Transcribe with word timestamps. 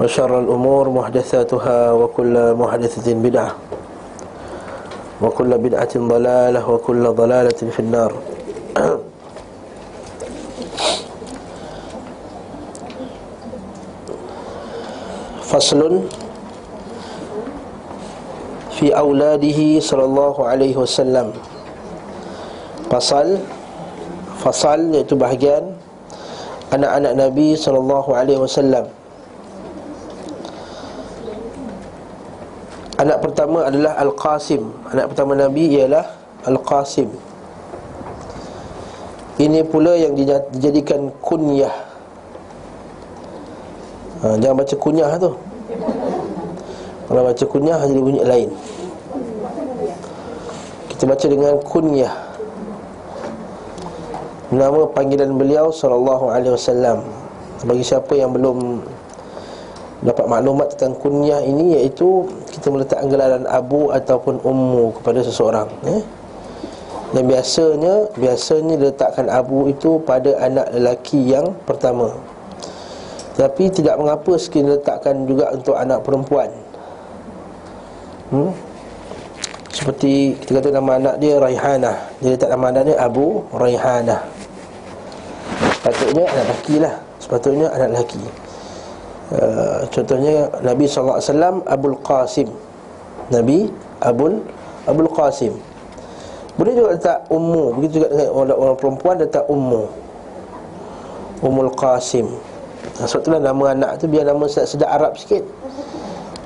وشر 0.00 0.40
الأمور 0.40 0.88
محدثاتها 0.90 1.92
وكل 1.92 2.54
محدثة 2.54 3.14
بدعة 3.14 3.52
وكل 5.22 5.58
بدعة 5.58 5.88
ضلالة 5.96 6.70
وكل 6.70 7.04
ضلالة 7.08 7.60
في 7.70 7.80
النار. 7.80 8.12
فصل 15.50 16.00
في 18.76 18.92
أولاده 18.98 19.80
صلى 19.80 20.04
الله 20.04 20.46
عليه 20.46 20.76
وسلم. 20.76 21.32
Fasal 22.86 23.42
Fasal 24.38 24.94
iaitu 24.94 25.18
bahagian 25.18 25.74
Anak-anak 26.70 27.12
Nabi 27.18 27.54
SAW 27.58 28.86
Anak 32.96 33.20
pertama 33.20 33.68
adalah 33.68 33.92
Al-Qasim. 34.00 34.72
Anak 34.88 35.12
pertama 35.12 35.36
Nabi 35.36 35.68
ialah 35.76 36.16
Al-Qasim. 36.48 37.12
Ini 39.36 39.60
pula 39.68 39.92
yang 40.00 40.16
dijadikan 40.16 41.12
kunyah. 41.20 41.76
Ha, 44.24 44.40
Jangan 44.40 44.56
baca 44.56 44.74
kunyah 44.80 45.10
tu. 45.20 45.36
Kalau 47.06 47.20
baca 47.20 47.44
kunyah 47.44 47.78
jadi 47.84 48.00
bunyi 48.00 48.22
lain. 48.24 48.50
Kita 50.88 51.04
baca 51.04 51.26
dengan 51.28 51.54
kunyah. 51.60 52.14
Nama 54.56 54.80
panggilan 54.96 55.36
beliau 55.36 55.68
sallallahu 55.68 56.32
alaihi 56.32 56.56
wasallam. 56.56 57.04
Bagi 57.60 57.84
siapa 57.84 58.16
yang 58.16 58.32
belum 58.32 58.80
dapat 60.04 60.28
maklumat 60.28 60.76
tentang 60.76 60.92
kunyah 61.00 61.40
ini 61.40 61.80
iaitu 61.80 62.28
kita 62.52 62.68
meletakkan 62.68 63.08
gelaran 63.08 63.44
abu 63.48 63.88
ataupun 63.88 64.44
ummu 64.44 64.92
kepada 65.00 65.24
seseorang 65.24 65.68
eh? 65.88 66.04
Dan 67.14 67.30
biasanya 67.30 68.12
biasanya 68.18 68.74
diletakkan 68.76 69.30
abu 69.30 69.70
itu 69.70 70.02
pada 70.02 70.36
anak 70.42 70.68
lelaki 70.74 71.22
yang 71.32 71.54
pertama. 71.62 72.10
Tapi 73.38 73.70
tidak 73.70 73.94
mengapa 73.96 74.34
sekali 74.36 74.74
letakkan 74.74 75.22
juga 75.22 75.54
untuk 75.54 75.78
anak 75.78 76.02
perempuan. 76.02 76.50
Hmm? 78.34 78.50
Seperti 79.70 80.34
kita 80.40 80.58
kata 80.58 80.72
nama 80.72 80.96
anak 80.96 81.14
dia 81.20 81.36
Raihanah 81.36 81.96
Dia 82.24 82.32
letak 82.32 82.48
nama 82.48 82.72
anak 82.72 82.82
dia 82.88 82.96
Abu 82.96 83.44
Raihanah 83.52 84.24
Sepatutnya 85.78 86.24
anak 86.26 86.44
lelaki 86.48 86.74
lah 86.80 86.94
Sepatutnya 87.20 87.66
anak 87.70 87.88
lelaki 87.92 88.24
uh, 89.34 89.80
Contohnya 89.90 90.50
Nabi 90.62 90.84
SAW 90.86 91.62
Abul 91.66 91.96
Qasim. 92.02 92.48
Nabi 93.32 93.70
Abul 94.02 94.42
Abul 94.86 95.10
Qasim. 95.10 95.54
Boleh 96.56 96.72
juga 96.72 96.88
letak 96.96 97.18
Ummu 97.28 97.76
Begitu 97.76 98.00
juga 98.00 98.08
dengan 98.16 98.28
orang, 98.32 98.58
orang 98.58 98.76
perempuan 98.78 99.14
letak 99.20 99.44
Ummu. 99.50 99.82
Ummul 101.44 101.72
Qasim. 101.76 102.26
Nah, 102.96 103.04
Sebab 103.04 103.20
itulah 103.26 103.40
nama 103.42 103.64
anak 103.76 103.90
tu 104.00 104.06
Biar 104.08 104.24
nama 104.24 104.44
sedap 104.48 104.88
Arab 104.88 105.12
sikit. 105.20 105.44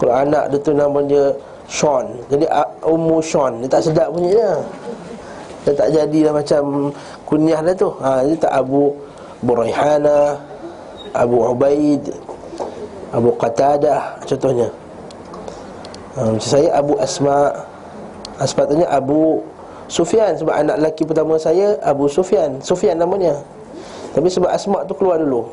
Kalau 0.01 0.17
anak 0.17 0.49
dia 0.51 0.59
tu 0.65 0.73
nama 0.73 0.99
dia 1.05 1.37
Sean. 1.71 2.19
Jadi 2.27 2.49
Ummu 2.83 3.23
Sean. 3.23 3.63
Dia 3.63 3.69
tak 3.71 3.83
sedap 3.87 4.09
punya 4.11 4.29
dia. 4.35 4.53
Dia 5.69 5.73
tak 5.77 5.89
jadilah 5.93 6.33
macam 6.35 6.63
Kunyah 7.29 7.61
dia 7.63 7.75
tu. 7.77 7.93
Ha, 8.01 8.25
Dia 8.27 8.37
tak 8.41 8.53
Abu 8.57 8.97
Abu 9.41 9.53
Raihana 9.57 10.41
Abu 11.15 11.37
Ubaid 11.45 12.03
Abu 13.11 13.35
Qatadah 13.35 14.23
Contohnya. 14.27 14.69
Ha, 16.17 16.21
Macam 16.35 16.43
saya 16.43 16.69
Abu 16.75 16.95
Asma 16.99 17.53
Sepatutnya 18.41 18.89
Abu 18.89 19.45
Sufyan. 19.91 20.33
Sebab 20.39 20.55
anak 20.55 20.81
lelaki 20.81 21.05
pertama 21.05 21.37
saya 21.37 21.77
Abu 21.85 22.09
Sufyan. 22.09 22.57
Sufyan 22.65 22.97
namanya. 22.97 23.37
Tapi 24.17 24.33
sebab 24.33 24.49
Asma 24.49 24.87
tu 24.89 24.97
keluar 24.97 25.21
dulu. 25.21 25.45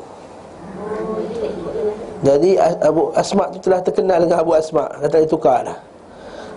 Jadi 2.24 2.56
Abu 2.58 3.12
Asma 3.12 3.52
tu 3.52 3.60
telah 3.60 3.84
terkenal 3.84 4.24
dengan 4.24 4.40
Abu 4.40 4.56
Asma. 4.56 4.88
Kata 4.88 5.20
dia 5.20 5.28
tukar 5.28 5.62
lah 5.68 5.78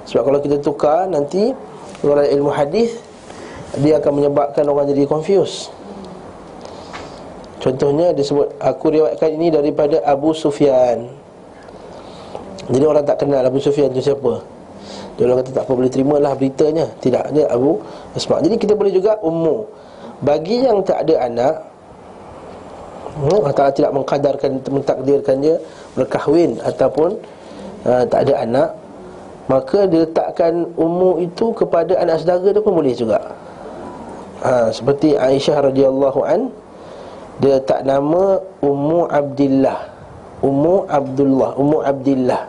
sebab 0.06 0.22
kalau 0.26 0.40
kita 0.42 0.58
tukar 0.62 1.06
nanti 1.10 1.54
Orang 2.02 2.26
ilmu 2.26 2.50
hadis 2.50 2.98
Dia 3.78 4.02
akan 4.02 4.22
menyebabkan 4.22 4.66
orang 4.66 4.90
jadi 4.90 5.06
confused 5.06 5.70
Contohnya 7.62 8.10
disebut 8.12 8.58
Aku 8.58 8.90
riwayatkan 8.90 9.30
ini 9.38 9.54
daripada 9.54 10.02
Abu 10.02 10.34
Sufyan. 10.34 11.06
Jadi 12.74 12.86
orang 12.86 13.06
tak 13.06 13.22
kenal 13.22 13.46
Abu 13.46 13.62
Sufyan 13.62 13.94
tu 13.94 14.02
siapa. 14.02 14.42
Dia 15.16 15.30
orang 15.30 15.46
kata 15.46 15.52
tak 15.54 15.64
apa 15.70 15.74
boleh 15.78 15.92
terima 15.92 16.16
lah 16.18 16.34
beritanya. 16.34 16.90
Tidak, 16.98 17.36
dia 17.36 17.46
Abu 17.52 17.78
Asma' 18.18 18.42
Jadi 18.42 18.58
kita 18.58 18.74
boleh 18.74 18.90
juga 18.90 19.22
ummu 19.22 19.70
Bagi 20.26 20.66
yang 20.66 20.82
tak 20.82 21.06
ada 21.06 21.30
anak 21.30 21.56
Allah 23.22 23.52
hmm, 23.52 23.76
tidak 23.76 23.92
mengkadarkan 23.92 24.52
Mentakdirkan 24.66 25.36
dia 25.44 25.56
berkahwin 25.94 26.58
Ataupun 26.64 27.22
uh, 27.86 28.04
tak 28.08 28.26
ada 28.26 28.34
anak 28.42 28.70
Maka 29.52 29.84
diletakkan 29.84 30.64
ummu 30.80 31.22
itu 31.22 31.52
kepada 31.54 32.00
anak 32.00 32.24
saudara 32.24 32.56
tu 32.56 32.64
pun 32.64 32.72
boleh 32.72 32.96
juga. 32.96 33.20
Ha, 34.42 34.72
Seperti 34.72 35.20
Aisyah 35.20 35.68
radhiyallahu 35.68 36.24
an 36.24 36.48
Dia 37.40 37.62
letak 37.62 37.88
nama 37.88 38.42
Ummu 38.60 39.08
Abdillah. 39.08 39.80
Ummu 40.44 40.76
Abdullah. 40.90 41.52
Ummu 41.56 41.78
Abdillah. 41.86 42.44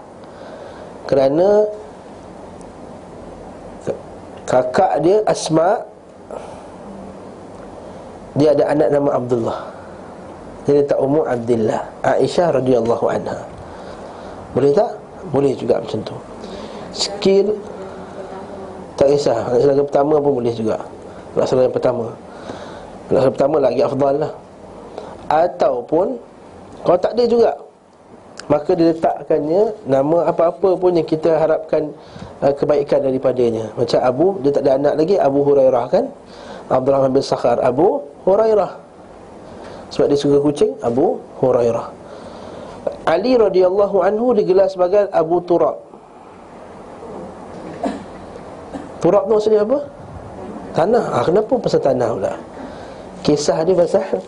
Kerana 1.06 1.48
Kakak 4.43 5.00
dia 5.00 5.22
Asma 5.25 5.81
Dia 8.34 8.56
ada 8.56 8.65
anak 8.75 8.88
nama 8.91 9.10
Abdullah. 9.16 9.59
Dia 10.66 10.82
letak 10.82 10.99
Ummu 10.99 11.20
Abdillah. 11.28 11.82
Aisyah 12.03 12.49
radhiyallahu 12.59 13.04
anha. 13.06 13.38
Boleh 14.56 14.72
tak? 14.72 14.93
Boleh 15.31 15.53
juga 15.54 15.78
macam 15.78 16.00
tu. 16.03 16.16
Skill 16.93 17.54
tak 18.97 19.09
kisah. 19.09 19.56
Yang 19.56 19.88
pertama 19.88 20.20
pun 20.20 20.32
boleh 20.43 20.53
juga. 20.53 20.76
Yang 21.32 21.72
pertama. 21.72 22.12
Laksana 23.12 23.32
pertama 23.32 23.56
lagi 23.60 23.81
afdal 23.84 24.14
lah 24.25 24.32
ataupun 25.32 26.20
kalau 26.84 26.98
tak 27.00 27.16
ada 27.16 27.25
juga 27.25 27.50
maka 28.50 28.76
diletakkannya 28.76 29.72
nama 29.88 30.28
apa-apa 30.28 30.76
pun 30.76 30.93
yang 30.93 31.06
kita 31.06 31.41
harapkan 31.41 31.88
uh, 32.44 32.53
kebaikan 32.53 33.00
daripadanya 33.00 33.72
macam 33.78 33.98
Abu 34.03 34.26
dia 34.44 34.50
tak 34.53 34.69
ada 34.69 34.72
anak 34.76 34.94
lagi 35.00 35.16
Abu 35.16 35.41
Hurairah 35.41 35.84
kan 35.88 36.04
Abdurrahman 36.69 37.16
bin 37.16 37.25
Sakhar 37.25 37.56
Abu 37.65 38.04
Hurairah 38.28 38.76
sebab 39.88 40.06
dia 40.12 40.19
suka 40.20 40.37
kucing 40.43 40.76
Abu 40.84 41.16
Hurairah 41.41 41.88
Ali 43.06 43.38
radhiyallahu 43.38 44.04
anhu 44.04 44.34
digelar 44.37 44.69
sebagai 44.69 45.09
Abu 45.14 45.41
Turab 45.47 45.93
Turab 49.02 49.26
tu 49.26 49.34
maksudnya 49.34 49.67
apa? 49.67 49.79
Tanah. 50.79 51.05
Ah, 51.11 51.23
kenapa 51.26 51.52
pasal 51.58 51.82
tanah 51.82 52.08
pula? 52.14 52.32
Kisah 53.26 53.67
dia 53.67 53.75
pasal 53.75 54.23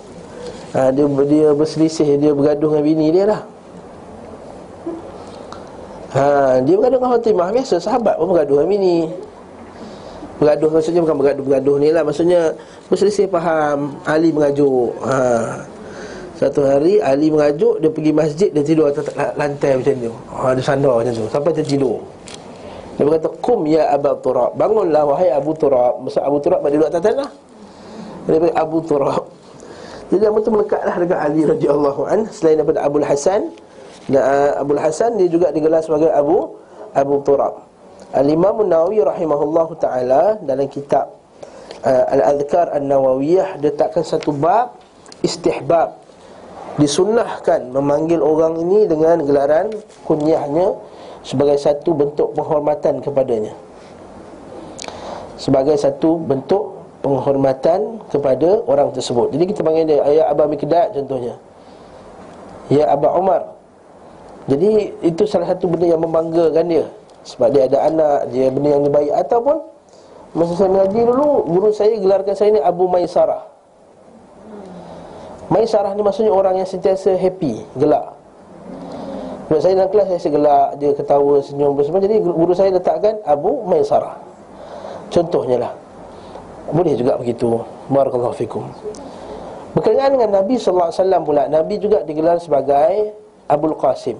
ah, 0.74 0.90
dia, 0.90 1.04
dia 1.06 1.48
berselisih, 1.54 2.18
dia 2.18 2.30
bergaduh 2.34 2.74
dengan 2.74 2.84
bini 2.84 3.06
dia 3.14 3.24
lah. 3.30 3.42
Ha, 6.14 6.62
dia 6.62 6.78
bergaduh 6.78 6.98
dengan 7.02 7.12
Fatimah. 7.18 7.48
Biasa 7.50 7.74
sahabat 7.82 8.14
pun 8.14 8.30
bergaduh 8.30 8.62
dengan 8.62 8.70
bini. 8.70 8.98
Bergaduh 10.38 10.70
maksudnya 10.70 11.00
bukan 11.02 11.16
bergaduh-bergaduh 11.18 11.76
ni 11.82 11.88
lah. 11.90 12.02
Maksudnya 12.06 12.54
berselisih 12.86 13.26
faham. 13.26 13.98
Ali 14.06 14.30
mengajuk. 14.30 14.94
Ha. 15.02 15.18
Satu 16.34 16.66
hari 16.66 16.98
Ali 16.98 17.30
mengajuk 17.30 17.78
Dia 17.78 17.94
pergi 17.94 18.10
masjid 18.10 18.50
Dia 18.50 18.66
tidur 18.66 18.90
atas 18.90 19.06
lantai 19.38 19.78
macam 19.78 19.94
tu. 20.02 20.14
Ha, 20.34 20.54
Dia 20.54 20.62
sandar 20.62 20.94
macam 21.02 21.12
tu. 21.14 21.26
Sampai 21.30 21.50
dia 21.50 21.66
tidur. 21.66 21.98
Dia 22.94 23.02
berkata 23.02 23.28
Kum 23.42 23.66
ya 23.66 23.90
Abu 23.90 24.14
Turab. 24.22 24.54
Bangunlah 24.54 25.02
wahai 25.02 25.34
Abu 25.34 25.50
Turab. 25.58 25.98
Maksud 26.06 26.22
Abu 26.22 26.38
Turab 26.38 26.62
pada 26.62 26.74
duduk 26.78 26.88
atas 26.94 27.02
tanah. 27.02 27.30
Dia 28.30 28.38
berkata 28.38 28.54
Abu 28.54 28.78
Turab 28.86 29.22
Jadi 30.14 30.30
nama 30.30 30.38
tu 30.38 30.54
melekatlah 30.54 30.94
dengan 31.02 31.18
Ali 31.26 31.42
radhiyallahu 31.42 32.06
an 32.06 32.30
Selain 32.30 32.54
daripada 32.62 32.86
Abu 32.86 33.02
Hasan 33.02 33.50
dan 34.06 34.22
uh, 34.22 34.62
Abu 34.62 34.78
Hasan 34.78 35.18
dia 35.18 35.26
juga 35.26 35.50
digelar 35.50 35.82
sebagai 35.82 36.06
Abu 36.14 36.54
Abu 36.94 37.18
Turab. 37.26 37.66
Al-Imam 38.14 38.62
Nawawi 38.62 39.02
rahimahullah 39.02 39.66
ta'ala 39.74 40.38
Dalam 40.38 40.70
kitab 40.70 41.18
uh, 41.82 42.04
Al-Adhkar 42.14 42.70
An-Nawawiyah 42.78 43.58
Letakkan 43.58 44.06
satu 44.06 44.30
bab 44.30 44.78
Istihbab. 45.26 45.98
Disunnahkan 46.78 47.74
memanggil 47.74 48.22
orang 48.22 48.54
ini 48.62 48.86
dengan 48.86 49.18
gelaran 49.18 49.74
kunyahnya 50.06 50.78
Sebagai 51.26 51.58
satu 51.58 51.90
bentuk 51.90 52.38
penghormatan 52.38 53.02
kepadanya. 53.02 53.50
Sebagai 55.42 55.74
satu 55.74 56.22
bentuk 56.22 56.73
penghormatan 57.04 58.00
kepada 58.08 58.64
orang 58.64 58.88
tersebut. 58.96 59.28
Jadi 59.36 59.44
kita 59.52 59.60
panggil 59.60 59.84
dia 59.84 60.00
Ayah 60.00 60.32
Abah 60.32 60.48
Mikdad 60.48 60.96
contohnya. 60.96 61.36
Ya 62.72 62.88
Abah 62.88 63.12
Umar 63.20 63.44
Jadi 64.48 64.88
itu 65.04 65.28
salah 65.28 65.52
satu 65.52 65.68
benda 65.68 65.84
yang 65.84 66.00
membanggakan 66.00 66.64
dia. 66.64 66.88
Sebab 67.28 67.52
dia 67.52 67.68
ada 67.68 67.88
anak 67.92 68.32
Dia 68.32 68.48
benda 68.48 68.68
yang 68.72 68.88
baik 68.88 69.12
Ataupun 69.12 69.56
Masa 70.32 70.52
saya 70.56 70.72
mengaji 70.72 71.00
dulu 71.04 71.28
Guru 71.44 71.68
saya 71.76 71.92
gelarkan 72.00 72.32
saya 72.32 72.56
ni 72.56 72.60
Abu 72.64 72.88
Maisarah. 72.88 73.44
Maisarah 75.52 75.92
ni 75.92 76.00
maksudnya 76.00 76.32
orang 76.32 76.56
yang 76.56 76.68
sentiasa 76.68 77.20
happy 77.20 77.60
Gelak. 77.76 78.16
Sebab 79.44 79.60
saya 79.60 79.72
dalam 79.76 79.90
kelas 79.92 80.08
saya 80.08 80.32
gelak 80.32 80.68
Dia 80.80 80.90
ketawa 80.96 81.36
senyum 81.44 81.76
semua. 81.84 82.00
Jadi 82.00 82.16
guru 82.24 82.52
saya 82.56 82.72
letakkan 82.72 83.20
Abu 83.28 83.60
Maisarah. 83.68 84.16
Contohnya 85.12 85.68
lah 85.68 85.83
Boleh 86.72 86.96
juga 86.96 87.20
begitu 87.20 87.60
Barakallahu 87.92 88.32
fikum 88.32 88.64
Berkenaan 89.74 90.16
dengan 90.16 90.40
Nabi 90.40 90.56
SAW 90.56 90.94
pula 91.26 91.50
Nabi 91.50 91.76
juga 91.82 92.06
digelar 92.06 92.38
sebagai 92.38 93.12
Abul 93.50 93.76
Qasim 93.76 94.16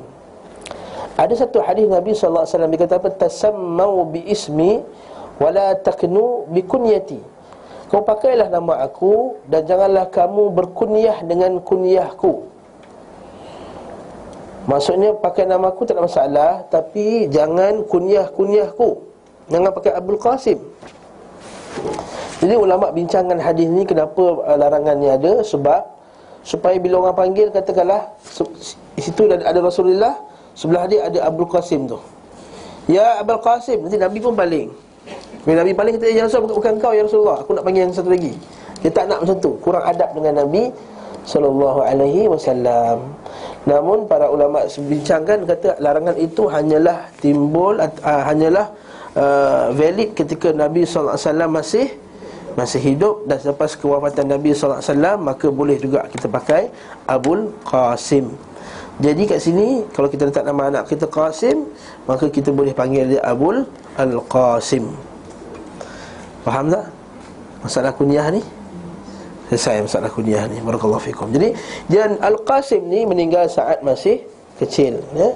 ada 1.14 1.30
satu 1.38 1.62
hadis 1.62 1.86
Nabi 1.86 2.10
alaihi 2.10 2.50
wasallam 2.50 2.72
berkata 2.74 2.98
apa? 2.98 3.10
Tasammau 3.14 4.02
bi 4.10 4.26
ismi 4.26 4.82
wala 5.38 5.78
taknu 5.78 6.50
bi 6.50 6.66
kunyati. 6.66 7.22
Kau 7.86 8.02
pakailah 8.02 8.50
nama 8.50 8.82
aku 8.82 9.38
dan 9.46 9.62
janganlah 9.62 10.10
kamu 10.10 10.50
berkunyah 10.50 11.22
dengan 11.22 11.62
kunyahku. 11.62 12.50
Maksudnya 14.66 15.14
pakai 15.14 15.46
nama 15.46 15.70
aku 15.70 15.86
tak 15.86 16.00
ada 16.00 16.02
masalah 16.02 16.52
tapi 16.66 17.30
jangan 17.30 17.86
kunyah-kunyahku. 17.86 18.90
Jangan 19.54 19.70
pakai 19.70 19.92
Abdul 19.94 20.18
Qasim. 20.18 20.58
Jadi 22.42 22.54
ulama 22.54 22.92
bincangkan 22.92 23.38
hadis 23.40 23.66
ni 23.70 23.86
kenapa 23.88 24.44
uh, 24.44 24.56
larangan 24.58 24.96
ni 24.98 25.08
ada? 25.08 25.40
Sebab 25.42 25.80
supaya 26.44 26.76
bila 26.76 27.00
orang 27.00 27.16
panggil 27.16 27.48
katakanlah 27.48 28.04
di 28.94 29.00
situ 29.00 29.26
ada 29.32 29.58
Rasulullah 29.58 30.14
Sebelah 30.54 30.86
dia 30.86 31.02
ada 31.10 31.18
Abdul 31.26 31.50
Qasim 31.50 31.90
tu. 31.90 31.98
Ya 32.86 33.18
Abdul 33.18 33.42
Qasim 33.42 33.78
Nanti 33.82 33.98
Nabi 33.98 34.18
pun 34.22 34.38
paling. 34.38 34.70
Bila 35.42 35.66
Nabi 35.66 35.74
paling 35.74 35.92
kita 35.98 36.14
Ya 36.14 36.24
Rasulullah 36.24 36.54
bukan 36.54 36.74
kau 36.78 36.94
ya 36.94 37.02
Rasulullah. 37.02 37.42
Aku 37.42 37.58
nak 37.58 37.66
panggil 37.66 37.90
yang 37.90 37.92
satu 37.92 38.14
lagi. 38.14 38.32
Dia 38.80 38.90
tak 38.94 39.10
nak 39.10 39.26
macam 39.26 39.36
tu. 39.42 39.52
Kurang 39.58 39.82
adab 39.82 40.14
dengan 40.14 40.46
Nabi 40.46 40.70
Sallallahu 41.26 41.80
alaihi 41.82 42.30
wasallam. 42.30 43.02
Namun 43.64 44.04
para 44.06 44.28
ulama 44.28 44.68
bincangkan 44.68 45.48
Kata 45.48 45.80
larangan 45.80 46.20
itu 46.20 46.44
hanyalah 46.52 47.08
timbul 47.18 47.80
uh, 47.80 48.22
Hanyalah 48.28 48.68
uh, 49.14 49.70
valid 49.74 50.14
ketika 50.14 50.50
Nabi 50.54 50.86
wasallam 50.86 51.54
masih 51.54 51.90
masih 52.54 52.80
hidup. 52.82 53.26
Dan 53.26 53.42
selepas 53.42 53.74
kewafatan 53.74 54.30
Nabi 54.30 54.54
wasallam 54.54 55.26
maka 55.26 55.50
boleh 55.50 55.78
juga 55.78 56.06
kita 56.06 56.30
pakai 56.30 56.70
Abul 57.06 57.50
Qasim. 57.66 58.34
Jadi 58.94 59.26
kat 59.26 59.42
sini 59.42 59.82
Kalau 59.90 60.06
kita 60.06 60.30
letak 60.30 60.46
nama 60.46 60.70
anak 60.70 60.86
kita 60.86 61.10
Qasim 61.10 61.66
Maka 62.06 62.30
kita 62.30 62.54
boleh 62.54 62.70
panggil 62.70 63.18
dia 63.18 63.22
Abul 63.26 63.66
Al-Qasim. 63.98 64.86
Faham 66.46 66.70
tak? 66.70 66.94
Masalah 67.66 67.90
kunyah 67.90 68.30
ni? 68.30 68.42
Selesai 69.50 69.82
masalah 69.82 70.10
kunyah 70.14 70.46
ni. 70.46 70.62
Barakallahu 70.62 71.02
fikum. 71.02 71.32
Jadi 71.34 71.58
Dan 71.90 72.22
Al-Qasim 72.22 72.86
ni 72.86 73.02
meninggal 73.02 73.50
saat 73.50 73.82
masih 73.82 74.22
kecil 74.60 75.00
ya? 75.14 75.30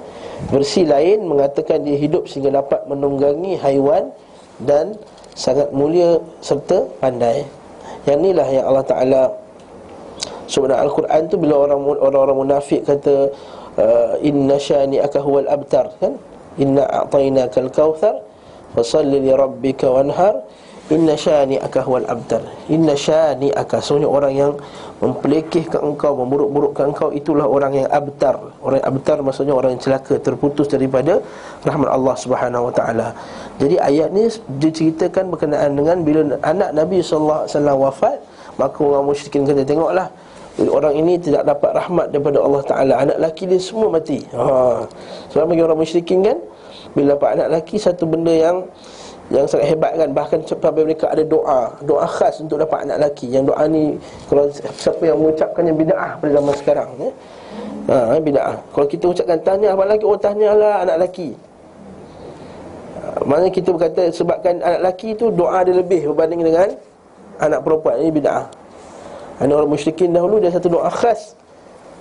Versi 0.54 0.86
lain 0.86 1.26
mengatakan 1.26 1.82
dia 1.82 1.98
hidup 1.98 2.30
Sehingga 2.30 2.62
dapat 2.62 2.86
menunggangi 2.86 3.58
haiwan 3.58 4.14
Dan 4.62 4.94
sangat 5.34 5.74
mulia 5.74 6.22
Serta 6.38 6.86
pandai. 7.02 7.42
Yang 8.06 8.18
inilah 8.22 8.46
yang 8.46 8.64
Allah 8.70 8.86
Ta'ala 8.86 9.22
Sebenarnya 10.48 10.88
Al-Quran 10.88 11.22
tu 11.28 11.36
bila 11.36 11.68
orang 11.68 11.80
orang-orang 12.00 12.36
munafik 12.48 12.80
kata 12.88 13.28
uh, 13.76 14.16
inna 14.24 14.56
syani 14.56 14.96
aka 14.96 15.20
huwal 15.20 15.44
abtar 15.44 15.92
kan? 16.00 16.16
Inna 16.56 16.88
a'tainakal 16.88 17.68
kautsar 17.68 18.16
fasalli 18.72 19.20
li 19.20 19.28
rabbika 19.28 19.92
wanhar. 19.92 20.40
Inna 20.88 21.20
syani 21.20 21.60
aka 21.60 21.84
huwal 21.84 22.08
abtar. 22.08 22.40
Inna 22.72 22.96
syani 22.96 23.52
aka 23.52 23.84
sebenarnya 23.84 24.08
orang 24.08 24.32
yang 24.32 24.52
mempelekehkan 24.98 25.78
engkau 25.78 26.18
memburuk-burukkan 26.18 26.90
engkau 26.90 27.08
itulah 27.14 27.46
orang 27.46 27.84
yang 27.84 27.88
abtar. 27.90 28.34
Orang 28.58 28.82
yang 28.82 28.88
abtar 28.90 29.18
maksudnya 29.22 29.54
orang 29.54 29.78
yang 29.78 29.82
celaka 29.82 30.18
terputus 30.18 30.66
daripada 30.66 31.22
rahmat 31.62 31.88
Allah 31.88 32.14
Subhanahu 32.18 32.66
wa 32.68 32.72
taala. 32.74 33.08
Jadi 33.62 33.78
ayat 33.78 34.10
ni 34.10 34.26
diceritakan 34.58 35.30
berkenaan 35.30 35.78
dengan 35.78 36.02
bila 36.02 36.34
anak 36.42 36.70
Nabi 36.74 36.98
wasallam 37.02 37.78
wafat 37.78 38.18
maka 38.58 38.78
orang 38.82 39.06
musyrikin 39.06 39.46
kata 39.46 39.62
tengoklah 39.62 40.10
Orang 40.58 40.90
ini 40.98 41.14
tidak 41.22 41.46
dapat 41.46 41.70
rahmat 41.70 42.10
daripada 42.10 42.42
Allah 42.42 42.62
Ta'ala. 42.66 42.94
Anak 42.98 43.16
lelaki 43.22 43.46
dia 43.46 43.62
semua 43.62 43.94
mati. 43.94 44.26
Ha. 44.34 44.82
Sebab 45.30 45.54
bagi 45.54 45.62
orang 45.62 45.78
musyrikin 45.78 46.26
kan 46.26 46.34
Bila 46.98 47.14
dapat 47.14 47.38
anak 47.38 47.46
lelaki 47.54 47.78
satu 47.78 48.10
benda 48.10 48.34
yang 48.34 48.66
Yang 49.28 49.46
sangat 49.52 49.66
hebat 49.76 49.92
kan 49.96 50.08
Bahkan 50.16 50.38
sampai 50.48 50.82
mereka 50.84 51.06
ada 51.12 51.24
doa 51.24 51.72
Doa 51.84 52.06
khas 52.08 52.40
untuk 52.40 52.60
dapat 52.60 52.88
anak 52.88 52.96
lelaki 53.04 53.28
Yang 53.28 53.52
doa 53.52 53.62
ni 53.68 53.96
Kalau 54.28 54.44
siapa 54.52 55.02
yang 55.04 55.18
mengucapkan 55.20 55.62
yang 55.68 55.76
bida'ah 55.76 56.10
pada 56.16 56.30
zaman 56.32 56.54
sekarang 56.56 56.88
ya? 56.96 57.10
Ha, 57.92 58.16
bida'ah 58.20 58.56
Kalau 58.72 58.86
kita 58.88 59.04
ucapkan 59.12 59.38
tanya 59.44 59.76
apa 59.76 59.84
lagi 59.84 60.04
Oh 60.08 60.16
tanya 60.16 60.56
lah 60.56 60.74
anak 60.88 60.96
lelaki 61.04 61.36
Maksudnya 63.28 63.52
kita 63.52 63.68
berkata 63.76 64.02
Sebabkan 64.12 64.64
anak 64.64 64.80
lelaki 64.80 65.08
tu 65.16 65.28
doa 65.28 65.60
dia 65.60 65.76
lebih 65.76 66.08
Berbanding 66.12 66.42
dengan 66.48 66.68
Anak 67.36 67.60
perempuan 67.64 68.00
Ini 68.00 68.10
bida'ah 68.12 68.46
Anak 69.38 69.54
orang 69.54 69.70
musyrikin 69.70 70.10
dahulu 70.10 70.42
dia 70.42 70.50
satu 70.50 70.66
doa 70.66 70.90
khas 70.90 71.38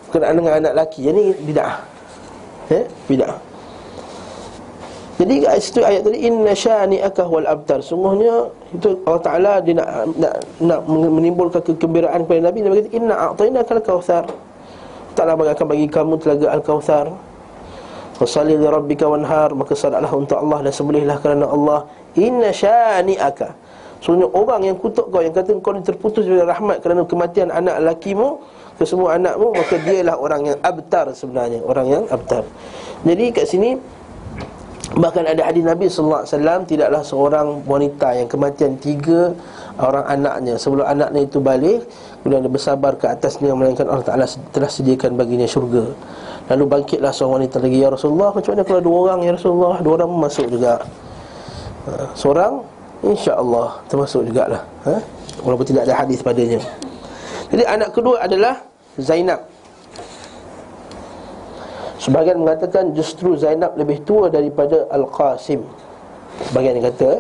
berkenaan 0.07 0.35
dengan 0.39 0.53
anak 0.63 0.71
lelaki. 0.73 1.00
Yang 1.06 1.15
ni 1.15 1.25
bid'ah. 1.51 1.73
Ya, 2.71 2.81
bid'ah. 3.06 3.35
Jadi 5.17 5.49
situ 5.57 5.81
ayat 5.81 6.05
tadi 6.05 6.29
inna 6.29 6.53
syani'aka 6.53 7.25
wal 7.25 7.49
abtar. 7.49 7.81
Sungguhnya 7.81 8.53
itu 8.69 9.01
Allah 9.09 9.21
Taala 9.25 9.53
dia 9.65 9.73
nak 9.73 10.13
nak, 10.13 10.33
nak 10.61 10.80
menimbulkan 10.85 11.61
kegembiraan 11.65 12.21
kepada 12.30 12.53
Nabi 12.53 12.57
dia 12.61 12.69
berkata 12.69 12.92
inna 12.94 13.15
a'tainaka 13.18 13.71
al-kautsar. 13.81 14.23
Taklah 15.18 15.33
bagi 15.33 15.51
akan 15.57 15.65
bagi 15.65 15.87
kamu 15.89 16.13
telaga 16.21 16.47
al-kautsar. 16.53 17.06
Fasalli 18.21 18.57
li 18.57 18.65
rabbika 18.65 19.09
wanhar 19.09 19.57
maka 19.57 19.73
salatlah 19.73 20.09
untuk 20.13 20.37
Allah 20.37 20.69
dan 20.69 20.73
sembelihlah 20.73 21.18
kerana 21.18 21.45
Allah. 21.49 21.89
Inna 22.18 22.49
syani'aka 22.49 23.53
Sebenarnya 24.01 24.30
orang 24.33 24.61
yang 24.65 24.77
kutuk 24.77 25.09
kau 25.09 25.21
Yang 25.21 25.42
kata 25.42 25.49
kau 25.61 25.73
ni 25.73 25.81
terputus 25.85 26.25
dari 26.25 26.42
rahmat 26.42 26.81
Kerana 26.85 27.01
kematian 27.06 27.49
anak 27.49 27.81
lakimu 27.81 28.42
Ke 28.77 28.85
semua 28.85 29.18
anakmu 29.18 29.53
Maka 29.53 29.77
dialah 29.81 30.18
orang 30.18 30.53
yang 30.53 30.57
abtar 30.61 31.13
sebenarnya 31.13 31.65
Orang 31.65 31.89
yang 31.89 32.03
abtar 32.09 32.45
Jadi 33.06 33.25
kat 33.33 33.45
sini 33.49 33.77
Bahkan 34.95 35.23
ada 35.27 35.41
hadis 35.44 35.67
Nabi 35.67 35.91
SAW 35.91 36.23
Tidaklah 36.63 37.03
seorang 37.03 37.67
wanita 37.67 38.15
yang 38.15 38.27
kematian 38.31 38.79
tiga 38.79 39.35
Orang 39.75 40.07
anaknya. 40.07 40.56
Sebelum 40.56 40.87
anaknya 40.87 41.27
itu 41.27 41.44
balik 41.44 41.83
Kemudian 42.23 42.47
dia 42.47 42.51
bersabar 42.51 42.95
ke 42.95 43.11
atasnya 43.11 43.51
Melainkan 43.51 43.91
Allah 43.91 44.07
Ta'ala 44.07 44.25
telah 44.56 44.71
sediakan 44.71 45.19
baginya 45.19 45.47
syurga. 45.47 45.91
Lalu 46.47 46.63
bangkitlah 46.63 47.11
seorang 47.11 47.44
wanita 47.44 47.59
lagi 47.59 47.77
Ya 47.83 47.89
Rasulullah 47.91 48.31
Macam 48.31 48.49
mana 48.56 48.63
kalau 48.63 48.81
dua 48.81 48.97
orang 49.11 49.19
Ya 49.27 49.31
Rasulullah? 49.35 49.75
Dua 49.83 49.94
orang 49.99 50.09
masuk 50.15 50.47
juga. 50.47 50.79
Ha, 51.87 51.91
Seorang 52.15 52.63
InsyaAllah 53.06 53.85
termasuk 53.85 54.25
jugalah. 54.25 54.63
Ha? 54.87 54.97
Walaupun 55.45 55.65
tidak 55.69 55.85
ada 55.85 55.94
hadis 56.01 56.25
padanya. 56.25 56.57
Jadi 57.53 57.63
anak 57.63 57.94
kedua 57.94 58.25
adalah 58.25 58.57
Zainab 58.97 59.45
Sebagian 62.07 62.40
mengatakan 62.40 62.95
justru 62.95 63.35
Zainab 63.35 63.76
lebih 63.76 63.99
tua 64.07 64.31
daripada 64.31 64.87
Al-Qasim 64.95 65.59
Sebagian 66.47 66.80
yang 66.80 66.87
kata 66.87 67.19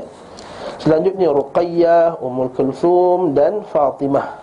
Selanjutnya 0.79 1.27
Ruqayyah, 1.27 2.23
Ummul 2.23 2.55
Kulthum 2.55 3.35
dan 3.35 3.67
Fatimah 3.67 4.39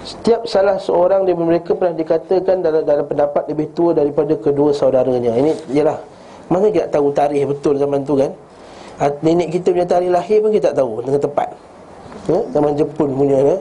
Setiap 0.00 0.48
salah 0.48 0.80
seorang 0.80 1.28
dari 1.28 1.36
mereka 1.36 1.76
pernah 1.76 1.92
dikatakan 1.92 2.64
dalam, 2.64 2.88
dalam 2.88 3.04
pendapat 3.04 3.52
lebih 3.52 3.76
tua 3.76 3.92
daripada 3.92 4.32
kedua 4.40 4.72
saudaranya 4.72 5.36
Ini 5.36 5.76
ialah 5.76 6.00
Mana 6.48 6.72
kita 6.72 6.88
tahu 6.88 7.12
tarikh 7.12 7.52
betul 7.52 7.76
zaman 7.76 8.00
tu 8.00 8.16
kan 8.16 8.32
Nenek 9.20 9.60
kita 9.60 9.76
punya 9.76 9.84
tarikh 9.84 10.08
lahir 10.08 10.40
pun 10.40 10.56
kita 10.56 10.72
tak 10.72 10.80
tahu 10.80 11.04
Dengan 11.04 11.20
tepat 11.20 11.52
ya? 12.32 12.40
Zaman 12.48 12.72
Jepun 12.80 13.08
punya 13.12 13.38
ya? 13.44 13.56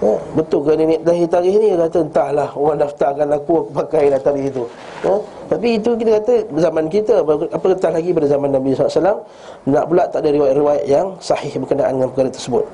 Ha? 0.00 0.16
Betul 0.32 0.64
ke 0.64 0.72
nenek 0.80 1.04
lahir 1.04 1.28
tarikh 1.28 1.60
ni? 1.60 1.76
Kata 1.76 2.00
entahlah 2.00 2.48
Orang 2.56 2.80
daftarkan 2.80 3.28
aku, 3.36 3.68
aku 3.68 3.72
pakai 3.84 4.08
lah 4.08 4.16
tarikh 4.16 4.48
itu 4.48 4.64
ha? 5.04 5.12
Tapi 5.52 5.76
itu 5.76 5.92
kita 5.92 6.10
kata 6.16 6.34
zaman 6.56 6.88
kita 6.88 7.20
Apa 7.20 7.66
kata 7.76 7.92
lagi 7.92 8.08
pada 8.16 8.24
zaman 8.24 8.48
Nabi 8.48 8.72
SAW 8.72 9.20
Nak 9.68 9.84
pula 9.92 10.08
tak 10.08 10.24
ada 10.24 10.32
riwayat-riwayat 10.32 10.84
yang 10.88 11.20
sahih 11.20 11.52
berkenaan 11.52 12.00
dengan 12.00 12.08
perkara 12.16 12.32
tersebut 12.32 12.64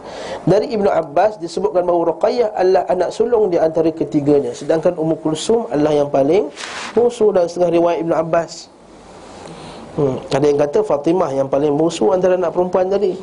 Dari 0.46 0.70
Ibnu 0.70 0.86
Abbas 0.86 1.42
disebutkan 1.42 1.82
bahawa 1.82 2.14
Ruqayyah 2.14 2.54
adalah 2.54 2.86
anak 2.86 3.10
sulung 3.10 3.50
di 3.50 3.58
antara 3.58 3.90
ketiganya 3.90 4.54
Sedangkan 4.54 4.94
Ummu 4.94 5.18
Kulsum 5.18 5.66
adalah 5.74 5.98
yang 5.98 6.06
paling 6.14 6.46
musuh 6.94 7.34
dalam 7.34 7.50
setengah 7.50 7.74
riwayat 7.74 7.98
Ibnu 8.06 8.14
Abbas 8.14 8.70
hmm. 9.98 10.30
Ada 10.30 10.46
yang 10.46 10.58
kata 10.62 10.78
Fatimah 10.86 11.30
yang 11.34 11.50
paling 11.50 11.74
musuh 11.74 12.14
antara 12.14 12.38
anak 12.38 12.54
perempuan 12.54 12.86
tadi 12.86 13.18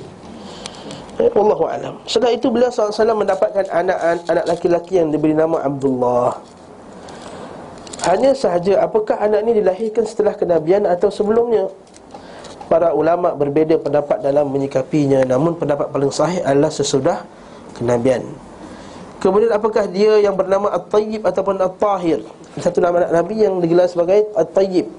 Eh, 1.22 1.30
Wallahu 1.30 1.70
alam. 1.70 2.02
Setelah 2.10 2.34
itu 2.34 2.50
beliau 2.50 2.74
SAW 2.74 3.14
mendapatkan 3.14 3.70
anak 3.70 3.98
anak 4.26 4.46
laki-laki 4.50 4.98
yang 4.98 5.14
diberi 5.14 5.38
nama 5.38 5.62
Abdullah. 5.62 6.42
Hanya 8.10 8.34
sahaja 8.34 8.82
apakah 8.82 9.22
anak 9.22 9.46
ini 9.46 9.62
dilahirkan 9.62 10.10
setelah 10.10 10.34
kenabian 10.34 10.90
atau 10.90 11.14
sebelumnya? 11.14 11.70
Para 12.66 12.98
ulama 12.98 13.38
berbeza 13.38 13.78
pendapat 13.78 14.26
dalam 14.26 14.50
menyikapinya 14.50 15.22
namun 15.30 15.54
pendapat 15.54 15.94
paling 15.94 16.10
sahih 16.10 16.42
adalah 16.42 16.74
sesudah 16.74 17.22
kenabian. 17.78 18.26
Kemudian 19.22 19.54
apakah 19.54 19.88
dia 19.88 20.20
yang 20.20 20.36
bernama 20.36 20.74
At-Tayyib 20.74 21.24
ataupun 21.24 21.62
At-Tahir? 21.62 22.26
Satu 22.60 22.82
nama 22.82 23.06
anak 23.06 23.12
Nabi 23.24 23.36
yang 23.40 23.62
digelar 23.62 23.86
sebagai 23.88 24.28
At-Tayyib. 24.34 24.90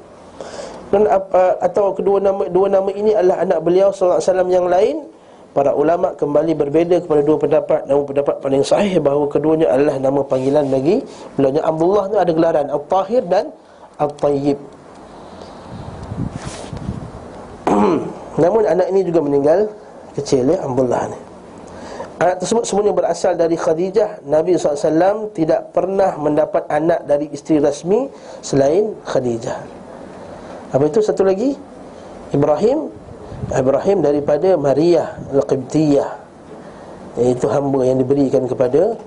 Dan 0.95 1.11
atau 1.59 1.91
kedua 1.91 2.23
nama 2.23 2.47
dua 2.47 2.71
nama 2.71 2.87
ini 2.95 3.11
adalah 3.13 3.43
anak 3.43 3.59
beliau 3.67 3.91
sallallahu 3.91 4.23
alaihi 4.23 4.31
wasallam 4.31 4.51
yang 4.55 4.67
lain 4.71 4.97
Para 5.55 5.71
ulama 5.71 6.11
kembali 6.19 6.53
berbeza 6.59 6.99
kepada 6.99 7.23
dua 7.23 7.39
pendapat. 7.39 7.87
Namun 7.87 8.05
pendapat 8.11 8.43
paling 8.43 8.67
sahih 8.67 8.99
bahawa 8.99 9.31
keduanya 9.31 9.71
adalah 9.71 10.03
nama 10.03 10.21
panggilan 10.27 10.67
bagi 10.67 10.99
Bilanya 11.39 11.63
Abdullah 11.63 12.11
itu 12.11 12.19
ada 12.19 12.33
gelaran 12.35 12.67
Al-Tahir 12.75 13.23
dan 13.31 13.55
Al-Tayyib. 14.03 14.59
Namun 18.43 18.63
anak 18.67 18.87
ini 18.91 19.07
juga 19.07 19.23
meninggal 19.23 19.71
kecil 20.19 20.51
ya 20.51 20.59
Abdullah 20.67 21.07
ni. 21.07 21.19
Anak 22.19 22.43
tersebut 22.43 22.67
semuanya 22.67 22.91
berasal 22.95 23.39
dari 23.39 23.55
Khadijah. 23.55 24.27
Nabi 24.27 24.59
SAW 24.59 25.31
tidak 25.35 25.71
pernah 25.71 26.19
mendapat 26.19 26.67
anak 26.67 27.07
dari 27.07 27.31
isteri 27.31 27.63
rasmi 27.63 28.11
Selain 28.43 28.91
Khadijah. 29.07 29.59
Apa 30.75 30.83
itu? 30.91 30.99
Satu 30.99 31.23
lagi? 31.23 31.55
Ibrahim 32.35 32.91
Ibrahim 33.51 33.99
daripada 34.03 34.57
Maria 34.57 35.19
Al-Qibtiyah. 35.31 36.11
Iaitu 37.15 37.47
hamba 37.47 37.87
yang 37.87 38.03
diberikan 38.03 38.43
kepada 38.51 38.99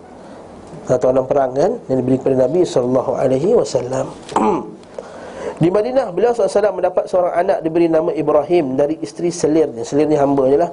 Atau 0.87 1.11
orang 1.11 1.27
perang 1.27 1.51
kan? 1.51 1.75
Yang 1.91 1.97
diberikan 1.99 2.23
kepada 2.23 2.47
Nabi 2.47 2.63
SAW 2.63 4.07
Di 5.59 5.67
Madinah 5.67 6.15
Beliau 6.15 6.31
SAW 6.31 6.71
mendapat 6.71 7.11
seorang 7.11 7.35
anak 7.35 7.67
Diberi 7.67 7.91
nama 7.91 8.07
Ibrahim 8.15 8.79
Dari 8.79 8.95
isteri 9.03 9.27
Selir 9.27 9.67
Selir 9.83 10.07
ni 10.07 10.15
hamba 10.15 10.47
je 10.47 10.55
lah 10.55 10.71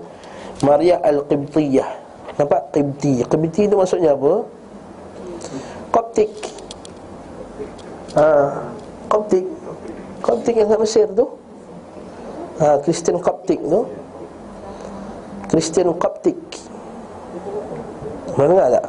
Maria 0.62 1.02
Al-Qibtiyah. 1.02 1.88
Nampak? 2.38 2.70
Qibti? 2.70 3.26
Qibti 3.26 3.66
itu 3.66 3.74
maksudnya 3.74 4.14
apa? 4.14 4.46
Koptik. 5.90 6.30
Ha, 8.14 8.24
Koptik. 9.10 9.46
Koptik 10.22 10.54
yang 10.54 10.70
kat 10.70 10.80
Mesir 10.80 11.06
tu 11.10 11.26
ha, 12.60 12.78
Kristen 12.82 13.16
Koptik 13.18 13.60
tu 13.62 13.80
Kristen 15.50 15.88
Koptik 15.96 16.38
Mana 18.34 18.50
dengar 18.50 18.68
tak? 18.74 18.86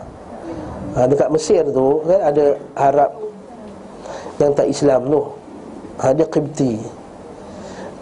Ha, 0.95 0.99
dekat 1.05 1.29
Mesir 1.29 1.63
tu 1.69 2.01
kan 2.07 2.19
ada 2.33 2.45
Arab 2.73 3.11
yang 4.41 4.51
tak 4.55 4.67
Islam 4.67 5.01
tu 5.07 5.21
ha, 6.01 6.11
Qibti 6.11 6.73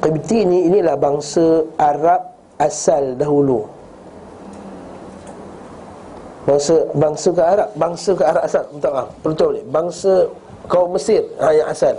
Qibti 0.04 0.40
ni 0.44 0.68
inilah 0.72 0.96
bangsa 1.00 1.64
Arab 1.80 2.22
asal 2.60 3.16
dahulu 3.20 3.84
Bangsa 6.44 6.76
bangsa 6.92 7.30
ke 7.32 7.40
Arab, 7.40 7.70
bangsa 7.80 8.12
ke 8.12 8.24
Arab 8.28 8.44
asal, 8.44 8.64
minta 8.76 8.92
maaf. 8.92 9.08
Betul 9.24 9.50
ni. 9.56 9.62
Bangsa 9.72 10.28
kaum 10.68 10.92
Mesir 10.92 11.24
ha, 11.40 11.56
yang 11.56 11.72
asal. 11.72 11.96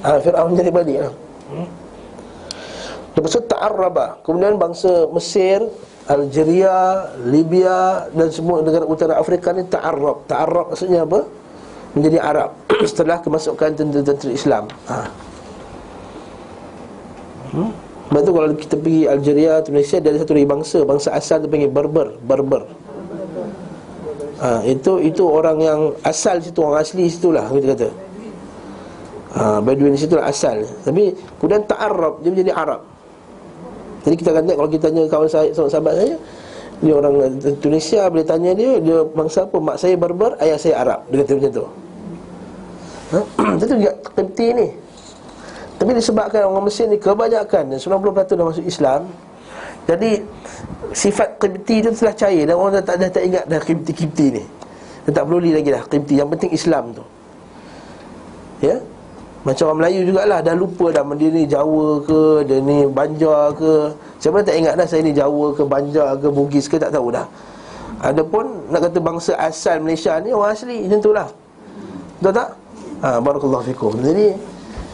Ha, 0.00 0.16
Firaun 0.16 0.56
jadi 0.56 0.72
balik 0.72 0.98
ha. 1.04 1.08
Hmm? 1.52 1.68
Lepas 3.14 3.30
itu 3.34 3.42
Ta'arraba. 3.50 4.22
Kemudian 4.22 4.54
bangsa 4.54 5.10
Mesir 5.10 5.66
Algeria, 6.10 7.06
Libya 7.22 8.10
dan 8.10 8.28
semua 8.34 8.62
negara 8.66 8.82
utara 8.82 9.14
Afrika 9.18 9.54
ni 9.54 9.62
Ta'arrab. 9.66 10.26
Ta'arrab 10.26 10.74
maksudnya 10.74 11.06
apa? 11.06 11.22
Menjadi 11.94 12.18
Arab. 12.22 12.50
Setelah 12.90 13.18
kemasukan 13.22 13.78
tentera-tentera 13.78 14.30
Islam. 14.30 14.64
Ha. 14.90 14.96
hmm? 17.54 17.70
Lepas 18.10 18.22
tu 18.26 18.32
kalau 18.34 18.48
kita 18.58 18.74
pergi 18.74 19.02
Algeria, 19.06 19.62
Tunisia 19.62 20.02
Dia 20.02 20.10
ada 20.10 20.18
satu 20.18 20.34
lagi 20.34 20.48
bangsa. 20.50 20.78
Bangsa 20.82 21.08
asal 21.14 21.42
tu 21.42 21.46
panggil 21.46 21.70
Berber. 21.70 22.18
Berber. 22.18 22.62
Ha, 24.42 24.66
Itu 24.66 24.98
itu 24.98 25.22
orang 25.28 25.60
yang 25.60 25.80
asal 26.00 26.40
situ 26.40 26.64
Orang 26.64 26.80
asli 26.80 27.06
situ 27.06 27.30
lah 27.30 27.46
kita 27.54 27.66
kata. 27.76 27.88
Ha, 29.30 29.42
Bedouin 29.62 29.94
situ 29.94 30.18
lah 30.18 30.26
asal. 30.26 30.66
Tapi 30.82 31.14
kemudian 31.38 31.62
Ta'arrab 31.70 32.18
Dia 32.22 32.30
menjadi 32.34 32.50
Arab 32.50 32.82
jadi 34.00 34.14
kita 34.16 34.28
akan 34.32 34.42
tengok 34.48 34.58
kalau 34.58 34.70
kita 34.72 34.84
tanya 34.88 35.02
kawan 35.08 35.28
saya, 35.28 35.48
sahabat 35.52 35.94
saya 35.96 36.14
Dia 36.80 36.92
orang 36.96 37.12
Tunisia 37.60 38.08
boleh 38.08 38.24
tanya 38.24 38.50
dia 38.56 38.80
Dia 38.80 39.04
bangsa 39.04 39.44
apa? 39.44 39.56
Mak 39.60 39.76
saya 39.76 39.94
berber, 40.00 40.32
ayah 40.40 40.56
saya 40.56 40.74
Arab. 40.80 41.00
Dia 41.12 41.16
kata 41.24 41.32
macam 41.36 41.52
tu. 41.52 41.66
Ha? 43.10 43.18
Itu 43.60 43.74
juga 43.76 43.92
kepti 44.16 44.46
ni. 44.56 44.68
Tapi 45.80 45.90
disebabkan 45.96 46.44
orang 46.44 46.64
Mesir 46.68 46.88
ni 46.88 47.00
kebanyakan 47.00 47.76
90% 47.76 48.36
dah 48.36 48.46
masuk 48.52 48.64
Islam 48.68 49.08
Jadi 49.88 50.20
Sifat 50.92 51.40
kepti 51.40 51.80
tu 51.80 51.88
telah 51.96 52.12
cair 52.12 52.44
Dan 52.44 52.56
orang 52.60 52.80
dah 52.80 52.84
tak, 52.84 52.96
dah 53.00 53.08
tak 53.08 53.24
ingat 53.24 53.44
dah 53.48 53.60
kepti-kepti 53.60 54.26
ni. 54.40 54.44
Dia 55.08 55.10
tak 55.16 55.24
perlu 55.24 55.40
lagi 55.40 55.68
dah 55.72 55.84
kepti 55.84 56.14
Yang 56.20 56.28
penting 56.36 56.50
Islam 56.52 56.84
tu. 56.96 57.04
Ya 58.60 58.76
macam 59.40 59.72
orang 59.72 59.78
Melayu 59.84 60.00
jugalah 60.04 60.44
Dah 60.44 60.52
lupa 60.52 60.92
dah 60.92 61.00
Dia 61.16 61.28
ni 61.32 61.48
Jawa 61.48 62.04
ke 62.04 62.44
Dia 62.44 62.60
ni 62.60 62.84
Banjar 62.84 63.56
ke. 63.56 63.88
Siapa 64.20 64.44
tak 64.44 64.56
ingat 64.60 64.76
dah 64.76 64.84
Saya 64.84 65.00
ni 65.00 65.16
Jawa 65.16 65.56
ke 65.56 65.64
Banjar 65.64 66.20
ke 66.20 66.28
Bugis 66.28 66.68
ke 66.68 66.76
Tak 66.76 66.92
tahu 66.92 67.08
dah. 67.08 67.24
Adapun 68.04 68.68
Nak 68.68 68.80
kata 68.84 68.98
bangsa 69.00 69.32
asal 69.40 69.80
Malaysia 69.80 70.20
ni 70.20 70.36
Orang 70.36 70.52
asli 70.52 70.84
Macam 70.84 71.00
tu 71.00 71.12
lah. 71.16 71.28
Betul 72.20 72.32
tak? 72.36 72.48
Ha, 73.00 73.16
Barakallahu 73.16 73.64
fikum. 73.64 73.96
Jadi 74.04 74.36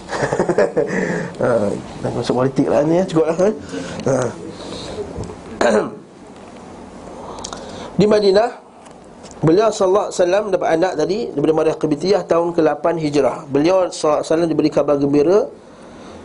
ha, 1.42 1.66
Nak 2.06 2.10
masuk 2.14 2.38
politik 2.38 2.70
lah 2.70 2.86
ni 2.86 3.02
ya 3.02 3.04
Cukup 3.10 3.26
lah 3.26 3.36
ha. 3.42 3.50
Di 7.98 8.06
Madinah 8.06 8.65
Beliau 9.46 9.70
sallallahu 9.70 10.10
alaihi 10.10 10.18
wasallam 10.18 10.44
dapat 10.50 10.68
anak 10.74 10.92
tadi 10.98 11.18
daripada 11.30 11.54
Maryam 11.54 11.78
Qibtiyah 11.78 12.22
tahun 12.26 12.50
ke-8 12.50 12.84
Hijrah. 12.98 13.46
Beliau 13.46 13.86
sallallahu 13.86 14.18
alaihi 14.18 14.26
wasallam 14.26 14.48
diberi 14.50 14.70
kabar 14.74 14.98
gembira 14.98 15.46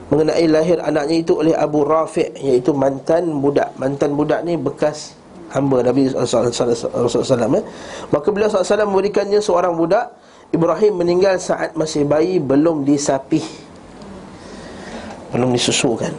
mengenai 0.09 0.49
lahir 0.49 0.81
anaknya 0.81 1.21
itu 1.21 1.37
oleh 1.37 1.53
Abu 1.53 1.85
Rafi' 1.85 2.33
iaitu 2.41 2.73
mantan 2.73 3.29
budak. 3.37 3.77
Mantan 3.77 4.17
budak 4.17 4.41
ni 4.41 4.57
bekas 4.57 5.13
hamba 5.53 5.85
Nabi 5.85 6.09
sallallahu 6.09 6.49
alaihi 6.49 7.21
wasallam. 7.21 7.51
Eh. 7.61 7.63
Maka 8.09 8.27
beliau 8.33 8.49
sallallahu 8.49 8.65
alaihi 8.65 8.73
wasallam 8.73 8.89
memberikannya 8.89 9.39
seorang 9.45 9.73
budak. 9.77 10.05
Ibrahim 10.51 10.93
meninggal 11.05 11.37
saat 11.37 11.77
masih 11.77 12.01
bayi 12.09 12.41
belum 12.41 12.89
disapih. 12.89 13.45
Belum 15.29 15.53
disusukan. 15.53 16.11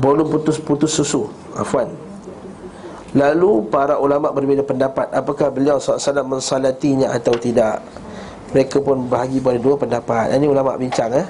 Belum 0.00 0.26
putus-putus 0.32 0.96
susu. 0.96 1.28
Afwan. 1.52 2.11
Lalu 3.12 3.68
para 3.68 4.00
ulama 4.00 4.32
berbeza 4.32 4.64
pendapat 4.64 5.12
Apakah 5.12 5.52
beliau 5.52 5.76
SAW 5.76 6.24
mensalatinya 6.24 7.12
atau 7.12 7.36
tidak? 7.36 7.84
Mereka 8.52 8.80
pun 8.80 9.08
bahagi 9.08 9.40
pada 9.40 9.56
dua 9.60 9.76
pendapat. 9.76 10.32
Ini 10.32 10.48
ulama 10.48 10.76
bincang 10.80 11.12
eh? 11.12 11.28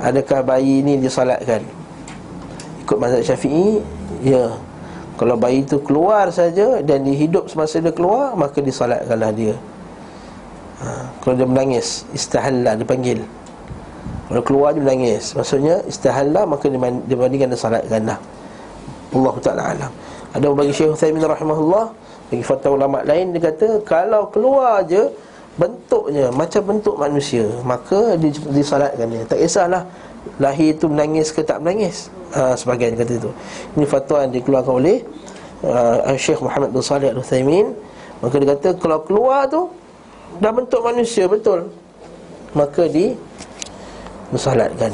Adakah 0.00 0.44
bayi 0.44 0.84
ini 0.84 1.00
disalatkan? 1.00 1.64
Ikut 2.84 2.96
mazhab 3.00 3.24
syafi'i 3.24 3.80
Ya. 4.24 4.60
Kalau 5.16 5.34
bayi 5.40 5.66
itu 5.66 5.82
keluar 5.82 6.30
saja 6.30 6.78
Dan 6.84 7.02
dihidup 7.02 7.50
semasa 7.50 7.80
dia 7.80 7.92
keluar 7.92 8.36
Maka 8.36 8.60
disalatkanlah 8.60 9.32
dia. 9.32 9.56
Ha, 10.84 10.88
Kalau 11.24 11.34
dia 11.34 11.48
menangis 11.48 12.04
Istahallah 12.12 12.76
dipanggil. 12.76 13.24
Kalau 14.28 14.42
keluar 14.44 14.76
dia 14.76 14.84
menangis 14.84 15.32
Maksudnya 15.32 15.80
istahallah 15.88 16.44
Maka 16.44 16.68
dibandingkan 17.08 17.56
disalatkanlah 17.56 18.20
Allah 19.08 19.34
Ta'ala 19.40 19.62
alam 19.72 19.92
ada 20.36 20.52
bagi 20.52 20.72
Syekh 20.76 20.92
Uthaymin 20.92 21.24
rahimahullah 21.24 21.88
Bagi 22.28 22.44
fatwa 22.44 22.76
ulama 22.76 22.98
lain 23.04 23.32
Dia 23.32 23.48
kata 23.48 23.80
Kalau 23.88 24.28
keluar 24.28 24.84
je 24.84 25.08
Bentuknya 25.56 26.28
Macam 26.28 26.62
bentuk 26.68 27.00
manusia 27.00 27.48
Maka 27.64 28.20
disalatkan 28.52 29.08
dia. 29.08 29.24
Tak 29.24 29.40
kisahlah 29.40 29.88
Lahir 30.36 30.76
tu 30.76 30.92
menangis 30.92 31.32
ke 31.32 31.40
tak 31.40 31.64
menangis. 31.64 32.12
Ha, 32.36 32.52
Sebagian 32.52 32.92
kata 32.92 33.16
itu 33.16 33.30
Ini 33.80 33.86
fatwa 33.88 34.20
yang 34.28 34.32
dikeluarkan 34.36 34.74
oleh 34.76 35.00
uh, 35.64 36.12
Syekh 36.20 36.44
Muhammad 36.44 36.76
bin 36.76 36.84
Salih 36.84 37.08
Al-Uthaymin 37.16 37.72
Maka 38.20 38.34
dia 38.36 38.48
kata 38.52 38.68
kalau 38.76 39.00
keluar 39.08 39.48
tu 39.48 39.72
Dah 40.44 40.52
bentuk 40.52 40.84
manusia 40.84 41.24
betul. 41.24 41.72
Maka 42.52 42.84
di 42.84 43.16
Disalatkan 44.28 44.92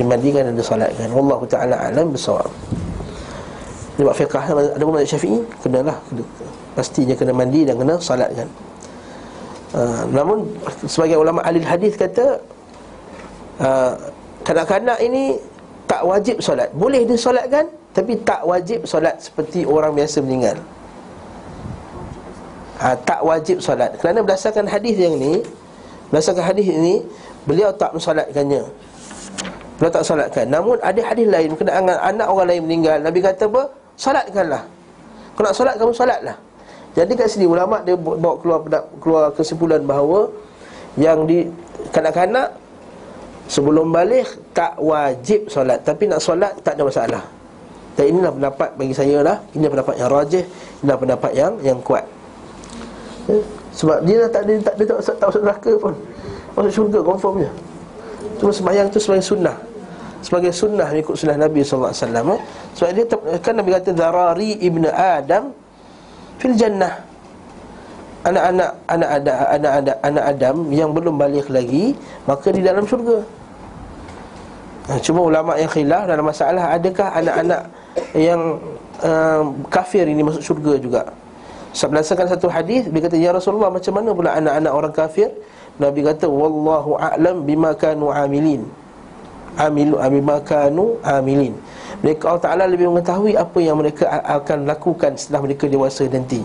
Dimandikan 0.00 0.48
dan 0.48 0.56
disalatkan 0.56 1.12
Wallahu 1.12 1.44
ta'ala 1.44 1.92
alam 1.92 2.16
bersawab 2.16 2.48
Dia 3.94 4.02
buat 4.06 4.16
fiqah. 4.18 4.44
Ada 4.50 4.82
pun 4.82 4.98
syafi'i 5.02 5.38
Kenalah. 5.62 5.96
Pastinya 6.74 7.14
kena 7.14 7.30
mandi 7.30 7.62
dan 7.62 7.78
kena 7.78 7.94
salatkan 8.02 8.50
uh, 9.74 10.02
Namun 10.10 10.50
Sebagai 10.90 11.22
ulama 11.22 11.38
ahli 11.46 11.62
hadis 11.62 11.94
kata 11.94 12.42
uh, 13.62 13.94
Kanak-kanak 14.42 14.98
ini 14.98 15.38
Tak 15.86 16.02
wajib 16.02 16.42
solat 16.42 16.74
Boleh 16.74 17.06
disolatkan 17.06 17.70
Tapi 17.94 18.18
tak 18.26 18.42
wajib 18.42 18.82
solat 18.90 19.22
Seperti 19.22 19.62
orang 19.62 19.94
biasa 19.94 20.18
meninggal. 20.18 20.58
Ha, 22.82 22.98
tak 23.06 23.22
wajib 23.22 23.62
solat 23.62 23.94
kerana 24.02 24.20
berdasarkan 24.20 24.66
hadis 24.66 24.98
yang 24.98 25.14
ni 25.14 25.40
berdasarkan 26.10 26.42
hadis 26.42 26.66
ini 26.68 27.06
beliau 27.46 27.70
tak 27.70 27.94
mensolatkannya 27.94 28.66
beliau 29.78 29.92
tak 29.94 30.04
solatkan 30.04 30.50
namun 30.50 30.76
ada 30.82 31.00
hadis 31.06 31.24
lain 31.24 31.54
dengan 31.54 31.96
anak 32.02 32.26
orang 32.26 32.50
lain 32.50 32.62
meninggal. 32.66 32.98
Nabi 32.98 33.22
kata 33.22 33.46
apa 33.46 33.72
solatkanlah. 33.98 34.62
Kalau 35.34 35.46
nak 35.50 35.56
solat 35.56 35.74
kamu 35.78 35.92
solatlah. 35.94 36.36
Jadi 36.94 37.12
kat 37.18 37.26
sini 37.26 37.46
ulama 37.50 37.82
dia 37.82 37.98
bawa 37.98 38.38
keluar 38.38 38.58
keluar 39.02 39.22
kesimpulan 39.34 39.82
bahawa 39.82 40.30
yang 40.94 41.26
di 41.26 41.50
kanak-kanak 41.90 42.54
sebelum 43.50 43.90
balik 43.90 44.30
tak 44.54 44.78
wajib 44.78 45.50
solat. 45.50 45.82
Tapi 45.82 46.06
nak 46.06 46.22
solat 46.22 46.54
tak 46.62 46.78
ada 46.78 46.86
masalah. 46.86 47.22
Dan 47.94 48.14
inilah 48.14 48.30
pendapat 48.30 48.68
bagi 48.78 48.94
saya 48.94 49.22
lah. 49.22 49.36
Ini 49.54 49.66
pendapat 49.70 49.94
yang 49.98 50.10
rajih. 50.10 50.44
Inilah 50.82 50.98
pendapat 50.98 51.30
yang 51.34 51.52
yang 51.62 51.78
kuat. 51.82 52.06
Eh, 53.30 53.42
sebab 53.74 54.06
dia 54.06 54.26
dah 54.26 54.30
tak 54.30 54.42
ada 54.46 54.52
tak 54.62 54.74
ada 54.78 54.84
tak, 54.86 54.96
tak, 55.02 55.14
tak 55.18 55.26
masuk 55.30 55.42
neraka 55.42 55.72
pun. 55.78 55.94
Masuk 56.54 56.72
syurga 56.74 56.98
confirmnya. 57.02 57.50
Cuma 58.38 58.50
sembahyang 58.54 58.86
tu 58.90 58.98
sebagai 59.02 59.26
sunnah. 59.26 59.56
Sebagai 60.24 60.56
sunnah 60.56 60.88
ikut 60.96 61.20
sunnah 61.20 61.36
Nabi 61.36 61.60
sallallahu 61.60 61.92
alaihi 61.92 62.04
wasallam. 62.08 62.26
Eh. 62.32 62.40
Sebab 62.72 62.90
dia 62.96 63.04
kan 63.44 63.54
Nabi 63.60 63.70
kata 63.76 63.90
zarari 63.92 64.50
ibnu 64.56 64.88
Adam 64.88 65.52
fil 66.40 66.56
jannah. 66.56 67.04
Anak-anak 68.24 68.70
anak 68.88 69.10
ada 69.20 69.32
anak 69.52 69.72
ada 69.84 69.92
anak 70.00 70.24
Adam 70.32 70.56
yang 70.72 70.96
belum 70.96 71.20
balik 71.20 71.52
lagi 71.52 71.92
maka 72.24 72.48
di 72.48 72.64
dalam 72.64 72.88
syurga. 72.88 73.20
Ha, 74.88 74.96
cuma 75.00 75.20
ulama 75.28 75.60
yang 75.60 75.68
khilaf 75.68 76.08
dalam 76.08 76.24
masalah 76.24 76.72
adakah 76.72 77.08
anak-anak 77.20 77.68
yang 78.16 78.56
uh, 79.04 79.44
kafir 79.68 80.08
ini 80.08 80.24
masuk 80.24 80.40
syurga 80.40 80.72
juga. 80.80 81.02
Berdasarkan 81.76 82.32
satu 82.32 82.48
hadis 82.48 82.88
dia 82.88 83.00
kata 83.04 83.16
ya 83.20 83.36
Rasulullah 83.36 83.68
macam 83.68 83.92
mana 83.92 84.16
pula 84.16 84.32
anak-anak 84.40 84.72
orang 84.72 84.94
kafir? 84.96 85.28
Nabi 85.76 86.00
kata 86.00 86.24
wallahu 86.24 86.96
a'lam 86.96 87.44
bima 87.44 87.76
kanu 87.76 88.08
amilin. 88.08 88.64
Amilu 89.54 89.96
bima 90.10 90.42
kanu 90.42 90.98
amilin. 91.06 91.54
Mereka 92.02 92.26
Allah 92.26 92.42
Taala 92.42 92.64
lebih 92.66 92.90
mengetahui 92.90 93.38
apa 93.38 93.58
yang 93.62 93.78
mereka 93.78 94.10
akan 94.10 94.66
lakukan 94.66 95.14
setelah 95.14 95.46
mereka 95.46 95.70
dewasa 95.70 96.04
nanti. 96.10 96.42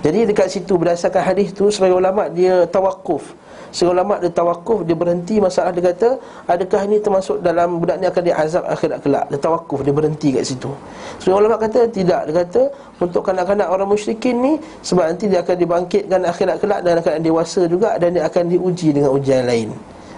Jadi 0.00 0.30
dekat 0.30 0.48
situ 0.48 0.78
berdasarkan 0.78 1.22
hadis 1.22 1.50
tu 1.52 1.68
sebagai 1.68 1.98
ulama 1.98 2.30
dia 2.30 2.64
tawakuf. 2.70 3.34
Seorang 3.68 4.00
ulama 4.00 4.14
dia 4.16 4.32
tawakuf 4.32 4.80
Dia 4.88 4.96
berhenti 4.96 5.36
masalah 5.36 5.76
dia 5.76 5.92
kata 5.92 6.16
Adakah 6.48 6.88
ini 6.88 7.04
termasuk 7.04 7.44
dalam 7.44 7.76
budak 7.76 8.00
ni 8.00 8.08
akan 8.08 8.22
diazab 8.24 8.64
akhirat 8.64 8.98
kelak 9.04 9.24
Dia 9.28 9.38
tawakuf 9.40 9.84
dia 9.84 9.92
berhenti 9.92 10.32
kat 10.32 10.44
situ 10.48 10.72
Seorang 11.20 11.44
ulama 11.44 11.56
kata 11.60 11.84
tidak 11.92 12.32
Dia 12.32 12.34
kata 12.44 12.62
untuk 12.96 13.20
kanak-kanak 13.28 13.68
orang 13.68 13.88
musyrikin 13.92 14.40
ni 14.40 14.52
Sebab 14.80 15.12
nanti 15.12 15.28
dia 15.28 15.44
akan 15.44 15.56
dibangkitkan 15.60 16.20
akhirat 16.24 16.56
kelak 16.64 16.80
Dan 16.80 16.96
akan 16.96 17.20
dewasa 17.20 17.68
juga 17.68 18.00
Dan 18.00 18.16
dia 18.16 18.24
akan 18.24 18.44
diuji 18.48 18.88
dengan 18.96 19.12
ujian 19.12 19.44
lain 19.44 19.68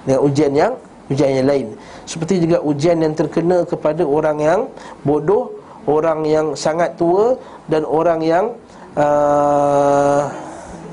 Dengan 0.06 0.20
ujian 0.22 0.52
yang 0.54 0.72
ujian 1.10 1.42
yang 1.42 1.49
lain 1.50 1.66
Seperti 2.10 2.42
juga 2.42 2.58
ujian 2.58 2.98
yang 2.98 3.14
terkena 3.14 3.62
kepada 3.62 4.02
orang 4.02 4.42
yang 4.42 4.60
bodoh 5.06 5.54
Orang 5.86 6.26
yang 6.26 6.58
sangat 6.58 6.99
tua 6.99 7.38
Dan 7.70 7.86
orang 7.86 8.18
yang 8.18 8.50
uh, 8.99 10.26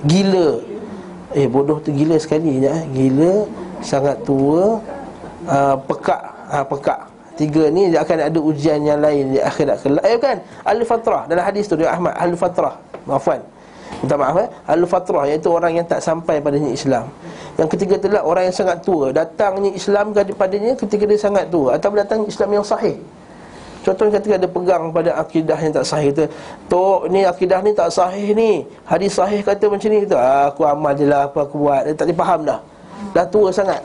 Gila. 0.06 0.62
Eh 1.34 1.49
bodoh 1.49 1.82
tu 1.82 1.89
gila 1.89 2.21
sekali 2.21 2.62
eh. 2.62 2.86
Gila 2.93 3.49
Sangat 3.82 4.21
tua 4.21 4.77
uh, 5.49 5.75
Pekak. 5.89 6.21
Uh, 6.53 6.65
Pekak. 6.69 6.99
Tiga 7.34 7.69
ni 7.73 7.89
dia 7.89 8.06
akan 8.06 8.17
ada 8.30 8.39
ujian 8.41 8.77
yang 8.86 9.01
lain 9.01 9.34
Di 9.34 9.39
akhirat 9.41 9.82
kelak. 9.82 10.06
Eh 10.06 10.21
kan 10.21 10.38
Al-Fatrah. 10.69 11.25
Dalam 11.25 11.41
hadis 11.41 11.65
tu 11.65 11.73
dia 11.73 11.89
Ahmad 11.89 12.13
Al-Fatrah. 12.13 12.77
Maafan 13.10 13.41
Minta 14.06 14.13
maaf 14.13 14.38
eh. 14.38 14.49
Al-Fatrah 14.69 15.25
Iaitu 15.34 15.49
orang 15.49 15.82
yang 15.82 15.86
tak 15.89 16.06
sampai 16.06 16.38
padanya 16.38 16.69
Islam 16.69 17.10
Yang 17.58 17.70
ketiga 17.76 17.93
adalah 17.98 18.22
Orang 18.24 18.43
yang 18.48 18.56
sangat 18.56 18.86
tua 18.86 19.10
Datangnya 19.10 19.74
Islam 19.74 20.13
kepadanya 20.13 20.78
Ketika 20.78 21.04
dia 21.10 21.20
sangat 21.20 21.50
tua 21.50 21.76
Atau 21.76 21.91
datang 21.98 22.24
Islam 22.30 22.62
yang 22.62 22.65
sahih. 22.65 22.98
Contohnya 23.88 24.20
ketika 24.20 24.36
dia 24.36 24.52
pegang 24.52 24.91
pada 24.91 25.15
akidah 25.15 25.56
yang 25.56 25.72
tak 25.72 25.88
sahih 25.88 26.12
tu 26.12 26.28
Tok 26.67 27.08
ni 27.08 27.24
akidah 27.24 27.63
ni 27.63 27.72
tak 27.72 27.88
sahih 27.88 28.36
ni. 28.36 28.67
Hadis 28.84 29.15
sahih 29.15 29.39
kata 29.39 29.72
macam 29.72 29.88
ni. 29.88 30.04
Tu 30.04 30.12
ah, 30.12 30.52
Aku 30.52 30.67
amal 30.67 30.91
je 30.91 31.08
lah 31.08 31.32
apa 31.32 31.48
aku 31.48 31.63
buat. 31.63 31.88
Dia 31.88 31.96
tak 31.96 32.12
faham 32.12 32.43
dah. 32.43 32.60
Dah 33.15 33.24
tua 33.24 33.48
sangat. 33.48 33.80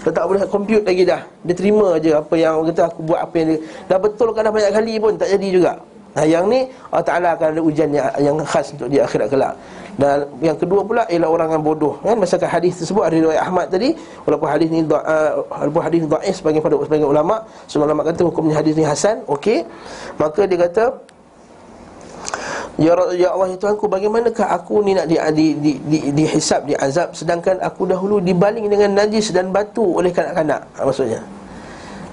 Dia 0.00 0.08
tak 0.08 0.24
boleh 0.24 0.48
compute 0.48 0.80
lagi 0.88 1.04
dah. 1.04 1.20
Dia 1.44 1.52
terima 1.52 2.00
je 2.00 2.16
apa 2.16 2.32
yang 2.32 2.64
kata 2.72 2.88
aku 2.88 3.00
buat 3.04 3.20
apa 3.20 3.34
yang 3.36 3.46
dia 3.52 3.58
Dah 3.92 3.98
betul 4.00 4.32
kan 4.32 4.48
dah 4.48 4.52
banyak 4.56 4.72
kali 4.72 4.94
pun 4.96 5.12
tak 5.20 5.28
jadi 5.36 5.48
juga. 5.52 5.72
Nah 6.16 6.24
yang 6.24 6.44
ni 6.48 6.68
Allah 6.88 7.04
Ta'ala 7.04 7.28
akan 7.36 7.46
ada 7.52 7.60
ujian 7.60 7.88
yang, 7.92 8.08
yang 8.20 8.36
khas 8.44 8.72
untuk 8.72 8.88
dia 8.88 9.04
akhirat 9.04 9.28
kelak 9.32 9.52
dan 9.92 10.24
yang 10.40 10.56
kedua 10.56 10.80
pula 10.88 11.04
ialah 11.04 11.28
orang 11.28 11.48
yang 11.52 11.62
bodoh 11.64 12.00
kan? 12.00 12.16
Masalah 12.16 12.48
hadis 12.48 12.80
tersebut 12.80 13.04
ada 13.04 13.12
riwayat 13.12 13.44
Ahmad 13.44 13.68
tadi. 13.68 13.92
Walaupun 14.24 14.48
hadis 14.48 14.68
ni 14.72 14.80
uh, 14.88 15.44
walaupun 15.52 15.82
hadis 15.84 16.00
dhaif 16.08 16.34
sebagai 16.40 16.60
pada 16.64 16.80
sebagai 16.80 17.06
ulama 17.08 17.44
semua 17.68 17.84
ulama 17.92 18.02
kata 18.08 18.24
hukumnya 18.24 18.56
hadis 18.56 18.72
ni 18.72 18.84
hasan 18.88 19.20
okey. 19.28 19.68
Maka 20.16 20.48
dia 20.48 20.58
kata 20.64 20.84
Ya, 22.80 22.96
ya 23.12 23.36
Allah 23.36 23.52
ya 23.52 23.60
Tuhanku 23.60 23.84
bagaimanakah 23.84 24.48
aku 24.48 24.80
ni 24.80 24.96
nak 24.96 25.04
di, 25.04 25.20
di, 25.36 25.46
di, 25.60 25.72
di, 25.84 25.98
dihisap, 26.16 26.64
diazab? 26.64 27.12
Sedangkan 27.12 27.60
aku 27.60 27.84
dahulu 27.84 28.16
dibaling 28.16 28.64
dengan 28.64 28.96
najis 28.96 29.28
dan 29.28 29.52
batu 29.52 29.84
oleh 30.00 30.08
kanak-kanak. 30.08 30.64
Ha, 30.80 30.88
Maksudnya. 30.88 31.20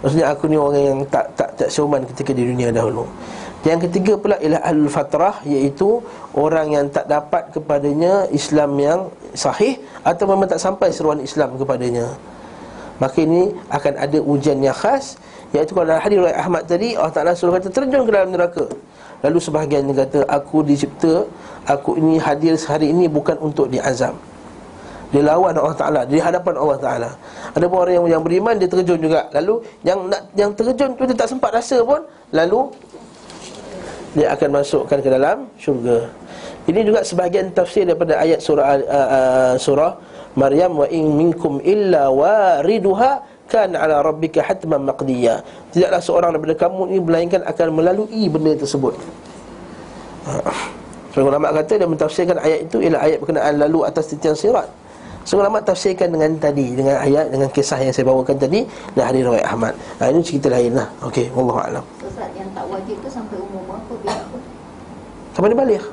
Maksudnya 0.03 0.27
aku 0.27 0.51
ni 0.51 0.59
orang 0.59 0.83
yang 0.83 0.99
tak 1.07 1.31
tak 1.39 1.55
tak 1.55 1.71
siuman 1.71 2.03
ketika 2.11 2.35
di 2.35 2.43
dunia 2.43 2.75
dahulu. 2.75 3.07
Yang 3.63 3.87
ketiga 3.87 4.15
pula 4.15 4.35
ialah 4.39 4.63
al-fatrah 4.67 5.35
iaitu 5.43 5.99
orang 6.37 6.67
yang 6.69 6.85
tak 6.89 7.09
dapat 7.09 7.49
kepadanya 7.49 8.29
Islam 8.29 8.77
yang 8.77 8.99
sahih 9.33 9.81
atau 10.05 10.29
memang 10.29 10.45
tak 10.49 10.61
sampai 10.61 10.93
seruan 10.93 11.21
Islam 11.21 11.57
kepadanya. 11.57 12.13
Maka 12.99 13.23
ini 13.23 13.55
akan 13.71 13.93
ada 13.95 14.19
ujian 14.19 14.59
yang 14.59 14.75
khas 14.75 15.15
iaitu 15.55 15.71
kalau 15.73 15.87
dalam 15.89 16.03
hadis 16.03 16.19
Ahmad 16.35 16.67
tadi 16.67 16.93
Allah 16.93 17.13
Taala 17.15 17.31
suruh 17.33 17.55
kata 17.55 17.71
terjun 17.71 18.03
ke 18.05 18.11
dalam 18.11 18.29
neraka. 18.29 18.67
Lalu 19.23 19.39
sebahagian 19.39 19.87
dia 19.89 20.05
kata 20.05 20.19
aku 20.27 20.63
dicipta 20.63 21.25
aku 21.65 21.95
ini 21.97 22.19
hadir 22.19 22.55
sehari 22.59 22.91
ini 22.91 23.07
bukan 23.07 23.39
untuk 23.39 23.71
diazab. 23.71 24.13
Dia 25.09 25.25
lawan 25.25 25.57
Allah 25.57 25.73
Taala 25.73 26.01
di 26.05 26.21
hadapan 26.21 26.53
Allah 26.53 26.77
Taala. 26.77 27.09
Ada 27.57 27.65
pun 27.65 27.81
orang 27.81 27.95
yang, 27.97 28.19
yang 28.19 28.21
beriman 28.21 28.53
dia 28.61 28.69
terjun 28.69 28.99
juga. 29.01 29.25
Lalu 29.33 29.65
yang 29.81 30.05
nak 30.05 30.21
yang 30.37 30.53
terjun 30.53 30.93
tu 30.93 31.03
dia 31.09 31.17
tak 31.17 31.33
sempat 31.33 31.49
rasa 31.49 31.81
pun 31.81 32.05
lalu 32.29 32.69
dia 34.17 34.33
akan 34.33 34.49
masukkan 34.61 34.97
ke 34.97 35.09
dalam 35.09 35.45
syurga. 35.59 36.09
Ini 36.69 36.81
juga 36.85 37.01
sebahagian 37.01 37.53
tafsir 37.53 37.85
daripada 37.85 38.17
ayat 38.17 38.39
surah 38.41 38.65
uh, 38.65 39.09
uh, 39.17 39.53
surah 39.57 39.97
Maryam 40.37 40.77
wa 40.81 40.87
in 40.89 41.05
minkum 41.17 41.57
illa 41.65 42.09
wariduha 42.13 43.21
kan 43.49 43.73
ala 43.73 44.05
rabbika 44.05 44.45
hatman 44.45 44.85
maqdiya. 44.85 45.41
Tidaklah 45.73 46.01
seorang 46.01 46.29
daripada 46.37 46.55
kamu 46.69 46.81
ini 46.93 46.99
melainkan 47.01 47.41
akan 47.41 47.67
melalui 47.73 48.29
benda 48.29 48.53
tersebut. 48.53 48.93
So, 51.09 51.25
ulama 51.25 51.49
kata 51.49 51.81
dia 51.81 51.89
mentafsirkan 51.89 52.37
ayat 52.37 52.69
itu 52.69 52.77
ialah 52.85 53.01
ayat 53.01 53.17
berkenaan 53.17 53.57
lalu 53.57 53.81
atas 53.89 54.13
titian 54.13 54.37
sirat. 54.37 54.69
So, 55.25 55.41
ulama 55.41 55.57
tafsirkan 55.57 56.13
dengan 56.13 56.37
tadi 56.37 56.77
dengan 56.77 57.01
ayat 57.01 57.33
dengan 57.33 57.49
kisah 57.49 57.81
yang 57.81 57.89
saya 57.89 58.05
bawakan 58.05 58.37
tadi 58.37 58.61
dan 58.93 59.09
hadis 59.09 59.25
riwayat 59.25 59.45
Ahmad. 59.49 59.73
Ha, 59.97 60.13
ini 60.13 60.21
cerita 60.21 60.53
lain 60.53 60.77
lah. 60.77 60.87
Okey, 61.09 61.33
wallahu 61.33 61.57
a'lam. 61.57 61.83
Ustaz 62.05 62.29
yang 62.37 62.49
tak 62.53 62.65
wajib 62.69 62.95
tu 63.01 63.09
sampai 63.09 63.41
umur? 63.41 63.58
Sampai 65.33 65.49
dia 65.53 65.59
balik. 65.59 65.83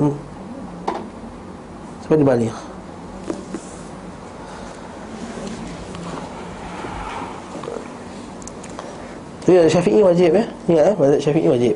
Hmm. 0.00 0.16
Sampai 2.02 2.16
dia 2.18 2.28
balik. 2.28 2.54
Ya 9.50 9.66
Syafi'i 9.66 9.98
wajib 9.98 10.30
ya. 10.30 10.44
Ingat 10.70 10.84
eh, 10.86 10.94
mazhab 10.94 11.20
Syafi'i 11.26 11.48
wajib. 11.50 11.74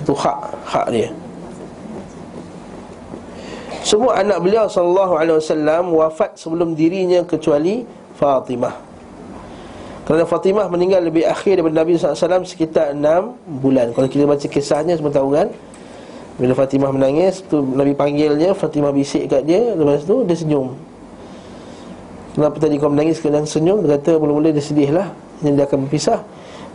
Itu 0.00 0.12
hak 0.16 0.38
hak 0.64 0.86
dia. 0.88 1.08
Semua 3.84 4.20
anak 4.20 4.40
beliau 4.40 4.64
sallallahu 4.68 5.16
alaihi 5.16 5.36
wasallam 5.36 5.84
wafat 5.92 6.36
sebelum 6.40 6.72
dirinya 6.72 7.24
kecuali 7.24 7.84
Fatimah. 8.16 8.87
Kerana 10.08 10.24
Fatimah 10.24 10.72
meninggal 10.72 11.04
lebih 11.04 11.28
akhir 11.28 11.60
daripada 11.60 11.84
Nabi 11.84 12.00
SAW 12.00 12.48
sekitar 12.48 12.96
6 12.96 13.60
bulan. 13.60 13.92
Kalau 13.92 14.08
kita 14.08 14.24
baca 14.24 14.46
kisahnya 14.48 14.96
semua 14.96 15.12
tahu 15.12 15.36
kan? 15.36 15.52
Bila 16.40 16.56
Fatimah 16.56 16.88
menangis 16.96 17.44
tu 17.44 17.60
Nabi 17.60 17.92
panggil 17.92 18.40
dia, 18.40 18.56
Fatimah 18.56 18.88
bisik 18.88 19.28
kat 19.28 19.44
dia. 19.44 19.76
Lepas 19.76 20.08
tu 20.08 20.24
dia 20.24 20.32
senyum. 20.32 20.72
Kenapa 22.32 22.56
tadi 22.56 22.80
kau 22.80 22.88
menangis 22.88 23.20
kemudian 23.20 23.44
senyum? 23.44 23.84
Dia 23.84 24.00
kata 24.00 24.16
mula-mula 24.16 24.48
dia 24.48 24.64
sedih 24.64 24.96
lah. 24.96 25.12
Dia 25.44 25.68
akan 25.68 25.84
berpisah. 25.84 26.24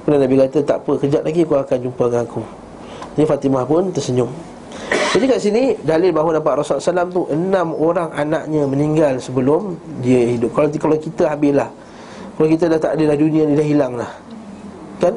Kemudian 0.06 0.22
Nabi 0.30 0.36
kata 0.38 0.58
tak 0.62 0.78
apa 0.86 0.93
kejap 1.02 1.22
lagi 1.26 1.41
kau 1.41 1.58
akan 1.58 1.78
jumpa 1.89 2.04
dengan 2.13 2.24
aku. 2.30 2.43
Jadi 3.17 3.26
Fatimah 3.26 3.65
pun 3.65 3.89
tersenyum. 3.89 4.30
Jadi 5.10 5.26
kat 5.26 5.39
sini 5.41 5.74
dalil 5.82 6.13
bahawa 6.13 6.38
nampak 6.38 6.62
Rasulullah 6.62 7.02
SAW 7.02 7.10
tu 7.10 7.22
enam 7.34 7.74
orang 7.82 8.13
anaknya 8.13 8.62
meninggal 8.69 9.17
sebelum 9.17 9.74
dia 10.06 10.22
hidup. 10.38 10.54
Kalau 10.54 10.69
kalau 10.69 10.98
kita 11.02 11.34
habislah. 11.34 11.74
Kalau 12.34 12.48
kita 12.50 12.65
dah 12.65 12.80
tak 12.82 12.91
ada 12.98 13.04
dah 13.13 13.17
dunia 13.17 13.43
ni 13.46 13.54
dah 13.54 13.67
hilang 13.67 13.93
lah. 13.93 14.12
Kan? 14.98 15.13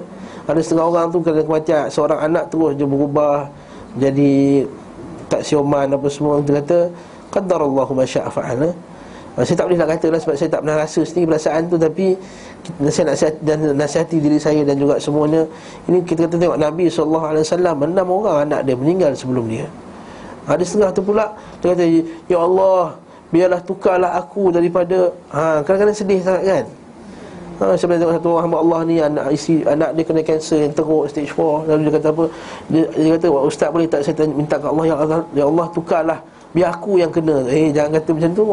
Ada 0.47 0.61
setengah 0.63 0.87
orang 0.87 1.07
tu 1.11 1.19
kena 1.25 1.43
kematian. 1.43 1.89
Seorang 1.89 2.21
anak 2.23 2.53
terus 2.53 2.77
dia 2.77 2.87
berubah 2.87 3.49
jadi 3.97 4.63
tak 5.27 5.43
sioman 5.43 5.91
apa 5.91 6.07
semua. 6.13 6.39
Dia 6.45 6.61
kata 6.61 6.79
qadarallahu 7.33 7.93
ma 7.97 8.05
syaa 8.05 8.29
fa'ala. 8.29 8.71
Saya 9.37 9.53
tak 9.53 9.69
boleh 9.69 9.77
nak 9.77 9.91
kata 9.97 10.07
lah 10.09 10.21
sebab 10.23 10.35
saya 10.41 10.49
tak 10.49 10.61
pernah 10.65 10.77
rasa 10.81 11.01
sendiri 11.05 11.27
perasaan 11.29 11.63
tu. 11.69 11.77
Tapi 11.77 12.07
saya 12.89 13.05
nasihat, 13.13 13.35
dan 13.45 13.59
nasihati 13.77 14.17
diri 14.17 14.39
saya 14.41 14.65
dan 14.65 14.81
juga 14.81 14.97
semuanya. 14.97 15.45
Ini 15.89 15.99
kita 16.09 16.25
kata 16.25 16.41
tengok 16.41 16.57
Nabi 16.57 16.89
SAW 16.89 17.37
Enam 17.85 18.07
orang 18.09 18.49
anak 18.49 18.61
dia 18.65 18.73
meninggal 18.73 19.13
sebelum 19.13 19.45
dia. 19.49 19.69
Ada 20.47 20.63
setengah 20.63 20.91
tu 20.95 21.03
pula 21.03 21.27
Dia 21.59 21.75
kata 21.75 21.85
Ya 22.31 22.39
Allah 22.39 22.95
Biarlah 23.35 23.61
tukarlah 23.67 24.15
aku 24.15 24.55
daripada 24.55 25.11
ha, 25.35 25.59
Kadang-kadang 25.67 25.99
sedih 25.99 26.23
sangat 26.23 26.43
kan 26.47 26.65
ha, 27.61 27.75
Sebenarnya 27.77 28.03
tengok 28.07 28.17
satu 28.21 28.29
orang 28.33 28.45
hamba 28.49 28.59
Allah 28.63 28.81
ni 28.89 28.97
Anak 29.01 29.27
isi 29.33 29.55
anak 29.65 29.91
dia 29.97 30.05
kena 30.05 30.23
kanser 30.25 30.59
yang 30.69 30.75
teruk 30.77 31.05
Stage 31.09 31.33
4 31.33 31.69
Lalu 31.69 31.81
dia 31.85 31.93
kata 31.97 32.09
apa? 32.13 32.25
Dia, 32.73 32.85
dia 32.93 33.11
kata 33.17 33.27
Ustaz 33.33 33.69
boleh 33.73 33.87
tak 33.89 34.01
saya 34.05 34.25
minta 34.29 34.57
ke 34.61 34.67
Allah? 34.67 34.85
Ya 34.85 34.95
Allah, 34.97 35.21
ya 35.33 35.45
Allah 35.47 35.67
tukarlah. 35.73 36.19
Biar 36.57 36.69
aku 36.73 36.97
yang 36.97 37.13
kena. 37.13 37.45
Eh 37.53 37.69
jangan 37.75 38.01
kata 38.01 38.11
macam 38.17 38.31
tu. 38.33 38.45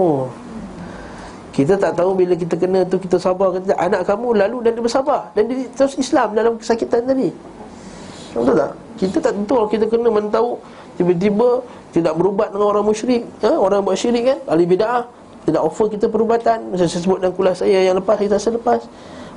Kita 1.53 1.73
tak 1.77 1.93
tahu 1.93 2.11
bila 2.17 2.33
kita 2.33 2.55
kena 2.57 2.81
tu 2.83 2.97
kita 2.97 3.15
sabar 3.21 3.53
kata 3.53 3.77
anak 3.77 4.01
kamu 4.09 4.27
lalu 4.41 4.57
dan 4.65 4.71
dia 4.73 4.83
bersabar. 4.83 5.21
Dan 5.37 5.47
dia 5.47 5.69
terus 5.77 5.95
Islam 5.95 6.33
dalam 6.33 6.57
kesakitan 6.57 7.05
tadi. 7.05 7.29
Betul 8.33 8.55
tak? 8.57 8.71
Kita 8.97 9.17
tak 9.21 9.33
tentu 9.37 9.53
kalau 9.61 9.69
kita 9.69 9.85
kena 9.85 10.09
mentau 10.09 10.57
tiba-tiba 10.97 11.61
tidak 11.93 12.13
berubat 12.17 12.49
dengan 12.49 12.67
orang 12.73 12.85
musyrik. 12.89 13.23
Ha? 13.45 13.53
Orang 13.53 13.85
buat 13.85 13.97
syirik 13.97 14.23
kan? 14.25 14.39
Ahli 14.49 14.65
bida'ah 14.65 15.05
Tidak 15.43 15.59
offer 15.59 15.91
kita 15.91 16.07
perubatan. 16.07 16.71
Macam 16.71 16.85
saya 16.87 17.01
sebut 17.03 17.19
dalam 17.19 17.35
kuliah 17.35 17.55
saya 17.55 17.79
yang 17.83 17.95
lepas 17.99 18.15
Kita 18.15 18.39
selepas. 18.39 18.83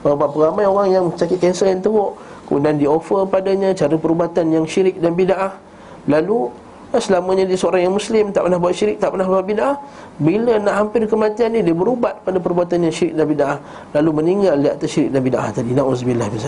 Berapa 0.07 0.53
ramai 0.53 0.69
orang 0.69 0.88
yang 0.92 1.05
sakit 1.11 1.42
kanser 1.42 1.73
yang 1.73 1.83
teruk 1.83 2.14
Kemudian 2.47 2.79
di 2.79 2.87
offer 2.87 3.27
padanya 3.27 3.75
Cara 3.75 3.99
perubatan 3.99 4.53
yang 4.55 4.64
syirik 4.69 5.03
dan 5.03 5.19
bida'ah 5.19 5.57
Lalu 6.07 6.53
ha, 6.95 7.03
Selamanya 7.03 7.42
dia 7.42 7.59
seorang 7.59 7.90
yang 7.90 7.95
muslim 7.97 8.31
Tak 8.31 8.47
pernah 8.47 8.59
buat 8.61 8.75
syirik 8.77 9.03
Tak 9.03 9.11
pernah 9.11 9.27
buat 9.27 9.42
bida'ah 9.42 9.77
Bila 10.21 10.62
nak 10.62 10.75
hampir 10.79 11.03
kematian 11.11 11.59
ni 11.59 11.61
Dia 11.66 11.75
berubat 11.75 12.23
pada 12.23 12.38
perbuatan 12.38 12.87
yang 12.87 12.95
syirik 12.95 13.19
dan 13.19 13.27
bida'ah 13.27 13.59
Lalu 13.99 14.11
meninggal 14.14 14.55
di 14.61 14.69
atas 14.71 14.88
syirik 14.95 15.11
dan 15.11 15.21
bida'ah 15.27 15.51
tadi. 15.51 15.71
Na'udzubillah 15.75 16.29
bin 16.31 16.40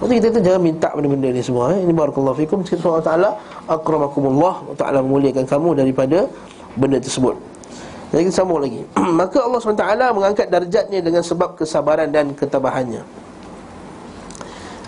Maksudnya 0.00 0.16
kita 0.16 0.28
tu 0.32 0.40
jangan 0.40 0.62
minta 0.64 0.88
benda-benda 0.96 1.28
ni 1.28 1.44
semua 1.44 1.76
eh. 1.76 1.84
Ini 1.84 1.92
barakallahu 1.92 2.32
fikum. 2.40 2.64
Sikit 2.64 2.88
Allah 2.88 3.04
Ta'ala. 3.04 3.30
Akramakumullah. 3.68 4.72
Ta'ala 4.72 5.04
memuliakan 5.04 5.44
kamu 5.44 5.76
daripada 5.76 6.24
benda 6.72 6.96
tersebut 6.96 7.49
Jadi 8.10 8.26
kita 8.26 8.42
sambung 8.42 8.58
lagi. 8.58 8.82
Maka 9.20 9.38
Allah 9.46 9.58
SWT 9.62 9.86
mengangkat 10.10 10.46
darjatnya 10.50 10.98
dengan 10.98 11.22
sebab 11.22 11.54
kesabaran 11.54 12.10
dan 12.10 12.34
ketabahannya. 12.34 13.02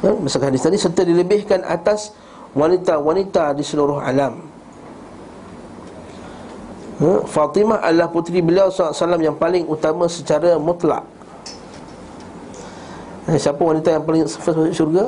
Eh, 0.02 0.14
Masalah 0.18 0.50
hadis 0.50 0.66
tadi 0.66 0.74
Serta 0.74 1.06
dilebihkan 1.06 1.62
atas 1.62 2.10
wanita-wanita 2.58 3.54
di 3.54 3.62
seluruh 3.62 4.02
alam. 4.02 4.42
Eh, 6.98 7.20
Fatimah 7.30 7.78
adalah 7.86 8.10
puteri 8.10 8.42
beliau 8.42 8.74
SAW 8.74 9.22
yang 9.22 9.38
paling 9.38 9.70
utama 9.70 10.10
secara 10.10 10.58
mutlak. 10.58 11.06
Eh, 13.30 13.38
siapa 13.38 13.62
wanita 13.62 13.94
yang 13.94 14.02
paling 14.02 14.26
first 14.26 14.58
masuk 14.58 14.74
syurga? 14.74 15.04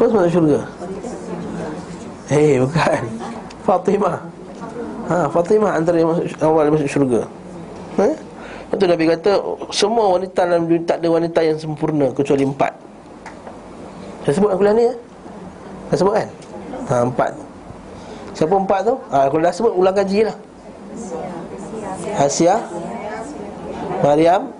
First 0.00 0.12
masuk 0.16 0.32
syurga? 0.32 0.60
Eh, 2.32 2.56
hey, 2.56 2.64
bukan 2.64 3.21
Fatimah. 3.62 4.16
Ha, 5.10 5.16
Fatimah 5.30 5.78
antara 5.78 5.96
yang 5.98 6.10
masuk, 6.14 6.26
awal 6.42 6.70
masuk 6.70 6.88
syurga. 6.90 7.22
Eh? 7.98 8.14
Itu 8.72 8.88
Nabi 8.88 9.04
kata 9.04 9.36
Semua 9.68 10.16
wanita 10.16 10.48
dalam 10.48 10.64
dunia 10.64 10.80
tak 10.88 11.04
ada 11.04 11.12
wanita 11.12 11.44
yang 11.44 11.60
sempurna 11.60 12.08
Kecuali 12.16 12.40
empat. 12.48 12.72
Saya 14.24 14.32
sebut 14.32 14.48
kuliah 14.56 14.72
ni 14.72 14.84
ya? 14.88 14.94
Saya 15.92 15.96
sebut 16.00 16.14
kan? 16.14 16.28
Ha, 16.88 16.94
empat. 17.04 17.32
Siapa 18.32 18.54
empat 18.56 18.80
tu? 18.88 18.94
Ha, 19.12 19.28
kalau 19.28 19.42
dah 19.44 19.52
sebut 19.52 19.72
ulang 19.76 19.96
kaji 19.96 20.18
lah. 20.24 20.36
Asia 22.16 22.54
Maryam 24.00 24.50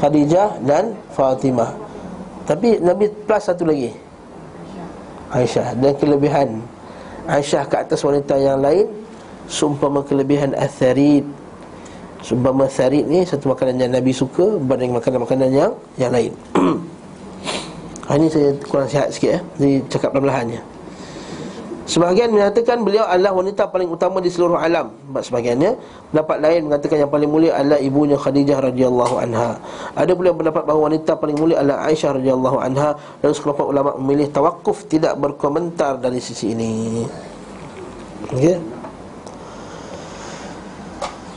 Khadijah 0.00 0.56
dan 0.64 0.96
Fatimah. 1.12 1.76
Tapi 2.48 2.80
Nabi 2.80 3.12
plus 3.28 3.42
satu 3.44 3.68
lagi. 3.68 3.92
Aisyah. 5.30 5.76
Dan 5.78 5.92
kelebihan 5.94 6.48
Aisyah 7.30 7.64
ke 7.70 7.76
atas 7.78 8.02
wanita 8.02 8.34
yang 8.34 8.58
lain 8.58 8.90
Sumpama 9.46 10.02
kelebihan 10.02 10.50
Atharid 10.58 11.22
Sumpama 12.26 12.66
Atharid 12.66 13.06
ni 13.06 13.22
Satu 13.22 13.54
makanan 13.54 13.78
yang 13.78 13.92
Nabi 13.94 14.10
suka 14.10 14.58
Berbanding 14.58 14.98
makanan-makanan 14.98 15.50
yang 15.54 15.72
yang 15.94 16.10
lain 16.10 16.34
Ini 18.10 18.26
saya 18.26 18.50
kurang 18.66 18.90
sihat 18.90 19.06
sikit 19.14 19.38
eh. 19.38 19.42
Jadi 19.54 19.74
cakap 19.86 20.10
perlahan-lahan 20.10 20.58
ya. 20.58 20.62
Sebahagian 21.90 22.30
menyatakan 22.30 22.86
beliau 22.86 23.02
adalah 23.02 23.34
wanita 23.34 23.66
paling 23.66 23.90
utama 23.90 24.22
di 24.22 24.30
seluruh 24.30 24.54
alam. 24.54 24.94
Sebahagiannya 25.10 25.74
pendapat 26.14 26.36
lain 26.38 26.60
mengatakan 26.70 26.96
yang 27.02 27.10
paling 27.10 27.26
mulia 27.26 27.58
adalah 27.58 27.82
ibunya 27.82 28.14
Khadijah 28.14 28.62
radhiyallahu 28.70 29.14
anha. 29.18 29.58
Ada 29.98 30.14
pula 30.14 30.30
pendapat 30.30 30.62
bahawa 30.62 30.86
wanita 30.86 31.18
paling 31.18 31.34
mulia 31.34 31.58
adalah 31.58 31.90
Aisyah 31.90 32.14
radhiyallahu 32.14 32.58
anha 32.62 32.94
dan 32.94 33.34
sekelompok 33.34 33.66
ulama 33.66 33.90
memilih 33.98 34.30
tawakuf 34.30 34.86
tidak 34.86 35.18
berkomentar 35.18 35.98
dari 35.98 36.22
sisi 36.22 36.54
ini. 36.54 37.02
Okey. 38.38 38.69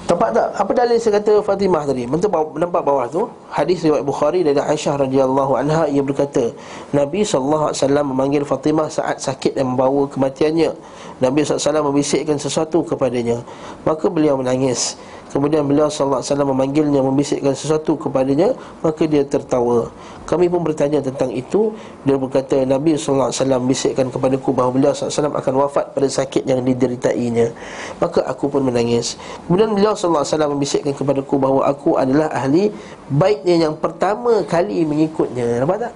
Nampak 0.04 0.36
tak? 0.36 0.48
Apa 0.60 0.72
dalil 0.76 1.00
saya 1.00 1.24
kata 1.24 1.40
Fatimah 1.40 1.88
tadi? 1.88 2.04
Bawah, 2.04 2.60
nampak 2.60 2.84
bawah 2.84 3.08
tu 3.08 3.24
Hadis 3.48 3.88
riwayat 3.88 4.04
Bukhari 4.04 4.44
dari 4.44 4.60
Aisyah 4.60 5.00
radhiyallahu 5.00 5.56
anha 5.56 5.88
Ia 5.88 6.04
berkata 6.04 6.52
Nabi 6.92 7.24
SAW 7.24 7.72
memanggil 8.04 8.44
Fatimah 8.44 8.92
saat 8.92 9.24
sakit 9.24 9.56
dan 9.56 9.74
membawa 9.74 10.04
kematiannya 10.12 10.76
Nabi 11.24 11.48
SAW 11.48 11.88
membisikkan 11.88 12.36
sesuatu 12.36 12.84
kepadanya 12.84 13.48
Maka 13.88 14.12
beliau 14.12 14.36
menangis 14.36 15.00
Kemudian 15.34 15.66
beliau 15.66 15.90
wasallam 15.90 16.54
memanggilnya 16.54 17.02
membisikkan 17.02 17.58
sesuatu 17.58 17.98
kepadanya 17.98 18.54
maka 18.86 19.10
dia 19.10 19.26
tertawa. 19.26 19.90
Kami 20.30 20.46
pun 20.46 20.62
bertanya 20.62 21.02
tentang 21.02 21.34
itu 21.34 21.74
dia 22.06 22.22
berkata 22.22 22.62
Nabi 22.62 22.94
wasallam 22.94 23.66
bisikkan 23.66 24.14
kepadaku 24.14 24.54
bahawa 24.54 24.70
beliau 24.78 24.94
wasallam 24.94 25.34
akan 25.34 25.54
wafat 25.58 25.90
pada 25.98 26.06
sakit 26.06 26.46
yang 26.46 26.62
dideritainya. 26.62 27.50
Maka 27.98 28.22
aku 28.30 28.46
pun 28.46 28.62
menangis. 28.62 29.18
Kemudian 29.50 29.74
beliau 29.74 29.98
wasallam 29.98 30.54
membisikkan 30.54 30.94
kepadaku 30.94 31.42
bahawa 31.42 31.66
aku 31.66 31.98
adalah 31.98 32.30
ahli 32.30 32.70
baiknya 33.10 33.66
yang 33.66 33.74
pertama 33.74 34.46
kali 34.46 34.86
mengikutnya. 34.86 35.66
Nampak 35.66 35.90
tak? 35.90 35.94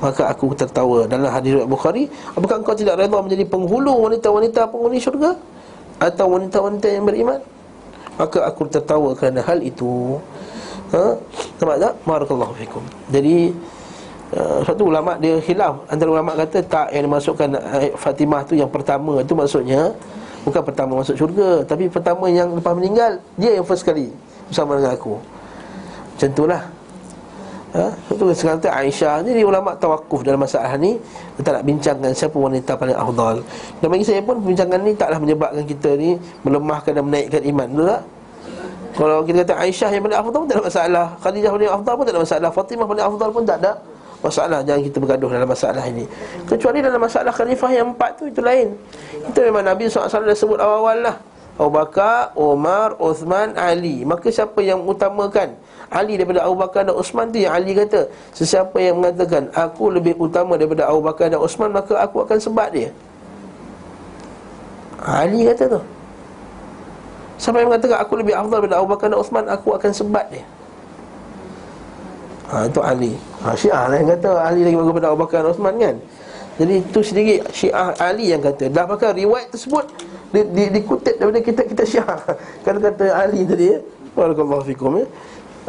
Maka 0.00 0.22
aku 0.32 0.54
tertawa 0.54 1.04
dalam 1.04 1.28
hadis 1.28 1.60
Bukhari, 1.66 2.08
apakah 2.32 2.62
engkau 2.62 2.78
tidak 2.78 2.96
redha 3.04 3.18
menjadi 3.20 3.44
penghulu 3.44 4.06
wanita-wanita 4.06 4.70
penghuni 4.70 5.02
syurga? 5.02 5.34
Atau 6.00 6.26
wanita-wanita 6.32 6.88
yang 6.88 7.04
beriman. 7.04 7.40
Maka 8.16 8.48
aku 8.48 8.68
tertawa 8.68 9.12
kerana 9.12 9.44
hal 9.44 9.60
itu. 9.60 10.16
Ha? 10.96 11.14
Nampak 11.60 11.76
tak? 11.78 11.92
Barakallahu 12.02 12.52
fikum. 12.56 12.82
Jadi 13.12 13.52
uh, 14.34 14.60
satu 14.64 14.88
ulama 14.88 15.20
dia 15.20 15.38
khilaf. 15.38 15.84
Antara 15.86 16.08
ulama 16.10 16.32
kata 16.34 16.64
tak 16.64 16.88
yang 16.90 17.06
dimasukkan 17.06 17.48
Fatimah 18.00 18.42
tu 18.48 18.56
yang 18.56 18.68
pertama. 18.68 19.20
Tu 19.22 19.32
maksudnya 19.36 19.92
bukan 20.40 20.62
pertama 20.64 21.04
masuk 21.04 21.20
syurga 21.20 21.60
tapi 21.68 21.92
pertama 21.92 22.24
yang 22.32 22.56
lepas 22.56 22.72
meninggal 22.72 23.20
dia 23.36 23.60
yang 23.60 23.64
first 23.64 23.84
kali 23.84 24.08
bersama 24.48 24.80
dengan 24.80 24.96
aku. 24.96 25.14
Macam 26.16 26.28
itulah 26.32 26.62
Ha? 27.70 27.86
Itu 28.10 28.26
sekarang 28.34 28.58
tu 28.58 28.66
Aisyah 28.66 29.22
Jadi 29.22 29.46
ulama 29.46 29.70
tawakuf 29.78 30.26
dalam 30.26 30.42
masalah 30.42 30.74
ni. 30.74 30.98
Kita 31.38 31.54
nak 31.54 31.62
bincangkan 31.62 32.10
siapa 32.10 32.34
wanita 32.34 32.74
paling 32.74 32.98
afdal. 32.98 33.46
Dan 33.78 33.86
bagi 33.94 34.02
saya 34.02 34.18
pun 34.26 34.42
perbincangan 34.42 34.80
ni 34.82 34.92
Taklah 34.98 35.18
menyebabkan 35.22 35.62
kita 35.62 35.94
ni 35.94 36.18
Melemahkan 36.42 36.90
dan 36.98 37.02
menaikkan 37.06 37.42
iman. 37.46 37.68
Betul 37.70 37.86
tak? 37.86 38.02
Kalau 38.90 39.22
kita 39.22 39.46
kata 39.46 39.54
Aisyah 39.62 39.90
yang 39.94 40.02
paling 40.02 40.18
afdal 40.18 40.38
pun 40.42 40.48
tak 40.50 40.56
ada 40.58 40.64
masalah. 40.66 41.06
Khadijah 41.22 41.50
paling 41.54 41.70
afdal 41.70 41.94
pun 41.94 42.04
tak 42.04 42.14
ada 42.14 42.22
masalah. 42.26 42.48
Fatimah 42.50 42.86
paling 42.90 43.06
afdal 43.06 43.28
pun 43.30 43.42
tak 43.46 43.58
ada 43.62 43.72
masalah. 44.20 44.58
Jangan 44.66 44.82
kita 44.82 44.96
bergaduh 44.98 45.30
dalam 45.30 45.48
masalah 45.48 45.84
ini. 45.86 46.04
Kecuali 46.44 46.78
dalam 46.82 47.00
masalah 47.00 47.32
khalifah 47.32 47.70
yang 47.70 47.86
empat 47.94 48.10
tu 48.18 48.26
Itu 48.26 48.42
lain. 48.42 48.74
Itu 49.30 49.38
memang 49.46 49.62
Nabi 49.62 49.86
SAW 49.86 50.10
dah 50.10 50.36
sebut 50.36 50.58
awal-awal 50.58 50.98
lah. 51.06 51.16
Abu 51.60 51.70
Bakar, 51.76 52.32
Umar, 52.40 52.96
Uthman, 52.96 53.52
Ali. 53.52 54.02
Maka 54.02 54.32
siapa 54.32 54.58
yang 54.64 54.80
utamakan 54.80 55.54
Ali 55.90 56.14
daripada 56.14 56.46
Abu 56.46 56.54
Bakar 56.54 56.86
dan 56.86 56.94
Uthman 56.94 57.34
tu 57.34 57.42
yang 57.42 57.50
Ali 57.50 57.74
kata 57.74 58.06
Sesiapa 58.30 58.78
yang 58.78 59.02
mengatakan 59.02 59.50
Aku 59.50 59.90
lebih 59.90 60.14
utama 60.22 60.54
daripada 60.54 60.86
Abu 60.86 61.02
Bakar 61.02 61.26
dan 61.26 61.42
Uthman 61.42 61.74
Maka 61.74 61.98
aku 61.98 62.22
akan 62.22 62.38
sebat 62.38 62.70
dia 62.70 62.94
Ali 65.02 65.48
kata 65.50 65.66
tu. 65.66 65.80
Siapa 67.40 67.56
yang 67.58 67.72
mengatakan 67.72 67.98
aku 67.98 68.20
lebih 68.20 68.36
afdal 68.36 68.62
daripada 68.62 68.78
Abu 68.78 68.88
Bakar 68.94 69.06
dan 69.10 69.18
Uthman 69.18 69.44
Aku 69.50 69.68
akan 69.74 69.90
sebat 69.90 70.30
dia 70.30 70.46
Ha, 72.50 72.66
itu 72.66 72.82
Ali. 72.82 73.14
Ha, 73.46 73.54
Syiah 73.54 73.86
lah 73.86 73.94
yang 73.94 74.10
kata 74.10 74.28
Ali 74.42 74.66
lagi 74.66 74.74
bagus 74.74 74.90
daripada 74.90 75.08
Abu 75.14 75.18
Bakar 75.22 75.38
dan 75.46 75.54
Uthman 75.54 75.74
kan? 75.78 75.96
Jadi 76.58 76.74
itu 76.82 77.00
sendiri 77.06 77.34
Syiah 77.54 77.94
Ali 78.02 78.34
yang 78.34 78.42
kata. 78.42 78.66
Dah 78.66 78.90
bahkan 78.90 79.14
riwayat 79.14 79.54
tersebut 79.54 79.86
di, 80.34 80.40
di, 80.50 80.64
Dikutip 80.74 81.14
daripada 81.14 81.40
kita-kita 81.46 81.86
Syiah. 81.86 82.18
Kalau 82.66 82.82
kata 82.82 83.06
Ali 83.14 83.46
tadi 83.46 83.70
ya 83.70 83.78
Waalaikumsalam 84.18 84.66
fikum 84.66 84.98
ya 84.98 85.06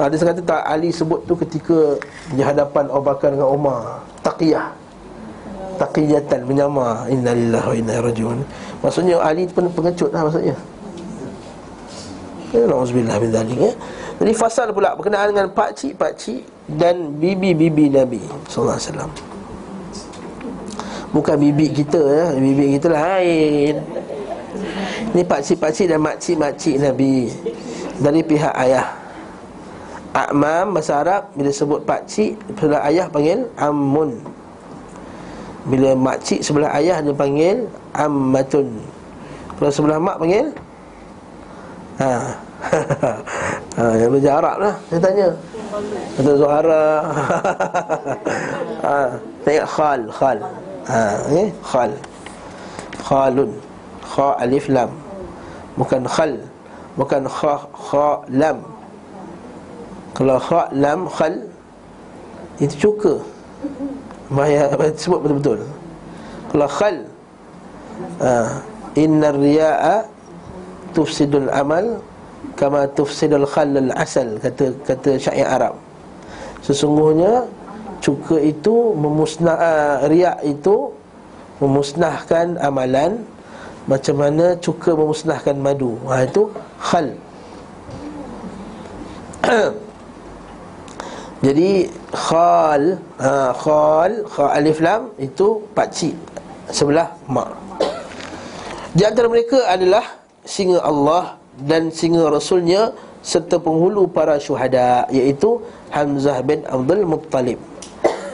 Ha, 0.02 0.10
kata 0.10 0.42
tak 0.42 0.66
Ali 0.66 0.90
sebut 0.90 1.22
tu 1.30 1.38
ketika 1.38 1.94
Di 2.34 2.42
hadapan 2.42 2.90
Abu 2.90 3.06
Bakar 3.06 3.38
dengan 3.38 3.54
Umar 3.54 4.02
Taqiyah. 4.26 4.74
Taqiyatan 5.78 6.42
menyamar. 6.50 7.06
Innalillah 7.06 7.62
wa 7.62 7.76
inna 7.78 8.02
rajiun. 8.02 8.42
Maksudnya 8.82 9.22
Ali 9.22 9.46
pun 9.46 9.70
pengecut 9.70 10.10
lah 10.10 10.26
maksudnya. 10.26 10.58
Ya, 12.50 12.66
Alhamdulillah 12.66 13.18
bin 13.22 13.30
Dhalik 13.30 13.58
ya. 13.62 13.72
Jadi 14.18 14.32
fasal 14.34 14.74
pula 14.74 14.98
berkenaan 14.98 15.34
dengan 15.34 15.54
pakcik-pakcik 15.54 16.44
dan 16.78 17.16
bibi-bibi 17.18 17.94
Nabi 17.94 18.22
Sallallahu 18.50 18.78
Alaihi 18.78 18.90
Wasallam. 18.90 19.12
Bukan 21.14 21.36
bibi 21.38 21.66
kita 21.74 22.02
ya. 22.02 22.26
Bibi 22.38 22.78
kita 22.78 22.90
lain. 22.90 23.76
Ini 25.14 25.22
pakcik-pakcik 25.30 25.92
dan 25.92 26.00
makcik-makcik 26.04 26.76
Nabi 26.80 27.32
Dari 28.00 28.22
pihak 28.24 28.54
ayah 28.56 29.01
A'mam 30.12 30.76
bahasa 30.76 31.00
Arab 31.00 31.32
Bila 31.40 31.50
sebut 31.56 31.88
pakcik 31.88 32.36
Sebelah 32.60 32.84
ayah 32.92 33.08
panggil 33.08 33.48
Ammun. 33.56 34.20
Bila 35.72 35.96
makcik 35.96 36.44
sebelah 36.44 36.76
ayah 36.76 37.00
Dia 37.00 37.16
panggil 37.16 37.64
Ammatun. 37.96 38.68
Kalau 39.56 39.72
sebelah 39.72 39.98
mak 40.04 40.20
panggil 40.20 40.52
Ha. 42.02 42.12
Ha, 43.72 43.96
yang 43.96 44.12
belajar 44.12 44.44
Arab 44.44 44.56
lah 44.60 44.76
Saya 44.92 45.00
tanya. 45.00 45.28
Kata 46.20 46.32
Zuhara. 46.36 46.86
Ha, 48.86 48.98
Tengok 49.48 49.68
khal 49.72 50.00
Khal. 50.12 50.38
Ha, 50.92 51.02
okay? 51.24 51.48
Khal. 51.64 51.92
Khalun. 53.00 53.52
Kha 54.04 54.28
alif 54.44 54.66
lam. 54.68 54.92
Bukan 55.80 56.04
khal. 56.04 56.36
Bukan 57.00 57.24
kha 57.32 57.54
kha 57.72 58.08
lam 58.28 58.60
Kalau 60.12 60.38
kha 60.40 60.68
lam 60.76 61.08
khal 61.08 61.36
Itu 62.60 62.76
cuka. 62.78 63.14
Bahaya 64.32 64.70
sebut 64.96 65.20
betul-betul. 65.24 65.60
Kalau 66.52 66.68
khal 66.68 66.96
ha, 68.22 68.60
Inna 69.00 69.32
riya'a 69.32 70.06
Tufsidul 70.92 71.48
amal 71.50 72.04
Kama 72.58 72.90
tufsidul 72.94 73.48
khallal 73.48 73.94
asal 73.96 74.38
Kata 74.42 74.74
kata 74.86 75.18
syair 75.18 75.48
Arab. 75.48 75.78
Sesungguhnya 76.62 77.46
cuka 78.02 78.38
itu 78.42 78.94
memusnah 78.98 79.58
uh, 79.58 79.96
riak 80.10 80.42
itu 80.46 80.90
memusnahkan 81.62 82.58
amalan 82.62 83.22
macam 83.86 84.16
mana 84.18 84.58
cuka 84.58 84.94
memusnahkan 84.94 85.58
madu. 85.58 85.98
Ha 86.10 86.26
itu 86.26 86.50
khal 86.82 87.14
jadi 91.42 91.90
khal 92.14 93.02
ha, 93.18 93.54
khal 93.58 94.12
kha 94.30 94.46
alif 94.58 94.78
lam 94.80 95.10
itu 95.18 95.66
pakcik 95.74 96.14
sebelah 96.70 97.12
mak 97.26 97.50
di 98.94 99.04
antara 99.04 99.28
mereka 99.28 99.66
adalah 99.66 100.06
singa 100.46 100.80
Allah 100.86 101.38
dan 101.62 101.90
singa 101.94 102.28
Rasulnya 102.28 102.92
serta 103.22 103.62
penghulu 103.62 104.10
para 104.10 104.36
syuhada 104.42 105.06
iaitu 105.14 105.62
Hamzah 105.94 106.42
bin 106.42 106.64
Abdul 106.66 107.04
Muttalib. 107.08 107.60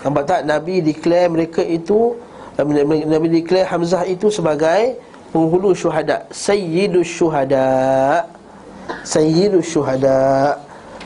Nampak 0.02 0.24
tak? 0.30 0.41
Nabi 0.46 0.80
declare 0.82 1.28
mereka 1.30 1.62
itu 1.62 2.15
Nabi 2.58 3.28
declare 3.30 3.70
Hamzah 3.70 4.08
itu 4.10 4.34
sebagai 4.34 4.98
Penghulu 5.28 5.76
syuhada. 5.76 6.24
Sayyidus 6.32 7.12
syuhada. 7.12 7.67
Sayyidus 9.04 9.67
syuhada. 9.67 10.56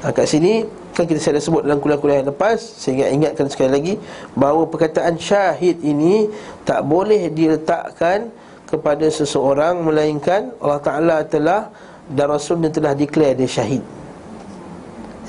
Ha, 0.05 0.13
Kat 0.13 0.29
sini 0.29 0.65
Kan 0.91 1.07
kita 1.07 1.19
saya 1.23 1.39
dah 1.39 1.43
sebut 1.43 1.61
dalam 1.63 1.79
kuliah-kuliah 1.79 2.23
yang 2.23 2.29
lepas 2.35 2.59
Sehingga 2.59 3.07
ingatkan 3.07 3.47
sekali 3.47 3.71
lagi 3.71 3.93
Bahawa 4.35 4.67
perkataan 4.67 5.15
syahid 5.15 5.79
ini 5.83 6.27
Tak 6.67 6.83
boleh 6.83 7.31
diletakkan 7.31 8.27
Kepada 8.67 9.07
seseorang 9.07 9.83
Melainkan 9.83 10.51
Allah 10.59 10.81
Ta'ala 10.83 11.17
telah 11.23 11.71
Dan 12.11 12.27
Rasulnya 12.27 12.67
telah 12.67 12.91
declare 12.91 13.39
dia 13.39 13.47
syahid 13.47 13.83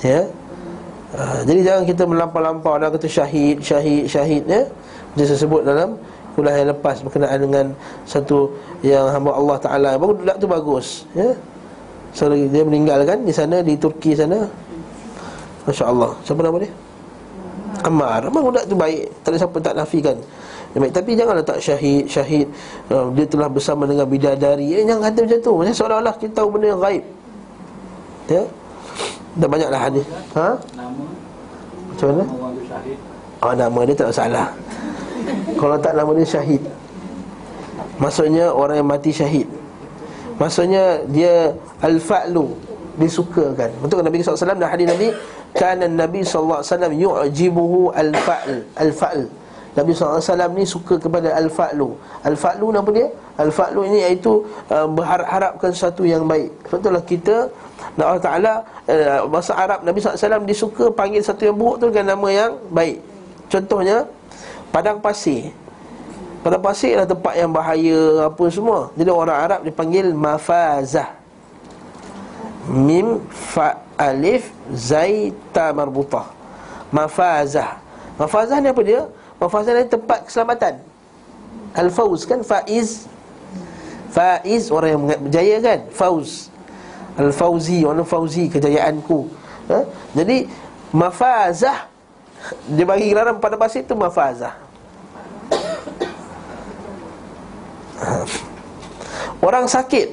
Ya 0.03 0.27
Ha, 1.13 1.45
jadi 1.45 1.61
jangan 1.61 1.85
kita 1.85 2.03
melampau-lampau 2.09 2.81
dan 2.81 2.89
kata 2.89 3.05
syahid, 3.05 3.61
syahid, 3.61 4.09
syahid 4.09 4.49
ya. 4.49 4.65
Dia 5.13 5.29
sebut 5.29 5.61
dalam 5.61 6.01
kuliah 6.33 6.65
yang 6.65 6.73
lepas 6.73 7.05
berkenaan 7.05 7.37
dengan 7.37 7.67
satu 8.09 8.49
yang 8.81 9.13
hamba 9.13 9.37
Allah 9.37 9.57
Taala. 9.61 9.91
Budak 10.01 10.41
tu 10.41 10.49
bagus, 10.49 11.05
ya. 11.13 11.37
So 12.17 12.33
dia 12.33 12.65
meninggal 12.65 13.05
kan 13.05 13.29
di 13.29 13.33
sana 13.33 13.61
di 13.61 13.77
Turki 13.77 14.17
sana. 14.17 14.49
Masya-Allah. 15.69 16.11
Siapa 16.27 16.41
nama 16.43 16.57
dia? 16.59 16.73
Ammar. 17.87 18.21
Memang 18.29 18.43
budak 18.51 18.65
tu 18.67 18.77
baik. 18.77 19.11
Tak 19.23 19.31
ada 19.35 19.39
siapa 19.43 19.57
tak 19.63 19.75
nafikan. 19.79 20.17
Baik. 20.73 20.93
Tapi 20.97 21.11
janganlah 21.13 21.45
tak 21.45 21.59
syahid, 21.61 22.09
syahid 22.09 22.47
uh, 22.89 23.13
dia 23.13 23.29
telah 23.29 23.49
bersama 23.51 23.85
dengan 23.85 24.09
bidadari. 24.09 24.73
Eh, 24.73 24.85
jangan 24.89 25.13
kata 25.13 25.19
macam 25.29 25.41
tu. 25.45 25.53
Macam 25.61 25.75
seolah-olah 25.75 26.15
kita 26.17 26.33
tahu 26.33 26.49
benda 26.57 26.67
yang 26.73 26.81
gaib. 26.81 27.05
Ya. 28.31 28.43
Dah 29.37 29.49
banyaklah 29.49 29.81
hadis. 29.81 30.05
Ha? 30.37 30.49
Nama. 30.77 31.05
Macam 31.93 32.07
mana? 32.09 32.25
Oh, 33.43 33.55
nama 33.59 33.81
dia 33.85 33.97
tak 33.99 34.11
salah. 34.15 34.49
Kalau 35.59 35.77
tak 35.79 35.93
nama 35.99 36.11
dia 36.15 36.27
syahid. 36.27 36.63
Maksudnya 38.01 38.51
orang 38.51 38.83
yang 38.83 38.89
mati 38.89 39.11
syahid. 39.13 39.47
Maksudnya 40.41 41.05
dia 41.07 41.53
al-fa'lu 41.85 42.51
disukakan. 42.99 43.71
Betul 43.79 44.01
kan 44.01 44.05
Nabi 44.09 44.25
SAW 44.25 44.59
dan 44.59 44.69
hadis 44.69 44.87
Nabi 44.89 45.09
kana 45.53 45.85
Nabi 45.89 46.25
SAW 46.25 46.65
yu'jibuhu 46.93 47.93
al-fa'l 47.93 48.65
al-fa'l. 48.77 49.29
Nabi 49.73 49.97
SAW 49.97 50.53
ni 50.53 50.69
suka 50.69 51.01
kepada 51.01 51.33
al-fa'lu. 51.33 51.97
Al-fa'lu 52.29 52.77
apa 52.77 52.91
dia? 52.93 53.09
Al-fa'lu 53.41 53.89
ini 53.89 54.05
iaitu 54.05 54.45
uh, 54.69 54.85
berharap-harapkan 54.85 55.73
sesuatu 55.73 56.05
yang 56.05 56.29
baik. 56.29 56.53
Sebab 56.69 56.79
itulah 56.85 57.05
kita 57.09 57.37
Allah 57.97 58.21
Ta'ala 58.21 58.53
uh, 58.85 59.25
Bahasa 59.33 59.57
Arab 59.57 59.81
Nabi 59.81 60.05
SAW 60.05 60.45
disuka 60.45 60.93
panggil 60.93 61.25
satu 61.25 61.49
yang 61.49 61.57
buruk 61.57 61.81
tu 61.81 61.87
dengan 61.89 62.13
nama 62.13 62.29
yang 62.29 62.53
baik. 62.69 63.01
Contohnya 63.49 64.05
Padang 64.73 65.05
pasir. 65.05 65.53
Padang 66.41 66.65
pasir 66.65 66.97
adalah 66.97 67.13
tempat 67.13 67.35
yang 67.37 67.53
bahaya 67.53 68.01
Apa 68.33 68.45
semua. 68.49 68.89
Jadi 68.97 69.11
orang 69.13 69.39
Arab 69.39 69.61
dipanggil 69.69 70.17
Mafazah. 70.17 71.13
Mim 72.73 73.21
Fa 73.29 73.77
Alif 74.03 74.51
Zaita 74.75 75.71
Marbutah. 75.71 76.27
Mafazah. 76.91 77.79
Mafazah 78.19 78.59
ni 78.59 78.69
apa 78.75 78.83
dia? 78.83 79.07
Mafazah 79.39 79.79
ni 79.79 79.87
tempat 79.87 80.27
keselamatan. 80.27 80.83
Al-Fawz 81.79 82.27
kan? 82.27 82.43
Faiz. 82.43 83.07
Faiz 84.11 84.69
orang 84.75 84.91
yang 84.93 85.03
berjaya 85.09 85.57
kan? 85.63 85.81
Fauz 85.89 86.53
Al-Fauzi 87.17 87.81
Orang 87.87 88.05
Fauzi 88.05 88.45
kejayaanku. 88.51 89.25
Ha? 89.73 89.89
Jadi 90.13 90.45
Mafazah 90.93 91.89
Dia 92.69 92.85
bagi 92.85 93.09
gelaran 93.09 93.41
pada 93.41 93.57
pasir 93.57 93.87
itu 93.87 93.95
Mafazah. 93.95 94.53
Orang 99.47 99.71
sakit. 99.71 100.11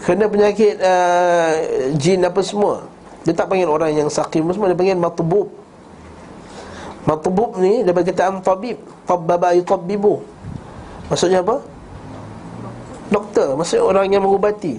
Kena 0.00 0.30
penyakit 0.30 0.78
uh, 0.80 1.52
Jin 1.98 2.24
apa 2.24 2.40
semua 2.40 2.89
Dia 3.24 3.36
tak 3.36 3.52
panggil 3.52 3.68
orang 3.68 3.92
yang 3.92 4.08
sakit 4.08 4.40
semua 4.40 4.72
Dia 4.72 4.78
panggil 4.78 4.96
matubub 4.96 5.48
Matubub 7.08 7.56
ni 7.56 7.80
bagi 7.80 8.12
kataan 8.12 8.44
tabib. 8.44 8.76
Tabbaba 9.08 9.56
yutabbibu. 9.56 10.20
Maksudnya 11.08 11.40
apa? 11.40 11.56
Doktor 13.08 13.56
Maksudnya 13.56 13.84
orang 13.88 14.04
yang 14.12 14.22
mengubati. 14.22 14.76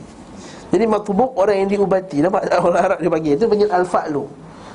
Jadi 0.71 0.85
matubuk 0.85 1.33
orang 1.33 1.65
yang 1.65 1.69
diubati. 1.69 2.21
Nampak 2.21 2.45
orang 2.61 2.81
Arab 2.81 2.97
dia 3.01 3.11
bagi 3.11 3.29
Itu 3.33 3.49
panggil 3.49 3.69
al-fa'lu. 3.73 4.23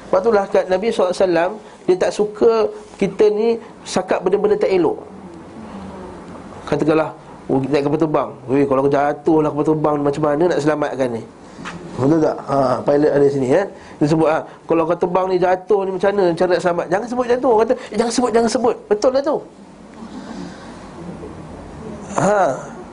Sebab 0.06 0.20
itulah 0.22 0.44
kat 0.46 0.70
Nabi 0.70 0.86
SAW 0.90 1.58
Dia 1.86 1.94
tak 1.98 2.14
suka 2.14 2.70
kita 2.94 3.26
ni 3.30 3.58
Sakap 3.86 4.26
benda-benda 4.26 4.58
tak 4.58 4.70
elok. 4.74 4.98
Katakanlah 6.66 7.10
Oh, 7.46 7.62
naik 7.62 7.86
kapal 7.86 8.02
terbang. 8.02 8.30
Weh, 8.50 8.66
kalau 8.66 8.82
aku 8.82 8.90
jatuh 8.90 9.38
lah 9.38 9.54
kapal 9.54 9.70
terbang 9.70 9.94
Macam 10.02 10.22
mana 10.26 10.50
nak 10.50 10.58
selamatkan 10.58 11.08
ni 11.14 11.22
Betul 11.96 12.20
tak? 12.20 12.36
Ha, 12.44 12.84
pilot 12.84 13.08
ada 13.08 13.26
sini 13.32 13.46
kan 13.48 13.66
Dia 13.96 14.06
sebut 14.12 14.28
ha, 14.28 14.44
Kalau 14.68 14.82
kau 14.84 14.98
terbang 15.00 15.26
ni 15.32 15.36
jatuh 15.40 15.80
ni 15.88 15.90
macam 15.96 16.08
mana? 16.12 16.24
Cara 16.36 16.50
nak 16.52 16.60
selamat. 16.60 16.86
Jangan 16.92 17.06
sebut 17.08 17.24
tu 17.40 17.48
Orang 17.48 17.60
kata 17.64 17.74
eh, 17.88 17.96
Jangan 17.96 18.12
sebut, 18.12 18.30
jangan 18.36 18.50
sebut. 18.52 18.76
Betul 18.84 19.10
lah 19.16 19.22
tu. 19.24 19.36
Ha, 22.20 22.40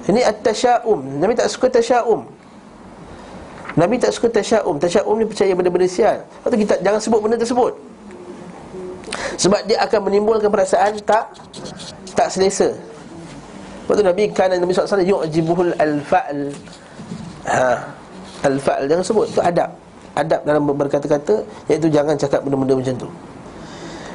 Ini 0.08 0.22
at-tasya'um 0.24 1.00
Nabi 1.20 1.34
tak 1.36 1.48
suka 1.52 1.68
tasya'um 1.68 2.22
Nabi 3.76 3.96
tak 4.00 4.12
suka 4.16 4.28
tasya'um 4.32 4.76
Tasya'um 4.80 5.16
ni 5.20 5.26
percaya 5.28 5.52
benda-benda 5.52 5.88
sial 5.92 6.24
tu 6.48 6.56
kita 6.56 6.80
jangan 6.80 7.00
sebut 7.02 7.20
benda 7.20 7.36
tersebut. 7.36 7.74
Sebab 9.36 9.66
dia 9.66 9.82
akan 9.84 10.00
menimbulkan 10.08 10.48
perasaan 10.48 10.96
tak 11.04 11.28
Tak 12.14 12.30
selesa. 12.32 12.70
Lepas 13.84 13.94
tu 14.00 14.04
Nabi 14.06 14.24
kan 14.32 14.48
Nabi 14.48 14.72
SAW 14.72 15.04
Yu'jibuhul 15.04 15.76
al-fa'l. 15.76 16.54
Ha 17.50 18.03
Al-fa'l 18.44 18.86
jangan 18.86 19.06
sebut 19.06 19.26
Itu 19.32 19.42
adab 19.42 19.72
Adab 20.14 20.42
dalam 20.46 20.62
berkata-kata 20.68 21.42
Iaitu 21.72 21.88
jangan 21.90 22.16
cakap 22.20 22.44
benda-benda 22.46 22.76
macam 22.80 22.96
tu 23.08 23.10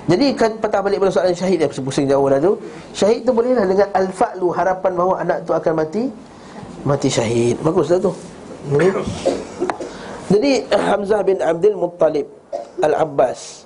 jadi 0.09 0.33
kan 0.33 0.57
patah 0.57 0.81
balik 0.81 1.05
pada 1.05 1.13
soalan 1.13 1.37
syahid 1.37 1.61
dia 1.61 1.69
pusing 1.69 2.09
jauh 2.09 2.33
dah 2.33 2.41
tu. 2.41 2.57
Syahid 2.97 3.29
tu 3.29 3.31
bolehlah 3.37 3.69
dengan 3.69 3.93
al-fa'lu 3.93 4.49
harapan 4.57 4.97
bahawa 4.97 5.21
anak 5.21 5.45
tu 5.45 5.53
akan 5.53 5.85
mati 5.85 6.09
mati 6.81 7.13
syahid. 7.13 7.61
Baguslah 7.61 8.01
tu. 8.01 8.17
Okay. 8.73 8.93
Jadi 10.29 10.53
Hamzah 10.89 11.21
bin 11.25 11.39
Abdul 11.41 11.77
Muttalib 11.77 12.27
Al-Abbas 12.85 13.65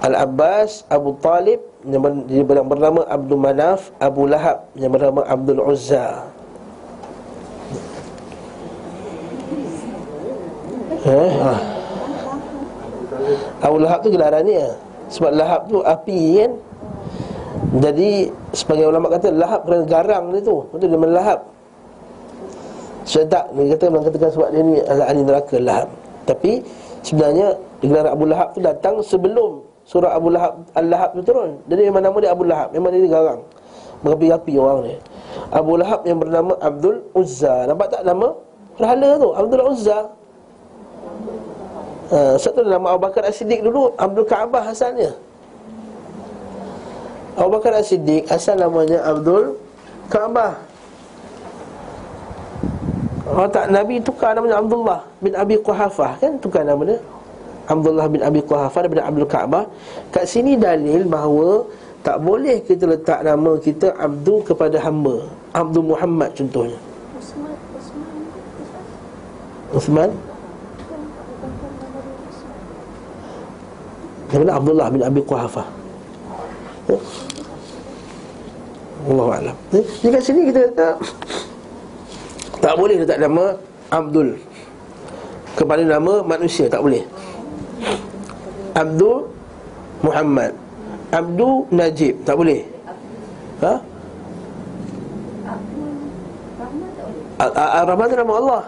Al-Abbas 0.00 0.88
Abu 0.88 1.16
Talib 1.20 1.60
yang 1.84 2.64
bernama 2.68 3.04
Abdul 3.08 3.40
Manaf 3.40 3.92
Abu 4.00 4.24
Lahab 4.28 4.68
yang 4.76 4.92
bernama 4.92 5.24
Abdul 5.28 5.60
Uzza 5.60 6.32
Eh, 11.04 11.32
ha. 11.44 11.54
Abu 13.60 13.76
Lahab 13.80 14.00
tu 14.00 14.08
gelaran 14.08 14.40
ni 14.44 14.56
ya. 14.56 14.72
Sebab 15.12 15.30
lahab 15.36 15.68
tu 15.68 15.84
api 15.84 16.20
kan? 16.40 16.52
Jadi 17.84 18.32
sebagai 18.56 18.88
ulama 18.88 19.12
kata 19.12 19.28
lahab 19.28 19.68
kerana 19.68 19.84
garang 19.84 20.24
dia 20.32 20.40
tu. 20.40 20.64
Itu 20.72 20.84
dia 20.88 20.96
melahap. 20.96 21.40
Saya 23.04 23.28
tak, 23.28 23.52
dia 23.52 23.76
kata 23.76 23.84
memang 23.92 24.04
katakan 24.08 24.30
sebab 24.32 24.48
dia 24.48 24.62
ni 24.64 24.74
adalah 24.80 25.06
ahli 25.12 25.20
neraka 25.28 25.56
lahab 25.60 25.88
Tapi 26.24 26.64
sebenarnya 27.04 27.52
gelar 27.84 28.08
Abu 28.08 28.24
Lahab 28.24 28.56
tu 28.56 28.64
datang 28.64 29.04
sebelum 29.04 29.60
surah 29.84 30.16
Abu 30.16 30.32
Lahab 30.32 30.64
Al-Lahab 30.72 31.12
tu 31.12 31.20
turun. 31.20 31.60
Jadi 31.68 31.92
memang 31.92 32.00
nama 32.00 32.16
dia 32.16 32.32
Abu 32.32 32.48
Lahab, 32.48 32.72
memang 32.72 32.96
dia 32.96 33.04
garang. 33.12 33.44
Berapi-api 34.00 34.52
orang 34.56 34.78
ni 34.88 34.96
Abu 35.52 35.72
Lahab 35.76 36.00
yang 36.08 36.16
bernama 36.16 36.56
Abdul 36.64 37.04
Uzza. 37.12 37.68
Nampak 37.68 37.92
tak 37.92 38.08
nama? 38.08 38.32
Berhala 38.80 39.10
tu, 39.20 39.28
Abdul 39.36 39.64
Uzza 39.68 39.98
Ha, 42.14 42.36
satu 42.36 42.62
nama 42.62 42.94
Abu 42.94 43.00
Bakar 43.08 43.24
As-Siddiq 43.26 43.64
dulu 43.64 43.90
Abdul 43.96 44.28
Kaabah 44.28 44.70
asalnya. 44.70 45.16
Abu 47.34 47.48
Bakar 47.58 47.74
As-Siddiq 47.80 48.28
asal 48.30 48.60
namanya 48.60 49.02
Abdul 49.02 49.56
Kaabah. 50.12 50.54
Oh 53.24 53.48
tak 53.48 53.72
Nabi 53.72 53.98
tukar 54.04 54.36
namanya 54.36 54.60
Abdullah 54.60 55.00
bin 55.18 55.32
Abi 55.32 55.56
Quhafah 55.58 56.20
kan? 56.20 56.36
Tukar 56.38 56.62
nama 56.62 56.84
dia. 56.84 57.00
Abdullah 57.64 58.06
bin 58.06 58.20
Abi 58.20 58.44
Quhafah 58.44 58.84
daripada 58.84 59.08
Abdul 59.08 59.26
Kaabah. 59.26 59.64
Kat 60.12 60.28
sini 60.28 60.60
dalil 60.60 61.08
bahawa 61.08 61.64
tak 62.04 62.20
boleh 62.20 62.60
kita 62.60 62.84
letak 62.84 63.24
nama 63.24 63.56
kita 63.56 63.96
Abdul 63.96 64.44
kepada 64.44 64.76
hamba. 64.76 65.24
Abdul 65.56 65.88
Muhammad 65.96 66.36
contohnya. 66.36 66.76
Usman, 67.16 67.56
Usman, 67.72 68.12
Uthman 69.72 70.10
Daripada 74.34 74.58
Abdullah 74.58 74.90
bin 74.90 74.98
Abi 74.98 75.22
Quhafah. 75.22 75.62
Ya? 76.90 76.98
Allah 79.06 79.26
Alam. 79.38 79.56
Ya? 79.70 79.82
Jadi 80.02 80.10
kat 80.10 80.22
sini 80.26 80.40
kita 80.50 80.60
kata 80.74 80.88
Tak 82.58 82.74
boleh 82.74 82.98
letak 82.98 83.22
nama 83.22 83.54
Abdul. 83.94 84.34
Kepada 85.54 85.86
nama 85.86 86.26
manusia 86.26 86.66
Tak 86.66 86.82
boleh. 86.82 87.06
Abdul 88.74 89.30
Muhammad. 90.02 90.50
Abdul 91.14 91.70
Najib 91.70 92.18
Tak 92.26 92.34
boleh. 92.34 92.66
Ha? 93.62 93.74
Ar-Rahman 97.54 98.08
nama 98.10 98.34
Allah. 98.34 98.62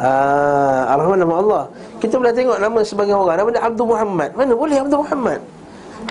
Ah, 0.00 0.96
Ar-Rahman 0.96 1.20
nama 1.20 1.34
Allah 1.44 1.62
Kita 2.04 2.20
boleh 2.20 2.36
tengok 2.36 2.60
nama 2.60 2.80
sebagai 2.84 3.16
orang. 3.16 3.36
Nama 3.40 3.48
dia 3.48 3.62
Abdul 3.64 3.88
Muhammad. 3.88 4.30
Mana 4.36 4.52
boleh 4.52 4.76
Abdul 4.76 5.00
Muhammad? 5.00 5.40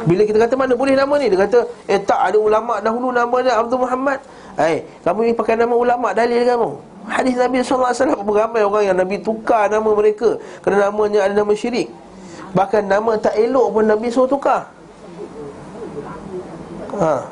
Bila 0.09 0.25
kita 0.25 0.41
kata 0.41 0.57
mana 0.57 0.73
boleh 0.73 0.97
nama 0.97 1.13
ni 1.21 1.29
Dia 1.29 1.45
kata 1.45 1.69
Eh 1.85 2.01
tak 2.01 2.33
ada 2.33 2.37
ulama' 2.41 2.81
dahulu 2.81 3.13
nama 3.13 3.37
dia 3.45 3.61
Abdul 3.61 3.85
Muhammad. 3.85 4.17
Eh 4.57 4.81
kamu 5.05 5.29
ni 5.29 5.31
pakai 5.37 5.53
nama 5.53 5.77
ulama' 5.77 6.17
dalil 6.17 6.41
kamu 6.41 6.69
Hadis 7.13 7.37
Nabi 7.37 7.61
SAW 7.61 8.25
Beramai 8.25 8.65
orang 8.65 8.83
yang 8.89 8.97
Nabi 8.97 9.21
tukar 9.21 9.69
nama 9.69 9.85
mereka 9.93 10.41
Kerana 10.65 10.89
namanya 10.89 11.29
ada 11.29 11.37
nama 11.37 11.53
syirik. 11.53 11.93
Bahkan 12.57 12.89
nama 12.89 13.13
tak 13.21 13.37
elok 13.37 13.67
pun 13.69 13.85
Nabi 13.85 14.07
suruh 14.09 14.29
tukar. 14.29 14.65
Ha. 16.97 17.25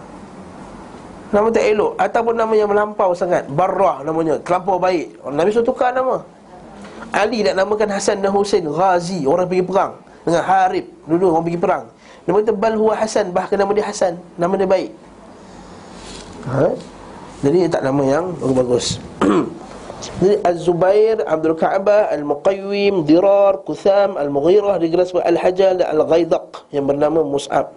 Nama 1.29 1.47
tak 1.53 1.65
elok. 1.65 1.93
Ataupun 1.97 2.33
nama 2.33 2.53
yang 2.57 2.69
melampau 2.69 3.13
sangat. 3.13 3.45
Barrah 3.53 4.01
namanya. 4.01 4.41
Terlampau 4.41 4.81
baik. 4.81 5.17
Nabi 5.29 5.49
suruh 5.53 5.65
tukar 5.65 5.93
nama 5.93 6.21
Ali 7.11 7.43
nak 7.43 7.59
namakan 7.59 7.91
Hasan 7.91 8.23
dan 8.23 8.31
Hussein 8.31 8.63
Ghazi 8.63 9.27
Orang 9.27 9.51
pergi 9.51 9.67
perang. 9.67 9.91
Dengan 10.23 10.43
Harib 10.47 10.85
Dulu 11.03 11.23
orang 11.35 11.43
pergi 11.43 11.59
perang. 11.59 11.83
Nama 12.23 12.35
kata 12.39 12.53
Bal 12.55 12.75
huwa 12.79 12.93
Hasan 12.95 13.25
Bahkan 13.35 13.55
nama 13.59 13.71
dia 13.75 13.85
Hasan. 13.85 14.13
Nama 14.39 14.53
dia 14.55 14.67
baik. 14.69 14.91
Ha? 16.47 16.65
Jadi 17.41 17.57
dia 17.67 17.69
tak 17.69 17.83
nama 17.85 18.01
yang 18.05 18.25
bagus 18.53 18.97
Jadi 20.01 20.41
Az-Zubair, 20.41 21.21
Abdul 21.29 21.53
Ka'bah, 21.53 22.09
Al-Muqaywim, 22.09 23.05
Dirar, 23.05 23.61
Kutham, 23.61 24.17
Al-Mughirah 24.17 24.81
Al-Hajjal 24.81 25.77
dan 25.77 25.87
Al-Ghaidaq 25.93 26.73
Yang 26.73 26.85
bernama 26.89 27.21
Mus'ab. 27.21 27.69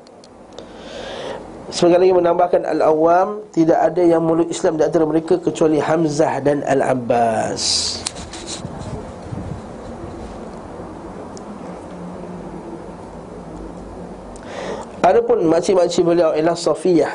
Sebagai 1.68 2.00
lagi 2.00 2.14
menambahkan 2.16 2.62
Al-Awam 2.64 3.44
Tidak 3.52 3.76
ada 3.76 4.00
yang 4.00 4.24
mulut 4.24 4.48
Islam 4.48 4.80
di 4.80 4.88
antara 4.88 5.04
mereka 5.04 5.36
Kecuali 5.36 5.76
Hamzah 5.76 6.40
dan 6.40 6.64
Al-Abbas 6.64 8.00
Adapun 15.04 15.44
makcik-makcik 15.44 16.00
beliau 16.00 16.32
ialah 16.32 16.56
Safiyah 16.56 17.12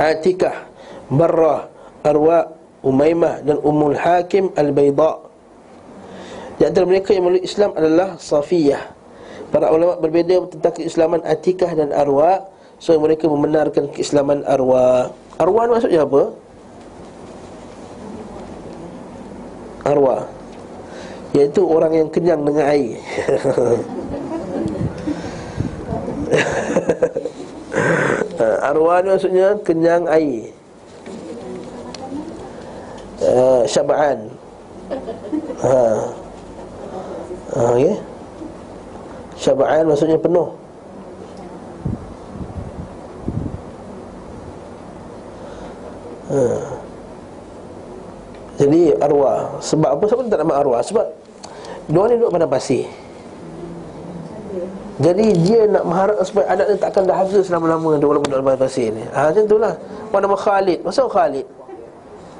Atikah 0.00 0.64
Barrah 1.12 1.68
Arwa 2.00 2.48
Umaymah 2.80 3.44
dan 3.44 3.60
Ummul 3.62 3.94
Hakim 3.94 4.50
Al-Bayda. 4.56 5.20
Di 6.58 6.66
antara 6.66 6.88
mereka 6.88 7.14
yang 7.14 7.28
mulut 7.28 7.44
Islam 7.44 7.76
adalah 7.78 8.16
Safiyah. 8.18 8.82
Para 9.52 9.68
ulama 9.68 10.00
berbeza 10.00 10.48
tentang 10.48 10.74
keislaman 10.80 11.20
Atikah 11.22 11.70
dan 11.76 11.92
Arwa 11.92 12.50
So 12.82 12.98
mereka 12.98 13.30
membenarkan 13.30 13.94
keislaman 13.94 14.42
Arwa. 14.42 15.14
Arwa 15.38 15.70
maksudnya 15.70 16.02
apa? 16.02 16.34
Arwa. 19.86 20.26
Iaitu 21.30 21.62
orang 21.62 21.94
yang 21.94 22.08
kenyang 22.10 22.42
dengan 22.42 22.66
air 22.66 22.98
Arwa 28.68 29.04
ni 29.04 29.08
maksudnya 29.12 29.48
kenyang 29.62 30.04
air 30.08 30.50
uh, 33.22 33.62
Syaba'an 33.68 34.18
ha. 35.62 35.78
ha, 37.52 37.60
okay. 37.72 37.94
Syaba'an 39.36 39.86
maksudnya 39.88 40.18
penuh 40.18 40.48
ha. 46.32 46.42
Jadi 48.62 48.94
arwah 49.02 49.58
Sebab 49.58 49.98
apa? 49.98 50.04
Sebab 50.06 50.30
tak 50.30 50.38
nama 50.38 50.62
arwah? 50.62 50.78
Sebab 50.86 51.02
Dia 51.90 52.02
ni 52.06 52.14
duduk 52.14 52.30
pada 52.30 52.46
pasir 52.46 52.86
jadi 55.02 55.26
dia 55.34 55.66
nak 55.66 55.82
mengharap 55.82 56.22
supaya 56.22 56.46
anak 56.54 56.66
dia 56.70 56.78
takkan 56.78 57.02
dah 57.02 57.16
hafal 57.18 57.42
selama-lama 57.42 57.98
dia 57.98 58.06
walaupun 58.06 58.30
dalam 58.30 58.46
pasir 58.54 58.94
ni. 58.94 59.02
Ha 59.10 59.34
macam 59.34 59.42
itulah. 59.50 59.74
Apa 59.74 60.16
nama 60.22 60.36
Khalid? 60.38 60.78
Masa 60.86 61.02
Khalid? 61.10 61.46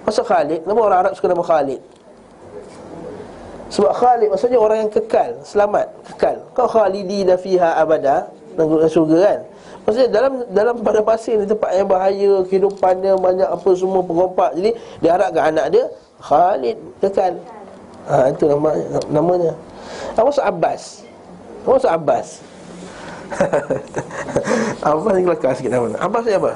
Masa 0.06 0.20
Khalid? 0.22 0.60
Kenapa 0.62 0.80
orang 0.86 0.98
Arab 1.02 1.12
suka 1.18 1.26
nama 1.26 1.42
Khalid? 1.42 1.80
Sebab 3.66 3.92
Khalid 3.98 4.28
maksudnya 4.30 4.58
orang 4.62 4.78
yang 4.86 4.90
kekal, 4.94 5.42
selamat, 5.42 5.90
kekal. 6.14 6.36
Kau 6.54 6.70
khalidina 6.70 7.34
fiha 7.34 7.82
abada 7.82 8.30
dalam 8.54 8.86
surga 8.86 9.16
kan. 9.18 9.38
Maksudnya 9.82 10.08
dalam 10.14 10.32
dalam 10.54 10.74
pada 10.86 11.00
pasir 11.02 11.42
ni 11.42 11.48
tempat 11.50 11.74
yang 11.74 11.90
bahaya, 11.90 12.46
kehidupannya 12.46 13.18
banyak 13.18 13.48
apa 13.48 13.68
semua 13.74 14.06
perompak. 14.06 14.54
Jadi 14.54 14.70
dia 15.02 15.10
harapkan 15.18 15.50
anak 15.50 15.66
dia 15.74 15.84
Khalid 16.22 16.78
kekal. 17.02 17.34
Ha, 18.06 18.30
itu 18.30 18.44
nama 18.46 18.70
namanya. 19.10 19.50
Maksud 20.14 20.46
Abbas? 20.46 21.02
Maksud 21.66 21.90
Abbas? 21.90 22.51
Abbas 24.86 25.12
ni 25.16 25.22
kelakar 25.26 25.52
sikit 25.56 25.72
nama. 25.72 25.86
Abbas 25.98 26.22
ni 26.26 26.34
apa? 26.34 26.52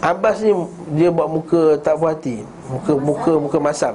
Abbas 0.00 0.36
ni 0.44 0.50
dia 0.94 1.08
buat 1.08 1.28
muka 1.30 1.62
tak 1.80 1.96
puas 1.96 2.14
hati. 2.16 2.44
Muka 2.68 2.92
muka 2.98 3.32
muka 3.40 3.58
masam. 3.58 3.94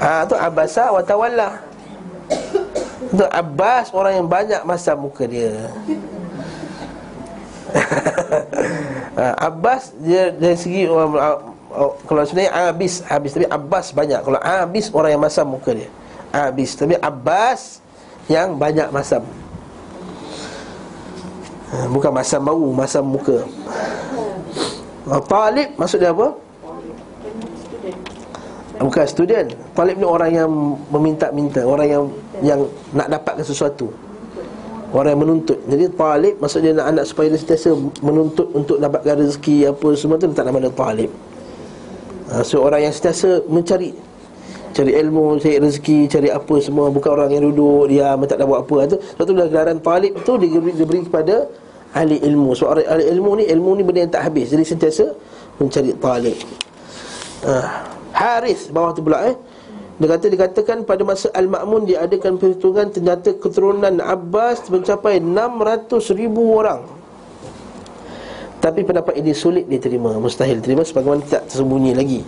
Ah 0.00 0.24
ha, 0.24 0.28
tu 0.28 0.34
Abbasa 0.34 0.88
wa 0.90 1.02
tawalla. 1.04 1.60
Itu 3.10 3.26
Abbas 3.26 3.92
orang 3.92 4.22
yang 4.22 4.28
banyak 4.28 4.62
masam 4.64 4.96
muka 5.02 5.26
dia. 5.28 5.68
ha, 9.18 9.34
Abbas 9.48 9.92
dia 10.00 10.32
dari 10.32 10.56
segi 10.58 10.88
orang 10.90 11.14
kalau 12.10 12.26
sebenarnya 12.26 12.74
Abis 12.74 12.98
Abis 13.06 13.30
tapi 13.30 13.46
Abbas 13.46 13.94
banyak 13.94 14.26
Kalau 14.26 14.40
Abis 14.42 14.90
orang 14.90 15.14
yang 15.14 15.22
masam 15.22 15.46
muka 15.54 15.70
dia 15.70 15.86
Abis 16.34 16.74
tapi 16.74 16.98
Abbas 16.98 17.78
yang 18.26 18.58
banyak 18.58 18.90
masam 18.90 19.22
Bukan 21.70 22.10
masam 22.10 22.42
bau, 22.42 22.66
masam 22.74 23.06
muka. 23.06 23.46
Talib 25.26 25.68
maksud 25.78 25.98
dia 26.02 26.10
apa? 26.10 26.34
Bukan 28.80 29.04
student. 29.06 29.48
Talib 29.76 30.00
ni 30.00 30.06
orang 30.08 30.30
yang 30.32 30.50
meminta-minta 30.88 31.60
Orang 31.68 31.86
yang 31.88 32.04
yang 32.40 32.60
nak 32.96 33.12
dapatkan 33.12 33.44
sesuatu. 33.44 33.92
Orang 34.90 35.14
yang 35.14 35.22
menuntut. 35.22 35.58
Jadi 35.68 35.84
talib 35.94 36.34
maksudnya 36.40 36.72
nak 36.80 36.86
anak 36.96 37.04
supaya 37.06 37.30
dia 37.30 37.38
sentiasa 37.38 37.76
menuntut 38.02 38.48
Untuk 38.56 38.82
dapatkan 38.82 39.22
rezeki 39.22 39.70
apa 39.70 39.88
semua 39.94 40.16
tu 40.18 40.32
Tak 40.32 40.48
nama 40.48 40.58
dia 40.58 40.72
talib. 40.72 41.10
Ha, 42.32 42.42
So 42.42 42.64
orang 42.64 42.88
yang 42.88 42.94
sentiasa 42.94 43.44
mencari 43.46 43.92
Cari 44.70 44.94
ilmu, 44.94 45.42
cari 45.42 45.58
rezeki, 45.58 45.98
cari 46.06 46.28
apa 46.30 46.54
semua 46.62 46.88
Bukan 46.94 47.10
orang 47.10 47.30
yang 47.34 47.42
duduk, 47.50 47.90
dia 47.90 48.14
tak 48.26 48.38
ada 48.38 48.46
buat 48.48 48.64
apa. 48.64 48.76
Itu. 48.86 48.96
Sebab 49.02 49.24
tu 49.28 49.32
gelaran 49.34 49.78
talib 49.82 50.12
tu 50.24 50.32
diberi, 50.40 50.72
diberi 50.72 51.04
kepada 51.04 51.50
ahli 51.94 52.16
ilmu 52.22 52.54
Sebab 52.54 52.78
so, 52.78 52.86
ahli 52.86 53.04
ilmu 53.10 53.30
ni, 53.42 53.44
ilmu 53.50 53.70
ni 53.78 53.82
benda 53.82 54.00
yang 54.06 54.12
tak 54.12 54.30
habis 54.30 54.50
Jadi 54.50 54.64
sentiasa 54.64 55.04
mencari 55.58 55.90
talib 55.98 56.36
ha. 57.46 57.54
Haris 58.10 58.68
bawah 58.70 58.92
tu 58.94 59.02
pula 59.04 59.26
eh 59.28 59.36
dia 60.00 60.08
kata 60.16 60.32
dikatakan 60.32 60.88
pada 60.88 61.04
masa 61.04 61.28
Al-Ma'mun 61.36 61.84
diadakan 61.84 62.40
perhitungan 62.40 62.88
ternyata 62.88 63.36
keturunan 63.36 64.00
Abbas 64.00 64.64
mencapai 64.72 65.20
600 65.20 65.92
ribu 66.16 66.56
orang. 66.56 66.88
Tapi 68.64 68.80
pendapat 68.80 69.20
ini 69.20 69.36
sulit 69.36 69.68
diterima, 69.68 70.16
mustahil 70.16 70.56
diterima 70.56 70.88
sebagaimana 70.88 71.20
tidak 71.28 71.52
tersembunyi 71.52 71.92
lagi. 71.92 72.24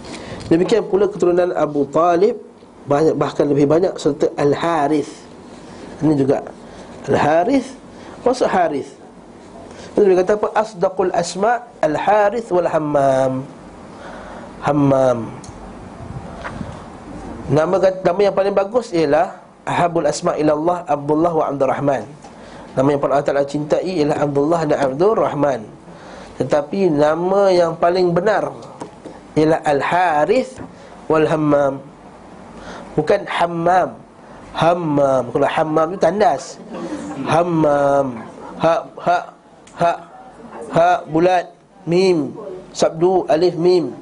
Demikian 0.52 0.84
pula 0.84 1.08
keturunan 1.08 1.48
Abu 1.56 1.88
Talib 1.88 2.44
banyak 2.84 3.16
bahkan 3.16 3.48
lebih 3.48 3.64
banyak 3.64 3.96
serta 3.96 4.28
Al-Harith. 4.36 5.24
Ini 6.04 6.12
juga 6.12 6.44
Al-Harith 7.08 7.72
Maksud 8.22 8.46
Harith 8.46 9.01
Dia 9.92 10.14
kata 10.24 10.32
apa? 10.40 10.48
Asdaqul 10.56 11.12
asma' 11.12 11.62
Al-Harith 11.84 12.48
wal-Hammam 12.48 13.44
Hammam. 14.62 15.18
Nama 17.52 17.74
nama 18.06 18.20
yang 18.22 18.34
paling 18.34 18.54
bagus 18.54 18.94
ialah 18.94 19.42
Ahabul 19.66 20.06
Asma' 20.06 20.38
ilallah 20.38 20.86
Abdullah 20.86 21.32
wa 21.34 21.44
Abdul 21.50 21.68
Rahman 21.68 22.02
Nama 22.78 22.88
yang 22.94 23.00
paling 23.02 23.14
Allah 23.18 23.46
cintai 23.46 23.82
ialah 23.82 24.16
Abdullah 24.22 24.60
dan 24.64 24.78
Abdul 24.78 25.18
Rahman 25.18 25.60
Tetapi 26.38 26.88
nama 26.88 27.50
yang 27.50 27.74
paling 27.76 28.14
benar 28.14 28.54
Ialah 29.34 29.58
Al-Harith 29.66 30.62
wal-Hammam 31.10 31.92
Bukan 32.92 33.24
Hammam. 33.24 33.96
Hammam. 34.52 35.22
Kalau 35.32 35.48
Hammam 35.48 35.86
itu 35.96 36.00
tandas. 36.00 36.60
Hammam. 37.24 38.20
Ha, 38.60 38.74
ha, 39.00 39.16
ha 39.82 39.92
Ha, 40.72 41.04
bulat 41.04 41.52
Mim 41.84 42.32
Sabdu, 42.72 43.28
alif, 43.28 43.52
mim 43.60 43.92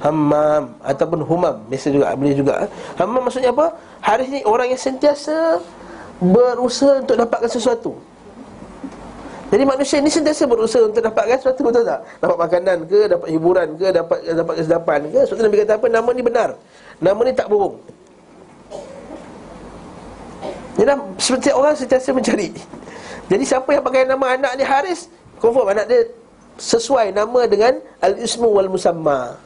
Hammam 0.00 0.76
ataupun 0.80 1.20
humam 1.28 1.60
biasa 1.68 1.92
juga 1.92 2.16
boleh 2.16 2.32
juga. 2.32 2.64
Hammam 2.96 3.20
maksudnya 3.20 3.52
apa? 3.52 3.76
Haris 4.00 4.32
ni 4.32 4.40
orang 4.48 4.72
yang 4.72 4.80
sentiasa 4.80 5.60
berusaha 6.16 7.04
untuk 7.04 7.20
dapatkan 7.20 7.52
sesuatu. 7.52 7.92
Jadi 9.52 9.62
manusia 9.68 10.00
ni 10.00 10.08
sentiasa 10.08 10.48
berusaha 10.48 10.88
untuk 10.88 11.04
dapatkan 11.04 11.36
sesuatu 11.44 11.60
betul 11.68 11.84
tak? 11.84 12.00
Dapat 12.16 12.36
makanan 12.40 12.76
ke, 12.88 13.00
dapat 13.12 13.28
hiburan 13.28 13.68
ke, 13.76 13.86
dapat 13.92 14.18
dapat 14.24 14.54
kesedapan 14.56 14.98
ke? 15.12 15.20
Sebab 15.28 15.40
Nabi 15.44 15.56
kata 15.68 15.72
apa? 15.76 15.86
Nama 15.92 16.10
ni 16.16 16.22
benar. 16.24 16.48
Nama 16.96 17.20
ni 17.20 17.32
tak 17.36 17.48
bohong. 17.52 17.76
Jadi 20.80 20.92
seperti 21.20 21.48
orang 21.52 21.76
sentiasa 21.76 22.08
mencari. 22.16 22.56
Jadi 23.28 23.44
siapa 23.44 23.68
yang 23.68 23.84
pakai 23.84 24.08
nama 24.08 24.26
anak 24.32 24.56
ni 24.56 24.64
Haris, 24.64 25.12
confirm 25.40 25.72
anak 25.72 25.86
dia 25.88 26.00
sesuai 26.60 27.16
nama 27.16 27.48
dengan 27.48 27.80
al-ismu 28.04 28.52
wal 28.52 28.68
musamma 28.68 29.40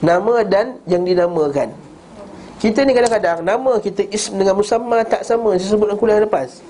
nama 0.00 0.44
dan 0.44 0.80
yang 0.84 1.04
dinamakan. 1.04 1.72
Kita 2.56 2.88
ni 2.88 2.96
kadang-kadang 2.96 3.44
nama 3.44 3.76
kita 3.80 4.04
ism 4.08 4.40
dengan 4.40 4.56
musamma 4.56 5.04
tak 5.04 5.28
sama 5.28 5.60
saya 5.60 5.76
sebut 5.76 5.92
dalam 5.92 6.00
kuliah 6.00 6.24
lepas. 6.24 6.64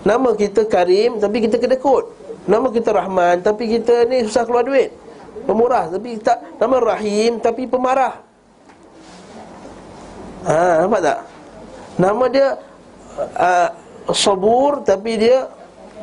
Nama 0.00 0.32
kita 0.32 0.64
Karim 0.64 1.20
tapi 1.20 1.44
kita 1.44 1.60
kedekut. 1.60 2.08
Nama 2.48 2.64
kita 2.72 2.88
Rahman 2.96 3.44
tapi 3.44 3.68
kita 3.68 4.08
ni 4.08 4.24
susah 4.24 4.48
keluar 4.48 4.64
duit. 4.64 4.88
Pemurah 5.44 5.92
tapi 5.92 6.16
tak 6.16 6.40
nama 6.56 6.80
Rahim 6.80 7.36
tapi 7.44 7.68
pemarah. 7.68 8.24
Ha, 10.48 10.88
nampak 10.88 11.00
tak? 11.04 11.18
Nama 12.00 12.24
dia 12.32 12.46
uh, 13.36 13.68
Sabur 14.16 14.80
tapi 14.80 15.20
dia 15.20 15.44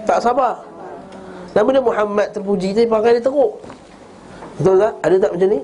tak 0.05 0.22
sabar. 0.22 0.66
Nama 1.58 1.74
dia 1.74 1.82
Muhammad 1.82 2.28
terpuji 2.38 2.70
tapi 2.78 2.86
pakai 2.86 3.18
dia 3.18 3.24
teruk. 3.26 3.58
Betul 4.62 4.78
tak? 4.78 4.93
Ada 5.01 5.16
tak 5.18 5.32
macam 5.34 5.49
ni? 5.49 5.60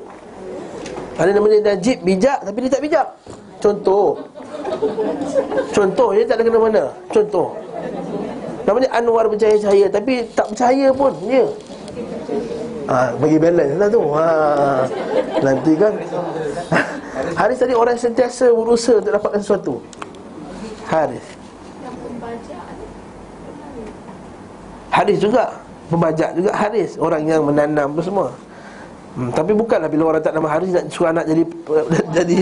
Ada 1.22 1.30
nama 1.30 1.46
dia 1.54 1.62
Najib 1.62 1.98
bijak 2.02 2.40
tapi 2.42 2.58
dia 2.66 2.72
tak 2.74 2.82
bijak. 2.82 3.08
Contoh. 3.62 4.18
Contoh 5.70 6.10
dia 6.18 6.26
tak 6.26 6.42
ada 6.42 6.44
kena 6.50 6.58
mana. 6.66 6.84
Contoh. 7.14 7.54
Nama 8.66 8.78
dia 8.82 8.90
Anwar 8.90 9.30
bercahaya 9.30 9.58
cahaya 9.62 9.86
tapi 9.86 10.26
tak 10.34 10.50
percaya 10.50 10.90
pun 10.90 11.14
dia. 11.30 11.46
Ha, 12.90 13.14
bagi 13.22 13.38
balance 13.38 13.76
lah 13.78 13.90
tu. 13.94 14.02
Ha. 14.18 14.28
Nanti 15.46 15.72
kan 15.78 15.94
Haris 17.40 17.58
tadi 17.62 17.78
orang 17.78 18.02
sentiasa 18.02 18.50
berusaha 18.50 18.98
untuk 18.98 19.14
dapatkan 19.14 19.42
sesuatu. 19.46 19.78
Haris. 20.90 21.26
Haris 24.90 25.22
juga 25.22 25.63
Pembajak 25.94 26.30
juga 26.34 26.52
Haris 26.58 26.98
Orang 26.98 27.22
yang 27.30 27.46
menanam 27.46 27.94
apa 27.94 28.02
semua 28.02 28.34
Hmm, 29.14 29.30
tapi 29.30 29.54
bukanlah 29.54 29.86
bila 29.94 30.10
orang 30.10 30.26
tak 30.26 30.34
nama 30.34 30.50
Haris 30.50 30.74
nak 30.74 30.90
suruh 30.90 31.14
anak 31.14 31.30
jadi 31.30 31.44
jadi 32.18 32.38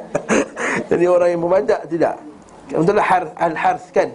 jadi 0.92 1.04
orang 1.08 1.28
yang 1.32 1.40
membajak 1.40 1.80
tidak. 1.88 2.20
Betul 2.68 3.00
har 3.00 3.24
al 3.40 3.56
harth 3.56 3.88
kan? 3.96 4.12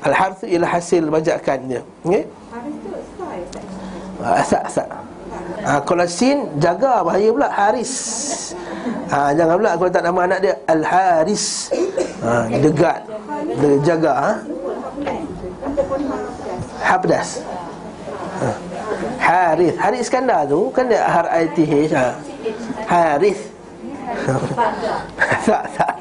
Al 0.00 0.16
harth 0.16 0.40
ialah 0.48 0.70
hasil 0.72 1.04
bajakan 1.12 1.58
dia. 1.68 1.80
Okey? 2.00 2.24
Haris 2.48 2.76
tu 2.80 2.88
sa 4.48 4.58
sa. 4.72 4.84
Ha, 5.68 5.84
kalau 5.84 6.08
sin 6.08 6.48
jaga 6.56 7.04
bahaya 7.04 7.28
pula 7.28 7.52
Haris. 7.52 7.92
Ha, 9.12 9.36
jangan 9.36 9.60
pula 9.60 9.76
kalau 9.76 9.90
tak 9.92 10.04
nama 10.08 10.20
anak 10.24 10.38
dia 10.40 10.54
Al 10.64 10.80
Haris. 10.80 11.44
Ha, 12.24 12.48
degat. 12.56 13.04
Dia 13.60 13.76
jaga 13.84 14.12
ha. 14.16 14.32
Habdas. 16.80 17.44
Ha. 18.36 18.50
Harith. 19.18 19.76
Harith 19.80 20.02
Iskandar 20.04 20.44
tu 20.46 20.68
kan 20.70 20.84
dia 20.86 21.02
Har 21.04 21.26
ITH 21.28 21.92
ha. 21.96 22.06
Harith. 22.86 23.42
Tak 25.46 25.62
tak. 25.78 25.94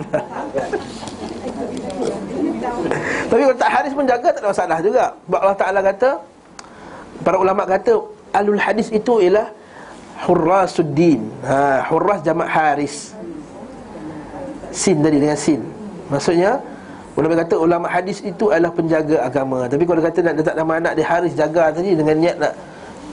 Tapi 3.25 3.41
kalau 3.41 3.57
tak 3.57 3.71
Harith 3.71 3.93
pun 3.93 4.05
jaga 4.05 4.27
tak 4.29 4.41
ada 4.41 4.49
masalah 4.49 4.77
juga. 4.81 5.05
Sebab 5.25 5.39
Allah 5.41 5.57
Ta'ala 5.57 5.79
kata 5.81 6.09
para 7.21 7.37
ulama 7.39 7.63
kata 7.63 7.93
alul 8.35 8.59
hadis 8.59 8.91
itu 8.91 9.23
ialah 9.23 9.47
hurrasuddin. 10.27 11.21
Ha, 11.43 11.87
hurras 11.89 12.19
jamak 12.23 12.49
haris. 12.51 13.15
Sin 14.75 14.99
tadi 14.99 15.17
dengan 15.23 15.39
sin. 15.39 15.63
Maksudnya 16.11 16.59
Ulama 17.15 17.33
kata 17.39 17.55
ulama 17.55 17.87
hadis 17.87 18.19
itu 18.19 18.51
adalah 18.51 18.71
penjaga 18.75 19.23
agama 19.23 19.59
Tapi 19.71 19.83
kalau 19.87 20.01
kata 20.03 20.19
nak 20.19 20.33
letak 20.35 20.55
nama 20.59 20.71
anak 20.83 20.93
dia 20.99 21.05
Haris 21.07 21.33
jaga 21.39 21.71
tadi 21.71 21.91
Dengan 21.95 22.15
niat 22.19 22.35
nak 22.43 22.53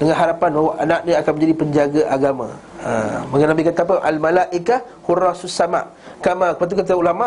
dengan 0.03 0.19
harapan 0.19 0.51
bahawa 0.57 0.73
anak 0.83 1.01
dia 1.07 1.15
akan 1.23 1.33
menjadi 1.37 1.55
penjaga 1.63 2.03
agama. 2.11 2.49
Ha, 2.83 2.93
Maka 3.31 3.43
Nabi 3.47 3.63
kata 3.63 3.81
apa? 3.87 3.97
Al 4.11 4.19
malaikah 4.19 4.79
hurrasus 5.07 5.55
sama. 5.55 5.81
Kama 6.25 6.59
lepas 6.59 6.75
kata 6.75 6.93
ulama 6.99 7.27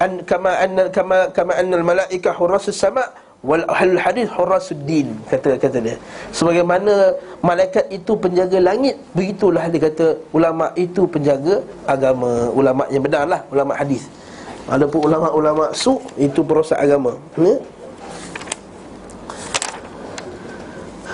an 0.00 0.24
kama 0.30 0.52
anna 0.64 0.82
kama 0.96 1.18
kama 1.36 1.52
anna 1.60 1.74
al 1.80 1.86
malaikah 1.90 2.32
hurrasus 2.38 2.80
sama 2.80 3.04
wal 3.44 3.64
ahlul 3.74 4.00
hadis 4.04 4.26
hurasuddin 4.36 5.08
kata 5.30 5.60
kata 5.60 5.78
dia 5.84 5.96
sebagaimana 6.38 7.12
malaikat 7.48 7.84
itu 7.92 8.12
penjaga 8.24 8.58
langit 8.68 8.96
begitulah 9.12 9.64
dia 9.72 9.80
kata 9.84 10.06
ulama 10.32 10.72
itu 10.84 11.04
penjaga 11.14 11.60
agama 11.94 12.48
ulama 12.60 12.88
yang 12.94 13.04
benar 13.04 13.28
lah 13.32 13.40
ulama 13.52 13.76
hadis 13.80 14.08
Adapun 14.64 15.12
ulama-ulama 15.12 15.68
su 15.76 16.00
itu 16.16 16.40
perosak 16.40 16.80
agama. 16.80 17.12
Ya? 17.36 17.60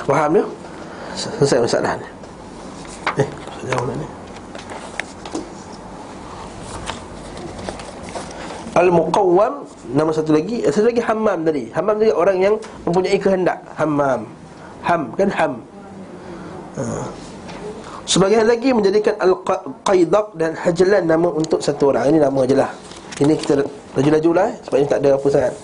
Faham 0.06 0.38
ya? 0.38 0.44
Selesai 1.14 1.58
masalah 1.62 1.92
ni 1.98 2.08
Eh, 3.18 3.28
sejauh 3.60 3.84
ni 3.90 4.06
Al-Muqawwam 8.78 9.66
Nama 9.90 10.10
satu 10.14 10.30
lagi 10.34 10.62
Satu 10.70 10.86
lagi 10.86 11.02
Hammam 11.02 11.42
tadi. 11.42 11.66
Hammam 11.74 11.98
tadi 11.98 12.14
orang 12.14 12.38
yang 12.38 12.54
mempunyai 12.86 13.18
kehendak. 13.18 13.58
Hammam. 13.74 14.26
Ham 14.86 15.02
kan 15.18 15.28
Ham. 15.34 15.52
Ha. 16.78 17.02
Sebagian 18.06 18.46
lagi 18.46 18.70
menjadikan 18.70 19.14
Al-Qaidaq 19.18 20.38
dan 20.38 20.54
Hajlan 20.54 21.06
nama 21.06 21.28
untuk 21.30 21.58
satu 21.58 21.90
orang. 21.94 22.14
Ini 22.14 22.18
nama 22.22 22.42
je 22.46 22.54
lah 22.58 22.70
Ini 23.20 23.32
kita 23.36 23.60
laju-laju 23.94 24.30
lah 24.32 24.46
eh, 24.48 24.54
Sebab 24.64 24.76
ini 24.80 24.88
tak 24.88 25.00
ada 25.04 25.10
apa 25.20 25.26
sangat 25.28 25.54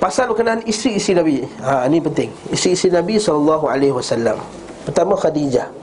Pasal 0.00 0.24
berkenaan 0.32 0.60
isteri-isteri 0.64 1.14
Nabi 1.16 1.36
ha, 1.64 1.84
Ini 1.88 1.98
penting 2.04 2.28
Isteri-isteri 2.52 2.92
Nabi 3.00 3.14
SAW 3.16 4.38
Pertama 4.84 5.16
Khadijah 5.16 5.80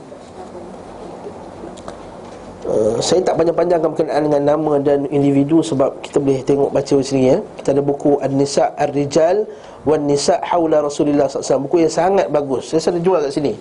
Uh, 2.67 2.99
saya 2.99 3.23
tak 3.23 3.39
panjang-panjangkan 3.39 3.95
berkenaan 3.95 4.27
dengan 4.27 4.43
nama 4.43 4.75
dan 4.83 5.07
individu 5.07 5.63
sebab 5.63 6.03
kita 6.03 6.19
boleh 6.19 6.43
tengok 6.43 6.75
baca 6.75 6.99
sini 6.99 7.31
ya. 7.31 7.39
Kita 7.55 7.71
ada 7.71 7.79
buku 7.79 8.19
An-Nisa 8.19 8.75
Ar-Rijal 8.75 9.47
wan 9.87 10.03
Nisa 10.03 10.43
Haula 10.43 10.83
Rasulillah 10.83 11.31
SAW 11.31 11.63
Buku 11.63 11.87
yang 11.87 11.93
sangat 11.95 12.27
bagus. 12.27 12.67
Saya 12.67 12.83
selalu 12.83 12.99
jual 13.07 13.19
kat 13.23 13.31
sini. 13.31 13.55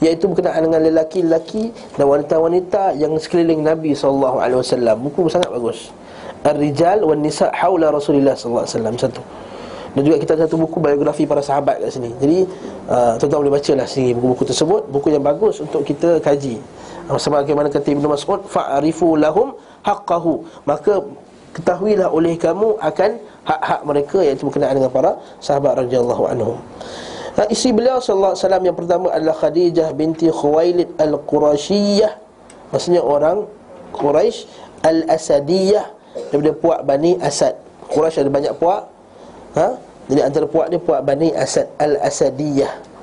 Iaitu 0.00 0.32
berkenaan 0.32 0.72
dengan 0.72 0.80
lelaki-lelaki 0.88 1.68
dan 2.00 2.08
wanita-wanita 2.08 2.96
yang 2.96 3.12
sekeliling 3.20 3.60
Nabi 3.60 3.92
SAW 3.92 4.40
Buku 5.04 5.28
sangat 5.28 5.52
bagus. 5.52 5.92
Ar-Rijal 6.46 7.02
wan 7.02 7.18
Nisa 7.18 7.50
Haula 7.50 7.90
Rasulillah 7.90 8.38
SAW 8.38 8.62
satu. 8.94 9.22
Dan 9.96 10.04
juga 10.04 10.20
kita 10.20 10.36
ada 10.36 10.44
satu 10.44 10.60
buku 10.60 10.78
biografi 10.78 11.24
para 11.24 11.40
sahabat 11.40 11.80
kat 11.80 11.90
sini. 11.90 12.12
Jadi 12.20 12.44
uh, 12.86 13.16
tuan-tuan 13.16 13.48
boleh 13.48 13.54
bacalah 13.58 13.88
sini 13.88 14.12
buku-buku 14.12 14.44
tersebut, 14.44 14.86
buku 14.92 15.08
yang 15.10 15.24
bagus 15.24 15.58
untuk 15.58 15.82
kita 15.82 16.20
kaji. 16.20 16.60
Sebagaimana 17.06 17.72
kata 17.72 17.96
Ibnu 17.96 18.04
Mas'ud 18.04 18.44
fa'rifu 18.44 19.16
lahum 19.16 19.56
haqqahu. 19.82 20.44
Maka 20.68 21.00
ketahuilah 21.56 22.12
oleh 22.12 22.36
kamu 22.36 22.76
akan 22.76 23.10
hak-hak 23.48 23.80
mereka 23.88 24.18
iaitu 24.20 24.44
berkenaan 24.44 24.76
dengan 24.76 24.92
para 24.92 25.16
sahabat 25.40 25.80
radhiyallahu 25.80 26.28
anhum. 26.28 26.60
Nah, 27.36 27.48
isi 27.48 27.72
beliau 27.72 27.96
sallallahu 27.96 28.36
alaihi 28.36 28.44
wasallam 28.44 28.64
yang 28.68 28.76
pertama 28.76 29.06
adalah 29.12 29.36
Khadijah 29.36 29.88
binti 29.96 30.28
Khuwailid 30.28 30.92
al-Qurashiyah. 31.00 32.12
Maksudnya 32.76 33.00
orang 33.00 33.48
Quraisy 33.96 34.44
al-Asadiyah 34.84 35.95
daripada 36.32 36.52
puak 36.56 36.80
Bani 36.86 37.18
Asad 37.20 37.54
Quraisy 37.86 38.22
ada 38.24 38.32
banyak 38.32 38.54
puak 38.58 38.82
ha? 39.56 39.76
jadi 40.06 40.20
antara 40.26 40.46
puak 40.48 40.70
dia 40.70 40.80
puak 40.80 41.00
Bani 41.02 41.34
Asad 41.34 41.70
al-Asadiyah 41.80 42.96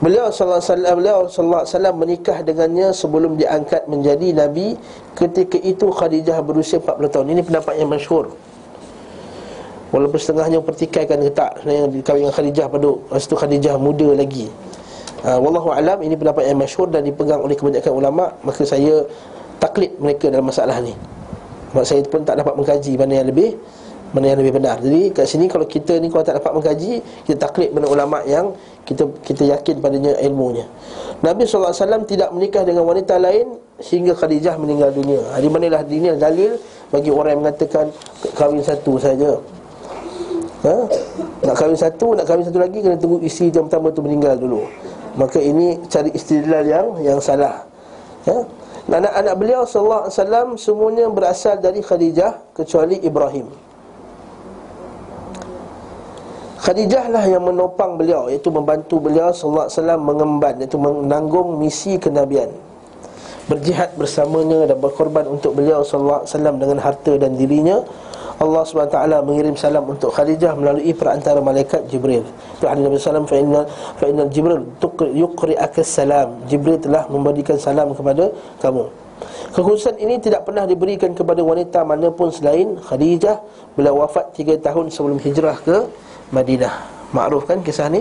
Beliau 0.00 0.32
sallallahu 0.32 0.96
beliau 0.96 1.20
sallallahu 1.28 2.00
menikah 2.00 2.40
dengannya 2.40 2.88
sebelum 2.88 3.36
diangkat 3.36 3.84
menjadi 3.84 4.32
nabi. 4.32 4.80
Ketika 5.12 5.60
itu 5.60 5.92
Khadijah 5.92 6.40
berusia 6.40 6.80
40 6.80 7.12
tahun. 7.12 7.26
Ini 7.28 7.44
pendapat 7.44 7.76
yang 7.76 7.92
masyhur. 7.92 8.32
Walaupun 9.92 10.16
setengahnya 10.16 10.64
pertikaikan 10.64 11.20
ke 11.20 11.32
tak 11.36 11.60
yang 11.68 11.92
dikahwin 11.92 12.24
dengan 12.24 12.32
Khadijah 12.32 12.66
pada 12.72 12.88
masa 13.12 13.26
itu 13.28 13.36
Khadijah 13.36 13.76
muda 13.76 14.08
lagi. 14.16 14.48
Uh, 15.20 15.36
wallahu 15.36 15.68
alam 15.68 16.00
ini 16.00 16.16
pendapat 16.16 16.48
yang 16.48 16.56
masyhur 16.56 16.88
dan 16.88 17.04
dipegang 17.04 17.44
oleh 17.44 17.52
kebanyakan 17.52 17.92
ulama, 17.92 18.32
maka 18.40 18.64
saya 18.64 19.04
taklid 19.60 19.92
mereka 20.00 20.32
dalam 20.32 20.48
masalah 20.48 20.80
ni. 20.80 20.96
Sebab 21.70 21.84
saya 21.86 22.00
pun 22.06 22.26
tak 22.26 22.42
dapat 22.42 22.54
mengkaji 22.58 22.92
mana 22.98 23.12
yang 23.22 23.28
lebih 23.30 23.54
mana 24.10 24.34
yang 24.34 24.38
lebih 24.42 24.58
benar. 24.58 24.82
Jadi 24.82 25.14
kat 25.14 25.26
sini 25.26 25.46
kalau 25.46 25.66
kita 25.70 25.94
ni 26.02 26.10
kalau 26.10 26.26
tak 26.26 26.42
dapat 26.42 26.50
mengkaji, 26.50 26.98
kita 27.26 27.46
taklid 27.46 27.70
pada 27.70 27.86
ulama 27.86 28.18
yang 28.26 28.50
kita 28.82 29.06
kita 29.22 29.46
yakin 29.46 29.78
padanya 29.78 30.18
ilmunya. 30.18 30.66
Nabi 31.22 31.46
SAW 31.46 31.70
tidak 32.10 32.34
menikah 32.34 32.66
dengan 32.66 32.82
wanita 32.90 33.22
lain 33.22 33.54
sehingga 33.78 34.18
Khadijah 34.18 34.58
meninggal 34.58 34.90
dunia. 34.90 35.22
Di 35.38 35.46
manalah 35.46 35.86
ini 35.86 36.10
dalil 36.18 36.58
bagi 36.90 37.10
orang 37.14 37.38
yang 37.38 37.42
mengatakan 37.46 37.94
kahwin 38.34 38.60
satu 38.66 38.98
saja. 38.98 39.38
Ha? 40.66 40.74
Nak 41.46 41.54
kahwin 41.56 41.78
satu, 41.78 42.18
nak 42.18 42.26
kahwin 42.26 42.44
satu 42.44 42.58
lagi 42.60 42.82
kena 42.82 42.98
tunggu 42.98 43.22
isteri 43.22 43.54
yang 43.54 43.70
pertama 43.70 43.94
tu 43.94 44.02
meninggal 44.02 44.34
dulu. 44.36 44.66
Maka 45.14 45.38
ini 45.38 45.78
cari 45.86 46.10
istidlal 46.12 46.66
yang 46.66 46.86
yang 47.00 47.18
salah. 47.22 47.62
Ya? 48.26 48.42
Anak-anak 48.88 49.34
beliau 49.36 49.62
sallallahu 49.68 50.08
alaihi 50.08 50.16
wasallam 50.16 50.48
semuanya 50.56 51.04
berasal 51.12 51.60
dari 51.60 51.84
Khadijah 51.84 52.56
kecuali 52.56 52.96
Ibrahim. 53.04 53.50
Khadijah 56.60 57.08
lah 57.08 57.24
yang 57.24 57.44
menopang 57.44 57.96
beliau 57.96 58.28
iaitu 58.28 58.52
membantu 58.52 59.00
beliau 59.00 59.32
sallallahu 59.32 59.68
alaihi 59.68 59.76
wasallam 59.80 60.00
mengemban 60.04 60.54
iaitu 60.60 60.76
menanggung 60.76 61.56
misi 61.56 61.96
kenabian 61.96 62.52
berjihad 63.50 63.90
bersamanya 63.98 64.70
dan 64.70 64.78
berkorban 64.78 65.26
untuk 65.26 65.58
beliau 65.58 65.82
sallallahu 65.82 66.22
alaihi 66.22 66.30
wasallam 66.30 66.56
dengan 66.62 66.78
harta 66.78 67.12
dan 67.18 67.34
dirinya 67.34 67.82
Allah 68.40 68.64
SWT 68.64 68.96
mengirim 69.28 69.52
salam 69.52 69.84
untuk 69.84 70.16
Khadijah 70.16 70.56
melalui 70.56 70.96
perantara 70.96 71.44
malaikat 71.44 71.84
Jibril. 71.92 72.24
Itu 72.56 72.64
hadis 72.64 72.80
Nabi 72.88 72.96
sallallahu 72.96 73.28
alaihi 73.28 73.44
wasallam 73.52 73.68
fa 74.00 74.04
inna 74.08 74.24
Jibril 74.32 74.64
yuqri'aka 75.12 75.84
salam. 75.84 76.40
Jibril 76.48 76.80
telah 76.80 77.04
memberikan 77.12 77.60
salam 77.60 77.92
kepada 77.92 78.32
kamu. 78.64 78.88
Kekhususan 79.52 80.00
ini 80.00 80.16
tidak 80.16 80.48
pernah 80.48 80.64
diberikan 80.64 81.12
kepada 81.12 81.44
wanita 81.44 81.84
manapun 81.84 82.32
selain 82.32 82.80
Khadijah 82.80 83.36
bila 83.76 83.92
wafat 83.92 84.32
3 84.32 84.56
tahun 84.56 84.88
sebelum 84.88 85.20
hijrah 85.20 85.60
ke 85.60 85.76
Madinah 86.32 86.72
Ma'ruf 87.12 87.44
kan 87.44 87.60
kisah 87.60 87.92
ni 87.92 88.00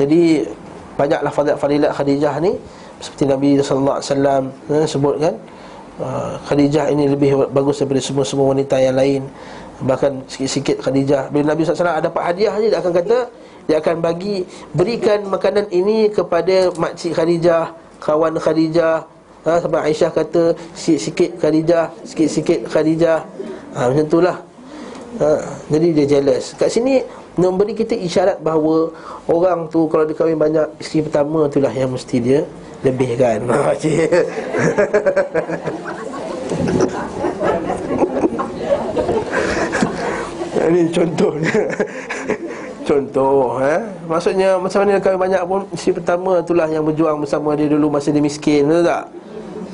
Jadi 0.00 0.48
banyaklah 0.96 1.28
fadilat 1.60 1.92
Khadijah 1.92 2.40
ni 2.40 2.56
Seperti 3.02 3.24
Nabi 3.28 3.60
SAW 3.60 4.00
eh, 4.72 4.86
sebut 4.88 5.20
kan 5.20 5.36
uh, 6.00 6.38
Khadijah 6.46 6.90
ini 6.90 7.10
lebih 7.10 7.50
bagus 7.50 7.82
daripada 7.82 8.00
semua-semua 8.02 8.50
wanita 8.54 8.78
yang 8.78 8.96
lain. 8.96 9.22
Bahkan 9.78 10.26
sikit-sikit 10.26 10.82
Khadijah. 10.82 11.30
Bila 11.30 11.54
Nabi 11.54 11.62
SAW 11.62 12.02
dapat 12.02 12.22
hadiah 12.34 12.54
ni 12.58 12.66
Dia 12.66 12.82
akan 12.82 12.92
kata 12.98 13.18
Dia 13.70 13.76
akan 13.78 14.02
bagi 14.02 14.42
Berikan 14.74 15.22
makanan 15.30 15.70
ini 15.70 16.10
kepada 16.10 16.74
makcik 16.74 17.14
Khadijah 17.14 17.78
Kawan 18.02 18.34
Khadijah. 18.42 19.06
Ha, 19.46 19.62
Sampai 19.62 19.86
Aisyah 19.86 20.10
kata 20.10 20.58
Sikit-sikit 20.74 21.38
Khadijah 21.38 21.94
Sikit-sikit 22.02 22.66
Khadijah. 22.66 23.22
Ha, 23.78 23.86
Macam 23.86 24.02
itulah 24.02 24.36
ha, 25.22 25.46
Jadi 25.70 25.88
dia 25.94 26.06
jealous. 26.18 26.58
Kat 26.58 26.74
sini 26.74 26.98
memberi 27.38 27.70
kita 27.78 27.94
isyarat 27.94 28.42
bahawa 28.42 28.90
orang 29.30 29.70
tu 29.70 29.86
kalau 29.86 30.02
dia 30.02 30.18
kahwin 30.18 30.34
banyak 30.34 30.66
isteri 30.82 31.06
pertama 31.06 31.46
itulah 31.46 31.70
yang 31.70 31.94
mesti 31.94 32.18
dia 32.18 32.42
lebihkan. 32.84 33.42
Ini 40.68 40.92
contohnya. 40.92 41.64
Contoh 42.88 43.60
eh? 43.60 43.84
Maksudnya 44.08 44.56
macam 44.56 44.80
mana 44.80 44.96
kahwin 44.96 45.20
banyak 45.20 45.42
pun 45.44 45.60
Isteri 45.76 46.00
pertama 46.00 46.40
itulah 46.40 46.64
yang 46.72 46.88
berjuang 46.88 47.20
bersama 47.20 47.52
dia 47.52 47.68
dulu 47.68 47.92
Masa 47.92 48.08
dia 48.08 48.24
miskin, 48.24 48.64
betul 48.64 48.88
tak? 48.88 49.04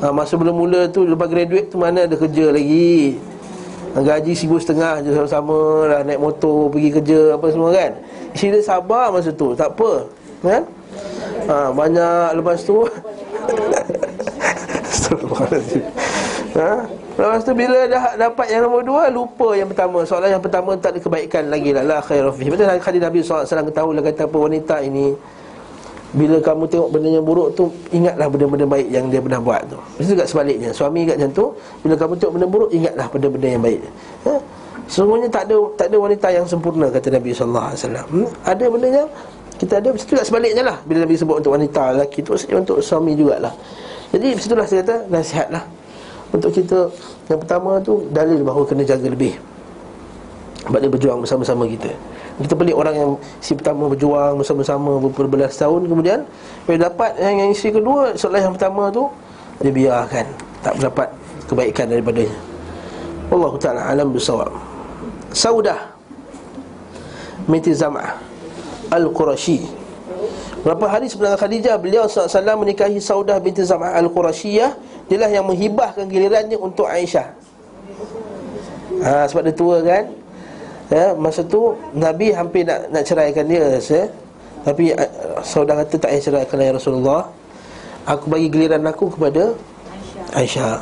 Ha, 0.02 0.11
masa 0.11 0.34
mula-mula 0.34 0.90
tu 0.90 1.07
Lepas 1.07 1.30
graduate 1.30 1.70
tu 1.70 1.78
mana 1.78 2.11
ada 2.11 2.16
kerja 2.18 2.50
lagi 2.50 3.22
Gaji 3.94 4.34
seribu 4.34 4.59
setengah 4.59 5.07
je 5.07 5.14
sama-sama 5.14 5.86
lah 5.86 6.00
Naik 6.02 6.18
motor 6.18 6.66
pergi 6.74 6.90
kerja 6.90 7.38
apa 7.38 7.46
semua 7.55 7.70
kan 7.70 7.94
Isteri 8.34 8.59
dia 8.59 8.66
sabar 8.66 9.14
masa 9.14 9.30
tu 9.30 9.55
Tak 9.55 9.78
apa 9.78 10.11
kan? 10.42 10.62
Ha, 10.66 11.24
banyak 11.49 12.36
lepas 12.40 12.59
tu. 12.64 12.84
Ha? 16.55 16.86
Lepas 17.18 17.42
tu 17.42 17.51
bila 17.51 17.82
dah 17.90 18.14
dapat 18.14 18.47
yang 18.47 18.70
nombor 18.70 18.86
dua 18.86 19.11
Lupa 19.11 19.59
yang 19.59 19.66
pertama. 19.66 20.07
Soalan 20.07 20.38
yang 20.38 20.42
pertama 20.42 20.78
tak 20.78 20.95
ada 20.95 21.01
kebaikan 21.03 21.51
lagi 21.51 21.74
lah. 21.74 21.82
La 21.82 21.99
khairafih 21.99 22.47
Betul 22.47 22.70
lah 22.70 22.78
hadis 22.78 23.03
Nabi 23.03 23.18
SAW 23.26 23.42
ketahui 23.42 23.99
lah 23.99 24.03
kata 24.07 24.30
apa 24.30 24.36
Wanita 24.38 24.78
ini 24.86 25.18
bila 26.14 26.38
kamu 26.38 26.70
tengok 26.70 26.88
benda 26.95 27.11
yang 27.11 27.26
buruk 27.26 27.59
tu 27.59 27.66
Ingatlah 27.90 28.30
benda-benda 28.30 28.70
baik 28.70 28.86
yang 28.86 29.11
dia 29.11 29.18
pernah 29.18 29.42
buat 29.42 29.66
tu. 29.66 29.78
Mesti 29.99 30.11
juga 30.14 30.24
sebaliknya. 30.30 30.70
Suami 30.70 31.03
ingat 31.03 31.18
macam 31.18 31.32
tu 31.34 31.47
Bila 31.82 31.95
kamu 31.99 32.12
tengok 32.22 32.32
benda 32.38 32.47
buruk 32.47 32.70
Ingatlah 32.70 33.07
benda-benda 33.11 33.49
yang 33.51 33.62
baik. 33.66 33.80
Ha? 34.30 34.32
Semuanya 34.86 35.26
tak 35.26 35.51
ada 35.51 35.57
tak 35.74 35.86
ada 35.90 35.97
wanita 35.99 36.26
yang 36.30 36.47
sempurna 36.47 36.86
Kata 36.86 37.09
Nabi 37.11 37.34
SAW 37.34 37.74
hmm? 37.74 38.28
Ada 38.47 38.64
benda 38.70 38.88
yang 38.95 39.09
Kita 39.64 39.80
ada 39.80 39.88
Mesti 39.96 40.06
juga 40.12 40.20
sebaliknya 40.20 40.60
lah. 40.60 40.76
Bila 40.84 41.08
Nabi 41.08 41.16
sebut 41.16 41.40
untuk 41.40 41.56
wanita 41.56 41.96
lelaki 41.96 42.20
tu 42.20 42.36
Maksudnya 42.36 42.60
untuk 42.60 42.84
suami 42.84 43.16
jugalah. 43.16 43.56
Jadi 44.12 44.36
situlah 44.36 44.68
saya 44.68 44.84
kata 44.84 45.08
Nasihat 45.08 45.48
lah 45.48 45.64
Untuk 46.36 46.52
kita 46.52 46.92
Yang 47.32 47.38
pertama 47.48 47.80
tu 47.80 48.04
Dalil 48.12 48.44
bahawa 48.44 48.68
kena 48.68 48.84
jaga 48.84 49.08
lebih. 49.08 49.32
Sebab 50.68 50.78
dia 50.80 50.90
berjuang 50.92 51.18
bersama-sama 51.24 51.64
kita. 51.64 51.92
Kita 52.44 52.52
pelik 52.56 52.76
orang 52.76 52.96
yang 52.96 53.10
si 53.40 53.56
pertama 53.56 53.88
berjuang 53.88 54.36
bersama-sama 54.36 55.00
berbelas 55.08 55.56
tahun 55.56 55.88
Kemudian 55.88 56.28
bila 56.68 56.92
dapat 56.92 57.16
yang, 57.16 57.34
yang 57.40 57.50
isteri 57.56 57.80
kedua 57.80 58.12
Setelah 58.12 58.44
yang 58.44 58.52
pertama 58.52 58.92
tu 58.92 59.08
Dia 59.64 59.72
biarkan. 59.72 60.26
Tak 60.60 60.76
mendapat 60.76 61.08
kebaikan 61.44 61.88
daripadanya. 61.88 62.36
Allah 63.32 63.52
Ta'ala 63.56 63.80
alam 63.88 64.12
bersawab 64.12 64.52
Saudah. 65.32 65.96
Binti 67.44 67.72
Zam'ah 67.72 68.34
Al-Qurashi. 68.97 69.84
Berapa 70.64 70.88
hari 70.88 71.12
sebelum 71.12 71.36
Khadijah 71.36 71.76
Beliau 71.76 72.09
SAW 72.09 72.57
menikahi 72.57 72.97
Saudah 72.97 73.36
binti 73.36 73.61
Zam'ah 73.61 74.01
Al-Qurashiyah. 74.01 74.72
Dialah 75.12 75.28
yang 75.28 75.45
menghibahkan 75.45 76.09
gilirannya 76.09 76.57
untuk 76.57 76.88
Aisyah. 76.88 77.28
Ha, 79.05 79.28
Sebab 79.28 79.45
dia 79.45 79.53
tua 79.53 79.84
kan? 79.84 80.09
Ya, 80.88 81.12
Masa 81.12 81.45
tu 81.45 81.76
Nabi 81.92 82.32
hampir 82.32 82.64
nak, 82.64 82.88
nak 82.88 83.05
ceraikan 83.05 83.45
dia 83.45 83.76
ya. 83.76 84.09
Tapi 84.64 84.97
uh, 84.97 85.45
Saudah 85.45 85.84
kata 85.84 86.01
tak 86.01 86.09
payah 86.09 86.22
ceraikan 86.24 86.57
ya 86.57 86.72
Rasulullah. 86.72 87.28
Aku 88.09 88.32
bagi 88.32 88.49
giliran 88.49 88.84
aku 88.88 89.12
kepada 89.12 89.53
Aisyah, 90.32 90.32
Aisyah. 90.32 90.76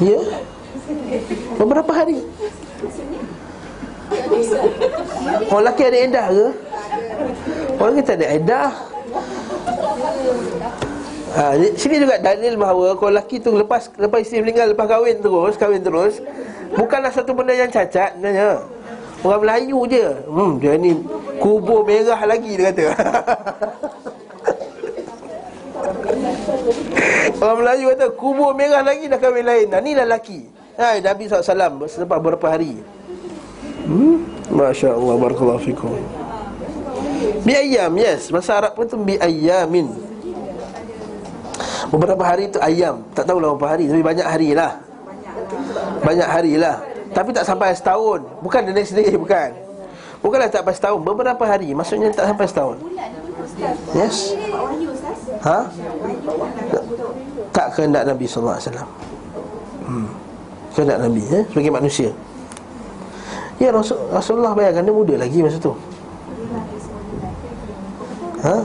Ya? 0.00 0.20
Beberapa 1.60 1.92
hari 1.92 2.24
Orang 5.48 5.62
lelaki 5.64 5.82
ada 5.88 5.98
edah 5.98 6.26
ke? 6.28 6.48
Orang 7.80 7.94
kita 7.98 8.12
ada 8.16 8.26
edah. 8.30 8.70
Ha, 11.34 11.58
Sini 11.74 11.98
juga 11.98 12.14
dalil 12.22 12.54
bahawa 12.54 12.94
Kalau 12.94 13.10
lelaki 13.10 13.42
tu 13.42 13.50
lepas 13.58 13.90
lepas 13.98 14.22
isteri 14.22 14.38
meninggal 14.38 14.70
Lepas 14.70 14.86
kahwin 14.86 15.18
terus 15.18 15.58
Kahwin 15.58 15.82
terus 15.82 16.22
Bukanlah 16.78 17.10
satu 17.10 17.34
benda 17.34 17.50
yang 17.50 17.66
cacat 17.74 18.14
Sebenarnya. 18.14 18.62
Orang 19.24 19.40
Melayu 19.42 19.82
je. 19.90 20.04
Hmm 20.30 20.62
dia 20.62 20.78
ni 20.78 20.94
Kubur 21.42 21.82
merah 21.82 22.20
lagi 22.28 22.54
dia 22.54 22.70
kata. 22.70 22.92
Orang 27.42 27.58
Melayu 27.64 27.84
kata 27.96 28.06
kubur 28.14 28.52
merah 28.52 28.84
lagi 28.84 29.08
dah 29.08 29.18
kahwin 29.18 29.48
lain. 29.48 29.66
Nah, 29.72 29.80
ni 29.80 29.96
dah 29.96 30.04
lelaki 30.06 30.44
Hai, 30.74 30.98
Nabi 30.98 31.30
SAW 31.30 31.86
selepas 31.86 32.18
beberapa 32.18 32.50
hari. 32.50 32.82
Hmm? 33.86 34.26
Masya 34.50 34.98
Allah, 34.98 35.14
Barakallahu 35.22 35.62
fikum. 35.62 35.94
Bi'ayyam, 37.46 37.94
yes. 37.94 38.34
Masa 38.34 38.58
Arab 38.58 38.74
pun 38.74 38.88
tu 38.88 38.96
bi'ayyamin 39.00 39.86
Beberapa 41.92 42.24
hari 42.24 42.48
tu 42.48 42.56
ayam 42.60 43.04
Tak 43.12 43.28
tahulah 43.28 43.52
berapa 43.54 43.76
hari 43.76 43.84
Tapi 43.88 44.02
banyak 44.02 44.26
hari 44.26 44.50
lah. 44.56 44.80
Banyak 46.02 46.28
hari 46.28 46.52
lah. 46.56 46.80
Tapi 47.14 47.30
tak 47.30 47.46
sampai 47.46 47.76
setahun. 47.76 48.24
Bukan 48.42 48.60
the 48.66 48.74
next 48.74 48.96
day, 48.96 49.14
bukan. 49.14 49.54
Bukanlah 50.24 50.48
tak 50.50 50.64
sampai 50.64 50.74
setahun 50.74 51.00
Beberapa 51.04 51.44
hari. 51.46 51.70
Maksudnya 51.76 52.10
tak 52.10 52.34
sampai 52.34 52.46
setahun. 52.48 52.76
Yes. 53.94 54.34
Ha? 55.44 55.58
Tak 57.54 57.66
kehendak 57.78 58.08
Nabi 58.08 58.24
SAW 58.26 58.58
hmm 59.84 60.23
kehendak 60.74 60.98
Nabi 61.00 61.22
eh? 61.30 61.42
sebagai 61.48 61.72
manusia. 61.72 62.10
Ya 63.62 63.70
Rasul, 63.70 63.96
Rasulullah 64.10 64.52
bayangkan 64.52 64.82
dia 64.82 64.94
muda 64.94 65.14
lagi 65.14 65.38
masa 65.38 65.58
tu. 65.62 65.72
Ha? 68.42 68.60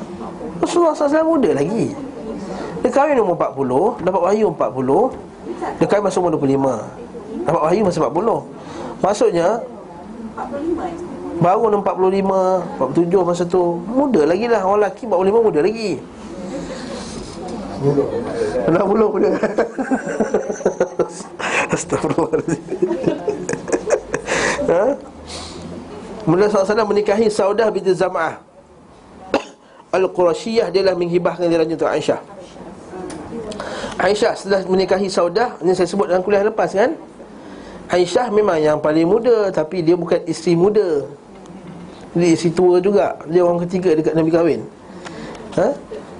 Rasulullah 0.60 0.91
SAW 0.97 1.38
muda 1.38 1.53
lagi. 1.55 1.93
Dia 2.80 2.89
kahwin 2.95 3.20
umur 3.20 3.36
40 3.36 4.07
Dapat 4.07 4.22
wahyu 4.24 4.55
40 4.55 5.84
Dia 5.84 5.88
kahwin 5.91 6.03
masa 6.07 6.18
umur 6.24 6.32
25 6.39 7.43
Dapat 7.43 7.62
wahyu 7.68 7.82
masa 7.84 7.97
40 8.07 9.03
Maksudnya 9.03 9.47
Baru 11.43 11.68
45 11.68 11.84
47 11.84 13.28
masa 13.28 13.43
tu 13.43 13.84
Muda 13.84 14.24
lagi 14.24 14.47
lah. 14.47 14.64
Orang 14.64 14.84
lelaki 14.84 15.03
45 15.07 15.43
muda 15.43 15.60
lagi. 15.64 15.91
Dah 18.68 18.84
belum 18.84 19.12
dia 19.24 19.32
Astagfirullahaladzim. 21.70 22.63
Ha? 24.70 24.93
Mula 26.30 26.45
SAW 26.45 26.86
menikahi 26.86 27.26
Saudah 27.26 27.74
binti 27.74 27.89
Zam'ah. 27.89 28.38
Al-Qurashiyah 29.97 30.70
Dia 30.70 30.86
lah 30.86 30.93
menghibahkan 30.93 31.49
dirinya 31.49 31.74
untuk 31.74 31.89
Aisyah. 31.89 32.22
Aisyah 33.97 34.38
setelah 34.38 34.61
menikahi 34.70 35.09
Saudah 35.09 35.57
Ini 35.65 35.74
saya 35.74 35.89
sebut 35.89 36.05
dalam 36.05 36.22
kuliah 36.22 36.45
lepas 36.45 36.70
kan? 36.70 36.93
Aisyah 37.89 38.30
memang 38.30 38.61
yang 38.61 38.78
paling 38.78 39.09
muda 39.09 39.49
Tapi 39.49 39.82
dia 39.82 39.97
bukan 39.97 40.22
isteri 40.30 40.53
muda. 40.53 41.09
Dia 42.13 42.30
isteri 42.38 42.53
tua 42.53 42.78
juga. 42.78 43.17
Dia 43.26 43.41
orang 43.41 43.65
ketiga 43.65 43.97
dekat 43.97 44.13
Nabi 44.13 44.30
kahwin. 44.30 44.61
Ha? 45.57 45.67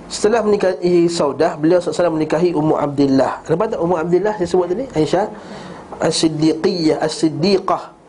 Setelah 0.10 0.42
menikahi 0.42 1.06
Saudah 1.06 1.54
Beliau 1.54 1.78
SAW 1.78 2.10
menikahi 2.18 2.52
Ummu 2.58 2.74
Abdullah 2.76 3.46
Kenapa 3.46 3.78
tak 3.78 3.80
Ummu 3.80 3.96
Abdullah 3.96 4.34
saya 4.42 4.50
sebut 4.50 4.68
tadi? 4.74 4.86
Aisyah 4.98 5.30
As-Siddiqiyah 6.02 6.98
As-Siddiqah 6.98 8.00